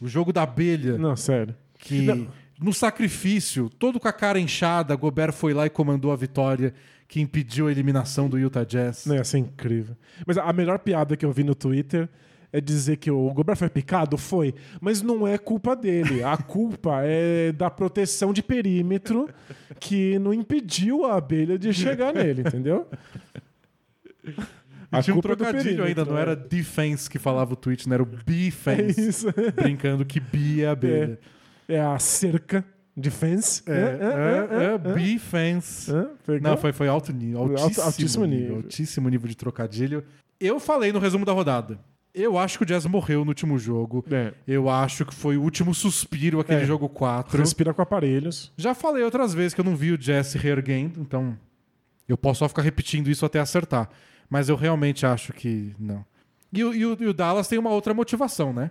O 0.00 0.06
jogo 0.06 0.32
da 0.32 0.42
abelha. 0.42 0.98
Não, 0.98 1.16
sério. 1.16 1.54
que 1.78 2.02
Não. 2.02 2.28
No 2.62 2.72
sacrifício, 2.72 3.70
todo 3.78 3.98
com 3.98 4.08
a 4.08 4.12
cara 4.12 4.38
inchada, 4.38 4.94
Gobert 4.94 5.32
foi 5.32 5.52
lá 5.52 5.66
e 5.66 5.70
comandou 5.70 6.12
a 6.12 6.16
vitória 6.16 6.72
que 7.08 7.20
impediu 7.20 7.68
a 7.68 7.70
eliminação 7.70 8.28
do 8.28 8.38
Utah 8.38 8.64
Jazz. 8.64 9.04
Não, 9.04 9.16
ia 9.16 9.24
ser 9.24 9.38
incrível. 9.38 9.96
Mas 10.26 10.38
a 10.38 10.52
melhor 10.52 10.78
piada 10.78 11.16
que 11.16 11.26
eu 11.26 11.32
vi 11.32 11.44
no 11.44 11.54
Twitter 11.54 12.08
é 12.52 12.60
dizer 12.60 12.96
que 12.96 13.10
o 13.10 13.30
Gobert 13.32 13.56
foi 13.56 13.68
picado? 13.68 14.16
Foi. 14.16 14.54
Mas 14.80 15.02
não 15.02 15.26
é 15.26 15.36
culpa 15.38 15.74
dele. 15.74 16.22
A 16.22 16.36
culpa 16.40 17.00
é 17.02 17.52
da 17.52 17.68
proteção 17.70 18.32
de 18.32 18.42
perímetro 18.42 19.28
que 19.80 20.18
não 20.18 20.32
impediu 20.32 21.04
a 21.04 21.16
abelha 21.16 21.58
de 21.58 21.72
chegar 21.72 22.14
nele, 22.14 22.42
entendeu? 22.42 22.86
E 24.24 25.02
tinha 25.02 25.16
um 25.16 25.18
é 25.18 25.22
trocadilho 25.22 25.84
ainda, 25.84 26.04
não 26.04 26.18
é. 26.18 26.20
era 26.20 26.36
defense 26.36 27.08
que 27.08 27.18
falava 27.18 27.54
o 27.54 27.56
tweet, 27.56 27.88
não 27.88 27.94
era 27.94 28.02
o 28.02 28.06
É 28.06 28.22
B-fence, 28.24 29.08
isso. 29.08 29.26
brincando 29.54 30.04
que 30.04 30.20
B 30.20 30.60
é 30.62 30.66
a 30.66 30.72
abelha. 30.72 31.18
É 31.22 31.41
a 31.80 31.98
cerca 31.98 32.64
de 32.96 33.10
fence. 33.10 33.62
É, 33.66 33.72
é, 33.72 34.64
é, 34.74 34.78
B-fence. 34.78 35.90
é. 35.94 36.06
Pegou? 36.26 36.50
Não, 36.50 36.56
foi, 36.56 36.72
foi 36.72 36.88
alto 36.88 37.12
nível, 37.12 37.40
altíssimo, 37.56 37.86
altíssimo 37.86 38.24
nível, 38.26 38.40
nível. 38.42 38.56
altíssimo 38.64 39.08
nível 39.08 39.28
de 39.28 39.36
trocadilho. 39.36 40.04
Eu 40.40 40.58
falei 40.60 40.92
no 40.92 40.98
resumo 40.98 41.24
da 41.24 41.32
rodada. 41.32 41.78
Eu 42.14 42.36
acho 42.36 42.58
que 42.58 42.64
o 42.64 42.66
Jazz 42.66 42.84
morreu 42.84 43.24
no 43.24 43.30
último 43.30 43.58
jogo. 43.58 44.04
É. 44.10 44.34
Eu 44.46 44.68
acho 44.68 45.06
que 45.06 45.14
foi 45.14 45.38
o 45.38 45.42
último 45.42 45.72
suspiro 45.74 46.40
aquele 46.40 46.60
É. 46.62 46.66
jogo 46.66 46.86
4. 46.88 47.38
Respira 47.38 47.72
com 47.72 47.80
aparelhos. 47.80 48.52
Já 48.56 48.74
falei 48.74 49.02
outras 49.02 49.32
vezes 49.32 49.54
que 49.54 49.60
eu 49.60 49.64
não 49.64 49.74
vi 49.74 49.92
o 49.92 49.96
Jazz 49.98 50.26
se 50.26 50.36
reerguendo, 50.36 51.00
então 51.00 51.38
eu 52.06 52.18
posso 52.18 52.40
só 52.40 52.48
ficar 52.48 52.60
repetindo 52.60 53.08
isso 53.08 53.24
até 53.24 53.38
acertar. 53.40 53.88
Mas 54.28 54.50
eu 54.50 54.56
realmente 54.56 55.06
acho 55.06 55.32
que 55.32 55.74
não. 55.78 56.04
E, 56.52 56.58
e 56.60 56.64
o, 56.64 56.74
e 56.74 57.06
o 57.06 57.14
Dallas 57.14 57.48
tem 57.48 57.58
uma 57.58 57.70
outra 57.70 57.94
motivação, 57.94 58.52
né? 58.52 58.70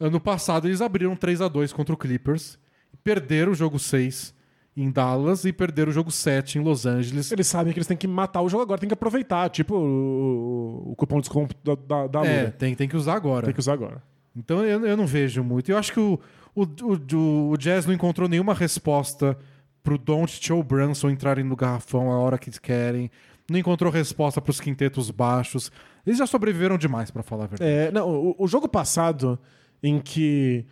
Ano 0.00 0.20
passado 0.20 0.68
eles 0.68 0.80
abriram 0.80 1.16
3 1.16 1.40
a 1.40 1.48
2 1.48 1.72
contra 1.72 1.94
o 1.94 1.98
Clippers, 1.98 2.58
perderam 3.02 3.52
o 3.52 3.54
jogo 3.54 3.78
6 3.78 4.34
em 4.76 4.90
Dallas 4.92 5.44
e 5.44 5.52
perderam 5.52 5.90
o 5.90 5.92
jogo 5.92 6.10
7 6.10 6.58
em 6.58 6.62
Los 6.62 6.86
Angeles. 6.86 7.32
Eles 7.32 7.48
sabem 7.48 7.72
que 7.72 7.78
eles 7.78 7.86
têm 7.88 7.96
que 7.96 8.06
matar 8.06 8.42
o 8.42 8.48
jogo 8.48 8.62
agora, 8.62 8.78
tem 8.80 8.88
que 8.88 8.94
aproveitar. 8.94 9.48
Tipo 9.50 9.74
o, 9.74 10.92
o 10.92 10.96
cupom 10.96 11.16
de 11.16 11.22
desconto 11.22 11.56
da, 11.64 11.74
da, 11.74 12.06
da 12.06 12.24
É, 12.26 12.40
Lura. 12.42 12.50
tem, 12.52 12.74
tem 12.74 12.88
que 12.88 12.96
usar 12.96 13.14
agora. 13.14 13.46
Tem 13.46 13.54
que 13.54 13.60
usar 13.60 13.72
agora. 13.72 14.00
Então 14.36 14.64
eu, 14.64 14.86
eu 14.86 14.96
não 14.96 15.06
vejo 15.06 15.42
muito. 15.42 15.68
Eu 15.70 15.76
acho 15.78 15.92
que 15.92 15.98
o, 15.98 16.18
o, 16.54 16.62
o, 16.62 17.50
o 17.50 17.56
Jazz 17.56 17.86
não 17.86 17.92
encontrou 17.92 18.28
nenhuma 18.28 18.54
resposta 18.54 19.36
pro 19.82 19.98
Don't 19.98 20.52
ou 20.52 20.62
Brunson 20.62 21.10
entrarem 21.10 21.44
no 21.44 21.56
garrafão 21.56 22.12
a 22.12 22.18
hora 22.18 22.38
que 22.38 22.48
querem. 22.60 23.10
Não 23.50 23.58
encontrou 23.58 23.90
resposta 23.90 24.40
pros 24.40 24.60
quintetos 24.60 25.10
baixos. 25.10 25.72
Eles 26.06 26.18
já 26.18 26.26
sobreviveram 26.26 26.78
demais, 26.78 27.10
pra 27.10 27.22
falar 27.24 27.44
a 27.44 27.46
verdade. 27.48 27.68
É, 27.70 27.90
não, 27.90 28.08
o, 28.08 28.36
o 28.38 28.46
jogo 28.46 28.68
passado, 28.68 29.38
em 29.82 30.00
que 30.00 30.64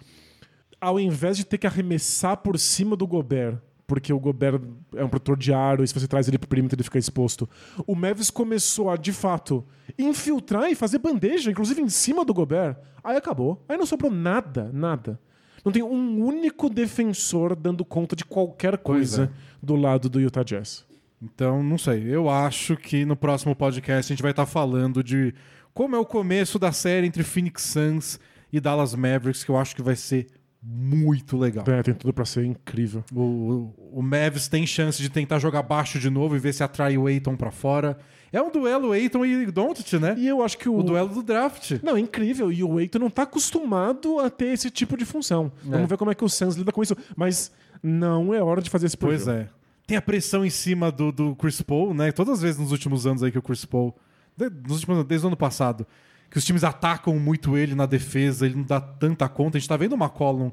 ao 0.80 1.00
invés 1.00 1.36
de 1.36 1.44
ter 1.44 1.58
que 1.58 1.66
arremessar 1.66 2.36
por 2.36 2.58
cima 2.58 2.96
do 2.96 3.06
Gobert, 3.06 3.58
porque 3.86 4.12
o 4.12 4.18
Gobert 4.18 4.60
é 4.94 5.04
um 5.04 5.08
protetor 5.08 5.36
de 5.36 5.52
aro 5.52 5.84
e 5.84 5.88
se 5.88 5.94
você 5.94 6.08
traz 6.08 6.26
ele 6.26 6.38
pro 6.38 6.48
perímetro 6.48 6.76
ele 6.76 6.82
fica 6.82 6.98
exposto, 6.98 7.48
o 7.86 7.94
Mavis 7.94 8.30
começou 8.30 8.90
a, 8.90 8.96
de 8.96 9.12
fato, 9.12 9.64
infiltrar 9.96 10.70
e 10.70 10.74
fazer 10.74 10.98
bandeja, 10.98 11.50
inclusive 11.50 11.80
em 11.80 11.88
cima 11.88 12.24
do 12.24 12.34
Gobert. 12.34 12.76
Aí 13.02 13.16
acabou. 13.16 13.64
Aí 13.68 13.76
não 13.76 13.86
sobrou 13.86 14.10
nada, 14.10 14.70
nada. 14.72 15.20
Não 15.64 15.72
tem 15.72 15.82
um 15.82 16.24
único 16.24 16.68
defensor 16.68 17.56
dando 17.56 17.84
conta 17.84 18.14
de 18.14 18.24
qualquer 18.24 18.78
coisa 18.78 19.24
é. 19.24 19.56
do 19.64 19.76
lado 19.76 20.08
do 20.08 20.20
Utah 20.20 20.42
Jazz. 20.42 20.84
Então, 21.22 21.62
não 21.62 21.78
sei. 21.78 22.04
Eu 22.08 22.28
acho 22.28 22.76
que 22.76 23.04
no 23.04 23.16
próximo 23.16 23.54
podcast 23.54 24.12
a 24.12 24.14
gente 24.14 24.22
vai 24.22 24.32
estar 24.32 24.46
falando 24.46 25.02
de 25.02 25.34
como 25.72 25.96
é 25.96 25.98
o 25.98 26.04
começo 26.04 26.58
da 26.58 26.72
série 26.72 27.06
entre 27.06 27.22
Phoenix 27.22 27.62
Suns 27.62 28.20
e 28.56 28.60
Dallas 28.60 28.94
Mavericks, 28.94 29.44
que 29.44 29.50
eu 29.50 29.56
acho 29.56 29.74
que 29.74 29.82
vai 29.82 29.96
ser 29.96 30.26
muito 30.62 31.36
legal. 31.36 31.64
É, 31.68 31.82
tem 31.82 31.94
tudo 31.94 32.12
pra 32.12 32.24
ser 32.24 32.44
incrível. 32.44 33.04
O, 33.14 33.20
o, 33.20 33.74
o 34.00 34.02
Mavs 34.02 34.48
tem 34.48 34.66
chance 34.66 35.00
de 35.00 35.08
tentar 35.08 35.38
jogar 35.38 35.62
baixo 35.62 35.98
de 35.98 36.10
novo 36.10 36.34
e 36.34 36.38
ver 36.38 36.52
se 36.52 36.62
atrai 36.64 36.98
o 36.98 37.06
Aiton 37.06 37.36
pra 37.36 37.50
fora. 37.50 37.96
É 38.32 38.42
um 38.42 38.50
duelo 38.50 38.90
Aiton 38.92 39.24
e 39.24 39.46
Doncic, 39.46 39.92
né? 40.00 40.14
E 40.18 40.26
eu 40.26 40.42
acho 40.42 40.58
que 40.58 40.68
o, 40.68 40.78
O 40.78 40.82
duelo 40.82 41.08
do 41.08 41.22
draft. 41.22 41.78
Não, 41.82 41.96
é 41.96 42.00
incrível. 42.00 42.50
E 42.50 42.64
o 42.64 42.80
Eiton 42.80 42.98
não 42.98 43.10
tá 43.10 43.22
acostumado 43.22 44.18
a 44.18 44.28
ter 44.28 44.46
esse 44.46 44.68
tipo 44.70 44.96
de 44.96 45.04
função. 45.04 45.52
Vamos 45.62 45.88
ver 45.88 45.96
como 45.96 46.10
é 46.10 46.14
que 46.14 46.24
o 46.24 46.28
Suns 46.28 46.56
lida 46.56 46.72
com 46.72 46.82
isso. 46.82 46.96
Mas 47.14 47.52
não 47.82 48.34
é 48.34 48.42
hora 48.42 48.60
de 48.60 48.68
fazer 48.68 48.86
esse 48.86 48.96
Pois 48.96 49.28
é. 49.28 49.48
Tem 49.86 49.96
a 49.96 50.02
pressão 50.02 50.44
em 50.44 50.50
cima 50.50 50.90
do, 50.90 51.12
do 51.12 51.36
Chris 51.36 51.62
Paul, 51.62 51.94
né? 51.94 52.10
Todas 52.10 52.34
as 52.34 52.42
vezes 52.42 52.58
nos 52.58 52.72
últimos 52.72 53.06
anos 53.06 53.22
aí 53.22 53.30
que 53.30 53.38
o 53.38 53.42
Chris 53.42 53.64
Paul. 53.64 53.96
Nos 54.36 54.78
últimos, 54.80 55.04
desde 55.04 55.24
o 55.24 55.28
ano 55.28 55.36
passado. 55.36 55.86
Que 56.30 56.38
os 56.38 56.44
times 56.44 56.64
atacam 56.64 57.18
muito 57.18 57.56
ele 57.56 57.74
na 57.74 57.86
defesa, 57.86 58.46
ele 58.46 58.56
não 58.56 58.64
dá 58.64 58.80
tanta 58.80 59.28
conta. 59.28 59.56
A 59.56 59.60
gente 59.60 59.68
tá 59.68 59.76
vendo 59.76 59.92
o 59.94 59.96
McCollum 59.96 60.50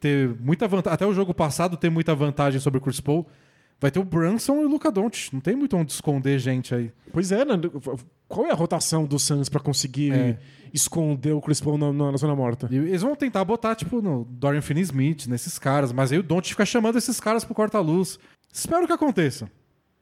ter 0.00 0.28
muita 0.40 0.66
vantagem. 0.68 0.94
Até 0.94 1.06
o 1.06 1.14
jogo 1.14 1.32
passado 1.32 1.76
ter 1.76 1.90
muita 1.90 2.14
vantagem 2.14 2.60
sobre 2.60 2.78
o 2.78 2.80
Chris 2.80 3.00
Paul. 3.00 3.26
Vai 3.80 3.90
ter 3.90 3.98
o 3.98 4.04
Brunson 4.04 4.60
e 4.60 4.64
o 4.64 4.68
Luca 4.68 4.92
Doncic. 4.92 5.32
Não 5.32 5.40
tem 5.40 5.56
muito 5.56 5.76
onde 5.76 5.90
esconder 5.92 6.38
gente 6.38 6.74
aí. 6.74 6.92
Pois 7.12 7.32
é, 7.32 7.44
né? 7.44 7.54
Qual 8.28 8.46
é 8.46 8.50
a 8.52 8.54
rotação 8.54 9.04
do 9.04 9.18
Suns 9.18 9.48
pra 9.48 9.60
conseguir 9.60 10.12
É. 10.12 10.38
esconder 10.72 11.32
o 11.32 11.40
Chris 11.40 11.60
Paul 11.60 11.76
na, 11.78 11.92
na- 11.92 12.12
na 12.12 12.16
zona 12.16 12.34
morta? 12.36 12.68
E 12.70 12.76
eles 12.76 13.02
vão 13.02 13.14
tentar 13.16 13.44
botar, 13.44 13.74
tipo, 13.74 14.00
no 14.00 14.24
Dorian 14.30 14.60
Finney-Smith, 14.62 15.26
nesses 15.26 15.58
caras. 15.58 15.92
Mas 15.92 16.12
aí 16.12 16.18
o 16.18 16.22
Don't 16.22 16.48
fica 16.48 16.64
chamando 16.64 16.96
esses 16.96 17.18
caras 17.20 17.44
pro 17.44 17.54
corta-luz. 17.54 18.18
Espero 18.52 18.86
que 18.86 18.92
aconteça. 18.92 19.50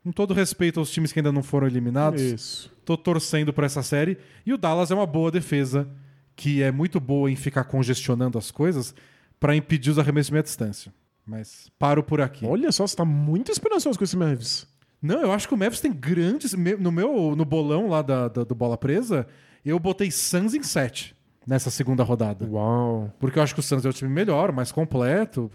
Com 0.03 0.11
todo 0.11 0.33
respeito 0.33 0.79
aos 0.79 0.89
times 0.91 1.11
que 1.11 1.19
ainda 1.19 1.31
não 1.31 1.43
foram 1.43 1.67
eliminados, 1.67 2.21
Isso. 2.21 2.70
Tô 2.97 3.03
torcendo 3.03 3.53
por 3.53 3.63
essa 3.63 3.81
série. 3.83 4.17
E 4.45 4.53
o 4.53 4.57
Dallas 4.57 4.91
é 4.91 4.95
uma 4.95 5.05
boa 5.05 5.31
defesa, 5.31 5.87
que 6.35 6.61
é 6.61 6.71
muito 6.71 6.99
boa 6.99 7.29
em 7.31 7.35
ficar 7.35 7.63
congestionando 7.65 8.37
as 8.37 8.51
coisas 8.51 8.93
para 9.39 9.55
impedir 9.55 9.91
os 9.91 9.99
arremessos 9.99 10.27
de 10.27 10.33
meia 10.33 10.43
distância. 10.43 10.93
Mas 11.25 11.69
paro 11.79 12.03
por 12.03 12.19
aqui. 12.21 12.45
Olha 12.45 12.71
só, 12.71 12.85
você 12.85 12.95
tá 12.95 13.05
muito 13.05 13.51
esperançoso 13.51 13.97
com 13.97 14.03
esse 14.03 14.17
Mavis. 14.17 14.67
Não, 15.01 15.21
eu 15.21 15.31
acho 15.31 15.47
que 15.47 15.53
o 15.53 15.57
Memphis 15.57 15.79
tem 15.81 15.91
grandes. 15.93 16.53
No 16.79 16.91
meu 16.91 17.35
no 17.35 17.45
bolão 17.45 17.87
lá 17.87 18.01
da, 18.01 18.27
da- 18.27 18.43
do 18.43 18.53
Bola 18.55 18.77
Presa, 18.77 19.25
eu 19.65 19.79
botei 19.79 20.11
Suns 20.11 20.53
em 20.53 20.61
7 20.63 21.15
nessa 21.47 21.71
segunda 21.71 22.03
rodada. 22.03 22.45
Uau. 22.47 23.11
Porque 23.19 23.39
eu 23.39 23.43
acho 23.43 23.53
que 23.53 23.59
o 23.59 23.63
Suns 23.63 23.83
é 23.85 23.89
o 23.89 23.93
time 23.93 24.11
melhor, 24.11 24.51
mais 24.51 24.71
completo. 24.71 25.49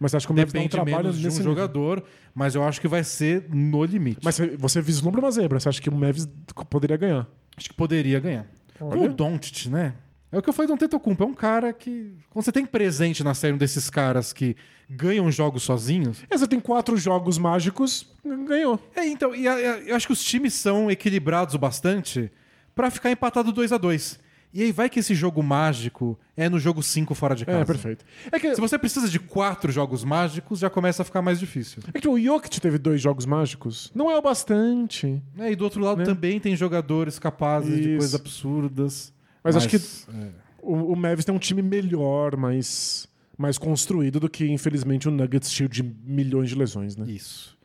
Mas 0.00 0.10
você 0.12 0.16
acha 0.18 0.26
que 0.26 0.32
o 0.32 0.36
Mavis 0.36 0.52
dá 0.52 0.60
um 0.60 0.68
trabalho 0.68 0.96
menos 1.04 1.18
de 1.18 1.26
um 1.26 1.30
nível? 1.30 1.44
jogador, 1.44 2.04
mas 2.34 2.54
eu 2.54 2.62
acho 2.62 2.80
que 2.80 2.86
vai 2.88 3.02
ser 3.02 3.46
no 3.52 3.84
limite. 3.84 4.20
Mas 4.22 4.38
você- 4.58 4.80
vislumbra 4.80 5.20
uma 5.20 5.30
zebra. 5.30 5.58
Você 5.58 5.68
acha 5.68 5.82
que 5.82 5.88
o 5.88 5.94
Mavis 5.94 6.28
poderia 6.70 6.96
ganhar? 6.96 7.26
acho 7.56 7.68
que 7.68 7.74
poderia 7.74 8.20
ganhar. 8.20 8.46
Olha. 8.80 9.02
O 9.02 9.08
Doncic, 9.12 9.66
né? 9.68 9.94
É 10.30 10.38
o 10.38 10.42
que 10.42 10.48
eu 10.48 10.52
falei 10.52 10.68
do 10.68 10.74
Antetokounmpo. 10.74 11.24
É 11.24 11.26
um 11.26 11.34
cara 11.34 11.72
que... 11.72 12.12
Quando 12.30 12.44
você 12.44 12.52
tem 12.52 12.64
presente 12.64 13.24
na 13.24 13.34
série 13.34 13.54
um 13.54 13.58
desses 13.58 13.88
caras 13.90 14.32
que 14.32 14.54
ganham 14.88 15.28
jogos 15.32 15.62
sozinhos... 15.64 16.22
É, 16.30 16.36
você 16.38 16.46
tem 16.46 16.60
quatro 16.60 16.96
jogos 16.96 17.36
mágicos, 17.38 18.06
ganhou. 18.46 18.78
É, 18.94 19.04
então, 19.06 19.34
e 19.34 19.48
a- 19.48 19.54
a- 19.54 19.78
eu 19.80 19.96
acho 19.96 20.06
que 20.06 20.12
os 20.12 20.22
times 20.22 20.54
são 20.54 20.88
equilibrados 20.90 21.54
o 21.54 21.58
bastante 21.58 22.30
pra 22.74 22.90
ficar 22.90 23.10
empatado 23.10 23.50
2 23.50 23.72
a 23.72 23.78
2 23.78 24.20
E 24.52 24.62
aí 24.62 24.72
vai 24.72 24.88
que 24.88 24.98
esse 25.00 25.14
jogo 25.14 25.42
mágico 25.42 26.18
é 26.36 26.48
no 26.48 26.58
jogo 26.58 26.82
5 26.82 27.14
fora 27.14 27.34
de 27.34 27.44
casa. 27.44 27.58
É, 27.60 27.64
perfeito. 27.64 28.04
É 28.32 28.38
que, 28.40 28.54
Se 28.54 28.60
você 28.60 28.78
precisa 28.78 29.08
de 29.08 29.18
quatro 29.18 29.70
jogos 29.70 30.02
mágicos, 30.04 30.58
já 30.60 30.70
começa 30.70 31.02
a 31.02 31.04
ficar 31.04 31.20
mais 31.20 31.38
difícil. 31.38 31.82
é 31.92 32.00
que 32.00 32.08
o 32.08 32.18
Jokic 32.18 32.58
teve 32.60 32.78
dois 32.78 33.00
jogos 33.00 33.26
mágicos. 33.26 33.92
Não 33.94 34.10
é 34.10 34.16
o 34.16 34.22
bastante. 34.22 35.22
É, 35.38 35.52
e 35.52 35.56
do 35.56 35.64
outro 35.64 35.82
lado 35.82 35.98
Né? 35.98 36.04
também 36.04 36.40
tem 36.40 36.56
jogadores 36.56 37.18
capazes 37.18 37.74
de 37.74 37.80
Isso. 37.90 37.98
coisas 37.98 38.14
absurdas. 38.14 39.12
Mas 39.44 39.54
acho 39.54 39.68
que 39.68 39.76
é. 39.76 40.30
o, 40.62 40.92
o 40.92 40.96
Mavis 40.96 41.24
tem 41.24 41.34
um 41.34 41.38
time 41.38 41.60
melhor, 41.62 42.36
mais, 42.36 43.06
mais 43.36 43.58
construído 43.58 44.18
do 44.18 44.28
que, 44.30 44.46
infelizmente, 44.50 45.08
o 45.08 45.10
Nuggets 45.10 45.52
cheio 45.52 45.68
de 45.68 45.82
milhões 45.82 46.48
de 46.48 46.54
lesões, 46.54 46.96
né? 46.96 47.04
Isso. 47.08 47.56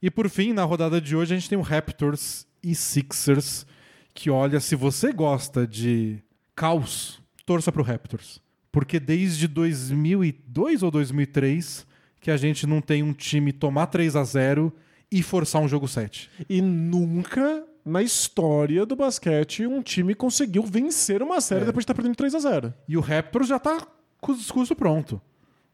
E 0.00 0.08
por 0.10 0.28
fim, 0.30 0.52
na 0.52 0.62
rodada 0.62 1.00
de 1.00 1.16
hoje, 1.16 1.34
a 1.34 1.36
gente 1.36 1.48
tem 1.48 1.58
o 1.58 1.62
Raptors 1.62 2.46
e 2.62 2.74
Sixers. 2.74 3.66
Que 4.14 4.30
olha, 4.30 4.60
se 4.60 4.74
você 4.76 5.12
gosta 5.12 5.66
de 5.66 6.22
caos, 6.58 7.20
torça 7.46 7.70
pro 7.70 7.82
Raptors. 7.84 8.40
Porque 8.72 8.98
desde 9.00 9.46
2002 9.48 10.82
ou 10.82 10.90
2003 10.90 11.86
que 12.20 12.30
a 12.32 12.36
gente 12.36 12.66
não 12.66 12.80
tem 12.80 13.02
um 13.02 13.12
time 13.12 13.52
tomar 13.52 13.86
3 13.86 14.16
a 14.16 14.24
0 14.24 14.72
e 15.10 15.22
forçar 15.22 15.62
um 15.62 15.68
jogo 15.68 15.86
7. 15.86 16.28
E 16.48 16.60
nunca 16.60 17.64
na 17.84 18.02
história 18.02 18.84
do 18.84 18.96
basquete 18.96 19.66
um 19.66 19.80
time 19.80 20.14
conseguiu 20.14 20.62
vencer 20.64 21.22
uma 21.22 21.40
série 21.40 21.62
É. 21.62 21.66
depois 21.66 21.82
de 21.82 21.84
estar 21.84 21.94
perdendo 21.94 22.16
3 22.16 22.34
a 22.34 22.38
0 22.40 22.74
E 22.88 22.96
o 22.96 23.00
Raptors 23.00 23.48
já 23.48 23.58
tá 23.58 23.86
com 24.20 24.32
o 24.32 24.36
discurso 24.36 24.74
pronto. 24.74 25.20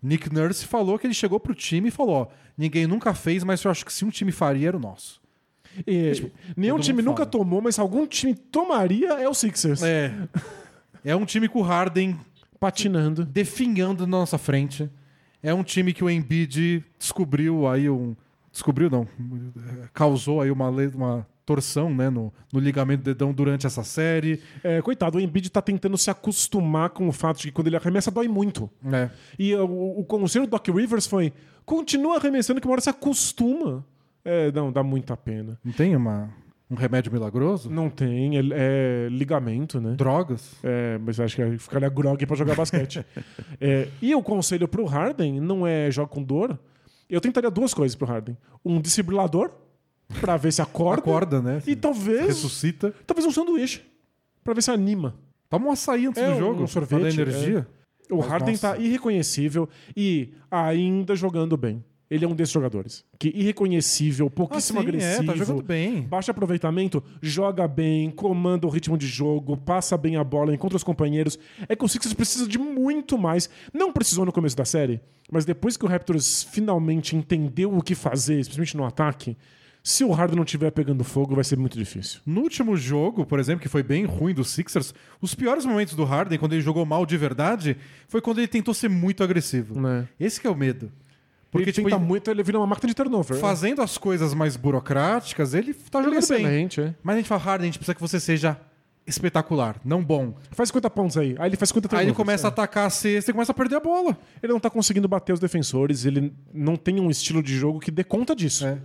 Nick 0.03 0.33
Nurse 0.33 0.67
falou 0.67 0.99
que 0.99 1.07
ele 1.07 1.15
chegou 1.15 1.41
pro 1.41 1.55
time 1.55 1.89
e 1.89 1.91
falou: 1.91 2.15
ó, 2.15 2.27
ninguém 2.59 2.87
nunca 2.87 3.15
fez, 3.15 3.43
mas 3.43 3.65
eu 3.65 3.71
acho 3.71 3.87
que 3.87 3.93
se 3.93 4.05
um 4.05 4.11
time 4.11 4.31
faria 4.31 4.69
era 4.69 4.77
o 4.77 4.81
nosso. 4.81 5.19
E, 5.87 6.31
Nenhum 6.57 6.77
todo 6.77 6.85
time 6.85 7.01
nunca 7.03 7.23
fala. 7.25 7.31
tomou, 7.31 7.61
mas 7.63 7.75
se 7.77 7.81
algum 7.81 8.07
time 8.07 8.35
tomaria 8.35 9.15
é 9.15 9.27
o 9.29 9.33
Sixers. 9.35 9.83
É. 9.83 10.13
É 11.05 11.15
um 11.15 11.25
time 11.25 11.49
com 11.49 11.61
o 11.61 11.63
Harden 11.63 12.19
Patinando. 12.59 13.25
definhando 13.25 14.07
na 14.07 14.19
nossa 14.19 14.39
frente. 14.39 14.89
É 15.43 15.53
um 15.53 15.63
time 15.63 15.93
que 15.93 16.03
o 16.03 16.09
Embiid 16.09 16.83
descobriu 16.99 17.69
aí 17.69 17.91
um. 17.91 18.17
Descobriu, 18.51 18.89
não. 18.89 19.07
Causou 19.93 20.41
aí 20.41 20.51
uma, 20.51 20.71
uma 20.71 21.27
torção 21.45 21.93
né, 21.93 22.09
no, 22.09 22.33
no 22.53 22.59
ligamento 22.59 23.03
do 23.03 23.05
dedão 23.05 23.33
durante 23.33 23.67
essa 23.67 23.85
série. 23.85 24.41
É, 24.63 24.81
coitado, 24.81 25.19
o 25.19 25.21
Embiid 25.21 25.51
tá 25.51 25.61
tentando 25.61 25.99
se 25.99 26.11
acostumar 26.11 26.91
com 26.91 27.07
o 27.07 27.13
fato 27.13 27.39
de 27.39 27.49
que 27.49 27.53
quando 27.53 27.67
ele 27.67 27.77
arremessa 27.77 28.11
dói 28.11 28.29
muito. 28.29 28.71
É. 28.91 29.11
E 29.39 29.55
uh, 29.55 29.65
o, 29.65 30.01
o 30.01 30.05
conselho 30.05 30.47
do 30.47 30.51
Doc 30.51 30.67
Rivers 30.69 31.07
foi: 31.07 31.33
continua 31.67 32.17
arremessando 32.17 32.61
que 32.61 32.67
uma 32.67 32.73
hora 32.73 32.81
você 32.81 32.91
acostuma. 32.91 33.85
É, 34.25 34.51
não, 34.53 34.73
dá 34.73 34.83
muita 34.83 35.17
pena. 35.17 35.59
Não 35.63 35.73
tem 35.73 35.95
uma, 35.95 36.31
um 36.71 36.75
remédio 36.75 37.13
milagroso? 37.13 37.71
Não 37.71 37.91
tem, 37.91 38.37
é, 38.39 38.43
é 38.53 39.09
ligamento, 39.11 39.81
né? 39.81 39.95
Drogas? 39.97 40.55
É, 40.63 40.99
mas 40.99 41.21
acho 41.21 41.37
que 41.37 41.59
ficaria 41.59 41.89
grog 41.89 42.25
pra 42.27 42.37
jogar 42.37 42.55
basquete. 42.57 43.05
É, 43.61 43.89
e 44.03 44.15
o 44.15 44.23
conselho 44.23 44.67
pro 44.67 44.85
Harden 44.85 45.41
não 45.41 45.67
é 45.67 45.91
joga 45.91 46.09
com 46.09 46.23
dor. 46.23 46.59
Eu 47.09 47.21
tentaria 47.21 47.51
duas 47.51 47.73
coisas 47.73 47.95
pro 47.95 48.07
Harden: 48.07 48.37
um 48.65 48.81
desfibrilador, 48.81 49.51
pra 50.21 50.37
ver 50.37 50.53
se 50.53 50.61
acorda. 50.61 51.01
Acorda, 51.03 51.41
né? 51.43 51.63
E 51.67 51.77
talvez. 51.77 52.27
Ressuscita. 52.27 52.93
Talvez 53.07 53.27
um 53.27 53.31
sanduíche. 53.31 53.83
Pra 54.43 54.53
ver 54.55 54.63
se 54.63 54.71
anima. 54.71 55.15
Toma 55.49 55.67
um 55.69 55.71
açaí 55.71 56.07
antes 56.07 56.21
É, 56.21 56.27
do 56.31 56.35
um 56.35 56.39
jogo. 56.39 56.67
sorvete, 56.67 56.89
pra 56.89 56.99
dar 56.99 57.13
energia. 57.13 57.67
O 58.11 58.17
Mas, 58.19 58.27
Harden 58.27 58.51
nossa. 58.55 58.75
tá 58.75 58.79
irreconhecível 58.79 59.69
e 59.97 60.35
ainda 60.51 61.15
jogando 61.15 61.57
bem. 61.57 61.83
Ele 62.11 62.25
é 62.25 62.29
um 62.29 62.35
desses 62.35 62.53
jogadores. 62.53 63.05
Que 63.19 63.29
irreconhecível, 63.35 64.29
pouquíssimo 64.29 64.79
Ah, 64.79 64.83
sim, 64.83 64.89
agressivo. 64.89 65.23
É, 65.23 65.27
tá 65.27 65.35
jogando 65.35 65.63
bem. 65.63 66.03
Baixo 66.03 66.31
aproveitamento, 66.31 67.03
joga 67.23 67.67
bem, 67.67 68.11
comanda 68.11 68.67
o 68.67 68.71
ritmo 68.71 68.99
de 68.99 69.07
jogo, 69.07 69.57
passa 69.57 69.97
bem 69.97 70.17
a 70.17 70.25
bola, 70.25 70.55
encontra 70.55 70.77
os 70.77 70.85
companheiros. 70.85 71.39
É 71.69 71.75
que 71.75 71.85
o 71.85 71.89
Sixers 71.89 72.15
precisa 72.15 72.47
de 72.47 72.59
muito 72.59 73.17
mais. 73.17 73.49
Não 73.73 73.93
precisou 73.93 74.25
no 74.25 74.33
começo 74.33 74.57
da 74.57 74.65
série, 74.65 75.01
mas 75.31 75.45
depois 75.45 75.77
que 75.77 75.85
o 75.85 75.89
Raptors 75.89 76.43
finalmente 76.43 77.17
entendeu 77.17 77.75
o 77.75 77.83
que 77.83 77.95
fazer, 77.95 78.39
especialmente 78.39 78.77
no 78.77 78.85
ataque, 78.85 79.37
se 79.83 80.03
o 80.03 80.11
Harden 80.13 80.37
não 80.37 80.45
estiver 80.45 80.71
pegando 80.71 81.05
fogo, 81.05 81.35
vai 81.35 81.45
ser 81.45 81.59
muito 81.59 81.77
difícil. 81.77 82.21
No 82.25 82.41
último 82.41 82.75
jogo, 82.75 83.27
por 83.27 83.39
exemplo, 83.39 83.61
que 83.61 83.69
foi 83.69 83.83
bem 83.83 84.07
ruim 84.07 84.33
dos 84.33 84.49
Sixers, 84.51 84.95
os 85.21 85.35
piores 85.35 85.67
momentos 85.67 85.95
do 85.95 86.05
Harden, 86.05 86.39
quando 86.39 86.55
ele 86.55 86.63
jogou 86.63 86.87
mal 86.87 87.05
de 87.05 87.19
verdade, 87.19 87.77
foi 88.09 88.23
quando 88.23 88.39
ele 88.39 88.49
tentou 88.49 88.73
ser 88.73 88.89
muito 88.89 89.23
agressivo. 89.23 89.79
Né? 89.79 90.09
Esse 90.19 90.41
que 90.41 90.47
é 90.47 90.51
o 90.51 90.57
medo. 90.57 90.91
Porque 91.55 91.67
Porque, 91.67 91.73
tipo, 91.73 91.89
tenta 91.89 92.01
ele- 92.01 92.05
muito, 92.09 92.29
ele 92.31 92.43
vira 92.43 92.59
uma 92.59 92.67
máquina 92.67 92.89
de 92.89 92.95
turnover. 92.97 93.39
fazendo 93.39 93.81
as 93.81 93.97
coisas 93.97 94.35
mais 94.35 94.57
burocráticas, 94.57 95.55
ele 95.55 95.73
tá 95.73 96.01
Ele 96.01 96.09
é 96.09 96.11
jogando 96.21 96.29
bem. 96.29 96.39
excelente, 96.39 96.81
é. 96.81 96.95
Mas 97.01 97.15
a 97.15 97.19
gente 97.19 97.29
fala, 97.29 97.41
Harden, 97.41 97.63
a 97.65 97.67
gente 97.67 97.79
precisa 97.79 97.95
que 97.95 98.01
você 98.01 98.19
seja 98.19 98.59
espetacular, 99.07 99.81
não 99.85 100.03
bom. 100.03 100.35
Faz 100.51 100.69
50 100.71 100.91
pontos 100.91 101.17
aí. 101.17 101.37
Aí 101.39 101.49
ele 101.51 101.57
faz 101.57 101.69
50 101.69 101.97
Aí 101.97 102.07
ele 102.07 102.15
começa 102.15 102.47
a 102.47 102.49
atacar 102.49 102.87
a 102.87 102.91
cesta 102.91 103.31
e 103.31 103.35
começa 103.35 103.53
a 103.53 103.55
perder 103.55 103.77
a 103.77 103.81
bola. 103.81 104.17
Ele 104.43 104.53
não 104.53 104.59
tá 104.61 104.69
conseguindo 104.71 105.07
bater 105.07 105.33
os 105.33 105.41
defensores, 105.41 106.05
ele 106.05 106.33
não 106.53 106.75
tem 106.77 106.99
um 107.01 107.11
estilo 107.11 107.43
de 107.43 107.55
jogo 107.57 107.79
que 107.81 107.91
dê 107.91 108.03
conta 108.03 108.35
disso. 108.35 108.67
É. 108.67 108.79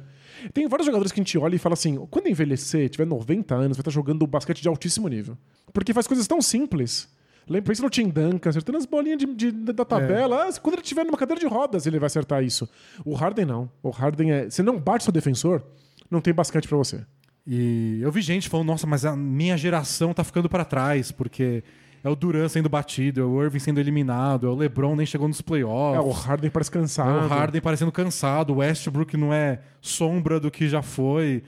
Tem 0.53 0.67
vários 0.67 0.85
jogadores 0.85 1.11
que 1.11 1.19
a 1.19 1.23
gente 1.23 1.37
olha 1.37 1.55
e 1.55 1.59
fala 1.59 1.73
assim: 1.73 1.95
quando 2.09 2.27
envelhecer, 2.27 2.87
tiver 2.89 3.05
90 3.05 3.55
anos, 3.55 3.77
vai 3.77 3.81
estar 3.81 3.91
jogando 3.91 4.25
basquete 4.27 4.61
de 4.61 4.67
altíssimo 4.67 5.07
nível. 5.07 5.37
Porque 5.73 5.93
faz 5.93 6.05
coisas 6.07 6.27
tão 6.27 6.41
simples. 6.41 7.09
Lembra, 7.49 7.67
pensa 7.67 7.81
no 7.81 7.89
Tim 7.89 8.09
Duncan, 8.09 8.49
acertando 8.49 8.77
as 8.77 8.85
bolinhas 8.85 9.17
de, 9.17 9.25
de- 9.25 9.51
da 9.51 9.83
tabela. 9.83 10.47
Ah, 10.47 10.59
quando 10.61 10.75
ele 10.75 10.81
estiver 10.83 11.03
numa 11.03 11.17
cadeira 11.17 11.39
de 11.39 11.47
rodas, 11.47 11.85
ele 11.87 11.97
vai 11.99 12.07
acertar 12.07 12.43
isso. 12.43 12.69
O 13.03 13.13
Harden 13.15 13.45
não. 13.45 13.69
O 13.81 13.89
Harden 13.89 14.31
é. 14.31 14.49
Você 14.49 14.61
não 14.61 14.79
bate 14.79 15.03
seu 15.03 15.11
defensor, 15.13 15.63
não 16.11 16.21
tem 16.21 16.33
basquete 16.33 16.67
pra 16.67 16.77
você. 16.77 17.03
E 17.47 17.99
eu 18.01 18.11
vi 18.11 18.21
gente 18.21 18.47
falando, 18.47 18.67
nossa, 18.67 18.85
mas 18.85 19.05
a 19.05 19.15
minha 19.15 19.57
geração 19.57 20.13
tá 20.13 20.23
ficando 20.23 20.47
pra 20.47 20.63
trás, 20.63 21.11
porque 21.11 21.63
é 22.03 22.07
o 22.09 22.15
Duran 22.15 22.47
sendo 22.47 22.69
batido, 22.69 23.21
é 23.21 23.23
o 23.23 23.43
Irving 23.43 23.57
sendo 23.59 23.79
eliminado, 23.79 24.45
é 24.45 24.49
o 24.49 24.55
LeBron 24.55 24.95
nem 24.95 25.05
chegou 25.05 25.27
nos 25.27 25.41
playoffs. 25.41 25.97
É, 26.05 26.07
o 26.07 26.11
Harden 26.11 26.51
parece 26.51 26.69
É 26.69 26.73
cansado. 26.73 27.25
o 27.25 27.27
Harden 27.27 27.61
parecendo 27.61 27.91
cansado, 27.91 28.53
o 28.53 28.57
Westbrook 28.57 29.17
não 29.17 29.33
é 29.33 29.61
sombra 29.81 30.39
do 30.39 30.51
que 30.51 30.69
já 30.69 30.83
foi. 30.83 31.41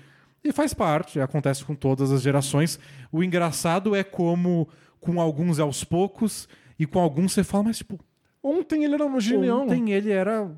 E 0.43 0.51
faz 0.51 0.73
parte, 0.73 1.19
acontece 1.19 1.63
com 1.63 1.75
todas 1.75 2.11
as 2.11 2.23
gerações. 2.23 2.79
O 3.11 3.23
engraçado 3.23 3.93
é 3.95 4.03
como 4.03 4.67
com 5.01 5.19
alguns 5.19 5.59
é 5.59 5.61
aos 5.61 5.83
poucos 5.83 6.47
e 6.79 6.85
com 6.85 6.99
alguns 6.99 7.33
você 7.33 7.43
fala, 7.43 7.65
mas 7.65 7.79
tipo, 7.79 7.99
Ontem 8.41 8.85
ele 8.85 8.93
era 8.95 9.05
um 9.05 9.19
genial. 9.19 9.61
ontem 9.63 9.91
ele 9.91 10.09
era 10.11 10.49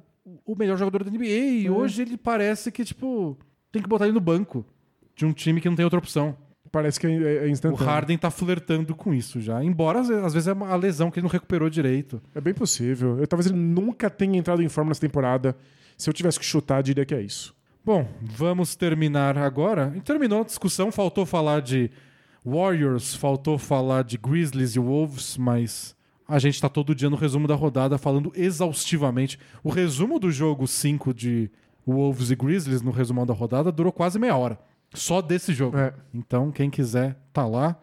o 0.45 0.55
melhor 0.55 0.77
jogador 0.77 1.03
da 1.03 1.09
NBA 1.11 1.25
e 1.25 1.65
É. 1.65 1.71
hoje 1.71 2.01
ele 2.03 2.15
parece 2.17 2.71
que 2.71 2.85
tipo 2.85 3.35
tem 3.71 3.81
que 3.81 3.89
botar 3.89 4.05
ele 4.05 4.13
no 4.13 4.21
banco 4.21 4.63
de 5.15 5.25
um 5.25 5.33
time 5.33 5.59
que 5.59 5.67
não 5.67 5.75
tem 5.75 5.83
outra 5.83 5.97
opção. 5.99 6.37
Parece 6.71 6.99
que 6.99 7.05
é, 7.07 7.11
é 7.11 7.43
O 7.43 7.49
instantâneo. 7.49 7.85
Harden 7.85 8.17
tá 8.17 8.31
flertando 8.31 8.95
com 8.95 9.13
isso 9.13 9.39
já, 9.41 9.63
embora 9.63 9.99
às 9.99 10.07
vezes- 10.07 10.23
às 10.23 10.33
vezes 10.33 10.47
é 10.47 10.51
a 10.51 10.75
lesão 10.75 11.11
que 11.11 11.19
ele 11.19 11.25
não 11.25 11.31
recuperou 11.31 11.69
direito. 11.69 12.21
É 12.33 12.39
bem 12.41 12.53
possível. 12.53 13.19
Eu, 13.19 13.27
talvez 13.27 13.47
ele 13.49 13.59
nunca 13.59 14.09
tenha 14.09 14.37
entrado 14.37 14.61
em 14.63 14.69
forma 14.69 14.89
nessa 14.89 15.01
temporada. 15.01 15.55
Se 15.97 16.09
eu 16.09 16.13
tivesse 16.13 16.39
que 16.39 16.45
chutar, 16.45 16.81
diria 16.81 17.05
que 17.05 17.13
é 17.13 17.21
isso. 17.21 17.53
Bom, 17.85 18.07
vamos 18.21 18.75
terminar 18.75 19.37
agora. 19.37 19.93
E 19.95 20.01
terminou 20.01 20.41
a 20.41 20.45
discussão, 20.45 20.89
faltou 20.91 21.25
falar 21.25 21.61
de 21.61 21.91
Warriors, 22.45 23.15
faltou 23.15 23.57
falar 23.57 24.03
de 24.03 24.17
Grizzlies 24.17 24.75
e 24.75 24.79
Wolves, 24.79 25.37
mas 25.37 25.95
a 26.27 26.39
gente 26.39 26.59
tá 26.59 26.67
todo 26.67 26.95
dia 26.95 27.09
no 27.09 27.15
resumo 27.15 27.47
da 27.47 27.55
rodada 27.55 27.97
falando 27.97 28.31
exaustivamente. 28.35 29.39
O 29.63 29.69
resumo 29.69 30.19
do 30.19 30.31
jogo 30.31 30.67
5 30.67 31.13
de 31.13 31.49
Wolves 31.87 32.31
e 32.31 32.35
Grizzlies 32.35 32.81
no 32.81 32.91
resumão 32.91 33.25
da 33.25 33.33
rodada 33.33 33.71
durou 33.71 33.91
quase 33.91 34.19
meia 34.19 34.35
hora. 34.35 34.59
Só 34.93 35.21
desse 35.21 35.53
jogo. 35.53 35.77
É. 35.77 35.93
Então, 36.13 36.51
quem 36.51 36.69
quiser, 36.69 37.17
tá 37.31 37.45
lá. 37.45 37.77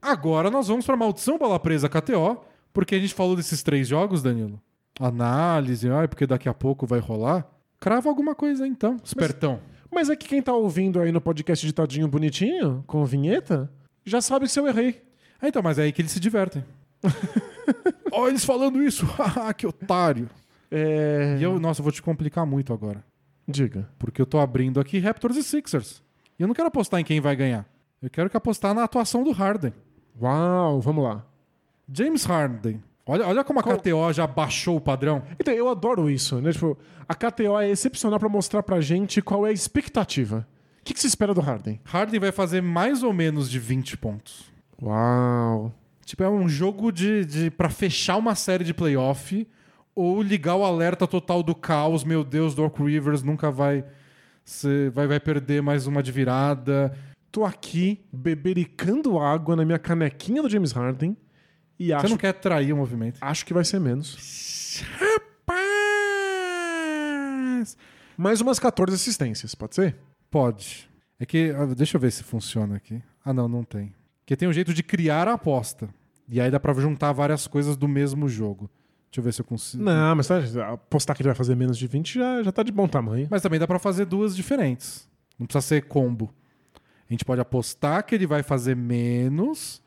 Agora 0.00 0.50
nós 0.50 0.68
vamos 0.68 0.84
pra 0.84 0.96
Maldição 0.96 1.38
Bola 1.38 1.58
Presa 1.58 1.88
KTO, 1.88 2.40
porque 2.72 2.94
a 2.94 2.98
gente 2.98 3.14
falou 3.14 3.36
desses 3.36 3.62
três 3.62 3.88
jogos, 3.88 4.22
Danilo. 4.22 4.60
Análise, 5.00 5.88
ai, 5.88 6.06
porque 6.06 6.26
daqui 6.26 6.48
a 6.48 6.54
pouco 6.54 6.86
vai 6.86 7.00
rolar. 7.00 7.46
Crava 7.80 8.08
alguma 8.08 8.34
coisa 8.34 8.64
aí, 8.64 8.70
então, 8.70 8.96
espertão. 9.02 9.60
Mas 9.92 10.08
é 10.08 10.16
que 10.16 10.28
quem 10.28 10.40
tá 10.40 10.52
ouvindo 10.52 11.00
aí 11.00 11.12
no 11.12 11.20
podcast 11.20 11.66
ditadinho 11.66 12.08
bonitinho, 12.08 12.82
com 12.86 13.04
vinheta, 13.04 13.70
já 14.04 14.20
sabe 14.20 14.46
que 14.46 14.52
se 14.52 14.58
eu 14.60 14.66
errei. 14.68 15.02
Ah, 15.40 15.48
então, 15.48 15.62
mas 15.62 15.78
é 15.78 15.82
aí 15.82 15.92
que 15.92 16.02
eles 16.02 16.12
se 16.12 16.20
divertem. 16.20 16.64
Ó, 18.12 18.28
eles 18.28 18.44
falando 18.44 18.82
isso. 18.82 19.04
Haha, 19.06 19.52
que 19.54 19.66
otário. 19.66 20.28
É... 20.70 21.36
E 21.38 21.42
eu, 21.42 21.58
nossa, 21.58 21.80
eu 21.80 21.84
vou 21.84 21.92
te 21.92 22.02
complicar 22.02 22.46
muito 22.46 22.72
agora. 22.72 23.04
Diga. 23.46 23.88
Porque 23.98 24.20
eu 24.22 24.26
tô 24.26 24.38
abrindo 24.38 24.80
aqui 24.80 24.98
Raptors 24.98 25.36
e 25.36 25.42
Sixers. 25.42 26.02
E 26.38 26.42
eu 26.42 26.48
não 26.48 26.54
quero 26.54 26.68
apostar 26.68 27.00
em 27.00 27.04
quem 27.04 27.20
vai 27.20 27.34
ganhar. 27.36 27.66
Eu 28.00 28.08
quero 28.10 28.30
que 28.30 28.36
apostar 28.36 28.74
na 28.74 28.84
atuação 28.84 29.22
do 29.24 29.30
Harden. 29.32 29.72
Uau, 30.20 30.80
vamos 30.80 31.04
lá. 31.04 31.24
James 31.92 32.24
Harden. 32.24 32.82
Olha, 33.04 33.26
olha 33.26 33.44
como 33.44 33.58
a 33.58 33.62
Qual- 33.62 33.76
KTO 33.78 34.12
já 34.12 34.26
baixou 34.26 34.76
o 34.76 34.80
padrão. 34.80 35.22
Então, 35.38 35.52
eu 35.52 35.68
adoro 35.68 36.08
isso, 36.08 36.40
né? 36.40 36.52
Tipo, 36.52 36.78
a 37.08 37.14
KTO 37.14 37.58
é 37.58 37.68
excepcional 37.68 38.18
pra 38.18 38.28
mostrar 38.28 38.62
pra 38.62 38.80
gente 38.80 39.20
qual 39.20 39.44
é 39.46 39.50
a 39.50 39.52
expectativa. 39.52 40.46
O 40.82 40.84
que, 40.84 40.92
que 40.94 41.00
se 41.00 41.06
espera 41.06 41.32
do 41.32 41.40
Harden? 41.40 41.80
Harden 41.84 42.18
vai 42.20 42.32
fazer 42.32 42.60
mais 42.60 43.02
ou 43.04 43.12
menos 43.12 43.48
de 43.48 43.58
20 43.60 43.96
pontos. 43.96 44.50
Uau. 44.82 45.72
Tipo, 46.04 46.24
é 46.24 46.28
um 46.28 46.48
jogo 46.48 46.90
de, 46.90 47.24
de 47.24 47.50
para 47.50 47.70
fechar 47.70 48.16
uma 48.16 48.34
série 48.34 48.64
de 48.64 48.74
playoff 48.74 49.46
ou 49.94 50.20
ligar 50.20 50.56
o 50.56 50.64
alerta 50.64 51.06
total 51.06 51.40
do 51.42 51.54
caos. 51.54 52.02
Meu 52.02 52.24
Deus, 52.24 52.54
Doc 52.54 52.76
Rivers 52.80 53.22
nunca 53.22 53.48
vai, 53.50 53.84
ser- 54.44 54.90
vai, 54.90 55.06
vai 55.06 55.20
perder 55.20 55.62
mais 55.62 55.86
uma 55.86 56.02
de 56.02 56.10
virada. 56.10 56.92
Tô 57.30 57.44
aqui 57.44 58.04
bebericando 58.12 59.18
água 59.20 59.54
na 59.54 59.64
minha 59.64 59.78
canequinha 59.78 60.42
do 60.42 60.50
James 60.50 60.72
Harden 60.72 61.16
e 61.78 61.86
Você 61.86 61.92
acho, 61.94 62.08
não 62.08 62.16
quer 62.16 62.32
trair 62.32 62.72
o 62.72 62.76
movimento. 62.76 63.18
acho 63.20 63.46
que 63.46 63.54
vai 63.54 63.64
ser 63.64 63.78
menos. 63.78 64.82
Rapaz! 66.02 67.76
Mais 68.16 68.40
umas 68.40 68.58
14 68.58 68.94
assistências, 68.96 69.54
pode 69.54 69.74
ser? 69.76 69.96
Pode. 70.32 70.88
É 71.20 71.26
que. 71.26 71.54
ah, 71.54 71.66
Deixa 71.66 71.98
eu 71.98 72.00
ver 72.00 72.10
se 72.10 72.24
funciona 72.24 72.76
aqui. 72.76 73.00
Ah, 73.22 73.34
não, 73.34 73.46
não 73.46 73.62
tem. 73.62 73.94
Porque 74.20 74.34
tem 74.34 74.48
um 74.48 74.52
jeito 74.52 74.72
de 74.72 74.82
criar 74.82 75.28
a 75.28 75.34
aposta. 75.34 75.90
E 76.26 76.40
aí 76.40 76.50
dá 76.50 76.58
pra 76.58 76.72
juntar 76.72 77.12
várias 77.12 77.46
coisas 77.46 77.76
do 77.76 77.86
mesmo 77.86 78.28
jogo. 78.28 78.70
Deixa 79.10 79.20
eu 79.20 79.24
ver 79.24 79.34
se 79.34 79.42
eu 79.42 79.44
consigo. 79.44 79.82
Não, 79.84 80.16
mas 80.16 80.30
apostar 80.56 81.14
que 81.14 81.20
ele 81.20 81.28
vai 81.28 81.34
fazer 81.36 81.54
menos 81.54 81.76
de 81.76 81.86
20 81.86 82.14
já, 82.14 82.42
já 82.42 82.50
tá 82.50 82.62
de 82.62 82.72
bom 82.72 82.88
tamanho. 82.88 83.28
Mas 83.30 83.42
também 83.42 83.60
dá 83.60 83.66
pra 83.66 83.78
fazer 83.78 84.06
duas 84.06 84.34
diferentes. 84.34 85.06
Não 85.38 85.46
precisa 85.46 85.60
ser 85.60 85.82
combo. 85.82 86.32
A 86.74 87.12
gente 87.12 87.26
pode 87.26 87.42
apostar 87.42 88.02
que 88.06 88.14
ele 88.14 88.26
vai 88.26 88.42
fazer 88.42 88.74
menos. 88.74 89.82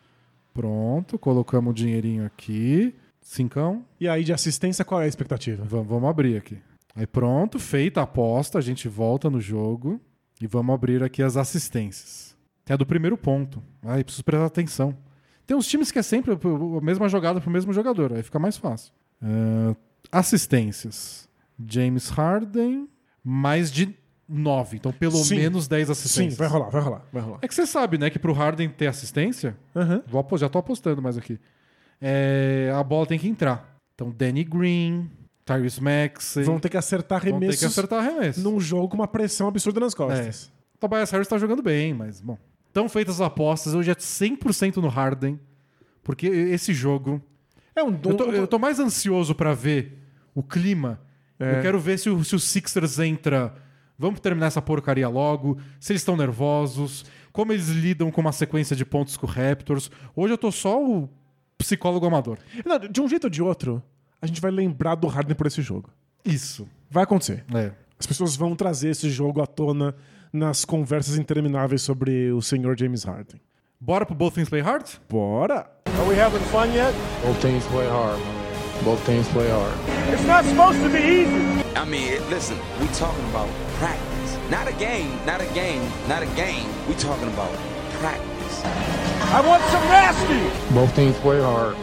Pronto, 0.54 1.18
colocamos 1.18 1.72
o 1.72 1.74
dinheirinho 1.74 2.24
aqui. 2.24 2.94
Cincão. 3.20 3.84
E 4.00 4.08
aí, 4.08 4.24
de 4.24 4.32
assistência, 4.32 4.86
qual 4.86 5.02
é 5.02 5.06
a 5.06 5.08
expectativa? 5.08 5.64
Vamos, 5.66 5.88
vamos 5.88 6.08
abrir 6.08 6.38
aqui. 6.38 6.60
Aí 6.96 7.08
pronto, 7.08 7.58
feita 7.58 8.00
a 8.00 8.04
aposta, 8.04 8.60
a 8.60 8.62
gente 8.62 8.88
volta 8.88 9.28
no 9.28 9.42
jogo 9.42 10.00
e 10.42 10.48
vamos 10.48 10.74
abrir 10.74 11.04
aqui 11.04 11.24
as 11.24 11.38
assistências. 11.38 12.36
Tem 12.64 12.74
a 12.74 12.78
do 12.78 12.86
primeiro 12.86 13.18
ponto. 13.18 13.62
Ai, 13.84 14.04
preciso 14.04 14.24
prestar 14.24 14.46
atenção. 14.46 14.98
Tem 15.46 15.56
uns 15.56 15.68
times 15.68 15.92
que 15.92 16.00
é 16.00 16.04
sempre 16.04 16.34
a 16.34 16.82
mesma 16.82 17.08
jogada 17.08 17.40
pro 17.40 17.52
mesmo 17.52 17.72
jogador, 17.72 18.14
aí 18.14 18.24
fica 18.24 18.40
mais 18.40 18.58
fácil. 18.58 18.92
Ah, 19.22 19.76
assistências. 20.12 21.30
James 21.68 22.10
Harden, 22.10 22.90
mais 23.24 23.72
de 23.72 23.96
9. 24.28 24.78
Então, 24.78 24.92
pelo 24.92 25.16
Sim. 25.18 25.36
menos 25.36 25.68
10 25.68 25.88
Sim, 25.88 25.92
assistências. 25.92 26.38
vai 26.38 26.48
rolar, 26.48 26.70
vai 26.70 26.82
rolar, 26.82 27.06
vai 27.14 27.22
rolar. 27.22 27.40
É 27.42 27.48
que 27.48 27.54
você 27.56 27.66
sabe, 27.66 27.98
né, 27.98 28.10
que 28.10 28.20
pro 28.20 28.34
Harden 28.34 28.70
ter 28.70 28.88
assistência, 28.88 29.56
Aham. 29.76 30.02
Vou 30.08 30.26
já 30.38 30.50
tô 30.50 30.58
apostando 30.58 31.02
mais 31.02 31.18
aqui. 31.18 31.40
É, 32.02 32.74
a 32.76 32.84
bola 32.84 33.06
tem 33.06 33.20
que 33.20 33.28
entrar. 33.28 33.78
Então, 33.94 34.12
Danny 34.12 34.44
Green, 34.44 35.10
Tyrese 35.46 35.82
Maxey. 35.82 36.44
Vão 36.44 36.60
ter 36.60 36.70
que 36.70 36.78
acertar 36.78 37.24
vão 37.24 37.40
ter 37.40 37.56
que 37.56 37.66
acertar 37.66 38.00
arremesso. 38.00 38.42
num 38.42 38.60
jogo 38.60 38.90
com 38.90 38.96
uma 38.96 39.08
pressão 39.08 39.48
absurda 39.48 39.80
nas 39.80 39.94
costas. 39.94 40.52
Tobias 40.80 41.12
Harris 41.12 41.28
tá 41.28 41.38
jogando 41.38 41.62
bem, 41.62 41.94
mas, 41.94 42.20
bom. 42.20 42.38
Estão 42.68 42.90
feitas 42.90 43.16
as 43.16 43.22
apostas. 43.22 43.74
Hoje 43.74 43.92
é 43.92 43.96
100% 43.96 44.78
no 44.78 44.88
Harden. 44.88 45.40
Porque 46.04 46.28
esse 46.28 46.74
jogo. 46.74 47.22
É, 47.76 47.84
um 47.84 47.98
Eu 48.04 48.18
tô, 48.18 48.26
eu 48.32 48.48
tô 48.48 48.60
mais 48.60 48.80
ansioso 48.80 49.34
pra 49.34 49.54
ver 49.54 49.98
o 50.34 50.44
clima. 50.44 51.00
É. 51.40 51.58
Eu 51.58 51.62
quero 51.62 51.80
ver 51.80 51.98
se 51.98 52.10
o, 52.10 52.24
se 52.24 52.36
o 52.36 52.40
Sixers 52.40 53.00
entra. 53.00 53.56
Vamos 53.98 54.20
terminar 54.20 54.48
essa 54.48 54.62
porcaria 54.62 55.08
logo. 55.08 55.58
Se 55.80 55.94
eles 55.94 56.02
estão 56.02 56.18
nervosos. 56.18 57.06
Como 57.32 57.54
eles 57.54 57.70
lidam 57.70 58.12
com 58.12 58.22
uma 58.22 58.32
sequência 58.32 58.76
de 58.76 58.84
pontos 58.84 59.16
com 59.16 59.26
o 59.26 59.30
Raptors. 59.30 59.90
Hoje 60.16 60.34
eu 60.34 60.38
tô 60.38 60.52
só 60.52 60.84
o 60.84 61.10
psicólogo 61.58 62.06
amador. 62.06 62.38
Não, 62.66 62.78
de 62.78 63.02
um 63.02 63.08
jeito 63.08 63.26
ou 63.26 63.30
de 63.30 63.42
outro, 63.42 63.82
a 64.26 64.28
gente 64.28 64.42
vai 64.42 64.52
lembrar 64.52 64.96
do 64.96 65.08
Harden 65.08 65.36
por 65.36 65.48
esse 65.48 65.62
jogo. 65.62 65.90
Isso. 66.24 66.68
Vai 66.90 67.04
acontecer. 67.04 67.44
É. 67.54 67.72
As 67.98 68.06
pessoas 68.06 68.36
vão 68.36 68.56
trazer 68.56 68.90
esse 68.90 69.10
jogo 69.10 69.42
à 69.42 69.48
tona 69.48 69.96
nas 70.34 70.66
conversas 70.66 71.18
intermináveis 71.18 71.82
sobre 71.82 72.32
o 72.32 72.42
senhor 72.42 72.78
James 72.78 73.04
Harden. 73.04 73.40
Bora 73.80 74.06
pro 74.06 74.16
Both 74.16 74.36
Things 74.36 74.50
Play 74.50 74.62
Hard? 74.62 74.86
Bora! 75.08 75.70
Are 75.86 76.10
we 76.10 76.16
having 76.16 76.42
fun 76.52 76.74
yet? 76.74 76.94
Both 77.24 77.42
teams 77.42 77.66
play 77.68 77.88
hard, 77.88 78.20
man. 78.20 78.84
Both 78.84 79.06
teams 79.06 79.28
play 79.30 79.50
hard. 79.50 79.74
It's 80.12 80.26
not 80.26 80.44
supposed 80.44 80.82
to 80.82 80.90
be 80.90 81.00
easy. 81.00 81.64
I 81.76 81.86
mean, 81.86 82.20
listen, 82.30 82.58
we 82.82 82.88
talking 82.88 83.24
about 83.30 83.48
practice. 83.80 84.38
Not 84.50 84.68
a 84.68 84.74
game, 84.74 85.10
not 85.26 85.40
a 85.40 85.48
game, 85.54 85.82
not 86.10 86.24
a 86.24 86.28
game. 86.36 86.68
We 86.88 86.96
talking 86.96 87.28
about 87.30 87.52
practice. 88.00 88.62
I 88.66 89.42
want 89.46 89.64
some 89.72 89.84
nasty. 89.88 90.74
Both 90.74 90.96
teams 90.96 91.16
play 91.20 91.40
hard. 91.42 91.76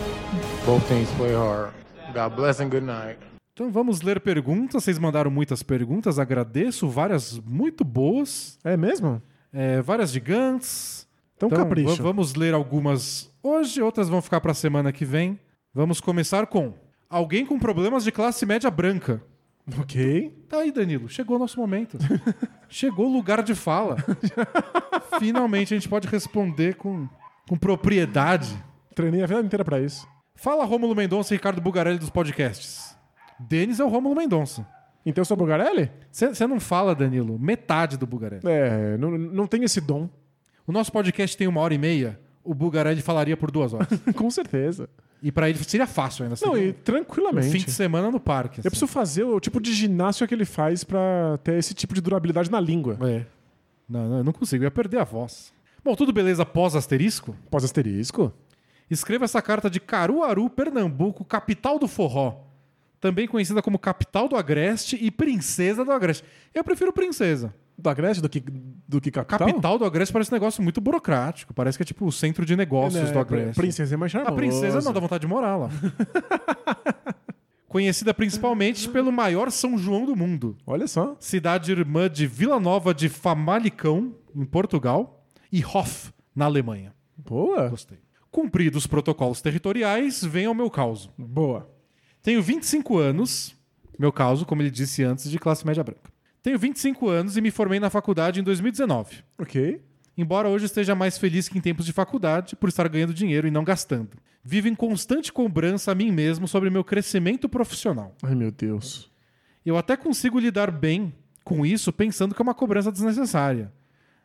Both 0.67 0.87
teams 0.89 1.11
play 1.13 1.33
hard. 1.35 1.73
God 2.13 2.35
bless 2.37 2.61
and 2.63 2.69
good 2.69 2.85
night. 2.85 3.19
Então 3.55 3.71
vamos 3.71 4.01
ler 4.03 4.21
perguntas. 4.21 4.83
Vocês 4.85 4.99
mandaram 4.99 5.31
muitas 5.31 5.63
perguntas, 5.63 6.19
agradeço. 6.19 6.89
Várias 6.89 7.39
muito 7.39 7.85
boas. 7.85 8.59
É 8.65 8.77
mesmo? 8.77 9.21
É, 9.53 9.81
várias 9.83 10.11
gigantes. 10.11 11.07
Então, 11.37 11.49
capricha. 11.51 11.97
va- 11.97 12.03
vamos 12.03 12.35
ler 12.35 12.55
algumas 12.55 13.31
hoje, 13.43 13.83
outras 13.83 14.09
vão 14.09 14.23
ficar 14.23 14.41
pra 14.41 14.55
semana 14.55 14.93
que 14.93 15.05
vem. 15.05 15.39
Vamos 15.75 16.01
começar 16.01 16.47
com 16.47 16.73
alguém 17.11 17.45
com 17.45 17.59
problemas 17.59 18.05
de 18.05 18.13
classe 18.13 18.47
média 18.47 18.71
branca. 18.71 19.23
Ok. 19.79 20.45
Tá 20.49 20.59
aí, 20.59 20.73
Danilo. 20.73 21.09
Chegou 21.09 21.37
o 21.37 21.39
nosso 21.39 21.59
momento. 21.61 21.99
Chegou 22.69 23.09
o 23.09 23.13
lugar 23.13 23.43
de 23.43 23.55
fala. 23.55 23.97
Finalmente 25.19 25.75
a 25.75 25.77
gente 25.77 25.89
pode 25.89 26.09
responder 26.09 26.75
com, 26.77 27.09
com 27.49 27.57
propriedade. 27.57 28.57
Treinei 28.95 29.23
a 29.23 29.27
vida 29.27 29.41
inteira 29.41 29.65
pra 29.65 29.81
isso. 29.81 30.07
Fala 30.43 30.65
Rômulo 30.65 30.93
Mendonça 30.97 31.33
e 31.33 31.37
Ricardo 31.37 31.61
Bugarelli 31.61 32.01
dos 32.01 32.11
podcasts. 32.11 32.97
Denis 33.39 33.79
é 33.79 33.85
o 33.85 33.89
Rômulo 33.89 34.17
Mendonça. 34.17 34.67
Então 35.07 35.23
eu 35.23 35.25
sou 35.25 35.37
Bugarelli? 35.37 35.89
Você 36.11 36.47
não 36.49 36.59
fala, 36.59 36.97
Danilo, 36.97 37.39
metade 37.39 37.97
do 37.97 38.09
Bugarelli. 38.09 38.43
É, 38.45 38.97
não, 38.97 39.13
não 39.13 39.47
tem 39.47 39.63
esse 39.63 39.81
dom. 39.81 40.11
O 40.67 40.73
nosso 40.73 40.91
podcast 40.91 41.37
tem 41.37 41.47
uma 41.47 41.61
hora 41.61 41.75
e 41.75 41.79
meia, 41.79 42.19
o 42.43 42.53
Bugarelli 42.55 43.01
falaria 43.01 43.37
por 43.37 43.53
duas 43.53 43.73
horas. 43.73 43.87
Com 44.17 44.29
certeza. 44.33 44.89
e 45.23 45.31
pra 45.31 45.49
ele 45.49 45.63
seria 45.63 45.87
fácil 45.87 46.25
ainda. 46.25 46.35
Não, 46.45 46.59
e 46.59 46.71
um 46.71 46.73
tranquilamente. 46.73 47.51
fim 47.51 47.65
de 47.65 47.71
semana 47.71 48.11
no 48.11 48.19
parque. 48.19 48.59
Eu 48.59 48.71
preciso 48.71 48.89
fazer 48.89 49.23
o 49.23 49.39
tipo 49.39 49.61
de 49.61 49.73
ginásio 49.73 50.27
que 50.27 50.35
ele 50.35 50.45
faz 50.45 50.83
pra 50.83 51.39
ter 51.45 51.57
esse 51.57 51.73
tipo 51.73 51.95
de 51.95 52.01
durabilidade 52.01 52.51
na 52.51 52.59
língua. 52.59 52.99
É. 53.01 53.25
Não, 53.89 54.09
não, 54.09 54.19
eu 54.19 54.25
não 54.25 54.33
consigo, 54.33 54.65
eu 54.65 54.67
ia 54.67 54.73
perder 54.73 54.99
a 54.99 55.05
voz. 55.05 55.53
Bom, 55.85 55.95
tudo 55.95 56.13
beleza 56.13 56.45
pós-asterisco? 56.45 57.37
Pós-asterisco? 57.49 58.33
Escreva 58.93 59.25
essa 59.25 59.41
carta 59.41 59.71
de 59.71 59.81
Caruaru, 59.81 60.51
Pernambuco, 60.51 61.25
capital 61.25 61.79
do 61.79 61.89
forró. 61.89 62.43
Também 63.01 63.27
conhecida 63.27 63.63
como 63.63 63.79
capital 63.79 64.29
do 64.29 64.37
Agreste 64.37 64.97
e 65.01 65.11
princesa 65.11 65.85
do 65.85 65.91
Agreste. 65.91 66.25
Eu 66.55 66.63
prefiro 66.63 66.93
princesa. 66.93 67.53
Do 67.77 67.89
Agreste 67.89 68.21
do 68.23 68.29
que, 68.29 68.39
do 68.41 69.01
que 69.01 69.11
capital? 69.11 69.49
Capital 69.49 69.79
do 69.79 69.85
Agreste 69.85 70.13
parece 70.13 70.31
um 70.31 70.35
negócio 70.37 70.63
muito 70.63 70.81
burocrático. 70.81 71.53
Parece 71.55 71.79
que 71.79 71.83
é 71.83 71.87
tipo 71.87 72.07
o 72.07 72.13
centro 72.13 72.45
de 72.47 72.55
negócios 72.55 73.09
É, 73.09 73.13
do 73.13 73.19
Agreste. 73.19 73.55
Princesa 73.57 73.95
é 73.95 73.97
mais 73.97 74.13
A 74.15 74.19
charmosa. 74.19 74.37
princesa 74.37 74.81
não 74.83 74.93
dá 74.93 75.01
vontade 75.01 75.23
de 75.23 75.27
morar 75.27 75.57
lá. 75.57 75.71
Conhecida 77.67 78.13
principalmente 78.13 78.87
pelo 78.91 79.11
maior 79.11 79.51
São 79.51 79.79
João 79.79 80.05
do 80.05 80.15
mundo. 80.15 80.57
Olha 80.67 80.87
só. 80.87 81.17
Cidade 81.19 81.73
irmã 81.73 82.09
de 82.09 82.27
Vila 82.27 82.61
Nova 82.61 82.93
de 82.93 83.09
Famalicão, 83.09 84.15
em 84.37 84.45
Portugal, 84.45 85.25
e 85.51 85.65
Hof, 85.65 86.11
na 86.37 86.45
Alemanha. 86.45 86.95
Boa. 87.17 87.69
Gostei. 87.71 87.99
Cumpridos 88.33 88.85
os 88.85 88.87
protocolos 88.87 89.43
territoriais, 89.43 90.25
vem 90.25 90.47
ao 90.47 90.55
meu 90.55 90.71
caso. 90.71 91.11
Boa. 91.19 91.71
Tenho 92.23 92.43
25 92.43 92.97
anos, 92.97 93.55
meu 93.99 94.11
caso, 94.11 94.47
como 94.47 94.63
ele 94.63 94.71
disse 94.71 95.05
antes, 95.05 95.31
de 95.31 95.39
classe 95.39 95.67
média 95.67 95.85
branca. 95.85 96.11
Tenho 96.43 96.59
25 96.59 97.11
anos 97.11 97.37
e 97.37 97.43
me 97.43 97.51
formei 97.51 97.79
na 97.79 97.91
faculdade 97.91 98.41
em 98.41 98.43
2019. 98.43 99.23
Ok. 99.39 99.83
Embora 100.17 100.49
hoje 100.49 100.65
esteja 100.65 100.95
mais 100.95 101.19
feliz 101.19 101.47
que 101.47 101.59
em 101.59 101.61
tempos 101.61 101.85
de 101.85 101.93
faculdade, 101.93 102.57
por 102.57 102.71
estar 102.71 102.89
ganhando 102.89 103.13
dinheiro 103.13 103.47
e 103.47 103.51
não 103.51 103.65
gastando. 103.65 104.11
Vivo 104.43 104.67
em 104.67 104.75
constante 104.75 105.31
cobrança 105.31 105.93
a 105.93 105.95
mim 105.95 106.11
mesmo 106.11 106.49
sobre 106.49 106.71
meu 106.71 106.83
crescimento 106.83 107.51
profissional. 107.51 108.17
Ai, 108.23 108.35
meu 108.35 108.51
Deus. 108.51 109.11
Eu 109.65 109.77
até 109.77 109.95
consigo 109.95 110.39
lidar 110.39 110.71
bem 110.71 111.13
com 111.45 111.67
isso 111.67 111.93
pensando 111.93 112.35
que 112.35 112.41
é 112.41 112.45
uma 112.45 112.55
cobrança 112.55 112.91
desnecessária. 112.91 113.71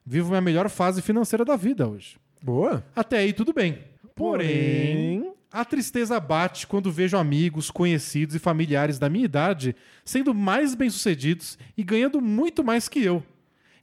Vivo 0.05 0.29
minha 0.29 0.41
melhor 0.41 0.69
fase 0.69 1.01
financeira 1.01 1.43
da 1.43 1.57
vida 1.57 1.85
hoje. 1.85 2.17
Boa. 2.41 2.83
Até 2.95 3.17
aí 3.17 3.33
tudo 3.33 3.53
bem. 3.53 3.79
Porém, 4.17 5.31
a 5.51 5.63
tristeza 5.63 6.19
bate 6.19 6.65
quando 6.65 6.91
vejo 6.91 7.15
amigos, 7.15 7.69
conhecidos 7.69 8.35
e 8.35 8.39
familiares 8.39 8.97
da 8.97 9.07
minha 9.07 9.25
idade 9.25 9.75
sendo 10.03 10.33
mais 10.33 10.73
bem-sucedidos 10.73 11.57
e 11.77 11.83
ganhando 11.83 12.19
muito 12.19 12.63
mais 12.63 12.89
que 12.89 13.01
eu. 13.01 13.23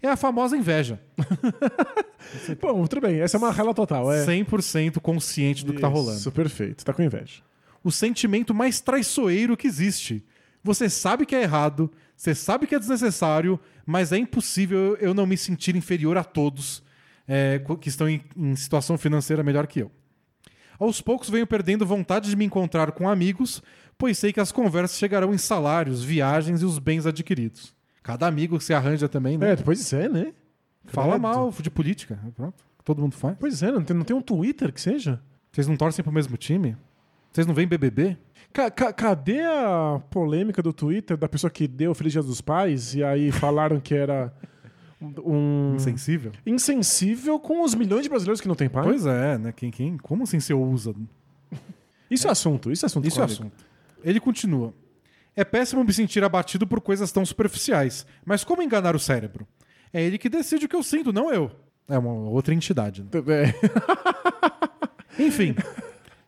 É 0.03 0.09
a 0.09 0.17
famosa 0.17 0.57
inveja. 0.57 1.01
Bom, 2.61 2.85
tudo 2.87 3.03
bem. 3.03 3.21
Essa 3.21 3.37
é 3.37 3.39
uma 3.39 3.53
rela 3.53 3.73
total. 3.73 4.13
É 4.13 4.27
100% 4.27 5.01
consciente 5.01 5.65
do 5.65 5.73
que 5.73 5.81
tá 5.81 5.89
rolando. 5.89 6.19
Isso, 6.19 6.33
perfeito. 6.33 6.85
Tá 6.85 6.93
com 6.93 7.03
inveja. 7.03 7.41
o 7.83 7.93
sentimento 7.93 8.53
mais 8.53 8.81
traiçoeiro 8.81 9.57
que 9.57 9.69
existe. 9.69 10.23
Você 10.65 10.91
sabe 10.91 11.25
que 11.25 11.35
é 11.35 11.43
errado, 11.43 11.91
você 12.17 12.35
sabe 12.35 12.67
que 12.67 12.75
é 12.75 12.79
desnecessário, 12.79 13.61
mas 13.87 14.13
é 14.13 14.19
impossível 14.19 14.97
eu 15.01 15.15
não 15.15 15.27
me 15.27 15.37
sentir 15.37 15.77
inferior 15.77 16.19
a 16.19 16.25
todos 16.25 16.83
é, 17.29 17.63
que 17.81 17.89
estão 17.89 18.09
em, 18.09 18.21
em 18.37 18.57
situação 18.57 18.99
financeira 18.99 19.43
melhor 19.43 19.67
que 19.67 19.81
eu. 19.81 19.91
Aos 20.79 21.01
poucos 21.01 21.31
venho 21.31 21.47
perdendo 21.47 21.87
vontade 21.87 22.29
de 22.31 22.37
me 22.37 22.45
encontrar 22.45 22.93
com 22.93 23.09
amigos, 23.09 23.63
pois 23.97 24.19
sei 24.19 24.33
que 24.33 24.41
as 24.41 24.51
conversas 24.53 24.99
chegarão 24.99 25.33
em 25.33 25.39
salários, 25.39 26.03
viagens 26.03 26.63
e 26.63 26.65
os 26.65 26.79
bens 26.79 27.07
adquiridos. 27.07 27.75
Cada 28.03 28.27
amigo 28.27 28.61
se 28.61 28.75
arranja 28.75 29.09
também, 29.09 29.39
né? 29.39 29.53
É, 29.53 29.57
pois 29.57 29.93
é, 29.93 30.09
né? 30.09 30.33
Fala 30.87 31.13
credo. 31.13 31.23
mal 31.23 31.55
de 31.59 31.71
política. 31.71 32.19
Pronto. 32.37 32.63
Todo 32.85 33.01
mundo 33.01 33.15
faz. 33.15 33.37
Pois 33.41 33.63
é, 33.63 33.73
não 33.73 33.83
tem, 33.83 33.97
não 33.97 34.05
tem 34.05 34.15
um 34.15 34.21
Twitter 34.21 34.73
que 34.73 34.81
seja? 34.81 35.21
Vocês 35.51 35.67
não 35.67 35.77
torcem 35.77 36.03
pro 36.03 36.13
mesmo 36.13 36.37
time? 36.37 36.77
Vocês 37.33 37.47
não 37.47 37.55
veem 37.55 37.67
BBB? 37.67 38.17
Ca- 38.53 38.71
ca- 38.71 38.93
cadê 38.93 39.41
a 39.41 40.01
polêmica 40.11 40.63
do 40.63 40.73
Twitter 40.73 41.17
da 41.17 41.29
pessoa 41.29 41.51
que 41.51 41.67
deu 41.67 41.93
o 41.93 41.95
Feliz 41.95 42.13
Dia 42.13 42.23
dos 42.23 42.41
Pais 42.43 42.95
e 42.95 43.03
aí 43.03 43.33
falaram 43.33 43.81
que 43.81 43.95
era 43.95 44.33
um 45.25 45.75
Insensível? 45.77 46.33
insensível 46.47 47.39
com 47.39 47.63
os 47.63 47.75
milhões 47.75 48.03
de 48.03 48.09
brasileiros 48.09 48.41
que 48.41 48.49
não 48.49 48.55
têm 48.55 48.69
pai? 48.69 48.85
Pois 48.85 49.07
é, 49.07 49.39
né? 49.39 49.53
Quem, 49.53 49.71
quem, 49.71 49.97
como 49.99 50.25
assim 50.25 50.41
você 50.41 50.53
ousa? 50.55 50.95
Isso 52.11 52.27
é 52.29 52.31
assunto, 52.31 52.71
isso 52.71 52.85
é 52.85 52.87
assunto. 52.87 53.07
Isso 53.09 53.21
é 53.21 53.25
assunto. 53.25 53.65
Ele 54.03 54.21
continua. 54.21 54.73
É 55.37 55.45
péssimo 55.45 55.83
me 55.83 55.93
sentir 55.93 56.23
abatido 56.23 56.67
por 56.67 56.81
coisas 56.81 57.11
tão 57.11 57.25
superficiais. 57.27 58.07
Mas 58.25 58.45
como 58.45 58.63
enganar 58.63 58.95
o 58.95 59.01
cérebro? 59.01 59.47
É 59.93 60.03
ele 60.03 60.19
que 60.19 60.29
decide 60.29 60.67
o 60.67 60.69
que 60.69 60.77
eu 60.77 60.83
sinto, 60.83 61.13
não 61.13 61.33
eu. 61.33 61.51
É 61.89 61.99
uma 61.99 62.13
outra 62.13 62.55
entidade. 62.55 63.03
né? 63.03 63.09
É. 63.29 63.55
Enfim. 65.23 65.55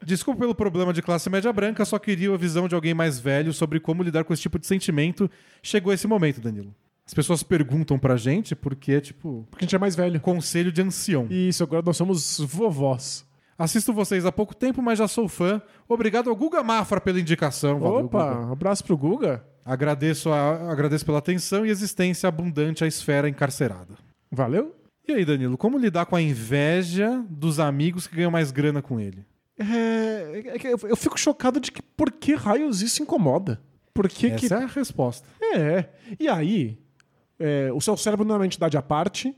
Desculpa 0.04 0.40
pelo 0.40 0.54
problema 0.54 0.92
de 0.92 1.02
classe 1.02 1.28
média 1.28 1.52
branca, 1.52 1.84
só 1.84 1.98
queria 1.98 2.32
a 2.32 2.36
visão 2.36 2.68
de 2.68 2.74
alguém 2.76 2.94
mais 2.94 3.18
velho 3.18 3.52
sobre 3.52 3.80
como 3.80 4.04
lidar 4.04 4.22
com 4.22 4.32
esse 4.32 4.42
tipo 4.42 4.58
de 4.58 4.66
sentimento. 4.66 5.28
Chegou 5.62 5.92
esse 5.92 6.06
momento, 6.06 6.40
Danilo. 6.40 6.72
As 7.06 7.14
pessoas 7.14 7.42
perguntam 7.42 7.98
pra 7.98 8.16
gente 8.16 8.54
porque 8.56 8.92
é 8.92 9.00
tipo 9.00 9.46
Porque 9.50 9.64
a 9.64 9.66
gente 9.66 9.76
é 9.76 9.78
mais 9.78 9.94
velho. 9.94 10.20
conselho 10.20 10.72
de 10.72 10.82
ancião. 10.82 11.26
Isso, 11.30 11.62
agora 11.62 11.82
nós 11.86 11.96
somos 11.96 12.38
vovós. 12.40 13.24
Assisto 13.58 13.92
vocês 13.92 14.26
há 14.26 14.32
pouco 14.32 14.54
tempo, 14.54 14.82
mas 14.82 14.98
já 14.98 15.06
sou 15.08 15.28
fã. 15.28 15.62
Obrigado 15.88 16.28
ao 16.28 16.36
Guga 16.36 16.62
Mafra 16.62 17.00
pela 17.00 17.20
indicação. 17.20 17.78
Valeu, 17.78 18.04
Opa, 18.06 18.34
Guga. 18.34 18.52
abraço 18.52 18.84
pro 18.84 18.96
Guga. 18.98 19.44
Agradeço, 19.64 20.30
a- 20.30 20.70
agradeço 20.70 21.06
pela 21.06 21.18
atenção 21.18 21.64
e 21.64 21.70
existência 21.70 22.28
abundante 22.28 22.84
à 22.84 22.86
esfera 22.86 23.28
encarcerada. 23.28 23.94
Valeu? 24.30 24.74
E 25.08 25.12
aí, 25.12 25.24
Danilo, 25.24 25.56
como 25.56 25.78
lidar 25.78 26.06
com 26.06 26.16
a 26.16 26.20
inveja 26.20 27.24
dos 27.30 27.58
amigos 27.60 28.06
que 28.06 28.16
ganham 28.16 28.30
mais 28.30 28.50
grana 28.50 28.82
com 28.82 28.98
ele? 29.00 29.24
É, 29.58 30.42
é 30.44 30.72
eu 30.90 30.96
fico 30.96 31.18
chocado 31.18 31.58
de 31.60 31.70
que 31.72 31.80
por 31.80 32.10
que 32.10 32.34
raios 32.34 32.82
isso 32.82 33.02
incomoda? 33.02 33.60
Por 33.94 34.08
que 34.08 34.26
Essa 34.26 34.48
que... 34.48 34.52
é 34.52 34.56
a 34.64 34.66
resposta. 34.66 35.26
É. 35.40 35.88
E 36.20 36.28
aí, 36.28 36.78
é, 37.38 37.70
o 37.72 37.80
seu 37.80 37.96
cérebro 37.96 38.24
não 38.24 38.36
é 38.36 38.38
uma 38.38 38.46
entidade 38.46 38.76
à 38.76 38.82
parte 38.82 39.34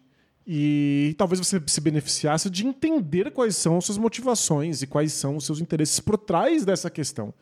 e 0.46 1.14
talvez 1.18 1.38
você 1.38 1.62
se 1.66 1.80
beneficiasse 1.80 2.48
de 2.48 2.66
entender 2.66 3.30
quais 3.30 3.56
são 3.56 3.76
as 3.76 3.84
suas 3.84 3.98
motivações 3.98 4.82
e 4.82 4.86
quais 4.86 5.12
são 5.12 5.36
os 5.36 5.44
seus 5.44 5.60
interesses 5.60 6.00
por 6.00 6.16
trás 6.16 6.64
dessa 6.64 6.88
questão. 6.88 7.34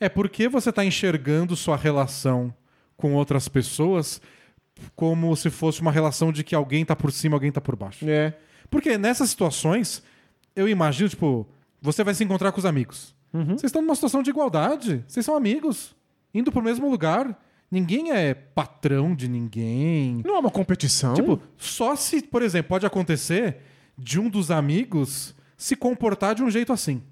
É 0.00 0.08
porque 0.08 0.48
você 0.48 0.70
está 0.70 0.84
enxergando 0.84 1.54
sua 1.56 1.76
relação 1.76 2.54
com 2.96 3.14
outras 3.14 3.48
pessoas 3.48 4.20
como 4.96 5.34
se 5.36 5.50
fosse 5.50 5.80
uma 5.80 5.92
relação 5.92 6.32
de 6.32 6.42
que 6.42 6.54
alguém 6.54 6.84
tá 6.84 6.96
por 6.96 7.12
cima, 7.12 7.36
alguém 7.36 7.52
tá 7.52 7.60
por 7.60 7.76
baixo. 7.76 8.08
É. 8.08 8.34
Porque 8.70 8.98
nessas 8.98 9.30
situações, 9.30 10.02
eu 10.56 10.68
imagino, 10.68 11.08
tipo, 11.08 11.46
você 11.80 12.02
vai 12.02 12.14
se 12.14 12.24
encontrar 12.24 12.50
com 12.50 12.58
os 12.58 12.64
amigos. 12.64 13.14
Vocês 13.46 13.64
estão 13.64 13.82
numa 13.82 13.94
situação 13.94 14.22
de 14.22 14.30
igualdade. 14.30 15.04
Vocês 15.06 15.26
são 15.26 15.36
amigos. 15.36 15.94
Indo 16.32 16.52
pro 16.52 16.62
mesmo 16.62 16.88
lugar. 16.88 17.38
Ninguém 17.70 18.12
é 18.12 18.34
patrão 18.34 19.14
de 19.14 19.28
ninguém. 19.28 20.22
Não 20.24 20.36
é 20.36 20.38
uma 20.38 20.50
competição. 20.50 21.14
Tipo, 21.14 21.40
só 21.56 21.96
se, 21.96 22.22
por 22.22 22.42
exemplo, 22.42 22.68
pode 22.68 22.86
acontecer 22.86 23.56
de 23.96 24.20
um 24.20 24.28
dos 24.28 24.50
amigos 24.50 25.34
se 25.56 25.74
comportar 25.74 26.34
de 26.34 26.42
um 26.42 26.50
jeito 26.50 26.72
assim. 26.72 27.02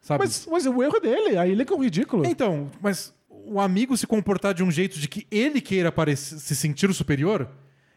Sabe? 0.00 0.24
mas, 0.24 0.46
mas 0.50 0.66
o 0.66 0.82
erro 0.82 0.96
é 0.98 1.00
dele, 1.00 1.38
aí 1.38 1.52
ele 1.52 1.64
que 1.64 1.72
é 1.72 1.76
o 1.76 1.82
ridículo. 1.82 2.26
Então, 2.26 2.70
mas 2.80 3.14
o 3.28 3.58
amigo 3.58 3.96
se 3.96 4.06
comportar 4.06 4.52
de 4.52 4.62
um 4.62 4.70
jeito 4.70 4.98
de 4.98 5.08
que 5.08 5.26
ele 5.30 5.60
queira 5.60 5.90
parecer, 5.90 6.38
se 6.38 6.54
sentir 6.54 6.90
o 6.90 6.94
superior, 6.94 7.48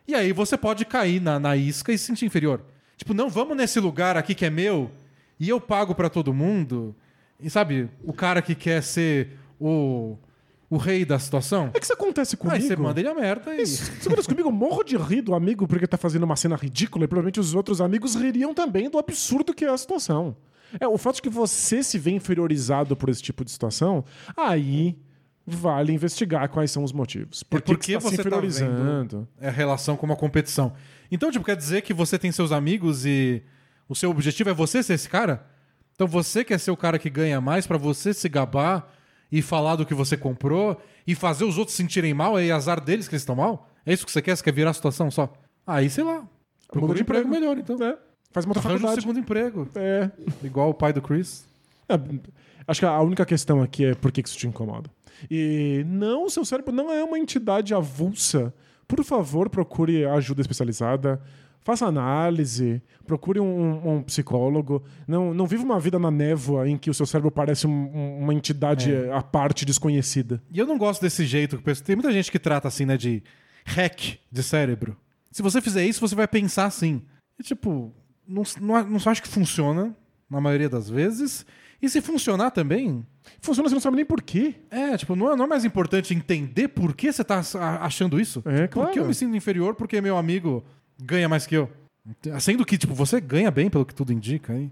e 0.07 0.15
aí 0.15 0.31
você 0.31 0.57
pode 0.57 0.85
cair 0.85 1.21
na, 1.21 1.37
na 1.37 1.57
isca 1.57 1.91
e 1.91 1.97
se 1.97 2.05
sentir 2.05 2.25
inferior. 2.25 2.61
Tipo, 2.95 3.13
não, 3.13 3.29
vamos 3.29 3.57
nesse 3.57 3.79
lugar 3.79 4.15
aqui 4.15 4.33
que 4.33 4.45
é 4.45 4.49
meu 4.49 4.89
e 5.39 5.49
eu 5.49 5.59
pago 5.59 5.93
pra 5.93 6.09
todo 6.09 6.33
mundo. 6.33 6.95
E 7.39 7.49
sabe, 7.49 7.89
o 8.03 8.13
cara 8.13 8.41
que 8.41 8.55
quer 8.55 8.81
ser 8.81 9.37
o, 9.59 10.17
o 10.69 10.77
rei 10.77 11.05
da 11.05 11.17
situação. 11.17 11.71
É 11.73 11.79
que 11.79 11.85
isso 11.85 11.93
acontece 11.93 12.35
comigo. 12.35 12.55
Aí 12.55 12.61
você 12.61 12.75
manda 12.75 12.99
ele 12.99 13.09
a 13.09 13.15
merda 13.15 13.55
e. 13.55 13.61
Isso 13.61 13.91
acontece 14.05 14.27
comigo, 14.27 14.49
eu 14.49 14.51
morro 14.51 14.83
de 14.83 14.97
rir 14.97 15.21
do 15.21 15.33
amigo 15.33 15.67
porque 15.67 15.87
tá 15.87 15.97
fazendo 15.97 16.23
uma 16.23 16.35
cena 16.35 16.55
ridícula 16.55 17.05
e 17.05 17.07
provavelmente 17.07 17.39
os 17.39 17.53
outros 17.53 17.79
amigos 17.79 18.15
ririam 18.15 18.53
também 18.53 18.89
do 18.89 18.97
absurdo 18.97 19.53
que 19.53 19.65
é 19.65 19.69
a 19.69 19.77
situação. 19.77 20.35
É, 20.79 20.87
o 20.87 20.97
fato 20.97 21.15
de 21.15 21.21
que 21.21 21.29
você 21.29 21.81
se 21.81 21.97
vê 21.97 22.11
inferiorizado 22.11 22.95
por 22.95 23.07
esse 23.07 23.21
tipo 23.21 23.45
de 23.45 23.51
situação, 23.51 24.03
aí 24.35 24.97
vale 25.45 25.93
investigar 25.93 26.49
quais 26.49 26.69
são 26.69 26.83
os 26.83 26.91
motivos. 26.91 27.41
Por 27.41 27.61
que, 27.61 27.73
porque 27.73 27.93
que 27.93 27.99
você 27.99 28.03
tá 28.03 28.09
se 28.09 28.17
tá 28.17 28.21
inferiorizando? 28.21 29.27
É 29.39 29.47
a 29.47 29.51
relação 29.51 29.95
com 29.95 30.05
uma 30.05 30.17
competição. 30.17 30.73
Então, 31.09 31.31
tipo, 31.31 31.45
quer 31.45 31.55
dizer 31.55 31.83
que 31.83 31.93
você 31.93 32.19
tem 32.19 32.33
seus 32.33 32.51
amigos 32.51 33.05
e 33.05 33.41
o 33.87 33.95
seu 33.95 34.11
objetivo 34.11 34.49
é 34.49 34.53
você 34.53 34.83
ser 34.83 34.95
esse 34.95 35.07
cara? 35.07 35.45
Então 35.95 36.05
você 36.05 36.43
quer 36.43 36.59
ser 36.59 36.69
o 36.71 36.77
cara 36.77 36.99
que 36.99 37.09
ganha 37.09 37.39
mais 37.39 37.65
pra 37.65 37.77
você 37.77 38.13
se 38.13 38.27
gabar 38.27 38.91
e 39.31 39.41
falar 39.41 39.75
do 39.75 39.85
que 39.85 39.93
você 39.93 40.15
comprou 40.15 40.79
e 41.05 41.13
fazer 41.15 41.43
os 41.45 41.57
outros 41.57 41.75
se 41.75 41.83
sentirem 41.83 42.13
mal 42.13 42.39
e 42.39 42.51
azar 42.51 42.79
deles 42.81 43.07
que 43.07 43.15
eles 43.15 43.21
estão 43.21 43.35
mal? 43.35 43.69
É 43.85 43.93
isso 43.93 44.05
que 44.05 44.11
você 44.11 44.21
quer? 44.21 44.35
Você 44.35 44.43
quer 44.43 44.53
virar 44.53 44.71
a 44.71 44.73
situação 44.73 45.09
só? 45.09 45.31
Aí, 45.65 45.89
sei 45.89 46.03
lá. 46.03 46.23
Procura 46.69 46.97
um 46.97 47.01
emprego 47.01 47.29
melhor, 47.29 47.57
então. 47.57 47.75
É, 47.81 47.97
faz 48.31 48.45
uma 48.45 48.51
outra 48.51 48.61
Arranja 48.61 48.75
um 48.75 48.79
faculdade. 48.79 49.01
segundo 49.01 49.19
emprego. 49.19 49.67
É. 49.75 50.11
Igual 50.43 50.69
o 50.69 50.73
pai 50.73 50.91
do 50.93 51.01
Chris. 51.01 51.45
É, 51.87 51.93
acho 52.67 52.79
que 52.81 52.85
a 52.85 52.99
única 53.01 53.25
questão 53.25 53.61
aqui 53.61 53.85
é 53.85 53.95
por 53.95 54.11
que 54.11 54.21
que 54.21 54.29
isso 54.29 54.37
te 54.37 54.47
incomoda. 54.47 54.89
E 55.31 55.83
não, 55.87 56.25
o 56.25 56.29
seu 56.29 56.43
cérebro 56.45 56.73
não 56.73 56.91
é 56.91 57.03
uma 57.03 57.17
entidade 57.17 57.73
avulsa. 57.73 58.53
Por 58.87 59.03
favor, 59.03 59.49
procure 59.49 60.05
ajuda 60.05 60.41
especializada. 60.41 61.21
Faça 61.67 61.85
análise, 61.85 62.81
procure 63.05 63.41
um, 63.41 63.95
um 63.97 64.01
psicólogo. 64.01 64.81
Não, 65.05 65.33
não 65.33 65.45
viva 65.45 65.63
uma 65.65 65.77
vida 65.81 65.99
na 65.99 66.09
névoa 66.09 66.65
em 66.69 66.77
que 66.77 66.89
o 66.89 66.93
seu 66.93 67.05
cérebro 67.05 67.29
parece 67.29 67.67
um- 67.67 67.91
um- 67.93 68.19
uma 68.23 68.33
entidade 68.33 68.93
à 69.11 69.21
parte 69.21 69.65
desconhecida. 69.65 70.41
E 70.49 70.57
eu 70.59 70.65
não 70.65 70.77
gosto 70.77 71.01
desse 71.01 71.25
jeito. 71.25 71.61
Tem 71.83 71.93
muita 71.97 72.13
gente 72.13 72.31
que 72.31 72.39
trata 72.39 72.69
assim, 72.69 72.85
né, 72.85 72.95
de 72.95 73.21
hack 73.65 74.17
de 74.31 74.43
cérebro. 74.43 74.95
Se 75.29 75.41
você 75.41 75.59
fizer 75.59 75.85
isso, 75.85 75.99
você 75.99 76.15
vai 76.15 76.25
pensar 76.25 76.67
assim. 76.67 77.01
E, 77.37 77.43
tipo, 77.43 77.93
não, 78.25 78.43
não, 78.61 78.83
não 78.91 78.99
acho 79.05 79.21
que 79.21 79.27
funciona 79.27 79.93
na 80.29 80.39
maioria 80.39 80.69
das 80.69 80.89
vezes. 80.89 81.45
E 81.81 81.89
se 81.89 81.99
funcionar 81.99 82.51
também, 82.51 83.05
Funciona, 83.41 83.67
você 83.67 83.75
não 83.75 83.81
sabe 83.81 83.97
nem 83.97 84.05
por 84.05 84.21
quê. 84.21 84.55
é, 84.71 84.95
tipo, 84.95 85.13
não 85.13 85.33
é, 85.33 85.35
não 85.35 85.43
é 85.43 85.47
mais 85.49 85.65
importante 85.65 86.13
entender 86.13 86.69
por 86.69 86.95
que 86.95 87.11
você 87.11 87.25
tá 87.25 87.41
a- 87.55 87.85
achando 87.85 88.21
isso? 88.21 88.41
É, 88.45 88.67
Por 88.67 88.85
que 88.85 88.93
claro. 88.93 88.99
eu 88.99 89.05
me 89.05 89.13
sinto 89.13 89.35
inferior 89.35 89.75
porque 89.75 89.99
meu 89.99 90.17
amigo 90.17 90.63
ganha 90.99 91.29
mais 91.29 91.45
que 91.45 91.55
eu? 91.55 91.69
Sendo 92.39 92.65
que, 92.65 92.77
tipo, 92.77 92.93
você 92.93 93.19
ganha 93.19 93.51
bem, 93.51 93.69
pelo 93.69 93.85
que 93.85 93.93
tudo 93.93 94.13
indica. 94.13 94.53
Hein? 94.53 94.71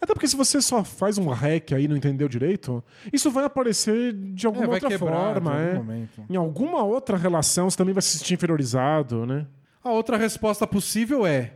Até 0.00 0.14
porque 0.14 0.28
se 0.28 0.36
você 0.36 0.62
só 0.62 0.84
faz 0.84 1.18
um 1.18 1.28
hack 1.28 1.72
aí 1.72 1.84
e 1.84 1.88
não 1.88 1.96
entendeu 1.96 2.28
direito, 2.28 2.82
isso 3.12 3.30
vai 3.30 3.44
aparecer 3.44 4.12
de 4.12 4.46
alguma 4.46 4.64
É, 4.64 4.66
vai 4.68 4.74
outra 4.76 4.88
quebrar 4.88 5.34
forma. 5.34 5.50
algum 5.52 5.62
é. 5.62 5.74
momento. 5.74 6.24
Em 6.28 6.36
alguma 6.36 6.82
outra 6.84 7.16
relação 7.16 7.68
você 7.68 7.76
também 7.76 7.92
vai 7.92 8.02
se 8.02 8.18
sentir 8.18 8.34
inferiorizado, 8.34 9.26
né? 9.26 9.46
A 9.82 9.90
outra 9.90 10.16
resposta 10.16 10.66
possível 10.66 11.26
é: 11.26 11.52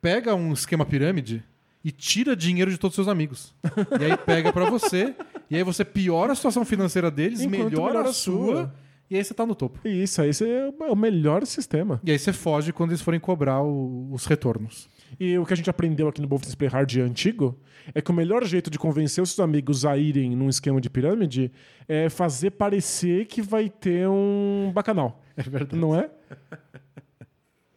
pega 0.00 0.34
um 0.34 0.52
esquema 0.52 0.86
pirâmide 0.86 1.44
e 1.84 1.90
tira 1.90 2.34
dinheiro 2.34 2.70
de 2.70 2.78
todos 2.78 2.96
os 2.96 3.04
seus 3.04 3.08
amigos. 3.08 3.54
e 4.00 4.04
aí 4.04 4.16
pega 4.16 4.52
pra 4.52 4.68
você, 4.70 5.14
e 5.50 5.56
aí 5.56 5.62
você 5.62 5.84
piora 5.84 6.32
a 6.32 6.34
situação 6.34 6.64
financeira 6.64 7.10
deles, 7.10 7.42
Enquanto 7.42 7.64
melhora 7.64 7.86
melhora 7.88 8.08
a 8.08 8.10
a 8.10 8.12
sua, 8.14 8.54
sua. 8.54 8.74
E 9.14 9.18
aí 9.18 9.24
você 9.24 9.32
tá 9.32 9.46
no 9.46 9.54
topo. 9.54 9.78
Isso 9.86 10.20
aí 10.20 10.30
esse 10.30 10.44
é 10.44 10.72
o 10.90 10.96
melhor 10.96 11.46
sistema. 11.46 12.00
E 12.04 12.10
aí 12.10 12.18
você 12.18 12.32
foge 12.32 12.72
quando 12.72 12.90
eles 12.90 13.00
forem 13.00 13.20
cobrar 13.20 13.62
o- 13.62 14.08
os 14.12 14.26
retornos. 14.26 14.88
E 15.20 15.38
o 15.38 15.46
que 15.46 15.52
a 15.52 15.56
gente 15.56 15.70
aprendeu 15.70 16.08
aqui 16.08 16.20
no 16.20 16.26
Wolfenstein 16.26 16.56
Play 16.58 16.68
Hard 16.70 16.96
antigo 16.96 17.56
é 17.94 18.00
que 18.02 18.10
o 18.10 18.14
melhor 18.14 18.44
jeito 18.44 18.68
de 18.68 18.78
convencer 18.78 19.22
os 19.22 19.30
seus 19.30 19.38
amigos 19.40 19.84
a 19.84 19.96
irem 19.96 20.34
num 20.34 20.48
esquema 20.48 20.80
de 20.80 20.90
pirâmide 20.90 21.52
é 21.86 22.08
fazer 22.08 22.50
parecer 22.50 23.26
que 23.26 23.40
vai 23.40 23.68
ter 23.68 24.08
um 24.08 24.72
bacanal. 24.74 25.22
É 25.36 25.42
verdade. 25.42 25.80
Não 25.80 25.94
é? 25.96 26.10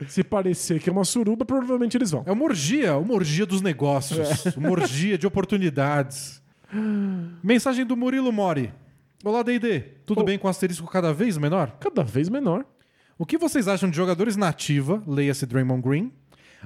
Se 0.08 0.24
parecer 0.24 0.80
que 0.80 0.90
é 0.90 0.92
uma 0.94 1.04
suruba, 1.04 1.44
provavelmente 1.46 1.98
eles 1.98 2.12
vão. 2.12 2.24
É 2.26 2.32
uma 2.32 2.44
orgia, 2.44 2.98
uma 2.98 3.14
orgia 3.16 3.46
dos 3.46 3.62
negócios, 3.62 4.46
uma 4.56 4.70
orgia 4.72 5.18
de 5.18 5.26
oportunidades. 5.28 6.42
Mensagem 7.44 7.86
do 7.86 7.96
Murilo 7.98 8.32
Mori. 8.32 8.72
Olá, 9.24 9.42
D&D. 9.44 9.80
Tudo 10.06 10.22
Oh. 10.22 10.24
bem 10.24 10.38
com 10.38 10.48
o 10.48 10.50
asterisco 10.50 10.88
cada 10.88 11.14
vez 11.14 11.38
menor? 11.38 11.72
Cada 11.80 12.04
vez 12.04 12.30
menor. 12.30 12.66
O 13.18 13.26
que 13.26 13.38
vocês 13.38 13.68
acham 13.68 13.90
de 13.90 13.96
jogadores 13.98 14.36
nativa, 14.36 15.02
leia-se 15.08 15.46
Draymond 15.46 15.82
Green, 15.82 16.12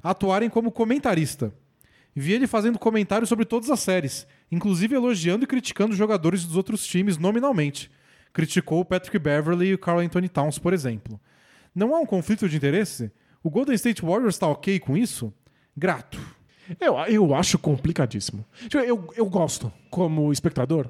atuarem 0.04 0.50
como 0.50 0.72
comentarista? 0.72 1.54
Vi 2.14 2.34
ele 2.34 2.46
fazendo 2.46 2.78
comentários 2.78 3.30
sobre 3.30 3.46
todas 3.46 3.70
as 3.70 3.80
séries, 3.80 4.28
inclusive 4.52 4.94
elogiando 4.94 5.46
e 5.46 5.48
criticando 5.48 5.96
jogadores 5.96 6.44
dos 6.44 6.58
outros 6.58 6.86
times 6.86 7.18
nominalmente. 7.18 7.90
Criticou 8.34 8.82
o 8.82 8.86
Patrick 8.86 9.18
Beverly 9.18 9.68
e 9.68 9.74
o 9.74 9.78
Carl 9.78 10.00
Anthony 10.00 10.28
Towns, 10.28 10.60
por 10.60 10.74
exemplo. 10.74 11.20
Não 11.74 11.96
há 11.96 12.00
um 12.00 12.06
conflito 12.06 12.50
de 12.50 12.58
interesse? 12.58 13.10
O 13.42 13.50
Golden 13.50 13.76
State 13.76 14.02
Warriors 14.02 14.36
está 14.36 14.48
ok 14.48 14.78
com 14.80 14.98
isso? 14.98 15.34
Grato. 15.76 16.20
Eu, 16.80 16.98
eu 17.08 17.34
acho 17.34 17.58
complicadíssimo. 17.58 18.46
Tipo, 18.64 18.80
Eu, 18.80 19.08
eu 19.16 19.26
gosto, 19.26 19.72
como 19.90 20.32
espectador. 20.34 20.90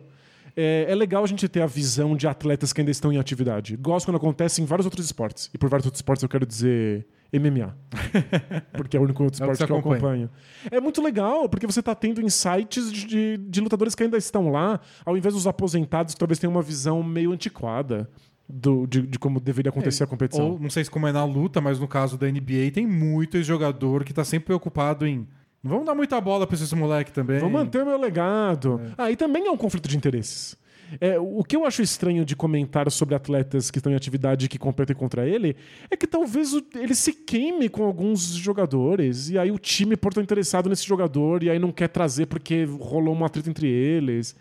É, 0.56 0.86
é 0.90 0.96
legal 0.96 1.24
a 1.24 1.28
gente 1.28 1.48
ter 1.48 1.62
a 1.62 1.66
visão 1.66 2.16
de 2.16 2.28
atletas 2.28 2.74
que 2.74 2.82
ainda 2.82 2.92
estão 2.92 3.12
em 3.12 3.18
atividade. 3.18 3.76
Gosto 3.78 4.06
quando 4.08 4.18
acontece 4.18 4.62
em 4.62 4.66
vários 4.66 4.86
outros 4.86 5.06
esportes. 5.06 5.50
E 5.54 5.58
por 5.58 5.70
vários 5.70 5.86
outros 5.86 6.00
esportes 6.00 6.24
eu 6.24 6.30
quero 6.30 6.46
dizer 6.46 7.08
MMA. 7.34 7.76
porque 8.74 8.98
é 8.98 9.00
o 9.00 9.04
único 9.04 9.24
outro 9.24 9.42
É 9.44 9.48
que 9.48 9.52
esporte 9.54 9.58
você 9.60 9.66
que 9.66 9.72
eu 9.72 9.78
acompanha. 9.78 10.26
acompanho. 10.26 10.30
É 10.72 10.80
muito 10.82 11.02
legal, 11.02 11.48
porque 11.48 11.66
você 11.66 11.80
está 11.80 11.96
tendo 11.96 12.22
insights 12.22 12.92
de, 12.92 13.06
de- 13.08 13.38
de 13.38 13.62
lutadores 13.62 13.96
que 13.96 14.04
ainda 14.04 14.18
estão 14.18 14.50
lá, 14.50 14.80
ao 15.06 15.16
invés 15.18 15.34
dos 15.34 15.48
aposentados 15.48 16.14
que 16.14 16.20
talvez 16.20 16.40
tenham 16.40 16.52
uma 16.54 16.62
visão 16.62 17.02
meio 17.02 17.32
antiquada 17.32 18.10
do- 18.50 18.86
de, 18.86 19.02
de 19.04 19.18
como 19.18 19.40
deveria 19.40 19.70
acontecer 19.70 20.04
a 20.04 20.08
competição. 20.08 20.52
Ou, 20.52 20.60
não 20.60 20.70
sei 20.70 20.84
se 20.84 20.92
como 20.92 21.08
é 21.08 21.12
na 21.14 21.24
luta, 21.24 21.62
mas 21.62 21.80
no 21.80 21.88
caso 21.88 22.18
da 22.18 22.28
NBA, 22.30 22.72
tem 22.74 22.86
muito 22.86 23.42
jogador 23.42 24.04
que 24.04 24.14
tá 24.14 24.26
sempre 24.26 24.48
preocupado 24.48 25.08
em. 25.08 25.26
Não 25.64 25.72
vamos 25.72 25.86
dar 25.86 25.96
muita 25.96 26.20
bola 26.20 26.48
pra 26.48 26.56
esse 26.56 26.76
moleque 26.76 27.12
também. 27.12 27.40
Vou 27.40 27.50
manter 27.50 27.84
o 27.84 27.86
meu 27.86 28.00
legado. 28.00 28.82
Ah, 28.98 29.12
e 29.12 29.16
também 29.16 29.46
é 29.48 29.52
um 29.52 29.58
conflito 29.58 29.88
de 29.88 29.96
interesses. 29.98 30.58
É, 31.00 31.18
o 31.18 31.42
que 31.44 31.56
eu 31.56 31.66
acho 31.66 31.82
estranho 31.82 32.26
de 32.26 32.36
comentar 32.36 32.92
sobre 32.92 33.16
atletas 33.16 33.72
que 33.72 33.78
estão 33.80 33.92
em 33.94 33.96
atividade 33.96 34.46
e 34.46 34.50
que 34.50 34.60
competem 34.60 34.94
contra 34.94 35.26
ele 35.26 35.56
é 35.90 35.96
que 35.96 36.06
talvez 36.06 36.52
ele 36.76 36.94
se 36.94 37.14
queime 37.14 37.70
com 37.70 37.86
alguns 37.86 38.20
jogadores 38.34 39.30
e 39.30 39.38
aí 39.38 39.52
o 39.52 39.58
time 39.58 39.96
por 39.96 40.10
estar 40.10 40.22
interessado 40.22 40.68
nesse 40.68 40.86
jogador 40.86 41.44
e 41.44 41.50
aí 41.50 41.58
não 41.58 41.72
quer 41.72 41.88
trazer 41.88 42.26
porque 42.26 42.66
rolou 42.66 43.14
uma 43.14 43.30
treta 43.30 43.50
entre 43.50 43.70
eles. 43.70 44.36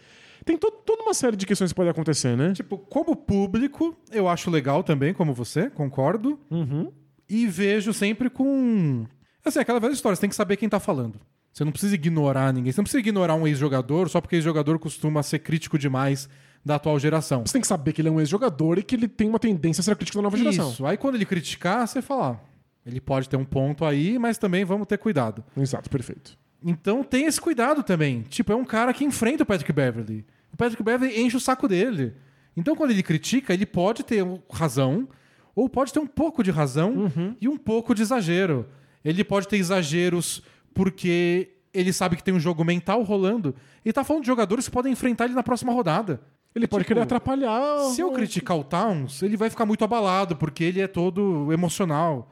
Tem 0.45 0.57
to- 0.59 0.73
toda 0.85 1.03
uma 1.05 1.15
série 1.15 1.37
de 1.37 1.47
questões 1.47 1.71
que 1.71 1.77
podem 1.77 1.91
acontecer, 1.93 2.37
né? 2.37 2.53
Tipo, 2.53 2.79
como 2.79 3.15
público, 3.15 3.95
eu 4.11 4.27
acho 4.27 4.51
legal 4.51 4.83
também, 4.83 5.15
como 5.15 5.33
você, 5.33 5.71
concordo. 5.71 6.37
Uhum. 6.51 6.91
E 7.29 7.47
vejo 7.47 7.93
sempre 7.93 8.29
com. 8.29 9.05
Assim, 9.45 9.59
aquela 9.59 9.81
velha 9.81 9.93
história, 9.93 10.15
você 10.17 10.21
tem 10.21 10.31
que 10.31 10.37
saber 10.37 10.57
quem 10.57 10.69
tá 10.69 10.79
falando. 10.81 11.19
Você 11.53 11.65
não 11.65 11.73
precisa 11.73 11.95
ignorar 11.95 12.53
ninguém. 12.53 12.71
Você 12.73 12.79
não 12.81 12.85
precisa 12.85 13.01
ignorar 13.01 13.35
um 13.35 13.47
ex-jogador 13.47 14.09
só 14.09 14.21
porque 14.21 14.37
ex-jogador 14.37 14.79
costuma 14.79 15.23
ser 15.23 15.41
crítico 15.41 15.79
demais 15.79 16.29
da 16.65 16.77
atual 16.77 16.99
geração. 16.99 17.45
Você 17.47 17.55
tem 17.55 17.61
que 17.63 17.67
saber 17.67 17.93
que 17.93 18.01
ele 18.01 18.09
é 18.09 18.13
um 18.13 18.21
ex-jogador 18.21 18.79
e 18.79 18.83
que 18.83 18.95
ele 18.95 19.09
tem 19.09 19.29
uma 19.29 19.39
tendência 19.39 19.81
a 19.81 19.85
ser 19.85 19.97
crítico 19.97 20.19
da 20.19 20.23
nova 20.23 20.37
geração. 20.37 20.71
Isso. 20.71 20.87
Aí 20.87 20.97
quando 20.97 21.15
ele 21.17 21.25
criticar, 21.25 21.87
você 21.89 22.01
fala. 22.03 22.33
"Ah, 22.45 22.51
Ele 22.87 23.01
pode 23.01 23.29
ter 23.29 23.37
um 23.37 23.45
ponto 23.45 23.85
aí, 23.85 24.19
mas 24.19 24.39
também 24.39 24.65
vamos 24.65 24.87
ter 24.87 24.97
cuidado. 24.99 25.45
Exato, 25.57 25.91
perfeito. 25.91 26.39
Então 26.65 27.03
tem 27.03 27.25
esse 27.27 27.41
cuidado 27.41 27.83
também. 27.83 28.23
Tipo, 28.23 28.53
é 28.53 28.57
um 28.57 28.65
cara 28.65 28.93
que 28.95 29.05
enfrenta 29.05 29.43
o 29.43 29.47
Patrick 29.47 29.73
Beverly. 29.73 30.25
O 30.53 30.57
Patrick 30.57 30.83
Beverly 30.83 31.21
enche 31.21 31.37
o 31.37 31.41
saco 31.41 31.67
dele. 31.69 32.15
Então 32.57 32.75
quando 32.77 32.91
ele 32.93 33.03
critica, 33.03 33.53
ele 33.53 33.67
pode 33.67 34.03
ter 34.03 34.25
razão, 34.51 35.09
ou 35.55 35.69
pode 35.69 35.93
ter 35.93 35.99
um 35.99 36.07
pouco 36.07 36.43
de 36.43 36.51
razão 36.51 37.11
e 37.41 37.49
um 37.49 37.57
pouco 37.57 37.95
de 37.95 38.03
exagero. 38.03 38.67
Ele 39.05 39.25
pode 39.25 39.49
ter 39.49 39.57
exageros 39.57 40.43
porque 40.75 41.51
ele 41.73 41.93
sabe 41.93 42.17
que 42.17 42.23
tem 42.25 42.35
um 42.35 42.41
jogo 42.41 42.65
mental 42.65 43.03
rolando 43.03 43.55
e 43.85 43.93
tá 43.93 44.03
falando 44.05 44.23
de 44.23 44.27
jogadores 44.27 44.67
que 44.67 44.73
podem 44.73 44.93
enfrentar 44.93 45.27
ele 45.27 45.35
na 45.35 45.43
próxima 45.43 45.73
rodada. 45.73 46.21
Ele 46.55 46.67
pode 46.67 46.83
Tipo, 46.83 46.89
querer 46.95 47.03
atrapalhar. 47.03 47.79
Se 47.95 48.01
eu 48.01 48.11
criticar 48.11 48.59
o 48.59 48.65
Towns, 48.65 49.23
ele 49.23 49.37
vai 49.37 49.49
ficar 49.49 49.65
muito 49.65 49.85
abalado, 49.85 50.35
porque 50.37 50.65
ele 50.65 50.81
é 50.81 50.89
todo 50.89 51.53
emocional. 51.53 52.31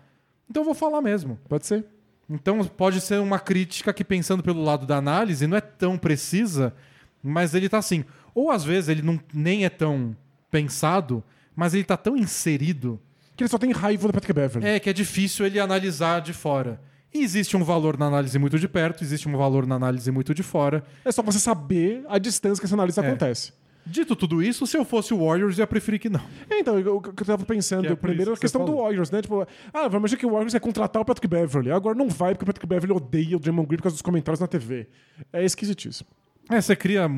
Então 0.51 0.63
eu 0.63 0.65
vou 0.65 0.75
falar 0.75 1.01
mesmo. 1.01 1.39
Pode 1.49 1.67
ser. 1.67 1.85
Então 2.29 2.65
pode 2.65 3.01
ser 3.01 3.21
uma 3.21 3.39
crítica 3.39 3.93
que, 3.93 4.05
pensando 4.05 4.43
pelo 4.43 4.63
lado 4.63 4.87
da 4.87 4.97
análise, 4.97 5.47
não 5.47 5.57
é 5.57 5.61
tão 5.61 5.97
precisa, 5.97 6.75
mas 7.23 7.55
ele 7.55 7.69
tá 7.69 7.79
assim. 7.79 8.05
Ou 8.35 8.51
às 8.51 8.65
vezes 8.65 8.89
ele 8.89 9.03
não, 9.03 9.21
nem 9.33 9.65
é 9.65 9.71
tão 9.71 10.17
pensado, 10.51 11.23
mas 11.55 11.73
ele 11.73 11.85
tá 11.85 11.97
tão 11.97 12.17
inserido 12.17 13.01
Que 13.39 13.45
ele 13.45 13.49
só 13.49 13.57
tem 13.57 13.71
raiva 13.73 14.09
do 14.09 14.13
Patrick 14.13 14.33
Beverly. 14.35 14.69
é 14.69 14.81
que 14.81 14.91
é 14.91 14.93
difícil 14.93 15.47
ele 15.47 15.59
analisar 15.61 16.21
de 16.21 16.33
fora. 16.33 16.81
E 17.15 17.23
existe 17.23 17.57
um 17.57 17.65
valor 17.65 17.97
na 17.97 18.07
análise 18.07 18.39
muito 18.39 18.59
de 18.59 18.69
perto, 18.69 19.03
existe 19.03 19.27
um 19.29 19.37
valor 19.37 19.65
na 19.67 19.77
análise 19.77 20.11
muito 20.11 20.35
de 20.35 20.43
fora. 20.43 20.85
É 21.05 21.11
só 21.13 21.23
você 21.23 21.39
saber 21.39 22.05
a 22.09 22.19
distância 22.19 22.61
que 22.61 22.67
essa 22.67 22.75
análise 22.75 23.01
É. 23.01 23.07
acontece. 23.07 23.53
Dito 23.87 24.15
tudo 24.15 24.43
isso, 24.43 24.67
se 24.67 24.77
eu 24.77 24.85
fosse 24.85 25.15
o 25.15 25.25
Warriors, 25.25 25.57
eu 25.57 25.63
ia 25.63 25.67
preferir 25.67 25.99
que 25.99 26.11
não. 26.11 26.21
É, 26.51 26.59
então, 26.59 26.79
eu, 26.79 27.01
eu 27.07 27.25
tava 27.25 27.47
pensando, 27.47 27.87
Que 27.87 27.93
é 27.93 27.97
primeiro 27.97 28.33
a 28.33 28.35
que 28.35 28.41
questão 28.43 28.63
do. 28.65 28.77
Warriors, 28.77 29.11
né? 29.11 29.23
Tipo, 29.23 29.47
ah, 29.73 29.83
vamos 29.89 29.95
imaginar 30.11 30.19
que 30.19 30.27
o 30.27 30.31
Warriors 30.33 30.55
é 30.55 30.61
contratar 30.61 31.01
o 31.01 31.05
Patrick 31.07 31.27
Beverly. 31.27 31.71
Agora 31.71 31.97
não 31.97 32.09
vai, 32.11 32.35
porque 32.35 32.43
o 32.43 32.47
Patrick 32.47 32.67
Beverly 32.67 32.93
odeia 32.93 33.37
o 33.37 33.41
Draymond 33.41 33.67
Green 33.67 33.79
por 33.79 33.85
causa 33.85 33.95
dos 33.95 34.03
comentários 34.03 34.41
na 34.41 34.47
TV. 34.47 34.89
É 35.33 35.43
esquisitíssimo. 35.43 36.11
É, 36.51 36.61
você 36.61 36.77
cria. 36.77 37.09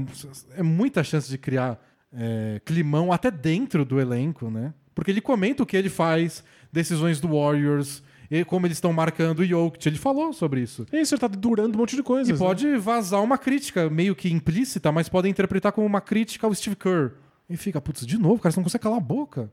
É 0.54 0.62
muita 0.62 1.02
chance 1.02 1.28
de 1.28 1.36
criar 1.38 1.82
é, 2.12 2.60
climão 2.64 3.10
até 3.12 3.30
dentro 3.32 3.84
do 3.84 3.98
elenco, 4.00 4.48
né? 4.50 4.72
Porque 5.00 5.10
ele 5.10 5.22
comenta 5.22 5.62
o 5.62 5.66
que 5.66 5.78
ele 5.78 5.88
faz, 5.88 6.44
decisões 6.70 7.18
do 7.22 7.28
Warriors, 7.28 8.02
e 8.30 8.44
como 8.44 8.66
eles 8.66 8.76
estão 8.76 8.92
marcando 8.92 9.38
o 9.38 9.46
Jokic. 9.46 9.88
Ele 9.88 9.96
falou 9.96 10.30
sobre 10.34 10.60
isso. 10.60 10.84
E 10.92 11.00
isso 11.00 11.14
ele 11.14 11.20
tá 11.22 11.26
durando 11.26 11.74
um 11.74 11.78
monte 11.78 11.96
de 11.96 12.02
coisas. 12.02 12.28
E 12.28 12.32
né? 12.34 12.38
pode 12.38 12.76
vazar 12.76 13.22
uma 13.22 13.38
crítica, 13.38 13.88
meio 13.88 14.14
que 14.14 14.30
implícita, 14.30 14.92
mas 14.92 15.08
pode 15.08 15.26
interpretar 15.26 15.72
como 15.72 15.86
uma 15.86 16.02
crítica 16.02 16.46
ao 16.46 16.54
Steve 16.54 16.76
Kerr. 16.76 17.12
E 17.48 17.56
fica, 17.56 17.80
putz, 17.80 18.04
de 18.04 18.18
novo, 18.18 18.42
cara, 18.42 18.52
você 18.52 18.60
não 18.60 18.64
consegue 18.64 18.82
calar 18.82 18.98
a 18.98 19.00
boca. 19.00 19.50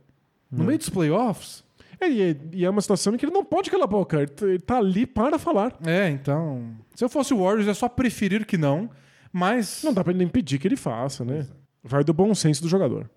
No 0.51 0.65
meio 0.65 0.77
dos 0.77 0.89
playoffs. 0.89 1.63
É, 1.97 2.09
e, 2.09 2.21
é- 2.21 2.37
e 2.51 2.65
é 2.65 2.69
uma 2.69 2.81
situação 2.81 3.15
em 3.15 3.17
que 3.17 3.23
ele 3.25 3.31
não 3.31 3.45
pode 3.45 3.71
calar 3.71 3.85
a 3.85 3.87
boca. 3.87 4.17
Ele 4.17 4.27
tá- 4.27 4.45
ele 4.45 4.59
tá 4.59 4.77
ali 4.79 5.07
para 5.07 5.39
falar. 5.39 5.77
É, 5.85 6.09
então. 6.09 6.75
Se 6.93 7.05
eu 7.05 7.07
fosse 7.07 7.33
o 7.33 7.37
Warriors, 7.41 7.69
é 7.69 7.73
só 7.73 7.87
preferir 7.87 8.45
que 8.45 8.57
não. 8.57 8.89
Mas. 9.31 9.81
Não 9.81 9.93
dá 9.93 10.03
pra 10.03 10.11
ele 10.11 10.25
impedir 10.25 10.59
que 10.59 10.67
ele 10.67 10.75
faça, 10.75 11.23
né? 11.23 11.47
Vai 11.81 12.03
do 12.03 12.13
bom 12.13 12.35
senso 12.35 12.61
do 12.61 12.67
jogador. 12.67 13.09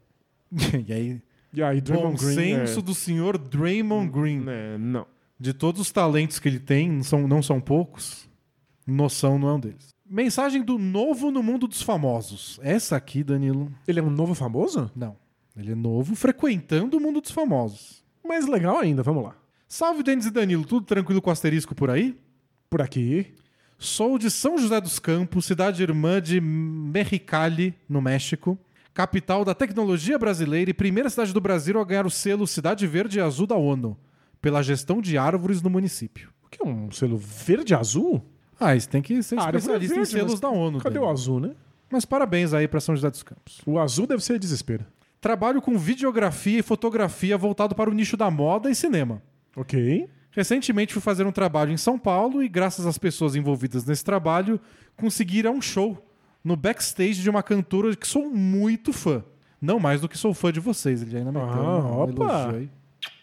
e 0.87 0.93
aí. 0.93 1.21
E 1.53 1.63
aí, 1.63 1.81
Bom 1.81 1.85
Draymond 1.85 2.17
Green. 2.25 2.35
senso 2.35 2.79
é... 2.79 2.83
do 2.83 2.95
senhor 2.95 3.39
Draymond 3.39 4.11
Green. 4.11 4.45
É, 4.49 4.79
não. 4.79 5.07
De 5.39 5.53
todos 5.53 5.81
os 5.81 5.91
talentos 5.91 6.39
que 6.39 6.49
ele 6.49 6.61
tem, 6.61 6.91
não 6.91 7.03
são, 7.03 7.27
não 7.27 7.43
são 7.43 7.61
poucos, 7.61 8.29
noção 8.87 9.39
não 9.39 9.49
é 9.49 9.53
um 9.55 9.61
deles. 9.61 9.89
Mensagem 10.09 10.63
do 10.63 10.79
novo 10.79 11.31
no 11.31 11.43
mundo 11.43 11.67
dos 11.67 11.83
famosos. 11.83 12.59
Essa 12.63 12.97
aqui, 12.97 13.23
Danilo, 13.23 13.73
Ele 13.87 14.01
é 14.01 14.03
um 14.03 14.11
novo 14.11 14.35
famoso? 14.35 14.91
não. 14.95 15.17
Ele 15.57 15.73
é 15.73 15.75
novo 15.75 16.15
frequentando 16.15 16.97
o 16.97 17.01
mundo 17.01 17.21
dos 17.21 17.33
famosos. 17.33 18.03
Mas 18.27 18.47
legal 18.47 18.79
ainda, 18.79 19.03
vamos 19.03 19.25
lá. 19.25 19.35
Salve, 19.69 20.03
Denis 20.03 20.25
e 20.27 20.31
Danilo. 20.31 20.65
Tudo 20.65 20.87
tranquilo 20.87 21.21
com 21.21 21.31
asterisco 21.31 21.75
por 21.75 21.91
aí? 21.91 22.17
Por 22.71 22.81
aqui. 22.81 23.35
Sou 23.77 24.17
de 24.17 24.31
São 24.31 24.57
José 24.57 24.81
dos 24.81 24.99
Campos, 24.99 25.45
cidade 25.45 25.83
irmã 25.83 26.21
de 26.21 26.41
Mexicali, 26.41 27.75
no 27.89 28.01
México. 28.01 28.59
Capital 28.93 29.45
da 29.45 29.55
tecnologia 29.55 30.19
brasileira 30.19 30.71
e 30.71 30.75
primeira 30.75 31.09
cidade 31.09 31.33
do 31.33 31.41
Brasil 31.41 31.79
a 31.81 31.85
ganhar 31.85 32.07
o 32.07 32.11
selo 32.11 32.47
Cidade 32.47 32.87
Verde 32.87 33.19
e 33.19 33.23
Azul 33.23 33.47
da 33.47 33.55
ONU, 33.55 33.97
pela 34.43 34.63
gestão 34.63 35.01
de 35.01 35.17
árvores 35.17 35.63
no 35.63 35.71
município. 35.71 36.31
O 36.45 36.49
que 36.49 36.63
é 36.63 36.67
um 36.67 36.91
selo 36.91 37.17
verde 37.17 37.73
e 37.73 37.77
azul? 37.77 38.25
Ah, 38.59 38.75
isso 38.75 38.89
tem 38.89 39.01
que 39.01 39.23
ser 39.23 39.39
Ah, 39.39 39.45
especialista 39.45 39.95
em 39.95 39.99
verde, 39.99 40.11
selos 40.11 40.33
mas 40.33 40.41
da 40.41 40.49
ONU. 40.51 40.81
Cadê 40.81 40.99
o 40.99 41.09
azul, 41.09 41.39
né? 41.41 41.53
Mas 41.91 42.05
parabéns 42.05 42.53
aí 42.53 42.67
para 42.67 42.81
São 42.81 42.95
José 42.95 43.11
dos 43.11 43.23
Campos. 43.23 43.61
O 43.65 43.79
azul 43.79 44.07
deve 44.07 44.23
ser 44.25 44.39
desespero. 44.39 44.85
Trabalho 45.21 45.63
com 45.63 45.79
videografia 45.79 46.59
e 46.59 46.63
fotografia 46.63 47.39
voltado 47.39 47.75
para 47.75 47.91
o 47.91 47.95
nicho 47.95 48.17
da 48.17 48.31
moda 48.31 48.71
e 48.71 48.75
cinema. 48.75 49.23
Ok. 49.57 50.09
Recentemente 50.33 50.93
fui 50.93 51.03
fazer 51.03 51.27
um 51.27 51.33
trabalho 51.33 51.73
em 51.73 51.77
São 51.77 51.99
Paulo 51.99 52.43
e, 52.43 52.49
graças 52.49 52.87
às 52.87 52.99
pessoas 52.99 53.35
envolvidas 53.35 53.85
nesse 53.85 54.05
trabalho, 54.05 54.61
consegui 54.97 55.39
ir 55.39 55.47
a 55.47 55.51
um 55.51 55.61
show 55.61 55.99
no 56.43 56.57
backstage 56.57 57.23
de 57.23 57.29
uma 57.31 57.43
cantora 57.43 57.95
que 57.95 58.07
sou 58.07 58.31
muito 58.31 58.93
fã. 58.93 59.25
Não 59.61 59.79
mais 59.79 60.01
do 60.01 60.09
que 60.09 60.17
sou 60.17 60.33
fã 60.33 60.51
de 60.53 60.61
vocês. 60.61 61.03
Ele 61.03 61.19
ainda 61.19 61.31
meteu 61.33 61.49
Ah, 61.49 61.79
um 61.81 62.01
opa. 62.03 62.53
aí. 62.57 62.71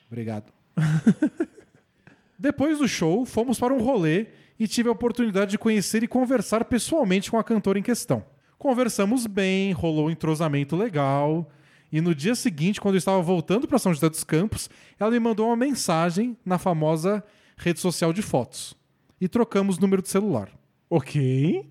Obrigado. 0.09 0.51
Depois 2.37 2.77
do 2.77 2.87
show, 2.87 3.25
fomos 3.25 3.59
para 3.59 3.73
um 3.73 3.81
rolê 3.81 4.27
e 4.59 4.67
tive 4.67 4.89
a 4.89 4.91
oportunidade 4.91 5.51
de 5.51 5.57
conhecer 5.57 6.03
e 6.03 6.07
conversar 6.07 6.63
pessoalmente 6.65 7.31
com 7.31 7.37
a 7.37 7.43
cantora 7.43 7.79
em 7.79 7.83
questão. 7.83 8.23
Conversamos 8.57 9.25
bem, 9.25 9.71
rolou 9.71 10.07
um 10.07 10.11
entrosamento 10.11 10.75
legal. 10.75 11.49
E 11.91 12.01
no 12.01 12.13
dia 12.13 12.35
seguinte, 12.35 12.81
quando 12.81 12.95
eu 12.95 12.99
estava 12.99 13.21
voltando 13.21 13.67
para 13.67 13.79
São 13.79 13.93
José 13.93 14.09
dos 14.09 14.23
Campos, 14.23 14.69
ela 14.99 15.09
me 15.11 15.19
mandou 15.19 15.47
uma 15.47 15.55
mensagem 15.55 16.37
na 16.45 16.57
famosa 16.57 17.23
rede 17.55 17.79
social 17.79 18.11
de 18.13 18.21
fotos. 18.21 18.75
E 19.19 19.27
trocamos 19.27 19.79
número 19.79 20.01
de 20.01 20.09
celular. 20.09 20.49
Ok. 20.89 21.65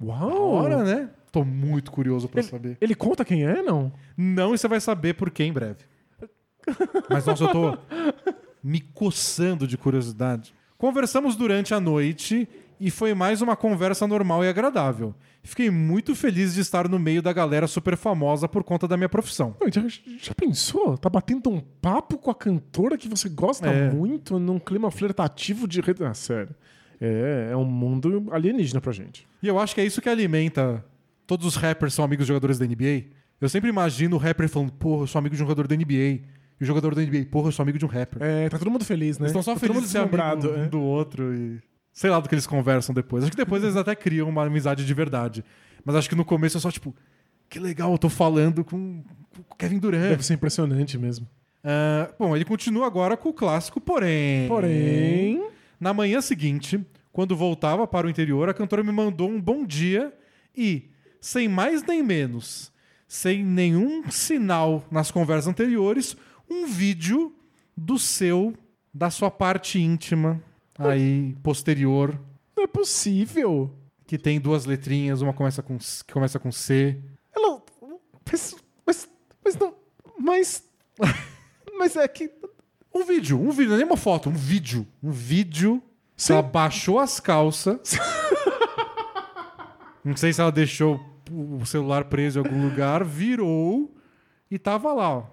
Uau. 0.00 0.52
Ora, 0.52 0.82
né? 0.84 1.10
Tô 1.32 1.44
muito 1.44 1.90
curioso 1.90 2.28
para 2.28 2.42
saber. 2.42 2.76
Ele 2.80 2.94
conta 2.94 3.24
quem 3.24 3.44
é, 3.44 3.62
não? 3.62 3.92
Não, 4.16 4.54
e 4.54 4.58
você 4.58 4.68
vai 4.68 4.80
saber 4.80 5.14
por 5.14 5.30
quê 5.30 5.44
em 5.44 5.52
breve. 5.52 5.80
Mas 7.10 7.26
nossa, 7.26 7.44
eu 7.44 7.52
tô 7.52 7.78
me 8.62 8.80
coçando 8.80 9.66
de 9.66 9.76
curiosidade. 9.76 10.54
Conversamos 10.78 11.36
durante 11.36 11.72
a 11.74 11.80
noite 11.80 12.48
e 12.80 12.90
foi 12.90 13.14
mais 13.14 13.40
uma 13.40 13.56
conversa 13.56 14.06
normal 14.06 14.44
e 14.44 14.48
agradável. 14.48 15.14
Fiquei 15.42 15.70
muito 15.70 16.14
feliz 16.14 16.54
de 16.54 16.60
estar 16.60 16.88
no 16.88 16.98
meio 16.98 17.22
da 17.22 17.32
galera 17.32 17.66
super 17.68 17.96
famosa 17.96 18.48
por 18.48 18.64
conta 18.64 18.88
da 18.88 18.96
minha 18.96 19.08
profissão. 19.08 19.54
Já, 19.72 19.82
já 20.18 20.34
pensou? 20.34 20.98
Tá 20.98 21.08
batendo 21.08 21.48
um 21.50 21.60
papo 21.60 22.18
com 22.18 22.30
a 22.30 22.34
cantora 22.34 22.98
que 22.98 23.08
você 23.08 23.28
gosta 23.28 23.68
É. 23.68 23.90
muito 23.90 24.38
num 24.40 24.58
clima 24.58 24.90
flertativo 24.90 25.68
de 25.68 25.80
rede. 25.80 26.02
Ah, 26.04 26.12
sério. 26.14 26.54
É, 27.00 27.50
é 27.52 27.56
um 27.56 27.64
mundo 27.64 28.26
alienígena 28.30 28.80
pra 28.80 28.92
gente. 28.92 29.26
E 29.42 29.48
eu 29.48 29.58
acho 29.58 29.74
que 29.74 29.80
é 29.80 29.84
isso 29.84 30.00
que 30.00 30.08
alimenta. 30.08 30.84
Todos 31.26 31.46
os 31.46 31.56
rappers 31.56 31.94
são 31.94 32.04
amigos 32.04 32.26
de 32.26 32.28
jogadores 32.28 32.58
da 32.58 32.66
NBA. 32.66 33.04
Eu 33.40 33.48
sempre 33.48 33.68
imagino 33.68 34.16
o 34.16 34.18
rapper 34.18 34.48
falando, 34.48 34.72
porra, 34.72 35.02
eu 35.02 35.06
sou 35.06 35.18
amigo 35.18 35.36
de 35.36 35.42
um 35.42 35.46
jogador 35.46 35.66
da 35.66 35.76
NBA. 35.76 36.20
E 36.58 36.62
o 36.62 36.64
jogador 36.64 36.94
da 36.94 37.02
NBA, 37.02 37.26
porra, 37.30 37.48
eu 37.48 37.52
sou 37.52 37.62
amigo 37.62 37.78
de 37.78 37.84
um 37.84 37.88
rapper. 37.88 38.22
É, 38.22 38.48
tá 38.48 38.58
todo 38.58 38.70
mundo 38.70 38.84
feliz, 38.84 39.18
né? 39.18 39.24
Eles 39.24 39.30
estão 39.30 39.42
só 39.42 39.54
tá 39.54 39.60
felizes 39.60 39.82
de 39.84 39.88
ser 39.90 39.98
amigo 39.98 40.16
deslumbrado. 40.16 40.50
um 40.50 40.64
é. 40.64 40.68
do 40.68 40.80
outro 40.80 41.34
e. 41.34 41.60
Sei 41.92 42.10
lá 42.10 42.20
do 42.20 42.28
que 42.28 42.34
eles 42.34 42.46
conversam 42.46 42.94
depois. 42.94 43.24
Acho 43.24 43.30
que 43.30 43.36
depois 43.36 43.62
eles 43.62 43.76
até 43.76 43.94
criam 43.94 44.28
uma 44.28 44.44
amizade 44.44 44.84
de 44.84 44.94
verdade. 44.94 45.42
Mas 45.82 45.96
acho 45.96 46.08
que 46.08 46.14
no 46.14 46.26
começo 46.26 46.58
é 46.58 46.60
só 46.60 46.70
tipo, 46.70 46.94
que 47.48 47.58
legal, 47.58 47.92
eu 47.92 47.98
tô 47.98 48.10
falando 48.10 48.62
com 48.64 49.02
o 49.38 49.54
Kevin 49.56 49.78
Durant. 49.78 50.10
Deve 50.10 50.22
ser 50.24 50.34
impressionante 50.34 50.98
mesmo. 50.98 51.26
Ah, 51.64 52.10
bom, 52.18 52.36
ele 52.36 52.44
continua 52.44 52.86
agora 52.86 53.16
com 53.16 53.30
o 53.30 53.32
clássico, 53.32 53.80
porém. 53.80 54.46
Porém. 54.46 55.42
Na 55.78 55.92
manhã 55.92 56.20
seguinte, 56.20 56.84
quando 57.12 57.36
voltava 57.36 57.86
para 57.86 58.06
o 58.06 58.10
interior, 58.10 58.48
a 58.48 58.54
cantora 58.54 58.82
me 58.82 58.92
mandou 58.92 59.28
um 59.28 59.40
bom 59.40 59.64
dia 59.64 60.12
e, 60.56 60.90
sem 61.20 61.48
mais 61.48 61.82
nem 61.82 62.02
menos, 62.02 62.72
sem 63.06 63.44
nenhum 63.44 64.10
sinal 64.10 64.84
nas 64.90 65.10
conversas 65.10 65.46
anteriores, 65.48 66.16
um 66.50 66.66
vídeo 66.66 67.34
do 67.76 67.98
seu, 67.98 68.54
da 68.92 69.10
sua 69.10 69.30
parte 69.30 69.80
íntima, 69.80 70.42
aí, 70.78 71.34
posterior, 71.42 72.18
Não 72.56 72.64
é 72.64 72.66
possível. 72.66 73.74
que 74.06 74.16
tem 74.18 74.40
duas 74.40 74.64
letrinhas, 74.64 75.20
uma 75.20 75.32
começa 75.32 75.62
com, 75.62 75.76
que 75.78 76.12
começa 76.12 76.38
com 76.38 76.50
C. 76.52 76.98
Ela. 77.34 77.62
Mas. 78.24 78.56
Mas. 78.86 79.08
Mas 79.44 79.56
não. 79.56 79.74
Mas. 80.18 80.64
Mas 81.78 81.96
é 81.96 82.08
que. 82.08 82.30
Um 82.96 83.04
vídeo, 83.04 83.38
um 83.38 83.50
vídeo, 83.50 83.68
não 83.68 83.74
é 83.74 83.78
nem 83.78 83.86
uma 83.86 83.96
foto, 83.96 84.30
um 84.30 84.32
vídeo. 84.32 84.86
Um 85.02 85.10
vídeo. 85.10 85.82
Sim. 86.16 86.32
Ela 86.32 86.42
baixou 86.42 86.98
as 86.98 87.20
calças. 87.20 87.98
não 90.02 90.16
sei 90.16 90.32
se 90.32 90.40
ela 90.40 90.50
deixou 90.50 90.98
o 91.30 91.66
celular 91.66 92.06
preso 92.06 92.38
em 92.38 92.42
algum 92.46 92.62
lugar, 92.66 93.04
virou 93.04 93.94
e 94.50 94.58
tava 94.58 94.94
lá, 94.94 95.18
ó. 95.18 95.24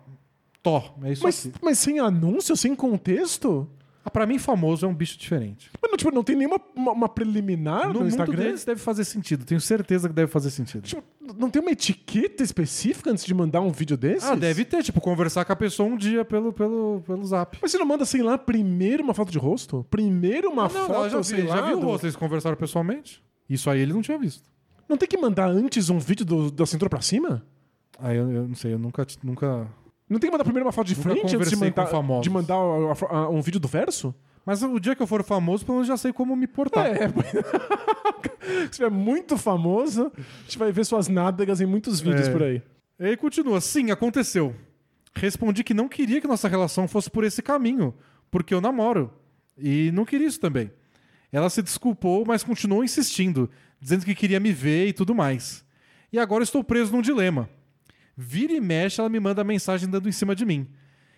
Tó, 0.61 0.93
é 1.03 1.13
isso 1.13 1.23
Mas, 1.23 1.45
aqui. 1.45 1.55
mas 1.61 1.79
sem 1.79 1.99
anúncio, 1.99 2.55
sem 2.57 2.75
contexto? 2.75 3.69
Ah, 4.05 4.11
pra 4.11 4.25
mim, 4.25 4.37
famoso 4.37 4.85
é 4.85 4.89
um 4.89 4.93
bicho 4.93 5.17
diferente. 5.17 5.71
Mas 5.81 5.89
não, 5.89 5.97
tipo, 5.97 6.11
não 6.11 6.23
tem 6.23 6.35
nenhuma 6.35 6.59
uma, 6.75 6.91
uma 6.91 7.09
preliminar 7.09 7.87
no, 7.87 7.93
No, 7.93 7.99
mundo 8.01 8.07
Instagram? 8.09 8.43
deles 8.43 8.65
deve 8.65 8.81
fazer 8.81 9.05
sentido, 9.05 9.45
tenho 9.45 9.61
certeza 9.61 10.09
que 10.09 10.13
deve 10.13 10.29
fazer 10.29 10.49
sentido. 10.51 10.83
Tipo, 10.83 11.01
não 11.37 11.49
tem 11.49 11.61
uma 11.61 11.71
etiqueta 11.71 12.43
específica 12.43 13.09
antes 13.11 13.23
de 13.23 13.33
mandar 13.33 13.61
um 13.61 13.71
vídeo 13.71 13.95
desses? 13.95 14.27
Ah, 14.29 14.35
deve 14.35 14.65
ter, 14.65 14.83
tipo, 14.83 14.99
conversar 14.99 15.45
com 15.45 15.53
a 15.53 15.55
pessoa 15.55 15.87
um 15.87 15.95
dia 15.95 16.25
pelo, 16.25 16.51
pelo, 16.51 17.01
pelo 17.07 17.23
zap. 17.25 17.57
Mas 17.61 17.71
você 17.71 17.77
não 17.77 17.85
manda, 17.85 18.03
sei 18.05 18.21
lá, 18.21 18.37
primeiro 18.37 19.03
uma 19.03 19.13
foto 19.13 19.31
de 19.31 19.37
rosto? 19.37 19.85
Primeiro 19.89 20.49
uma 20.51 20.65
Ah, 20.65 20.69
não, 20.69 20.85
foto, 20.87 21.09
já, 21.09 21.23
sei 21.23 21.41
vi, 21.41 21.47
lá, 21.47 21.55
já 21.57 21.61
viu 21.67 21.77
o 21.77 21.81
rosto, 21.81 22.03
eles 22.05 22.15
conversaram 22.17 22.57
pessoalmente. 22.57 23.23
Isso 23.49 23.69
aí 23.69 23.79
ele 23.79 23.93
não 23.93 24.01
tinha 24.01 24.17
visto. 24.17 24.43
Não 24.89 24.97
tem 24.97 25.07
que 25.07 25.17
mandar 25.17 25.47
antes 25.49 25.89
um 25.89 25.97
vídeo 25.97 26.25
do- 26.25 26.51
da 26.51 26.65
cintura 26.65 26.89
pra 26.89 26.99
cima? 27.01 27.45
Ah, 27.97 28.13
eu, 28.13 28.29
eu 28.29 28.47
não 28.49 28.55
sei, 28.55 28.73
eu 28.73 28.79
nunca, 28.79 29.07
nunca 29.23 29.65
Não 30.13 30.19
tem 30.19 30.29
que 30.29 30.31
mandar 30.31 30.43
primeiro 30.43 30.65
uma 30.65 30.71
foto 30.71 30.87
de 30.87 30.95
Nunca 30.95 31.03
frente 31.09 31.19
antes 31.19 31.31
de 31.31 31.37
conversei 31.37 31.57
com 31.57 31.65
mandar, 31.81 31.85
famosos. 31.91 32.23
de 32.23 32.29
mandar 32.29 32.55
a- 32.55 33.15
a- 33.15 33.17
a- 33.23 33.29
um 33.29 33.41
vídeo 33.41 33.59
do 33.59 33.67
verso? 33.67 34.13
Mas 34.45 34.61
o 34.61 34.79
dia 34.79 34.95
que 34.95 35.01
eu 35.01 35.07
for 35.07 35.23
famoso, 35.23 35.65
pelo 35.65 35.77
menos 35.77 35.87
já 35.87 35.97
sei 35.97 36.11
como 36.13 36.35
me 36.35 36.47
portar. 36.47 36.85
É. 36.87 37.07
Se 38.65 38.69
tiver 38.71 38.89
muito 38.91 39.37
famoso, 39.37 40.11
a 40.15 40.41
gente 40.43 40.57
vai 40.57 40.71
ver 40.71 40.85
suas 40.85 41.07
nádegas 41.07 41.61
em 41.61 41.65
muitos 41.65 41.99
vídeos 42.01 42.27
É. 42.27 42.31
por 42.31 42.43
aí. 42.43 42.61
Ele 42.99 43.17
continua. 43.17 43.59
Sim, 43.61 43.91
aconteceu. 43.91 44.53
Respondi 45.15 45.63
que 45.63 45.73
não 45.73 45.87
queria 45.87 46.19
que 46.19 46.27
nossa 46.27 46.47
relação 46.47 46.87
fosse 46.87 47.09
por 47.09 47.23
esse 47.23 47.41
caminho, 47.41 47.93
porque 48.29 48.53
eu 48.53 48.59
namoro. 48.61 49.11
E 49.57 49.91
não 49.93 50.05
queria 50.05 50.27
isso 50.27 50.39
também. 50.39 50.71
Ela 51.31 51.49
se 51.49 51.61
desculpou, 51.61 52.23
mas 52.27 52.43
continuou 52.43 52.83
insistindo, 52.83 53.49
dizendo 53.79 54.05
que 54.05 54.13
queria 54.15 54.39
me 54.39 54.51
ver 54.51 54.87
e 54.87 54.93
tudo 54.93 55.15
mais. 55.15 55.63
E 56.11 56.19
agora 56.19 56.43
estou 56.43 56.63
preso 56.63 56.91
num 56.91 57.01
dilema. 57.01 57.49
Vira 58.15 58.53
e 58.53 58.61
mexe, 58.61 58.99
ela 58.99 59.09
me 59.09 59.19
manda 59.19 59.43
mensagem 59.43 59.89
dando 59.89 60.07
em 60.07 60.11
cima 60.11 60.35
de 60.35 60.45
mim. 60.45 60.67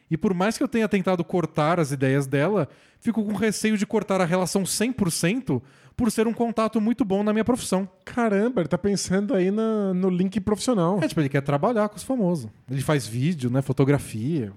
E 0.09 0.15
por 0.15 0.33
mais 0.33 0.55
que 0.57 0.63
eu 0.63 0.67
tenha 0.67 0.87
tentado 0.87 1.23
cortar 1.23 1.79
as 1.79 1.91
ideias 1.91 2.27
dela, 2.27 2.69
fico 2.99 3.23
com 3.25 3.33
receio 3.33 3.75
de 3.77 3.85
cortar 3.87 4.21
a 4.21 4.25
relação 4.25 4.63
100% 4.63 5.61
por 5.97 6.11
ser 6.11 6.27
um 6.27 6.33
contato 6.33 6.79
muito 6.79 7.03
bom 7.03 7.23
na 7.23 7.33
minha 7.33 7.43
profissão. 7.45 7.89
Caramba, 8.03 8.61
ele 8.61 8.67
tá 8.67 8.77
pensando 8.77 9.33
aí 9.33 9.49
na- 9.49 9.93
no 9.93 10.09
link 10.09 10.39
profissional. 10.39 10.99
É, 11.01 11.07
tipo, 11.07 11.19
ele 11.21 11.29
quer 11.29 11.41
trabalhar 11.41 11.89
com 11.89 11.95
os 11.97 12.03
famosos. 12.03 12.49
Ele 12.69 12.81
faz 12.81 13.07
vídeo, 13.07 13.49
né? 13.49 13.61
Fotografia. 13.63 14.51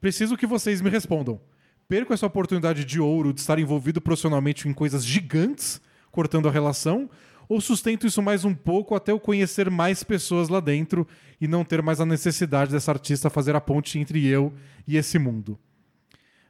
Preciso 0.00 0.36
que 0.36 0.46
vocês 0.46 0.80
me 0.80 0.90
respondam. 0.90 1.40
Perco 1.88 2.12
essa 2.12 2.26
oportunidade 2.26 2.84
de 2.84 3.00
ouro 3.00 3.32
de 3.32 3.40
estar 3.40 3.58
envolvido 3.58 4.00
profissionalmente 4.00 4.68
em 4.68 4.72
coisas 4.72 5.04
gigantes, 5.04 5.80
cortando 6.10 6.48
a 6.48 6.50
relação, 6.50 7.08
ou 7.48 7.60
sustento 7.60 8.06
isso 8.06 8.22
mais 8.22 8.44
um 8.44 8.54
pouco 8.54 8.94
até 8.94 9.12
eu 9.12 9.20
conhecer 9.20 9.70
mais 9.70 10.02
pessoas 10.02 10.48
lá 10.48 10.60
dentro 10.60 11.06
e 11.40 11.46
não 11.46 11.64
ter 11.64 11.82
mais 11.82 12.00
a 12.00 12.06
necessidade 12.06 12.72
dessa 12.72 12.90
artista 12.90 13.30
fazer 13.30 13.54
a 13.54 13.60
ponte 13.60 13.98
entre 13.98 14.26
eu 14.26 14.52
e 14.86 14.96
esse 14.96 15.18
mundo? 15.18 15.58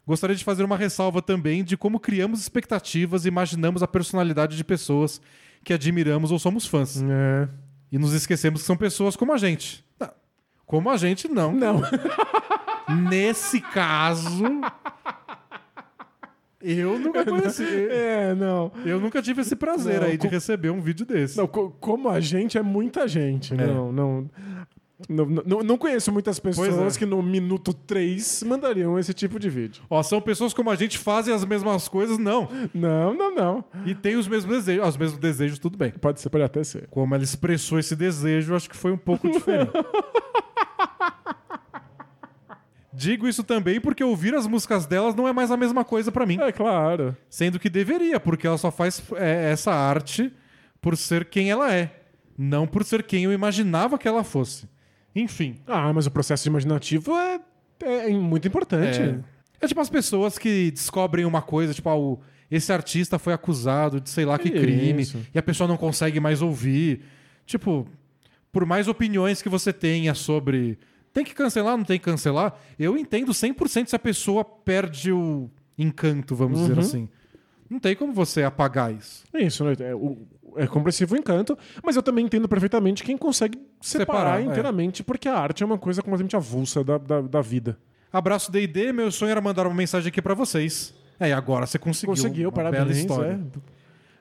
Gostaria 0.06 0.36
de 0.36 0.44
fazer 0.44 0.62
uma 0.62 0.76
ressalva 0.76 1.20
também 1.20 1.64
de 1.64 1.76
como 1.76 1.98
criamos 1.98 2.40
expectativas 2.40 3.24
e 3.24 3.28
imaginamos 3.28 3.82
a 3.82 3.88
personalidade 3.88 4.56
de 4.56 4.62
pessoas 4.62 5.20
que 5.64 5.72
admiramos 5.72 6.30
ou 6.30 6.38
somos 6.38 6.64
fãs. 6.64 7.02
É. 7.02 7.48
E 7.90 7.98
nos 7.98 8.12
esquecemos 8.12 8.60
que 8.60 8.66
são 8.66 8.76
pessoas 8.76 9.16
como 9.16 9.32
a 9.32 9.36
gente. 9.36 9.84
Não. 9.98 10.10
Como 10.64 10.90
a 10.90 10.96
gente, 10.96 11.26
não. 11.26 11.52
Não. 11.52 11.82
Nesse 13.10 13.60
caso. 13.60 14.44
Eu 16.66 16.98
nunca 16.98 17.24
conheci. 17.24 17.64
É, 17.88 18.34
não. 18.34 18.72
Eu 18.84 18.98
nunca 18.98 19.22
tive 19.22 19.42
esse 19.42 19.54
prazer 19.54 20.00
Não, 20.00 20.08
aí 20.08 20.16
de 20.16 20.26
receber 20.26 20.70
um 20.70 20.80
vídeo 20.80 21.06
desse. 21.06 21.36
Não, 21.36 21.46
co- 21.46 21.70
como 21.80 22.08
a 22.08 22.18
gente 22.18 22.58
é 22.58 22.62
muita 22.62 23.06
gente. 23.06 23.54
É. 23.54 23.56
Não, 23.56 23.92
não, 23.92 24.30
não, 25.08 25.26
não. 25.26 25.62
não 25.62 25.78
conheço 25.78 26.10
muitas 26.10 26.38
pessoas 26.40 26.96
é. 26.96 26.98
que 26.98 27.06
no 27.06 27.22
minuto 27.22 27.72
3 27.72 28.42
mandariam 28.44 28.98
esse 28.98 29.14
tipo 29.14 29.38
de 29.38 29.48
vídeo. 29.48 29.82
Ó, 29.88 30.02
são 30.02 30.20
pessoas 30.20 30.52
como 30.52 30.70
a 30.70 30.74
gente 30.74 30.98
fazem 30.98 31.32
as 31.32 31.44
mesmas 31.44 31.86
coisas, 31.86 32.18
não. 32.18 32.48
Não, 32.74 33.14
não, 33.14 33.34
não. 33.34 33.64
E 33.84 33.94
tem 33.94 34.16
os 34.16 34.26
mesmos 34.26 34.56
desejos. 34.56 34.88
Os 34.88 34.96
mesmos 34.96 35.18
desejos, 35.20 35.58
tudo 35.58 35.78
bem. 35.78 35.92
Pode 35.92 36.20
ser, 36.20 36.30
pode 36.30 36.44
até 36.44 36.64
ser. 36.64 36.88
Como 36.90 37.14
ela 37.14 37.22
expressou 37.22 37.78
esse 37.78 37.94
desejo, 37.94 38.54
acho 38.54 38.68
que 38.68 38.76
foi 38.76 38.90
um 38.90 38.98
pouco 38.98 39.30
diferente. 39.30 39.70
Digo 42.96 43.28
isso 43.28 43.44
também 43.44 43.78
porque 43.78 44.02
ouvir 44.02 44.34
as 44.34 44.46
músicas 44.46 44.86
delas 44.86 45.14
não 45.14 45.28
é 45.28 45.32
mais 45.32 45.50
a 45.50 45.56
mesma 45.56 45.84
coisa 45.84 46.10
pra 46.10 46.24
mim. 46.24 46.38
É 46.40 46.50
claro. 46.50 47.14
Sendo 47.28 47.58
que 47.58 47.68
deveria, 47.68 48.18
porque 48.18 48.46
ela 48.46 48.56
só 48.56 48.70
faz 48.70 49.02
é, 49.16 49.50
essa 49.52 49.70
arte 49.70 50.32
por 50.80 50.96
ser 50.96 51.26
quem 51.26 51.50
ela 51.50 51.70
é, 51.74 51.90
não 52.38 52.66
por 52.66 52.84
ser 52.84 53.02
quem 53.02 53.24
eu 53.24 53.32
imaginava 53.32 53.98
que 53.98 54.08
ela 54.08 54.24
fosse. 54.24 54.66
Enfim. 55.14 55.56
Ah, 55.66 55.92
mas 55.92 56.06
o 56.06 56.10
processo 56.10 56.48
imaginativo 56.48 57.12
é, 57.16 57.38
é 57.80 58.08
muito 58.10 58.48
importante. 58.48 59.00
É, 59.00 59.18
é 59.60 59.66
tipo 59.68 59.80
as 59.80 59.90
pessoas 59.90 60.38
que 60.38 60.70
descobrem 60.70 61.24
uma 61.26 61.42
coisa, 61.42 61.74
tipo, 61.74 61.88
ah, 61.90 61.96
o- 61.98 62.18
esse 62.50 62.72
artista 62.72 63.18
foi 63.18 63.32
acusado 63.32 64.00
de 64.00 64.08
sei 64.08 64.24
lá 64.24 64.38
que 64.38 64.48
crime, 64.50 65.02
Isso. 65.02 65.18
e 65.34 65.38
a 65.38 65.42
pessoa 65.42 65.66
não 65.68 65.76
consegue 65.76 66.18
mais 66.20 66.40
ouvir. 66.40 67.02
Tipo, 67.44 67.86
por 68.52 68.64
mais 68.64 68.88
opiniões 68.88 69.42
que 69.42 69.48
você 69.48 69.72
tenha 69.72 70.14
sobre 70.14 70.78
tem 71.16 71.24
que 71.24 71.34
cancelar, 71.34 71.76
não 71.78 71.84
tem 71.84 71.98
que 71.98 72.04
cancelar, 72.04 72.54
eu 72.78 72.94
entendo 72.98 73.32
100% 73.32 73.88
se 73.88 73.96
a 73.96 73.98
pessoa 73.98 74.44
perde 74.44 75.10
o 75.10 75.48
encanto, 75.78 76.36
vamos 76.36 76.60
Uhum. 76.60 76.68
dizer 76.68 76.80
assim. 76.80 77.08
Não 77.70 77.80
tem 77.80 77.96
como 77.96 78.12
você 78.12 78.42
apagar 78.42 78.92
isso. 78.94 79.24
É 79.32 79.42
isso, 79.42 79.64
né? 79.64 79.72
É, 79.80 79.94
o- 79.94 80.18
é 80.56 80.66
compreensível 80.66 81.16
o 81.16 81.20
encanto, 81.20 81.56
mas 81.82 81.96
eu 81.96 82.02
também 82.02 82.26
entendo 82.26 82.46
perfeitamente 82.46 83.02
quem 83.02 83.16
consegue 83.16 83.58
separar, 83.80 84.06
Separar, 84.36 84.40
é. 84.40 84.44
inteiramente, 84.44 85.02
porque 85.02 85.26
a 85.28 85.38
arte 85.38 85.62
é 85.62 85.66
uma 85.66 85.78
coisa 85.78 86.02
completamente 86.02 86.36
avulsa 86.36 86.84
da, 86.84 86.98
da, 86.98 87.20
da 87.22 87.40
vida. 87.40 87.78
Abraço 88.12 88.52
D&D, 88.52 88.92
meu 88.92 89.10
sonho 89.10 89.30
era 89.30 89.40
mandar 89.40 89.66
uma 89.66 89.74
mensagem 89.74 90.08
aqui 90.08 90.20
pra 90.22 90.34
vocês. 90.34 90.94
É, 91.18 91.30
e 91.30 91.32
agora 91.32 91.66
você 91.66 91.78
conseguiu. 91.78 92.14
Conseguiu, 92.14 92.52
parabéns. 92.52 92.84
Bela 92.84 92.92
história. 92.98 93.40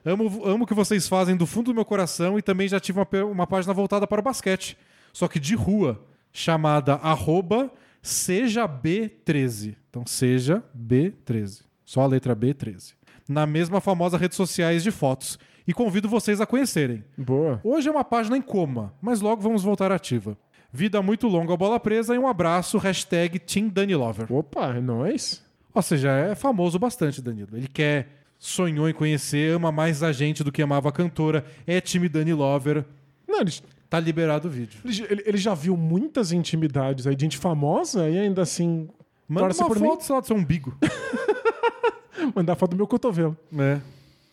é. 0.04 0.10
Amo, 0.10 0.46
amo 0.46 0.64
o 0.64 0.66
que 0.66 0.74
vocês 0.74 1.06
fazem 1.08 1.36
do 1.36 1.46
fundo 1.46 1.66
do 1.66 1.74
meu 1.74 1.84
coração 1.84 2.38
e 2.38 2.42
também 2.42 2.68
já 2.68 2.78
tive 2.80 2.98
uma, 3.00 3.24
uma 3.24 3.46
página 3.46 3.74
voltada 3.74 4.06
para 4.06 4.20
o 4.20 4.24
basquete, 4.24 4.76
só 5.12 5.26
que 5.28 5.38
de 5.40 5.54
rua, 5.54 6.00
chamada 6.36 6.94
arroba 6.96 7.70
SejaB13. 8.04 9.74
Então, 9.88 10.04
seja 10.06 10.62
B13. 10.76 11.62
Só 11.84 12.02
a 12.02 12.06
letra 12.06 12.36
B13. 12.36 12.94
Na 13.28 13.46
mesma 13.46 13.80
famosa 13.80 14.18
rede 14.18 14.34
sociais 14.34 14.82
de 14.82 14.90
fotos. 14.90 15.38
E 15.66 15.72
convido 15.72 16.08
vocês 16.08 16.40
a 16.40 16.46
conhecerem. 16.46 17.02
Boa. 17.16 17.60
Hoje 17.64 17.88
é 17.88 17.90
uma 17.90 18.04
página 18.04 18.36
em 18.36 18.42
coma, 18.42 18.92
mas 19.00 19.20
logo 19.20 19.42
vamos 19.42 19.62
voltar 19.62 19.90
ativa. 19.90 20.36
Vida 20.72 21.02
muito 21.02 21.26
longa 21.26 21.56
bola 21.56 21.80
presa 21.80 22.14
e 22.14 22.18
um 22.18 22.28
abraço, 22.28 22.78
hashtag 22.78 23.38
Team 23.38 23.68
Dani 23.68 23.96
Lover. 23.96 24.32
Opa, 24.32 24.76
é 24.76 24.80
nóis. 24.80 25.42
Ou 25.74 25.82
seja, 25.82 26.10
é 26.10 26.34
famoso 26.34 26.78
bastante, 26.78 27.22
Danilo. 27.22 27.56
Ele 27.56 27.66
quer 27.66 28.08
sonhou 28.38 28.88
em 28.88 28.92
conhecer, 28.92 29.54
ama 29.54 29.72
mais 29.72 30.02
a 30.02 30.12
gente 30.12 30.44
do 30.44 30.52
que 30.52 30.62
amava 30.62 30.90
a 30.90 30.92
cantora, 30.92 31.44
é 31.66 31.80
time 31.80 32.08
Dani 32.08 32.34
Lover. 32.34 32.84
Não, 33.26 33.40
ele, 33.40 33.52
Tá 33.88 34.00
liberado 34.00 34.48
o 34.48 34.50
vídeo. 34.50 34.80
ele, 34.84 35.22
ele 35.26 35.38
já 35.38 35.54
viu 35.54 35.76
muitas 35.76 36.32
intimidades 36.32 37.06
aí 37.06 37.14
de 37.14 37.22
gente 37.22 37.38
famosa 37.38 38.08
e 38.08 38.18
ainda 38.18 38.42
assim. 38.42 38.88
Manda 39.28 39.54
uma 39.54 39.66
por 39.66 39.78
foto, 39.78 40.04
sei 40.04 40.14
lá, 40.14 40.20
do 40.20 40.26
seu 40.26 40.36
umbigo. 40.36 40.76
mim, 40.82 42.30
mandar 42.34 42.54
foto 42.56 42.70
do 42.70 42.76
meu 42.76 42.86
cotovelo. 42.86 43.36
é. 43.58 43.80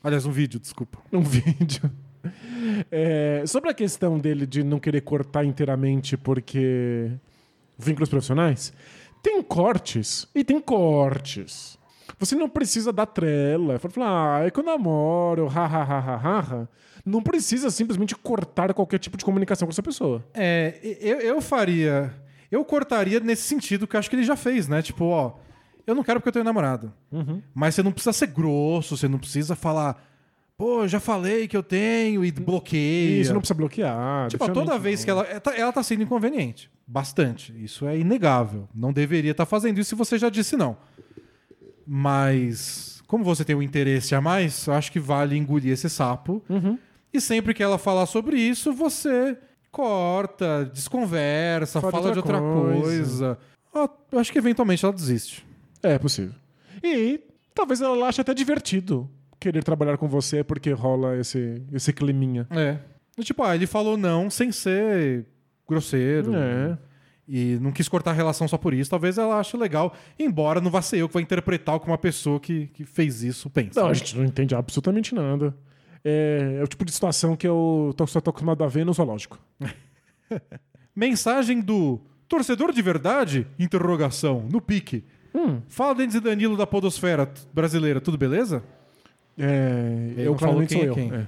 Aliás, 0.03 0.25
um 0.25 0.31
vídeo, 0.31 0.59
desculpa. 0.59 0.99
Um 1.13 1.21
vídeo. 1.21 1.89
É, 2.91 3.43
sobre 3.47 3.69
a 3.69 3.73
questão 3.73 4.19
dele 4.19 4.45
de 4.45 4.63
não 4.63 4.79
querer 4.79 5.01
cortar 5.01 5.45
inteiramente 5.45 6.17
porque. 6.17 7.11
Vínculos 7.75 8.07
profissionais, 8.07 8.71
tem 9.21 9.41
cortes 9.41 10.27
e 10.35 10.43
tem 10.43 10.59
cortes. 10.59 11.77
Você 12.19 12.35
não 12.35 12.47
precisa 12.47 12.93
dar 12.93 13.05
trela. 13.07 13.79
Falar, 13.79 14.41
ah, 14.41 14.45
é 14.45 14.51
que 14.51 14.59
eu 14.59 14.63
namoro, 14.63 15.47
ha, 15.47 15.65
ha, 15.65 15.83
ha, 15.83 15.99
ha, 15.99 16.39
ha. 16.39 16.67
Não 17.05 17.21
precisa 17.21 17.69
simplesmente 17.69 18.15
cortar 18.15 18.73
qualquer 18.73 18.97
tipo 18.99 19.17
de 19.17 19.25
comunicação 19.25 19.67
com 19.67 19.71
essa 19.71 19.83
pessoa. 19.83 20.23
É, 20.33 20.79
eu, 21.01 21.19
eu 21.19 21.41
faria. 21.41 22.13
Eu 22.49 22.63
cortaria 22.63 23.19
nesse 23.19 23.41
sentido 23.43 23.85
que 23.87 23.95
eu 23.95 23.99
acho 23.99 24.09
que 24.09 24.15
ele 24.15 24.23
já 24.23 24.35
fez, 24.35 24.67
né? 24.67 24.81
Tipo, 24.81 25.05
ó, 25.05 25.33
eu 25.85 25.93
não 25.95 26.03
quero 26.03 26.19
porque 26.19 26.29
eu 26.29 26.33
tenho 26.33 26.45
namorado. 26.45 26.93
Mas 27.53 27.75
você 27.75 27.83
não 27.83 27.91
precisa 27.91 28.13
ser 28.13 28.27
grosso, 28.27 28.95
você 28.95 29.07
não 29.07 29.17
precisa 29.19 29.55
falar, 29.55 30.01
pô, 30.57 30.87
já 30.87 30.99
falei 30.99 31.47
que 31.47 31.57
eu 31.57 31.63
tenho 31.63 32.23
e 32.23 32.31
bloqueia. 32.31 33.19
Isso 33.21 33.33
não 33.33 33.41
precisa 33.41 33.57
bloquear. 33.57 34.27
Tipo, 34.29 34.45
toda 34.53 34.77
vez 34.79 35.03
que 35.03 35.09
ela, 35.11 35.23
ela 35.23 35.39
tá- 35.41 35.57
ela 35.57 35.73
tá 35.73 35.83
sendo 35.83 36.03
inconveniente. 36.03 36.69
Bastante. 36.87 37.53
Isso 37.61 37.85
é 37.87 37.97
inegável. 37.97 38.69
Não 38.73 38.93
deveria 38.93 39.31
estar 39.31 39.45
fazendo 39.45 39.79
isso 39.79 39.89
se 39.89 39.95
você 39.95 40.17
já 40.17 40.29
disse 40.29 40.55
não. 40.55 40.77
Mas, 41.85 43.01
como 43.07 43.23
você 43.23 43.43
tem 43.43 43.55
um 43.55 43.61
interesse 43.61 44.15
a 44.15 44.21
mais, 44.21 44.65
eu 44.67 44.73
acho 44.73 44.91
que 44.91 44.99
vale 44.99 45.35
engolir 45.37 45.71
esse 45.73 45.89
sapo. 45.89 46.41
Uhum. 46.49 46.77
E 47.13 47.21
sempre 47.21 47.53
que 47.53 47.61
ela 47.61 47.77
falar 47.77 48.05
sobre 48.05 48.37
isso, 48.37 48.73
você 48.73 49.37
corta, 49.71 50.69
desconversa, 50.73 51.79
Fala 51.81 51.91
de 51.91 51.97
fala 51.99 52.11
de 52.11 52.19
outra 52.19 52.41
outra 52.41 52.61
coisa. 52.71 52.81
coisa. 52.81 53.37
Ah, 53.73 53.89
eu 54.11 54.19
acho 54.19 54.31
que 54.31 54.37
eventualmente 54.37 54.83
ela 54.85 54.93
desiste. 54.93 55.45
É 55.81 55.97
possível. 55.97 56.33
E 56.83 57.19
talvez 57.53 57.81
ela 57.81 58.07
ache 58.07 58.21
até 58.21 58.33
divertido 58.33 59.09
querer 59.39 59.63
trabalhar 59.63 59.97
com 59.97 60.07
você 60.07 60.43
porque 60.43 60.71
rola 60.71 61.17
esse, 61.17 61.61
esse 61.71 61.91
climinha. 61.91 62.47
É. 62.51 62.77
E, 63.17 63.23
Tipo, 63.23 63.43
ah, 63.43 63.55
ele 63.55 63.67
falou 63.67 63.97
não 63.97 64.29
sem 64.29 64.51
ser 64.51 65.25
grosseiro. 65.67 66.33
É. 66.35 66.77
E 67.27 67.57
não 67.61 67.71
quis 67.71 67.87
cortar 67.87 68.11
a 68.11 68.13
relação 68.13 68.47
só 68.47 68.57
por 68.57 68.73
isso. 68.73 68.89
Talvez 68.89 69.17
ela 69.17 69.39
ache 69.39 69.55
legal, 69.55 69.93
embora 70.19 70.59
não 70.59 70.69
vá 70.69 70.81
ser 70.81 70.97
eu 70.97 71.07
que 71.07 71.13
vai 71.13 71.23
interpretar 71.23 71.75
o 71.75 71.79
que 71.79 71.87
uma 71.87 71.97
pessoa 71.97 72.39
que, 72.39 72.67
que 72.67 72.83
fez 72.85 73.23
isso 73.23 73.49
pensa. 73.49 73.79
Não, 73.81 73.87
a 73.89 73.93
gente 73.93 74.15
não 74.17 74.25
entende 74.25 74.53
absolutamente 74.53 75.15
nada. 75.15 75.55
É, 76.03 76.57
é 76.59 76.63
o 76.63 76.67
tipo 76.67 76.83
de 76.83 76.91
situação 76.91 77.35
que 77.35 77.47
eu 77.47 77.93
tô, 77.95 78.05
só 78.05 78.19
tô 78.19 78.29
acostumado 78.29 78.63
a 78.63 78.67
ver 78.67 78.85
no 78.85 78.93
zoológico. 78.93 79.39
Mensagem 80.95 81.61
do 81.61 82.01
torcedor 82.27 82.71
de 82.71 82.81
verdade? 82.81 83.47
Interrogação. 83.57 84.47
No 84.51 84.61
pique. 84.61 85.03
Hum. 85.33 85.61
Fala, 85.67 85.95
Denis 85.95 86.15
e 86.15 86.19
Danilo 86.19 86.55
da 86.55 86.67
Podosfera 86.67 87.31
brasileira, 87.53 87.99
tudo 87.99 88.17
beleza? 88.17 88.63
É, 89.37 90.13
eu 90.17 90.35
claramente 90.35 90.75
quem 90.75 90.87
sou 90.87 90.97
é 90.97 91.07
eu. 91.07 91.15
É. 91.15 91.27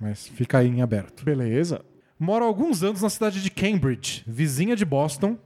Mas 0.00 0.28
fica 0.28 0.58
aí 0.58 0.68
em 0.68 0.82
aberto. 0.82 1.24
Beleza. 1.24 1.84
Moro 2.18 2.44
há 2.44 2.48
alguns 2.48 2.82
anos 2.82 3.02
na 3.02 3.10
cidade 3.10 3.42
de 3.42 3.50
Cambridge, 3.50 4.22
vizinha 4.26 4.76
de 4.76 4.84
Boston, 4.84 5.36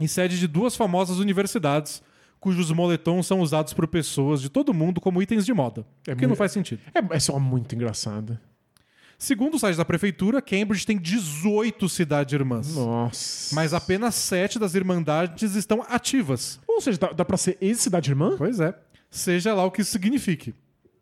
e 0.00 0.06
sede 0.06 0.38
de 0.38 0.46
duas 0.46 0.76
famosas 0.76 1.18
universidades, 1.18 2.02
cujos 2.42 2.72
moletons 2.72 3.24
são 3.24 3.40
usados 3.40 3.72
por 3.72 3.86
pessoas 3.86 4.42
de 4.42 4.48
todo 4.48 4.74
mundo 4.74 5.00
como 5.00 5.22
itens 5.22 5.46
de 5.46 5.54
moda. 5.54 5.86
É 6.08 6.14
que 6.16 6.26
não 6.26 6.34
faz 6.34 6.50
sentido. 6.50 6.80
É, 6.92 7.16
é 7.16 7.20
só 7.20 7.38
muito 7.38 7.72
engraçado. 7.76 8.36
Segundo 9.16 9.54
o 9.54 9.58
site 9.60 9.76
da 9.76 9.84
prefeitura, 9.84 10.42
Cambridge 10.42 10.84
tem 10.84 10.98
18 10.98 11.88
cidades 11.88 12.34
irmãs. 12.34 12.74
Nossa. 12.74 13.54
Mas 13.54 13.72
apenas 13.72 14.16
7 14.16 14.58
das 14.58 14.74
irmandades 14.74 15.54
estão 15.54 15.84
ativas. 15.88 16.58
Ou 16.66 16.80
seja, 16.80 16.98
dá, 16.98 17.12
dá 17.12 17.24
pra 17.24 17.36
ser 17.36 17.56
ex-cidade 17.60 18.10
irmã? 18.10 18.34
Pois 18.36 18.58
é. 18.58 18.74
Seja 19.08 19.54
lá 19.54 19.64
o 19.64 19.70
que 19.70 19.80
isso 19.82 19.92
signifique. 19.92 20.52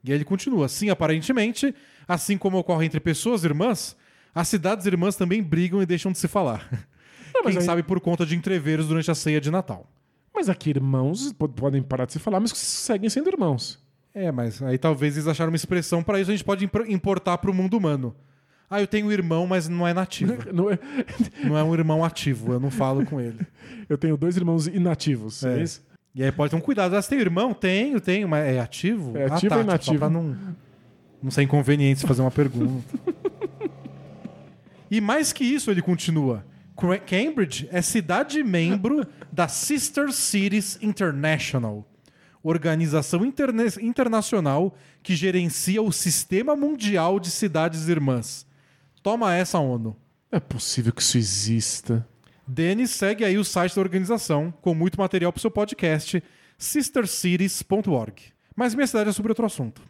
E 0.05 0.13
aí 0.13 0.19
ele 0.19 0.25
continua. 0.27 0.69
Sim, 0.69 0.91
aparentemente, 0.91 1.75
assim 2.07 2.37
como 2.37 2.59
ocorre 2.59 2.85
entre 2.85 3.01
pessoas 3.01 3.45
irmãs, 3.45 3.97
as 4.35 4.47
cidades 4.49 4.85
irmãs 4.85 5.17
também 5.17 5.43
brigam 5.43 5.81
e 5.81 5.87
deixam 5.87 6.13
de 6.13 6.19
se 6.19 6.29
falar. 6.29 6.69
mas 7.43 7.53
Quem 7.55 7.59
aí- 7.61 7.65
sabe 7.65 7.83
por 7.83 7.99
conta 8.01 8.27
de 8.27 8.37
entreveros 8.37 8.89
durante 8.89 9.11
a 9.11 9.15
ceia 9.15 9.41
de 9.41 9.51
Natal. 9.51 9.91
Mas 10.35 10.49
aqui 10.49 10.71
irmãos 10.71 11.33
po- 11.33 11.49
podem 11.49 11.83
parar 11.83 12.05
de 12.07 12.13
se 12.13 12.19
falar, 12.19 12.41
mas 12.41 12.53
seguem 12.57 13.11
sendo 13.11 13.29
irmãos. 13.29 13.79
É, 14.15 14.31
mas 14.33 14.61
aí 14.63 14.77
talvez 14.79 15.17
eles 15.17 15.29
acharam 15.29 15.51
uma 15.51 15.57
expressão 15.57 16.03
para 16.03 16.21
isso 16.21 16.31
a 16.31 16.35
gente 16.35 16.45
pode 16.45 16.65
impor- 16.65 16.89
importar 16.89 17.39
para 17.39 17.51
o 17.51 17.55
mundo 17.55 17.77
humano. 17.77 18.15
Ah, 18.69 18.81
eu 18.81 18.87
tenho 18.87 19.07
um 19.09 19.13
irmão, 19.13 19.47
mas 19.47 19.69
não 19.69 19.87
é 19.87 19.93
nativo. 19.93 20.33
Não 20.53 20.71
é- 20.71 20.79
não 21.45 21.57
é 21.59 21.63
um 21.65 21.75
irmão 21.75 22.05
ativo, 22.05 22.53
eu 22.53 22.61
não 22.61 22.71
falo 22.71 23.05
com 23.05 23.21
ele. 23.21 23.39
Eu 23.89 23.99
tenho 23.99 24.17
dois 24.17 24.37
irmãos 24.37 24.67
inativos. 24.69 25.43
É. 25.45 25.59
É. 25.59 25.63
isso? 25.63 25.83
E 26.15 26.23
aí 26.25 26.31
pode 26.33 26.51
ter 26.51 26.57
um 26.57 26.61
cuidado. 26.61 26.95
Ah, 26.97 27.03
você 27.03 27.09
tem 27.11 27.19
irmão? 27.21 27.53
Tenho, 27.55 28.01
tenho, 28.01 28.29
mas 28.29 28.45
é 28.47 28.61
ativo? 28.61 29.17
É 29.17 29.25
Ah, 29.25 29.35
ativo 29.35 29.51
tá, 29.51 29.57
ou 29.57 29.63
tipo, 29.63 29.71
inativo? 29.71 29.99
Pra 29.99 30.09
não, 30.11 30.37
não 31.23 31.31
ser 31.31 31.43
inconveniente 31.43 32.01
se 32.01 32.07
fazer 32.07 32.21
uma 32.23 32.31
pergunta. 32.33 32.83
e 34.91 35.01
mais 35.01 35.33
que 35.33 35.45
isso, 35.45 35.71
ele 35.71 35.83
continua. 35.83 36.45
Cambridge 37.07 37.69
é 37.71 37.83
cidade 37.83 38.43
membro 38.43 39.07
da 39.31 39.47
Sister 39.49 40.13
Cities 40.13 40.79
International, 40.81 41.87
organização 42.43 43.25
interne- 43.25 43.65
internacional 43.83 44.75
que 45.03 45.15
gerencia 45.15 45.83
o 45.83 45.93
Sistema 45.93 46.57
Mundial 46.57 47.21
de 47.21 47.31
Cidades 47.31 47.89
Irmãs. 47.89 48.47
Toma 49.03 49.35
essa, 49.35 49.59
ONU. 49.59 49.97
É 50.33 50.41
possível 50.41 50.93
que 50.93 51.03
isso 51.03 51.19
exista. 51.19 52.07
Denis 52.47 52.91
segue 52.91 53.25
aí 53.25 53.39
o 53.39 53.45
site 53.45 53.75
da 53.75 53.81
organização, 53.81 54.53
com 54.61 54.75
muito 54.75 54.99
material 54.99 55.33
para 55.33 55.39
o 55.39 55.41
seu 55.41 55.51
podcast, 55.51 56.23
sistercities.org. 56.59 58.23
Mas 58.57 58.75
minha 58.75 58.87
cidade 58.87 59.11
é 59.11 59.13
sobre 59.13 59.31
outro 59.31 59.47
assunto. 59.47 59.83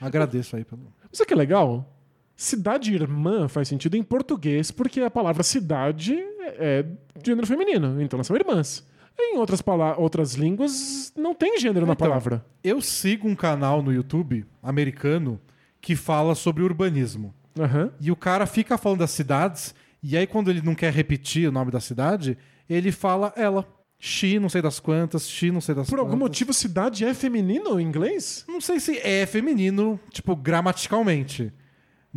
Agradeço 0.00 0.56
aí 0.56 0.64
pelo. 0.64 0.92
Isso 1.12 1.22
aqui 1.22 1.32
é 1.32 1.36
legal. 1.36 1.97
Cidade 2.40 2.94
irmã 2.94 3.48
faz 3.48 3.66
sentido 3.66 3.96
em 3.96 4.02
português, 4.04 4.70
porque 4.70 5.00
a 5.00 5.10
palavra 5.10 5.42
cidade 5.42 6.16
é 6.56 6.84
de 7.20 7.26
gênero 7.26 7.48
feminino, 7.48 8.00
então 8.00 8.16
elas 8.16 8.28
são 8.28 8.36
irmãs. 8.36 8.86
Em 9.18 9.36
outras, 9.36 9.60
outras 9.96 10.34
línguas, 10.34 11.12
não 11.16 11.34
tem 11.34 11.58
gênero 11.58 11.84
na 11.84 11.94
Então, 11.94 12.06
palavra. 12.06 12.46
Eu 12.62 12.80
sigo 12.80 13.26
um 13.26 13.34
canal 13.34 13.82
no 13.82 13.92
YouTube 13.92 14.46
americano 14.62 15.40
que 15.80 15.96
fala 15.96 16.36
sobre 16.36 16.62
urbanismo. 16.62 17.34
Aham. 17.58 17.90
E 18.00 18.08
o 18.12 18.14
cara 18.14 18.46
fica 18.46 18.78
falando 18.78 19.00
das 19.00 19.10
cidades, 19.10 19.74
e 20.00 20.16
aí 20.16 20.24
quando 20.24 20.48
ele 20.48 20.62
não 20.62 20.76
quer 20.76 20.92
repetir 20.92 21.48
o 21.48 21.52
nome 21.52 21.72
da 21.72 21.80
cidade, 21.80 22.38
ele 22.70 22.92
fala 22.92 23.32
ela. 23.34 23.66
Xi, 23.98 24.38
não 24.38 24.48
sei 24.48 24.62
das 24.62 24.78
quantas, 24.78 25.28
Xi, 25.28 25.50
não 25.50 25.60
sei 25.60 25.74
das 25.74 25.90
Por 25.90 25.98
algum 25.98 26.12
quantas. 26.12 26.20
motivo, 26.20 26.54
cidade 26.54 27.04
é 27.04 27.12
feminino 27.12 27.80
em 27.80 27.84
inglês? 27.84 28.44
Não 28.46 28.60
sei 28.60 28.78
se 28.78 28.96
é 28.98 29.26
feminino, 29.26 29.98
tipo, 30.12 30.36
gramaticalmente. 30.36 31.52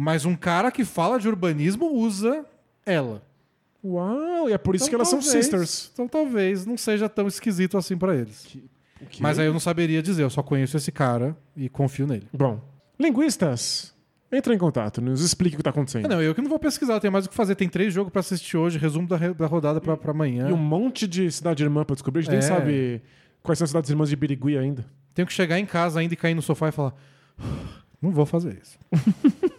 Mas 0.03 0.25
um 0.25 0.35
cara 0.35 0.71
que 0.71 0.83
fala 0.83 1.19
de 1.19 1.27
urbanismo 1.27 1.93
usa 1.93 2.43
ela. 2.85 3.21
Uau, 3.83 4.49
e 4.49 4.53
é 4.53 4.57
por 4.57 4.73
isso 4.75 4.85
Então, 4.85 4.89
que 4.89 4.95
elas 4.95 5.07
são 5.09 5.19
talvez- 5.19 5.43
sisters. 5.45 5.89
Então 5.93 6.07
talvez 6.07 6.65
não 6.65 6.75
seja 6.77 7.07
tão 7.07 7.27
esquisito 7.27 7.77
assim 7.77 7.95
pra 7.97 8.15
eles. 8.15 8.57
Mas 9.19 9.37
aí 9.37 9.45
eu 9.45 9.53
não 9.53 9.59
saberia 9.59 10.01
dizer, 10.01 10.23
eu 10.23 10.29
só 10.29 10.41
conheço 10.41 10.75
esse 10.77 10.91
cara 10.91 11.37
e 11.55 11.69
confio 11.69 12.07
nele. 12.07 12.27
Bom, 12.33 12.59
linguistas, 12.99 13.93
entre 14.31 14.53
em 14.53 14.57
contato, 14.57 15.01
nos 15.01 15.21
explique 15.21 15.55
o 15.55 15.57
que 15.57 15.61
está 15.61 15.69
acontecendo. 15.71 16.05
Ah, 16.05 16.09
não, 16.09 16.21
eu 16.21 16.33
que 16.33 16.41
não 16.41 16.49
vou 16.49 16.59
pesquisar, 16.59 16.99
tem 16.99 17.11
mais 17.11 17.25
o 17.25 17.29
que 17.29 17.35
fazer. 17.35 17.53
Tem 17.55 17.67
três 17.69 17.93
jogos 17.93 18.11
pra 18.11 18.19
assistir 18.21 18.57
hoje, 18.57 18.77
resumo 18.79 19.07
da, 19.07 19.17
re- 19.17 19.33
da 19.35 19.45
rodada 19.45 19.79
pra, 19.81 19.95
pra 19.97 20.11
amanhã. 20.11 20.49
E 20.49 20.53
um 20.53 20.57
monte 20.57 21.07
de 21.07 21.29
cidade 21.31 21.63
irmã 21.63 21.83
pra 21.83 21.93
descobrir. 21.95 22.19
A 22.19 22.23
gente 22.23 22.31
nem 22.31 22.39
É. 22.39 22.41
sabe 22.43 23.01
quais 23.43 23.57
são 23.59 23.65
as 23.65 23.69
cidades 23.71 23.89
irmãs 23.89 24.09
de 24.09 24.15
Birigui 24.15 24.57
ainda. 24.57 24.83
Tenho 25.13 25.27
que 25.27 25.33
chegar 25.33 25.59
em 25.59 25.65
casa 25.65 25.99
ainda 25.99 26.13
e 26.13 26.17
cair 26.17 26.33
no 26.35 26.41
sofá 26.41 26.69
e 26.69 26.71
falar: 26.71 26.93
não 28.01 28.11
vou 28.11 28.25
fazer 28.25 28.59
isso. 28.61 28.77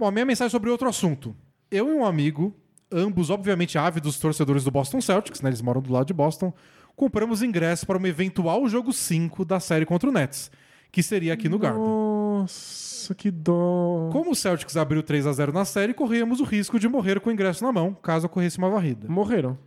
Bom, 0.00 0.06
a 0.06 0.10
minha 0.10 0.24
mensagem 0.24 0.48
é 0.48 0.50
sobre 0.50 0.70
outro 0.70 0.88
assunto. 0.88 1.36
Eu 1.70 1.90
e 1.90 1.92
um 1.92 2.06
amigo, 2.06 2.54
ambos 2.90 3.28
obviamente 3.28 3.76
ávidos 3.76 4.18
torcedores 4.18 4.64
do 4.64 4.70
Boston 4.70 4.98
Celtics, 4.98 5.42
né? 5.42 5.50
Eles 5.50 5.60
moram 5.60 5.82
do 5.82 5.92
lado 5.92 6.06
de 6.06 6.14
Boston, 6.14 6.54
compramos 6.96 7.42
ingressos 7.42 7.84
para 7.84 7.98
um 7.98 8.06
eventual 8.06 8.66
jogo 8.66 8.94
5 8.94 9.44
da 9.44 9.60
série 9.60 9.84
contra 9.84 10.08
o 10.08 10.12
Nets, 10.12 10.50
que 10.90 11.02
seria 11.02 11.34
aqui 11.34 11.50
no 11.50 11.58
Garden. 11.58 11.82
Nossa, 11.82 13.14
que 13.14 13.30
dó. 13.30 14.08
Como 14.10 14.30
o 14.30 14.34
Celtics 14.34 14.74
abriu 14.78 15.02
3 15.02 15.26
a 15.26 15.32
0 15.34 15.52
na 15.52 15.66
série, 15.66 15.92
corríamos 15.92 16.40
o 16.40 16.44
risco 16.44 16.78
de 16.80 16.88
morrer 16.88 17.20
com 17.20 17.28
o 17.28 17.32
ingresso 17.32 17.62
na 17.62 17.70
mão, 17.70 17.92
caso 17.92 18.24
ocorresse 18.24 18.56
uma 18.56 18.70
varrida. 18.70 19.06
Morreram. 19.06 19.58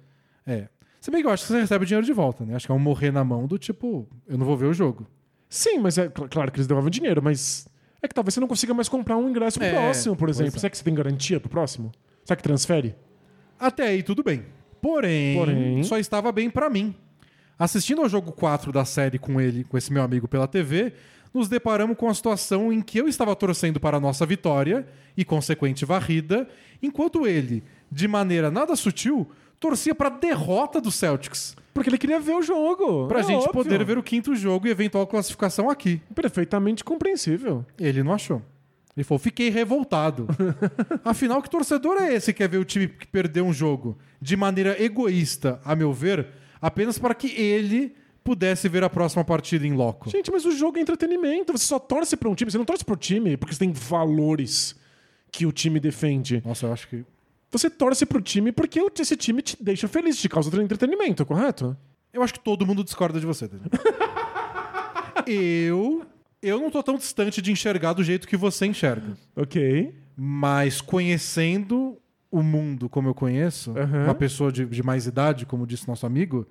É. 0.48 0.68
Se 1.00 1.12
bem 1.12 1.22
que 1.22 1.28
eu 1.28 1.32
acho 1.32 1.44
que 1.46 1.52
você 1.54 1.60
recebe 1.62 1.84
o 1.84 1.86
dinheiro 1.86 2.06
de 2.08 2.12
volta, 2.14 2.44
né? 2.44 2.56
Acho 2.56 2.66
que 2.66 2.72
é 2.72 2.76
um 2.76 2.80
morrer 2.80 3.12
na 3.12 3.24
mão 3.24 3.46
do 3.46 3.60
tipo, 3.60 4.08
eu 4.28 4.36
não 4.38 4.48
vou 4.48 4.58
ver 4.58 4.66
o 4.66 4.74
jogo. 4.74 5.06
Sim, 5.48 5.78
mas 5.78 5.98
é 6.00 6.10
cl- 6.10 6.28
claro 6.28 6.52
que 6.52 6.58
eles 6.58 6.66
devolvem 6.66 6.90
dinheiro, 6.90 7.22
mas 7.22 7.68
é 8.04 8.08
que 8.08 8.14
talvez 8.14 8.34
você 8.34 8.40
não 8.40 8.48
consiga 8.48 8.74
mais 8.74 8.88
comprar 8.90 9.18
um 9.18 9.30
ingresso 9.30 9.58
pro 9.58 9.68
É, 9.68 9.72
próximo, 9.72 10.16
por 10.16 10.30
exemplo. 10.30 10.56
é. 10.56 10.60
Será 10.60 10.70
que 10.70 10.78
você 10.78 10.84
tem 10.84 10.94
garantia 10.94 11.40
pro 11.40 11.50
próximo? 11.50 11.92
Será 12.24 12.36
que 12.36 12.44
transfere? 12.44 12.96
Até 13.60 13.88
aí 13.88 14.04
tudo 14.04 14.22
bem. 14.24 14.44
Porém, 14.82 15.38
Porém- 15.38 15.84
só 15.84 15.98
estava 15.98 16.32
bem 16.32 16.50
pra 16.50 16.70
mim. 16.70 16.94
Assistindo 17.58 18.02
ao 18.02 18.10
jogo 18.10 18.32
4 18.32 18.72
da 18.72 18.84
série 18.84 19.18
com 19.18 19.40
ele, 19.40 19.64
com 19.64 19.78
esse 19.78 19.94
meu 19.94 20.04
amigo 20.04 20.28
pela 20.28 20.48
TV, 20.48 20.94
nos 21.34 21.48
deparamos 21.48 21.96
com 21.98 22.10
a 22.10 22.14
situação 22.14 22.72
em 22.74 22.82
que 22.82 22.98
eu 23.00 23.08
estava 23.08 23.36
torcendo 23.36 23.80
para 23.80 23.98
a 23.98 24.00
nossa 24.00 24.26
vitória 24.26 24.86
e 25.16 25.24
consequente 25.24 25.86
varrida, 25.86 26.48
enquanto 26.82 27.26
ele, 27.26 27.64
de 27.92 28.08
maneira 28.08 28.52
nada 28.52 28.76
sutil, 28.76 29.30
torcia 29.64 29.96
para 29.96 30.10
derrota 30.10 30.82
do 30.82 30.92
Celtics, 30.92 31.56
Porque 31.74 31.90
ele 31.90 31.98
queria 31.98 32.20
ver 32.20 32.34
o 32.36 32.42
jogo. 32.42 33.08
pra 33.08 33.22
É 33.22 33.24
gente 33.24 33.38
óbvio. 33.48 33.54
poder 33.54 33.84
ver 33.86 33.98
o 33.98 34.04
quinto 34.04 34.36
jogo 34.36 34.68
e 34.68 34.70
eventual 34.70 35.08
classificação 35.08 35.70
aqui. 35.70 36.02
Perfeitamente 36.14 36.84
compreensível. 36.84 37.66
Ele 37.80 38.04
não 38.04 38.12
achou. 38.14 38.42
Ele 38.96 39.04
falou: 39.04 39.20
fiquei 39.20 39.50
revoltado. 39.50 40.28
Afinal, 41.04 41.42
que 41.42 41.50
torcedor 41.50 41.98
é 42.02 42.14
esse 42.14 42.34
que 42.34 42.40
quer 42.40 42.50
ver 42.50 42.58
o 42.58 42.66
time 42.66 42.88
que 42.90 43.08
perdeu 43.08 43.46
um 43.46 43.54
jogo 43.54 43.98
de 44.22 44.36
maneira 44.36 44.82
egoísta, 44.84 45.60
a 45.66 45.76
meu 45.76 45.92
ver, 45.94 46.28
apenas 46.62 47.00
para 47.00 47.16
que 47.16 47.28
ele 47.40 47.96
pudesse 48.24 48.70
ver 48.70 48.84
a 48.84 48.90
próxima 48.90 49.24
partida 49.24 49.66
em 49.66 49.74
loco? 49.74 50.10
Gente, 50.10 50.30
mas 50.32 50.46
o 50.46 50.52
jogo 50.52 50.78
é 50.78 50.82
entretenimento. 50.82 51.52
Você 51.54 51.66
só 51.66 51.80
torce 51.80 52.16
pra 52.18 52.30
um 52.30 52.36
time. 52.36 52.52
Você 52.52 52.58
não 52.58 52.66
torce 52.66 52.84
pro 52.86 52.96
time 52.96 53.36
porque 53.38 53.54
você 53.56 53.60
tem 53.60 53.72
valores 53.74 54.76
que 55.32 55.46
o 55.46 55.52
time 55.52 55.80
defende. 55.80 56.42
Nossa, 56.46 56.68
eu 56.68 56.74
acho 56.74 56.88
que. 56.88 57.04
Você 57.54 57.70
torce 57.70 58.04
pro 58.04 58.20
time 58.20 58.52
porque 58.52 58.82
esse 59.00 59.16
time 59.16 59.44
te 59.44 59.56
deixa 59.64 59.88
feliz, 59.88 60.18
te 60.18 60.28
causa 60.28 60.50
entretenimento, 60.62 61.24
correto? 61.24 61.78
Eu 62.12 62.24
acho 62.24 62.34
que 62.34 62.40
todo 62.40 62.66
mundo 62.66 62.84
discorda 62.84 63.20
de 63.20 63.28
você, 63.28 63.48
Daniel. 63.48 63.70
eu. 65.28 66.04
Eu 66.42 66.60
não 66.60 66.72
tô 66.72 66.82
tão 66.82 66.98
distante 66.98 67.42
de 67.44 67.52
enxergar 67.52 67.94
do 67.94 68.04
jeito 68.04 68.28
que 68.28 68.36
você 68.36 68.66
enxerga. 68.66 69.16
Ok. 69.36 69.96
Mas 70.18 70.82
conhecendo 70.82 71.98
o 72.30 72.42
mundo 72.42 72.90
como 72.90 73.08
eu 73.08 73.14
conheço, 73.14 73.78
Aham. 73.78 74.06
uma 74.06 74.16
pessoa 74.16 74.52
de, 74.52 74.66
de 74.66 74.82
mais 74.82 75.06
idade, 75.06 75.46
como 75.46 75.68
disse 75.68 75.88
nosso 75.88 76.06
amigo, 76.08 76.48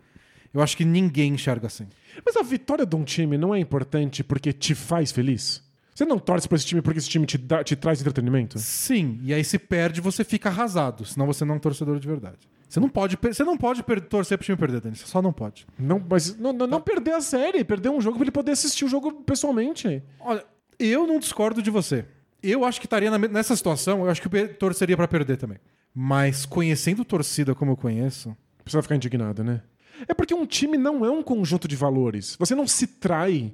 eu 0.55 0.63
acho 0.63 0.77
que 0.77 0.85
ninguém 0.85 1.35
enxerga 1.35 1.67
assim. 1.67 1.89
Mas 2.25 2.37
a 2.37 2.43
vitória 2.43 2.87
de 2.87 2.95
um 2.95 3.03
time 3.03 3.37
não 3.37 3.53
é 3.53 3.59
importante 3.59 4.23
porque 4.23 4.53
te 4.53 4.75
faz 4.75 5.11
feliz? 5.11 5.63
Você 5.95 6.05
não 6.05 6.19
torce 6.19 6.49
pra 6.49 6.57
esse 6.57 6.65
time 6.67 6.81
porque 6.81 6.99
esse 6.99 7.09
time 7.09 7.27
te, 7.27 7.37
dá- 7.37 7.63
te 7.63 7.77
traz 7.77 8.01
entretenimento? 8.01 8.59
Sim, 8.59 9.21
e 9.23 9.33
aí 9.35 9.45
se 9.45 9.59
perde, 9.59 10.01
você 10.01 10.25
fica 10.25 10.49
arrasado, 10.49 11.05
senão 11.05 11.27
você 11.27 11.45
não 11.45 11.55
é 11.55 11.57
um 11.59 11.61
torcedor 11.61 11.99
de 11.99 12.07
verdade. 12.07 12.49
Você 12.69 12.81
não 12.81 12.89
pode, 12.89 13.19
você 13.21 13.45
não 13.45 13.57
pode 13.59 13.83
torcer 14.09 14.39
pro 14.39 14.45
time 14.47 14.57
perder, 14.57 14.81
Dani, 14.81 14.97
você 14.97 15.07
só 15.07 15.21
não 15.21 15.33
pode. 15.33 15.67
Não, 15.79 16.03
mas 16.09 16.37
não, 16.39 16.53
não, 16.55 16.67
não 16.67 16.81
perder 16.81 17.13
a 17.13 17.21
série, 17.21 17.63
perder 17.63 17.91
um 17.91 18.01
jogo 18.01 18.17
pra 18.17 18.25
ele 18.25 18.31
poder 18.31 18.53
assistir 18.53 18.87
o 18.87 18.89
jogo 18.89 19.13
pessoalmente. 19.25 20.03
Olha, 20.19 20.43
eu 20.79 21.07
não 21.07 21.19
discordo 21.19 21.61
de 21.61 21.71
você. 21.71 22.07
Eu 22.43 22.65
acho 22.65 22.81
que 22.81 22.87
estaria 22.87 23.11
na 23.11 23.19
nessa 23.19 23.55
situação, 23.55 24.05
eu 24.05 24.11
acho 24.11 24.23
que 24.23 24.35
eu 24.37 24.55
torceria 24.55 24.97
pra 24.97 25.07
perder 25.07 25.37
também. 25.37 25.59
Mas 25.95 26.47
conhecendo 26.47 27.05
torcida 27.05 27.55
como 27.55 27.73
eu 27.73 27.77
conheço, 27.77 28.35
Precisa 28.65 28.83
ficar 28.83 28.97
indignado, 28.97 29.43
né? 29.43 29.61
É 30.09 30.15
porque 30.15 30.33
um 30.35 30.47
time 30.47 30.79
não 30.79 31.05
é 31.05 31.11
um 31.11 31.23
conjunto 31.23 31.67
de 31.69 31.77
valores. 31.77 32.37
Você 32.39 32.55
não 32.55 32.67
se 32.67 32.87
trai 32.87 33.53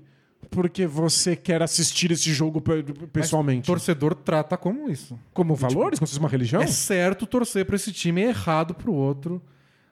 porque 0.51 0.86
você 0.86 1.36
quer 1.36 1.62
assistir 1.62 2.10
esse 2.10 2.32
jogo 2.32 2.60
pe- 2.60 2.82
pessoalmente. 3.12 3.66
torcedor 3.66 4.15
trata 4.15 4.56
como 4.56 4.89
isso. 4.90 5.19
Como 5.32 5.55
valores? 5.55 5.98
Como 5.98 6.06
se 6.06 6.12
fosse 6.15 6.19
uma 6.20 6.28
religião? 6.28 6.62
É 6.62 6.66
certo 6.66 7.27
torcer 7.27 7.65
pra 7.66 7.77
esse 7.77 7.93
time 7.93 8.20
e 8.20 8.24
é 8.24 8.28
errado 8.28 8.74
pro 8.74 8.93
outro. 8.93 9.43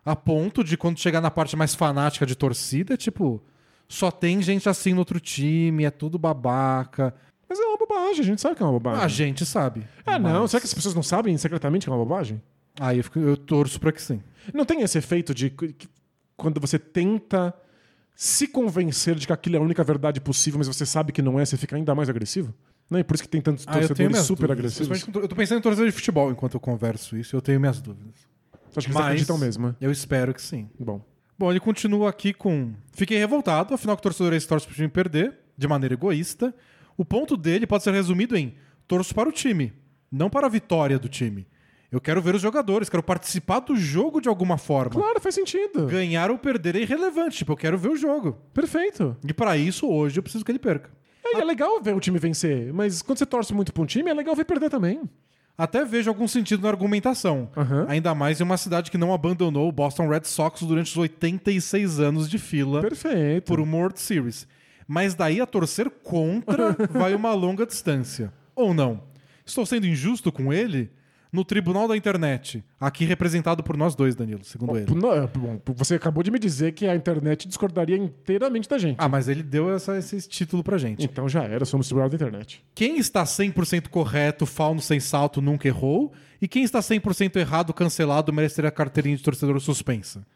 A 0.05 0.14
ponto 0.14 0.62
de 0.62 0.77
quando 0.77 0.98
chegar 0.98 1.20
na 1.20 1.31
parte 1.31 1.56
mais 1.56 1.74
fanática 1.74 2.24
de 2.24 2.35
torcida, 2.36 2.94
é 2.94 2.97
tipo, 2.97 3.43
só 3.89 4.10
tem 4.10 4.40
gente 4.40 4.68
assim 4.68 4.93
no 4.93 5.01
outro 5.01 5.18
time, 5.20 5.85
é 5.85 5.90
tudo 5.90 6.18
babaca. 6.18 7.12
Mas 7.48 7.59
é 7.60 7.62
uma 7.64 7.77
bobagem, 7.77 8.20
a 8.20 8.24
gente 8.24 8.40
sabe 8.40 8.55
que 8.56 8.62
é 8.62 8.66
uma 8.66 8.73
bobagem. 8.73 9.02
A 9.05 9.09
gente 9.09 9.44
sabe. 9.47 9.86
Ah, 10.05 10.18
não. 10.18 10.43
Mas- 10.43 10.51
Será 10.52 10.60
que 10.60 10.66
as 10.66 10.74
pessoas 10.74 10.94
não 10.94 11.02
sabem 11.02 11.36
secretamente 11.36 11.85
que 11.86 11.90
é 11.90 11.93
uma 11.93 12.05
bobagem? 12.05 12.40
Aí 12.81 12.98
eu, 12.98 13.05
fico- 13.05 13.18
eu 13.18 13.36
torço 13.36 13.78
pra 13.81 13.90
que 13.93 14.01
sim. 14.02 14.20
Não 14.55 14.64
tem 14.64 14.81
esse 14.82 14.97
efeito 14.98 15.35
de 15.35 15.51
que 15.51 15.89
quando 16.36 16.60
você 16.60 16.78
tenta 16.78 17.55
se 18.16 18.48
convencer 18.48 19.14
de 19.14 19.26
que 19.26 19.32
aquilo 19.32 19.56
é 19.56 19.59
a 19.59 19.62
única 19.62 19.84
verdade 19.84 20.20
possível, 20.20 20.59
mas 20.59 20.66
você 20.66 20.84
sabe 20.86 21.12
que 21.12 21.20
não 21.22 21.38
é, 21.38 21.44
você 21.44 21.56
fica 21.56 21.76
ainda 21.76 21.94
mais 21.94 22.09
agressivo? 22.09 22.52
Não 22.90 22.98
é 22.98 23.02
por 23.05 23.14
isso 23.14 23.22
que 23.24 23.28
tem 23.28 23.40
tantos 23.43 23.64
Ah, 23.68 23.72
torcedores 23.74 24.18
super 24.20 24.48
dúvidas. 24.48 24.80
agressivos? 24.80 25.14
Eu 25.22 25.28
tô 25.28 25.36
pensando 25.36 25.59
em 25.59 25.62
torcedor 25.62 25.86
de 25.86 25.93
futebol 25.93 26.30
enquanto 26.30 26.55
eu 26.55 26.60
converso 26.60 27.16
isso, 27.16 27.36
eu 27.36 27.43
tenho 27.43 27.60
minhas 27.60 27.80
dúvidas. 27.80 28.14
Você 28.70 28.78
acha 28.78 28.88
que 28.88 28.94
Mas 28.94 29.05
acreditam 29.06 29.36
mesmo? 29.38 29.68
né? 29.68 29.74
eu 29.80 29.90
espero 29.93 30.32
que 30.32 30.40
sim. 30.40 30.68
Bom. 30.78 31.05
Bom, 31.38 31.51
ele 31.51 31.60
continua 31.60 32.09
aqui 32.09 32.32
com. 32.32 32.72
Fiquei 32.93 33.18
revoltado, 33.18 33.74
afinal 33.74 33.94
que 33.97 34.01
o 34.01 34.02
torcedor 34.05 34.32
é 34.32 34.36
esse 34.36 34.48
torce 34.48 34.66
pro 34.66 34.74
time 34.74 34.88
perder, 34.88 35.38
de 35.59 35.68
maneira 35.68 35.94
egoísta. 35.94 36.55
O 36.97 37.05
ponto 37.05 37.36
dele 37.36 37.66
pode 37.66 37.84
ser 37.84 37.93
resumido 37.93 38.34
em 38.36 38.55
torço 38.88 39.14
para 39.14 39.28
o 39.28 39.32
time, 39.32 39.72
não 40.10 40.30
para 40.30 40.47
a 40.47 40.51
vitória 40.51 40.98
do 40.98 41.09
time. 41.09 41.47
Eu 41.90 42.00
quero 42.00 42.20
ver 42.20 42.34
os 42.34 42.42
jogadores, 42.42 42.88
quero 42.88 43.02
participar 43.02 43.60
do 43.60 43.76
jogo 43.76 44.20
de 44.20 44.28
alguma 44.28 44.58
forma. 44.58 44.90
Claro, 44.90 45.20
faz 45.20 45.34
sentido. 45.34 45.86
Ganhar 45.86 46.30
ou 46.30 46.38
perder 46.38 46.76
é 46.76 46.80
irrelevante, 46.80 47.38
tipo, 47.38 47.52
eu 47.52 47.56
quero 47.56 47.78
ver 47.78 47.90
o 47.90 47.96
jogo. 47.96 48.36
Perfeito. 48.52 49.16
E 49.26 49.32
para 49.32 49.56
isso, 49.56 49.88
hoje, 49.88 50.18
eu 50.18 50.22
preciso 50.22 50.44
que 50.44 50.50
ele 50.50 50.58
perca. 50.58 50.90
É, 51.24 51.40
é 51.40 51.44
legal 51.44 51.80
ver 51.80 51.94
o 51.94 52.00
time 52.00 52.18
vencer, 52.18 52.72
mas 52.72 53.02
quando 53.02 53.18
você 53.18 53.26
torce 53.26 53.52
muito 53.54 53.72
pra 53.72 53.82
um 53.82 53.86
time, 53.86 54.10
é 54.10 54.14
legal 54.14 54.34
ver 54.34 54.44
perder 54.44 54.70
também. 54.70 55.00
Até 55.58 55.84
vejo 55.84 56.10
algum 56.10 56.28
sentido 56.28 56.62
na 56.62 56.68
argumentação. 56.68 57.48
Aham. 57.56 57.86
Ainda 57.88 58.14
mais 58.14 58.40
em 58.40 58.44
uma 58.44 58.58
cidade 58.58 58.90
que 58.90 58.98
não 58.98 59.14
abandonou 59.14 59.68
o 59.68 59.72
Boston 59.72 60.08
Red 60.08 60.24
Sox 60.24 60.60
durante 60.62 60.90
os 60.90 60.96
86 60.96 61.98
anos 61.98 62.28
de 62.28 62.38
fila 62.38 62.82
Perfeito. 62.82 63.46
por 63.46 63.58
uma 63.58 63.78
World 63.78 63.98
Series. 63.98 64.46
Mas 64.86 65.14
daí 65.14 65.40
a 65.40 65.46
torcer 65.46 65.88
contra 65.88 66.76
vai 66.92 67.14
uma 67.14 67.32
longa 67.32 67.64
distância. 67.64 68.32
Ou 68.54 68.74
não? 68.74 69.02
Estou 69.46 69.64
sendo 69.64 69.86
injusto 69.86 70.30
com 70.30 70.52
ele? 70.52 70.90
No 71.36 71.44
tribunal 71.44 71.86
da 71.86 71.94
internet, 71.94 72.64
aqui 72.80 73.04
representado 73.04 73.62
por 73.62 73.76
nós 73.76 73.94
dois, 73.94 74.14
Danilo, 74.14 74.42
segundo 74.42 74.74
ele. 74.74 74.94
Não, 74.94 75.12
é, 75.12 75.26
bom, 75.26 75.60
você 75.74 75.96
acabou 75.96 76.22
de 76.22 76.30
me 76.30 76.38
dizer 76.38 76.72
que 76.72 76.86
a 76.86 76.96
internet 76.96 77.46
discordaria 77.46 77.94
inteiramente 77.98 78.66
da 78.66 78.78
gente. 78.78 78.96
Ah, 78.98 79.06
mas 79.06 79.28
ele 79.28 79.42
deu 79.42 79.70
essa- 79.70 79.98
esse 79.98 80.26
título 80.26 80.64
pra 80.64 80.78
gente. 80.78 81.04
Então 81.04 81.28
já 81.28 81.44
era, 81.44 81.66
somos 81.66 81.86
tribunal 81.88 82.08
da 82.08 82.14
internet. 82.14 82.64
Quem 82.74 82.96
está 82.98 83.22
100% 83.26 83.90
correto, 83.90 84.46
fauno 84.46 84.80
sem 84.80 84.98
salto, 84.98 85.42
nunca 85.42 85.68
errou. 85.68 86.10
E 86.40 86.48
quem 86.48 86.62
está 86.64 86.80
100% 86.80 87.36
errado, 87.36 87.74
cancelado, 87.74 88.32
merece 88.32 88.56
ter 88.56 88.64
a 88.66 88.70
carteirinha 88.70 89.16
de 89.18 89.22
torcedor 89.22 89.60
suspensa. 89.60 90.26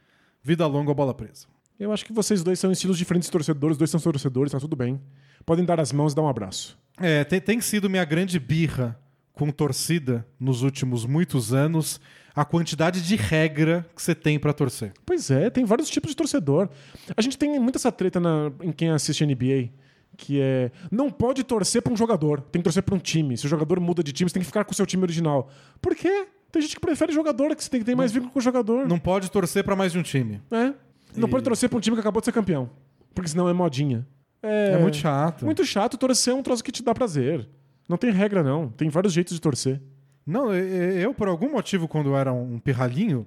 Vida 0.43 0.66
longa 0.66 0.90
ou 0.90 0.94
bola 0.94 1.14
presa. 1.14 1.47
Eu 1.78 1.93
acho 1.93 2.05
que 2.05 2.12
vocês 2.12 2.43
dois 2.43 2.59
são 2.59 2.70
estilos 2.70 2.98
diferentes 2.98 3.28
de 3.28 3.32
torcedores, 3.32 3.72
os 3.77 3.78
dois 3.78 3.90
são 3.90 3.98
torcedores, 4.01 4.52
tá 4.52 4.60
tudo 4.60 4.77
bem. 4.77 5.01
Podem 5.47 5.64
dar 5.64 5.81
as 5.81 5.93
mãos 5.93 6.12
e 6.12 6.16
dar 6.16 6.20
um 6.20 6.28
abraço. 6.28 6.78
É, 6.98 7.24
tem, 7.24 7.40
tem 7.40 7.59
sido 7.62 7.89
minha 7.89 8.05
grande 8.05 8.39
birra 8.39 9.01
com 9.41 9.51
torcida 9.51 10.27
nos 10.39 10.62
últimos 10.62 11.07
muitos 11.07 11.55
anos 11.55 11.99
a 12.37 12.45
quantidade 12.45 13.01
de 13.01 13.17
regra 13.17 13.87
que 13.97 14.03
você 14.03 14.15
tem 14.15 14.39
pra 14.39 14.53
torcer. 14.53 14.93
Pois 15.07 15.31
é, 15.31 15.49
tem 15.49 15.65
vários 15.65 15.89
tipos 15.89 16.11
de 16.11 16.17
torcedor. 16.17 16.69
A 17.17 17.23
gente 17.23 17.39
tem 17.39 17.59
muita 17.59 17.79
essa 17.79 17.91
treta 17.91 18.21
na- 18.21 18.53
em 18.62 18.71
quem 18.71 18.91
assiste 18.91 19.25
NBA, 19.25 19.71
que 20.17 20.39
é 20.41 20.71
não 20.93 21.11
pode 21.11 21.43
torcer 21.43 21.81
pra 21.81 21.91
um 21.93 21.97
jogador, 21.97 22.41
tem 22.43 22.61
que 22.61 22.65
torcer 22.65 22.83
pra 22.83 22.95
um 22.95 22.99
time. 22.99 23.35
Se 23.39 23.47
o 23.47 23.49
jogador 23.49 23.81
muda 23.81 24.03
de 24.03 24.12
time, 24.12 24.29
você 24.29 24.35
tem 24.35 24.43
que 24.43 24.47
ficar 24.47 24.65
com 24.65 24.73
o 24.73 24.75
seu 24.75 24.85
time 24.85 25.03
original. 25.03 25.49
Por 25.81 25.95
quê? 25.97 26.27
Tem 26.53 26.61
gente 26.61 26.75
que 26.75 26.81
prefere 26.81 27.12
jogador, 27.12 27.57
que 27.57 27.65
você 27.65 27.71
tem 27.71 27.81
que 27.81 27.87
ter 27.87 27.95
mais 27.95 28.12
vínculo 28.12 28.31
com 28.33 28.39
o 28.41 28.43
jogador. 28.43 28.87
Não 28.87 28.99
pode 28.99 29.31
torcer 29.31 29.65
pra 29.65 29.75
mais 29.75 29.93
de 29.93 29.99
um 29.99 30.03
time. 30.03 30.41
É. 30.51 30.73
Não 31.17 31.29
pode 31.29 31.45
torcer 31.45 31.69
pra 31.69 31.79
um 31.79 31.81
time 31.81 31.97
que 31.97 32.01
acabou 32.01 32.21
de 32.21 32.27
ser 32.27 32.33
campeão. 32.33 32.69
Porque 33.15 33.31
senão 33.31 33.49
é 33.49 33.53
modinha. 33.55 34.07
É, 34.43 34.73
É, 34.75 34.79
muito 34.79 34.97
chato. 34.97 35.45
Muito 35.47 35.65
chato. 35.65 35.97
Torcer 35.97 36.33
é 36.33 36.37
um 36.37 36.43
troço 36.43 36.62
que 36.62 36.71
te 36.73 36.83
dá 36.83 36.93
prazer. 36.95 37.49
Não 37.91 37.97
tem 37.97 38.12
regra, 38.12 38.41
não. 38.45 38.69
Tem 38.69 38.89
vários 38.89 39.12
jeitos 39.12 39.35
de 39.35 39.41
torcer. 39.41 39.81
Não, 40.25 40.55
eu, 40.55 40.93
eu, 40.93 41.12
por 41.12 41.27
algum 41.27 41.51
motivo, 41.51 41.89
quando 41.89 42.11
eu 42.11 42.17
era 42.17 42.33
um 42.33 42.57
pirralhinho, 42.61 43.27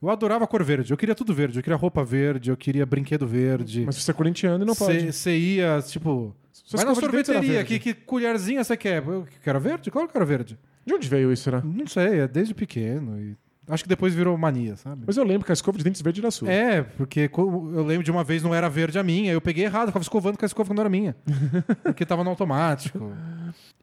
eu 0.00 0.08
adorava 0.08 0.44
a 0.44 0.46
cor 0.46 0.62
verde. 0.62 0.92
Eu 0.92 0.96
queria 0.96 1.12
tudo 1.12 1.34
verde. 1.34 1.58
Eu 1.58 1.62
queria 1.62 1.76
roupa 1.76 2.04
verde, 2.04 2.50
eu 2.50 2.56
queria 2.56 2.86
brinquedo 2.86 3.26
verde. 3.26 3.84
Mas 3.84 3.96
você 3.96 4.12
é 4.12 4.14
corintiano 4.14 4.62
e 4.62 4.66
não 4.66 4.76
pode. 4.76 5.12
Você 5.12 5.36
ia, 5.36 5.82
tipo. 5.84 6.36
Sua 6.52 6.76
vai 6.76 6.86
na 6.86 6.94
sorveteria, 6.94 7.64
que, 7.64 7.80
que 7.80 7.94
colherzinha 7.94 8.62
você 8.62 8.76
quer? 8.76 9.04
Eu 9.04 9.26
quero 9.42 9.58
verde? 9.58 9.90
Claro 9.90 10.06
que 10.06 10.12
quero 10.12 10.24
verde. 10.24 10.56
De 10.84 10.94
onde 10.94 11.08
veio 11.08 11.32
isso, 11.32 11.42
será? 11.42 11.60
Não 11.60 11.88
sei, 11.88 12.20
é 12.20 12.28
desde 12.28 12.54
pequeno. 12.54 13.20
E 13.20 13.36
acho 13.68 13.82
que 13.82 13.88
depois 13.88 14.14
virou 14.14 14.36
mania, 14.38 14.76
sabe? 14.76 15.02
Mas 15.06 15.16
eu 15.16 15.24
lembro 15.24 15.44
que 15.44 15.52
a 15.52 15.54
escova 15.54 15.76
de 15.78 15.84
dentes 15.84 16.00
verde 16.00 16.20
era 16.20 16.30
sua. 16.30 16.50
É, 16.50 16.82
porque 16.82 17.30
eu 17.36 17.84
lembro 17.84 18.04
de 18.04 18.10
uma 18.10 18.22
vez 18.24 18.42
não 18.42 18.54
era 18.54 18.68
verde 18.68 18.98
a 18.98 19.02
minha, 19.02 19.32
eu 19.32 19.40
peguei 19.40 19.64
errado, 19.64 19.84
eu 19.84 19.88
ficava 19.88 20.02
escovando 20.02 20.38
com 20.38 20.44
a 20.44 20.46
escova 20.46 20.68
que 20.70 20.74
não 20.74 20.82
era 20.82 20.90
minha. 20.90 21.16
porque 21.82 22.04
tava 22.06 22.22
no 22.22 22.30
automático. 22.30 23.12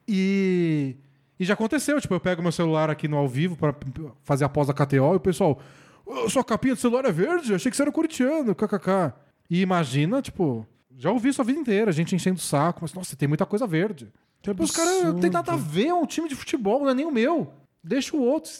E, 0.08 0.96
e 1.40 1.46
já 1.46 1.54
aconteceu, 1.54 2.00
tipo, 2.00 2.14
eu 2.14 2.20
pego 2.20 2.42
meu 2.42 2.52
celular 2.52 2.90
aqui 2.90 3.08
no 3.08 3.18
ao 3.18 3.28
vivo 3.28 3.56
pra 3.56 3.76
fazer 4.24 4.46
a 4.46 4.50
pós 4.50 4.68
da 4.68 4.74
KTO 4.74 5.14
e 5.14 5.16
o 5.16 5.20
pessoal, 5.20 5.60
"Ô, 6.06 6.30
sua 6.30 6.44
capinha 6.44 6.76
do 6.76 6.80
celular 6.80 7.06
é 7.06 7.12
verde? 7.12 7.52
Eu 7.52 7.56
achei 7.56 7.70
que 7.70 7.76
você 7.78 7.84
era 7.84 7.92
corintiano, 7.92 8.56
kkk. 8.56 9.14
E 9.50 9.62
imagina, 9.62 10.22
tipo, 10.22 10.66
já 10.98 11.12
ouvi 11.12 11.30
isso 11.30 11.42
a 11.42 11.46
vida 11.46 11.60
inteira, 11.60 11.90
a 11.90 11.94
gente 11.94 12.16
enchendo 12.16 12.38
o 12.38 12.42
saco, 12.42 12.80
mas 12.82 12.94
nossa, 12.94 13.16
tem 13.16 13.28
muita 13.28 13.46
coisa 13.46 13.68
verde. 13.68 14.12
Os 14.60 14.72
caras 14.72 14.94
absurdo. 14.96 15.22
tem 15.22 15.30
nada 15.30 15.54
a 15.54 15.56
ver, 15.56 15.88
é 15.88 15.94
um 15.94 16.06
time 16.06 16.28
de 16.28 16.36
futebol, 16.36 16.82
não 16.82 16.90
é 16.90 16.94
nem 16.94 17.06
o 17.06 17.12
meu. 17.12 17.54
Deixa 17.84 18.16
o 18.16 18.22
outro. 18.22 18.52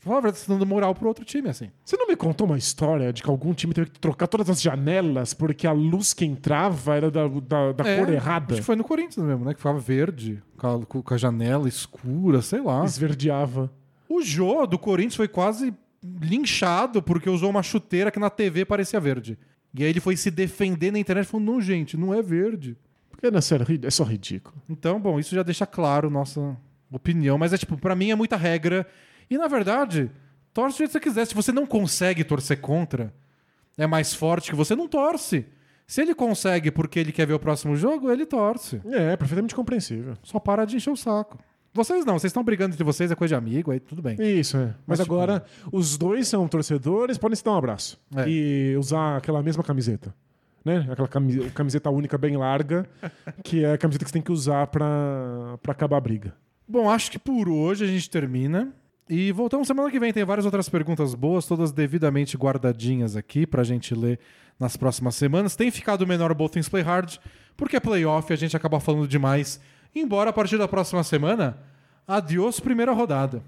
Fala, 0.00 0.20
você 0.32 0.46
tá 0.46 0.54
dando 0.54 0.64
moral 0.64 0.94
pro 0.94 1.08
outro 1.08 1.24
time, 1.26 1.48
assim. 1.50 1.70
Você 1.84 1.94
não 1.96 2.08
me 2.08 2.16
contou 2.16 2.46
uma 2.46 2.56
história 2.56 3.12
de 3.12 3.22
que 3.22 3.28
algum 3.28 3.52
time 3.52 3.74
teve 3.74 3.90
que 3.90 3.98
trocar 4.00 4.26
todas 4.26 4.48
as 4.48 4.60
janelas 4.62 5.34
porque 5.34 5.66
a 5.66 5.72
luz 5.72 6.14
que 6.14 6.24
entrava 6.24 6.96
era 6.96 7.10
da, 7.10 7.28
da, 7.28 7.72
da 7.72 7.86
É, 7.88 7.98
cor 7.98 8.08
errada? 8.10 8.54
Acho 8.54 8.62
que 8.62 8.66
foi 8.66 8.76
no 8.76 8.84
Corinthians 8.84 9.24
mesmo, 9.26 9.44
né? 9.44 9.52
Que 9.52 9.60
ficava 9.60 9.78
verde, 9.78 10.42
com 10.56 10.66
a, 10.66 10.86
com- 10.86 11.02
com 11.02 11.14
a 11.14 11.18
janela 11.18 11.68
escura, 11.68 12.40
sei 12.40 12.62
lá. 12.62 12.82
Esverdeava. 12.84 13.70
O 14.08 14.22
Jô 14.22 14.66
do 14.66 14.78
Corinthians 14.78 15.16
foi 15.16 15.28
quase 15.28 15.74
linchado 16.20 17.02
porque 17.02 17.28
usou 17.28 17.50
uma 17.50 17.62
chuteira 17.62 18.10
que 18.10 18.18
na 18.18 18.30
TV 18.30 18.64
parecia 18.64 18.98
verde. 19.00 19.38
E 19.74 19.84
aí 19.84 19.90
ele 19.90 20.00
foi 20.00 20.16
se 20.16 20.30
defender 20.30 20.90
na 20.90 20.98
internet 20.98 21.26
falando: 21.26 21.46
não, 21.46 21.60
gente, 21.60 21.96
não 21.96 22.12
é 22.14 22.22
verde. 22.22 22.76
Por 23.10 23.26
É, 23.26 23.30
não, 23.30 23.40
sério, 23.40 23.66
ri- 23.66 23.80
é 23.84 23.90
só 23.90 24.02
ridículo. 24.04 24.56
Então, 24.68 24.98
bom, 24.98 25.20
isso 25.20 25.34
já 25.34 25.42
deixa 25.42 25.66
claro 25.66 26.08
nossa 26.10 26.56
opinião, 26.90 27.36
mas 27.38 27.52
é 27.52 27.58
tipo, 27.58 27.76
pra 27.76 27.94
mim 27.94 28.10
é 28.10 28.14
muita 28.14 28.36
regra. 28.36 28.86
E 29.30 29.38
na 29.38 29.46
verdade, 29.46 30.10
torce 30.52 30.76
do 30.76 30.78
jeito 30.78 30.90
que 30.90 30.98
você 30.98 31.00
quiser. 31.00 31.24
Se 31.26 31.34
você 31.34 31.52
não 31.52 31.64
consegue 31.66 32.24
torcer 32.24 32.60
contra, 32.60 33.14
é 33.78 33.86
mais 33.86 34.12
forte 34.12 34.50
que 34.50 34.56
você, 34.56 34.74
não 34.74 34.88
torce. 34.88 35.46
Se 35.86 36.00
ele 36.02 36.14
consegue 36.14 36.70
porque 36.70 36.98
ele 37.00 37.12
quer 37.12 37.26
ver 37.26 37.34
o 37.34 37.38
próximo 37.38 37.74
jogo, 37.76 38.10
ele 38.12 38.26
torce. 38.26 38.80
É, 38.86 39.16
perfeitamente 39.16 39.54
compreensível. 39.54 40.14
Só 40.22 40.38
para 40.38 40.64
de 40.64 40.76
encher 40.76 40.90
o 40.90 40.96
saco. 40.96 41.38
Vocês 41.72 42.04
não, 42.04 42.18
vocês 42.18 42.30
estão 42.30 42.42
brigando 42.42 42.74
entre 42.74 42.82
vocês, 42.82 43.12
é 43.12 43.14
coisa 43.14 43.34
de 43.34 43.38
amigo, 43.38 43.70
aí 43.70 43.78
tudo 43.78 44.02
bem. 44.02 44.16
Isso, 44.20 44.56
é. 44.56 44.66
Mas, 44.66 44.74
Mas, 44.86 45.00
tipo, 45.00 45.14
agora, 45.14 45.44
os 45.70 45.96
dois 45.96 46.26
são 46.26 46.46
torcedores, 46.48 47.16
podem 47.16 47.36
se 47.36 47.44
dar 47.44 47.52
um 47.52 47.56
abraço. 47.56 47.96
É. 48.16 48.28
E 48.28 48.76
usar 48.76 49.16
aquela 49.16 49.40
mesma 49.42 49.62
camiseta. 49.62 50.12
Né? 50.64 50.86
Aquela 50.90 51.06
cami- 51.08 51.48
camiseta 51.50 51.88
única 51.88 52.18
bem 52.18 52.36
larga, 52.36 52.88
que 53.44 53.64
é 53.64 53.72
a 53.72 53.78
camiseta 53.78 54.04
que 54.04 54.10
você 54.10 54.14
tem 54.14 54.22
que 54.22 54.32
usar 54.32 54.66
pra 54.66 55.58
acabar 55.68 55.96
a 55.98 56.00
briga. 56.00 56.34
Bom, 56.68 56.90
acho 56.90 57.10
que 57.10 57.18
por 57.18 57.48
hoje 57.48 57.84
a 57.84 57.88
gente 57.88 58.10
termina. 58.10 58.72
E 59.10 59.32
voltamos 59.32 59.66
semana 59.66 59.90
que 59.90 59.98
vem. 59.98 60.12
Tem 60.12 60.24
várias 60.24 60.44
outras 60.44 60.68
perguntas 60.68 61.16
boas, 61.16 61.44
todas 61.44 61.72
devidamente 61.72 62.36
guardadinhas 62.36 63.16
aqui 63.16 63.44
pra 63.44 63.64
gente 63.64 63.92
ler 63.92 64.20
nas 64.58 64.76
próximas 64.76 65.16
semanas. 65.16 65.56
Tem 65.56 65.68
ficado 65.68 66.06
menor 66.06 66.30
o 66.30 66.34
Both 66.34 66.52
Things 66.52 66.68
Play 66.68 66.84
Hard, 66.84 67.16
porque 67.56 67.74
é 67.74 67.80
playoff 67.80 68.30
e 68.30 68.34
a 68.34 68.36
gente 68.36 68.56
acaba 68.56 68.78
falando 68.78 69.08
demais. 69.08 69.60
Embora 69.92 70.30
a 70.30 70.32
partir 70.32 70.58
da 70.58 70.68
próxima 70.68 71.02
semana, 71.02 71.58
adiós 72.06 72.60
primeira 72.60 72.92
rodada. 72.92 73.42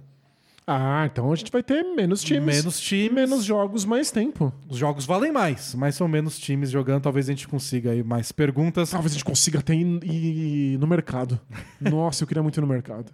Ah, 0.67 1.09
então 1.11 1.33
a 1.33 1.37
gente 1.37 1.53
vai 1.53 1.63
ter 1.63 1.85
menos 1.85 2.25
times. 2.25 2.57
Menos 2.57 2.81
times. 2.81 3.13
Menos 3.13 3.45
jogos, 3.45 3.85
mais 3.85 4.11
tempo. 4.11 4.53
Os 4.69 4.79
jogos 4.79 5.07
valem 5.07 5.31
mais, 5.31 5.77
mas 5.77 5.95
são 5.95 6.09
menos 6.09 6.41
times 6.41 6.71
jogando. 6.71 7.03
Talvez 7.03 7.29
a 7.29 7.33
gente 7.33 7.47
consiga 7.47 7.93
aí 7.93 8.03
mais 8.03 8.33
perguntas. 8.33 8.91
Talvez 8.91 9.13
a 9.13 9.15
gente 9.15 9.25
consiga 9.25 9.61
até 9.61 9.75
ir, 9.75 10.05
ir 10.05 10.79
no 10.79 10.89
mercado. 10.89 11.39
Nossa, 11.81 12.25
eu 12.25 12.27
queria 12.27 12.43
muito 12.43 12.59
ir 12.59 12.61
no 12.61 12.67
mercado. 12.67 13.13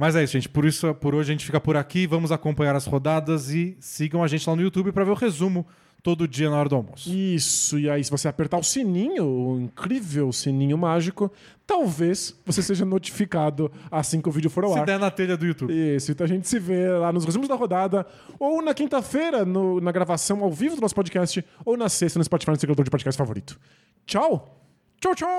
Mas 0.00 0.16
é 0.16 0.24
isso, 0.24 0.32
gente. 0.32 0.48
Por 0.48 0.64
isso, 0.64 0.94
por 0.94 1.14
hoje 1.14 1.30
a 1.30 1.34
gente 1.34 1.44
fica 1.44 1.60
por 1.60 1.76
aqui. 1.76 2.06
Vamos 2.06 2.32
acompanhar 2.32 2.74
as 2.74 2.86
rodadas 2.86 3.50
e 3.50 3.76
sigam 3.80 4.24
a 4.24 4.28
gente 4.28 4.48
lá 4.48 4.56
no 4.56 4.62
YouTube 4.62 4.92
pra 4.92 5.04
ver 5.04 5.10
o 5.10 5.14
resumo 5.14 5.66
todo 6.02 6.26
dia 6.26 6.48
na 6.48 6.56
hora 6.56 6.70
do 6.70 6.74
almoço. 6.74 7.12
Isso, 7.12 7.78
e 7.78 7.90
aí 7.90 8.02
se 8.02 8.10
você 8.10 8.26
apertar 8.26 8.56
o 8.56 8.62
sininho, 8.62 9.26
o 9.26 9.60
incrível 9.60 10.32
sininho 10.32 10.78
mágico, 10.78 11.30
talvez 11.66 12.34
você 12.46 12.62
seja 12.62 12.86
notificado 12.86 13.70
assim 13.90 14.22
que 14.22 14.28
o 14.30 14.32
vídeo 14.32 14.48
for 14.48 14.64
ao 14.64 14.72
Se 14.72 14.78
ar. 14.78 14.86
der 14.86 14.98
na 14.98 15.10
telha 15.10 15.36
do 15.36 15.44
YouTube. 15.44 15.70
Isso, 15.70 16.10
então 16.10 16.24
a 16.24 16.28
gente 16.28 16.48
se 16.48 16.58
vê 16.58 16.88
lá 16.88 17.12
nos 17.12 17.26
resumos 17.26 17.46
da 17.46 17.54
rodada, 17.54 18.06
ou 18.38 18.62
na 18.62 18.72
quinta-feira, 18.72 19.44
na 19.44 19.92
gravação 19.92 20.42
ao 20.42 20.50
vivo 20.50 20.76
do 20.76 20.80
nosso 20.80 20.94
podcast, 20.94 21.44
ou 21.62 21.76
na 21.76 21.90
sexta 21.90 22.18
no 22.18 22.24
Spotify, 22.24 22.52
no 22.52 22.58
seu 22.58 22.74
de 22.74 22.90
podcast 22.90 23.18
favorito. 23.18 23.60
Tchau! 24.06 24.56
Tchau, 24.98 25.14
tchau! 25.14 25.30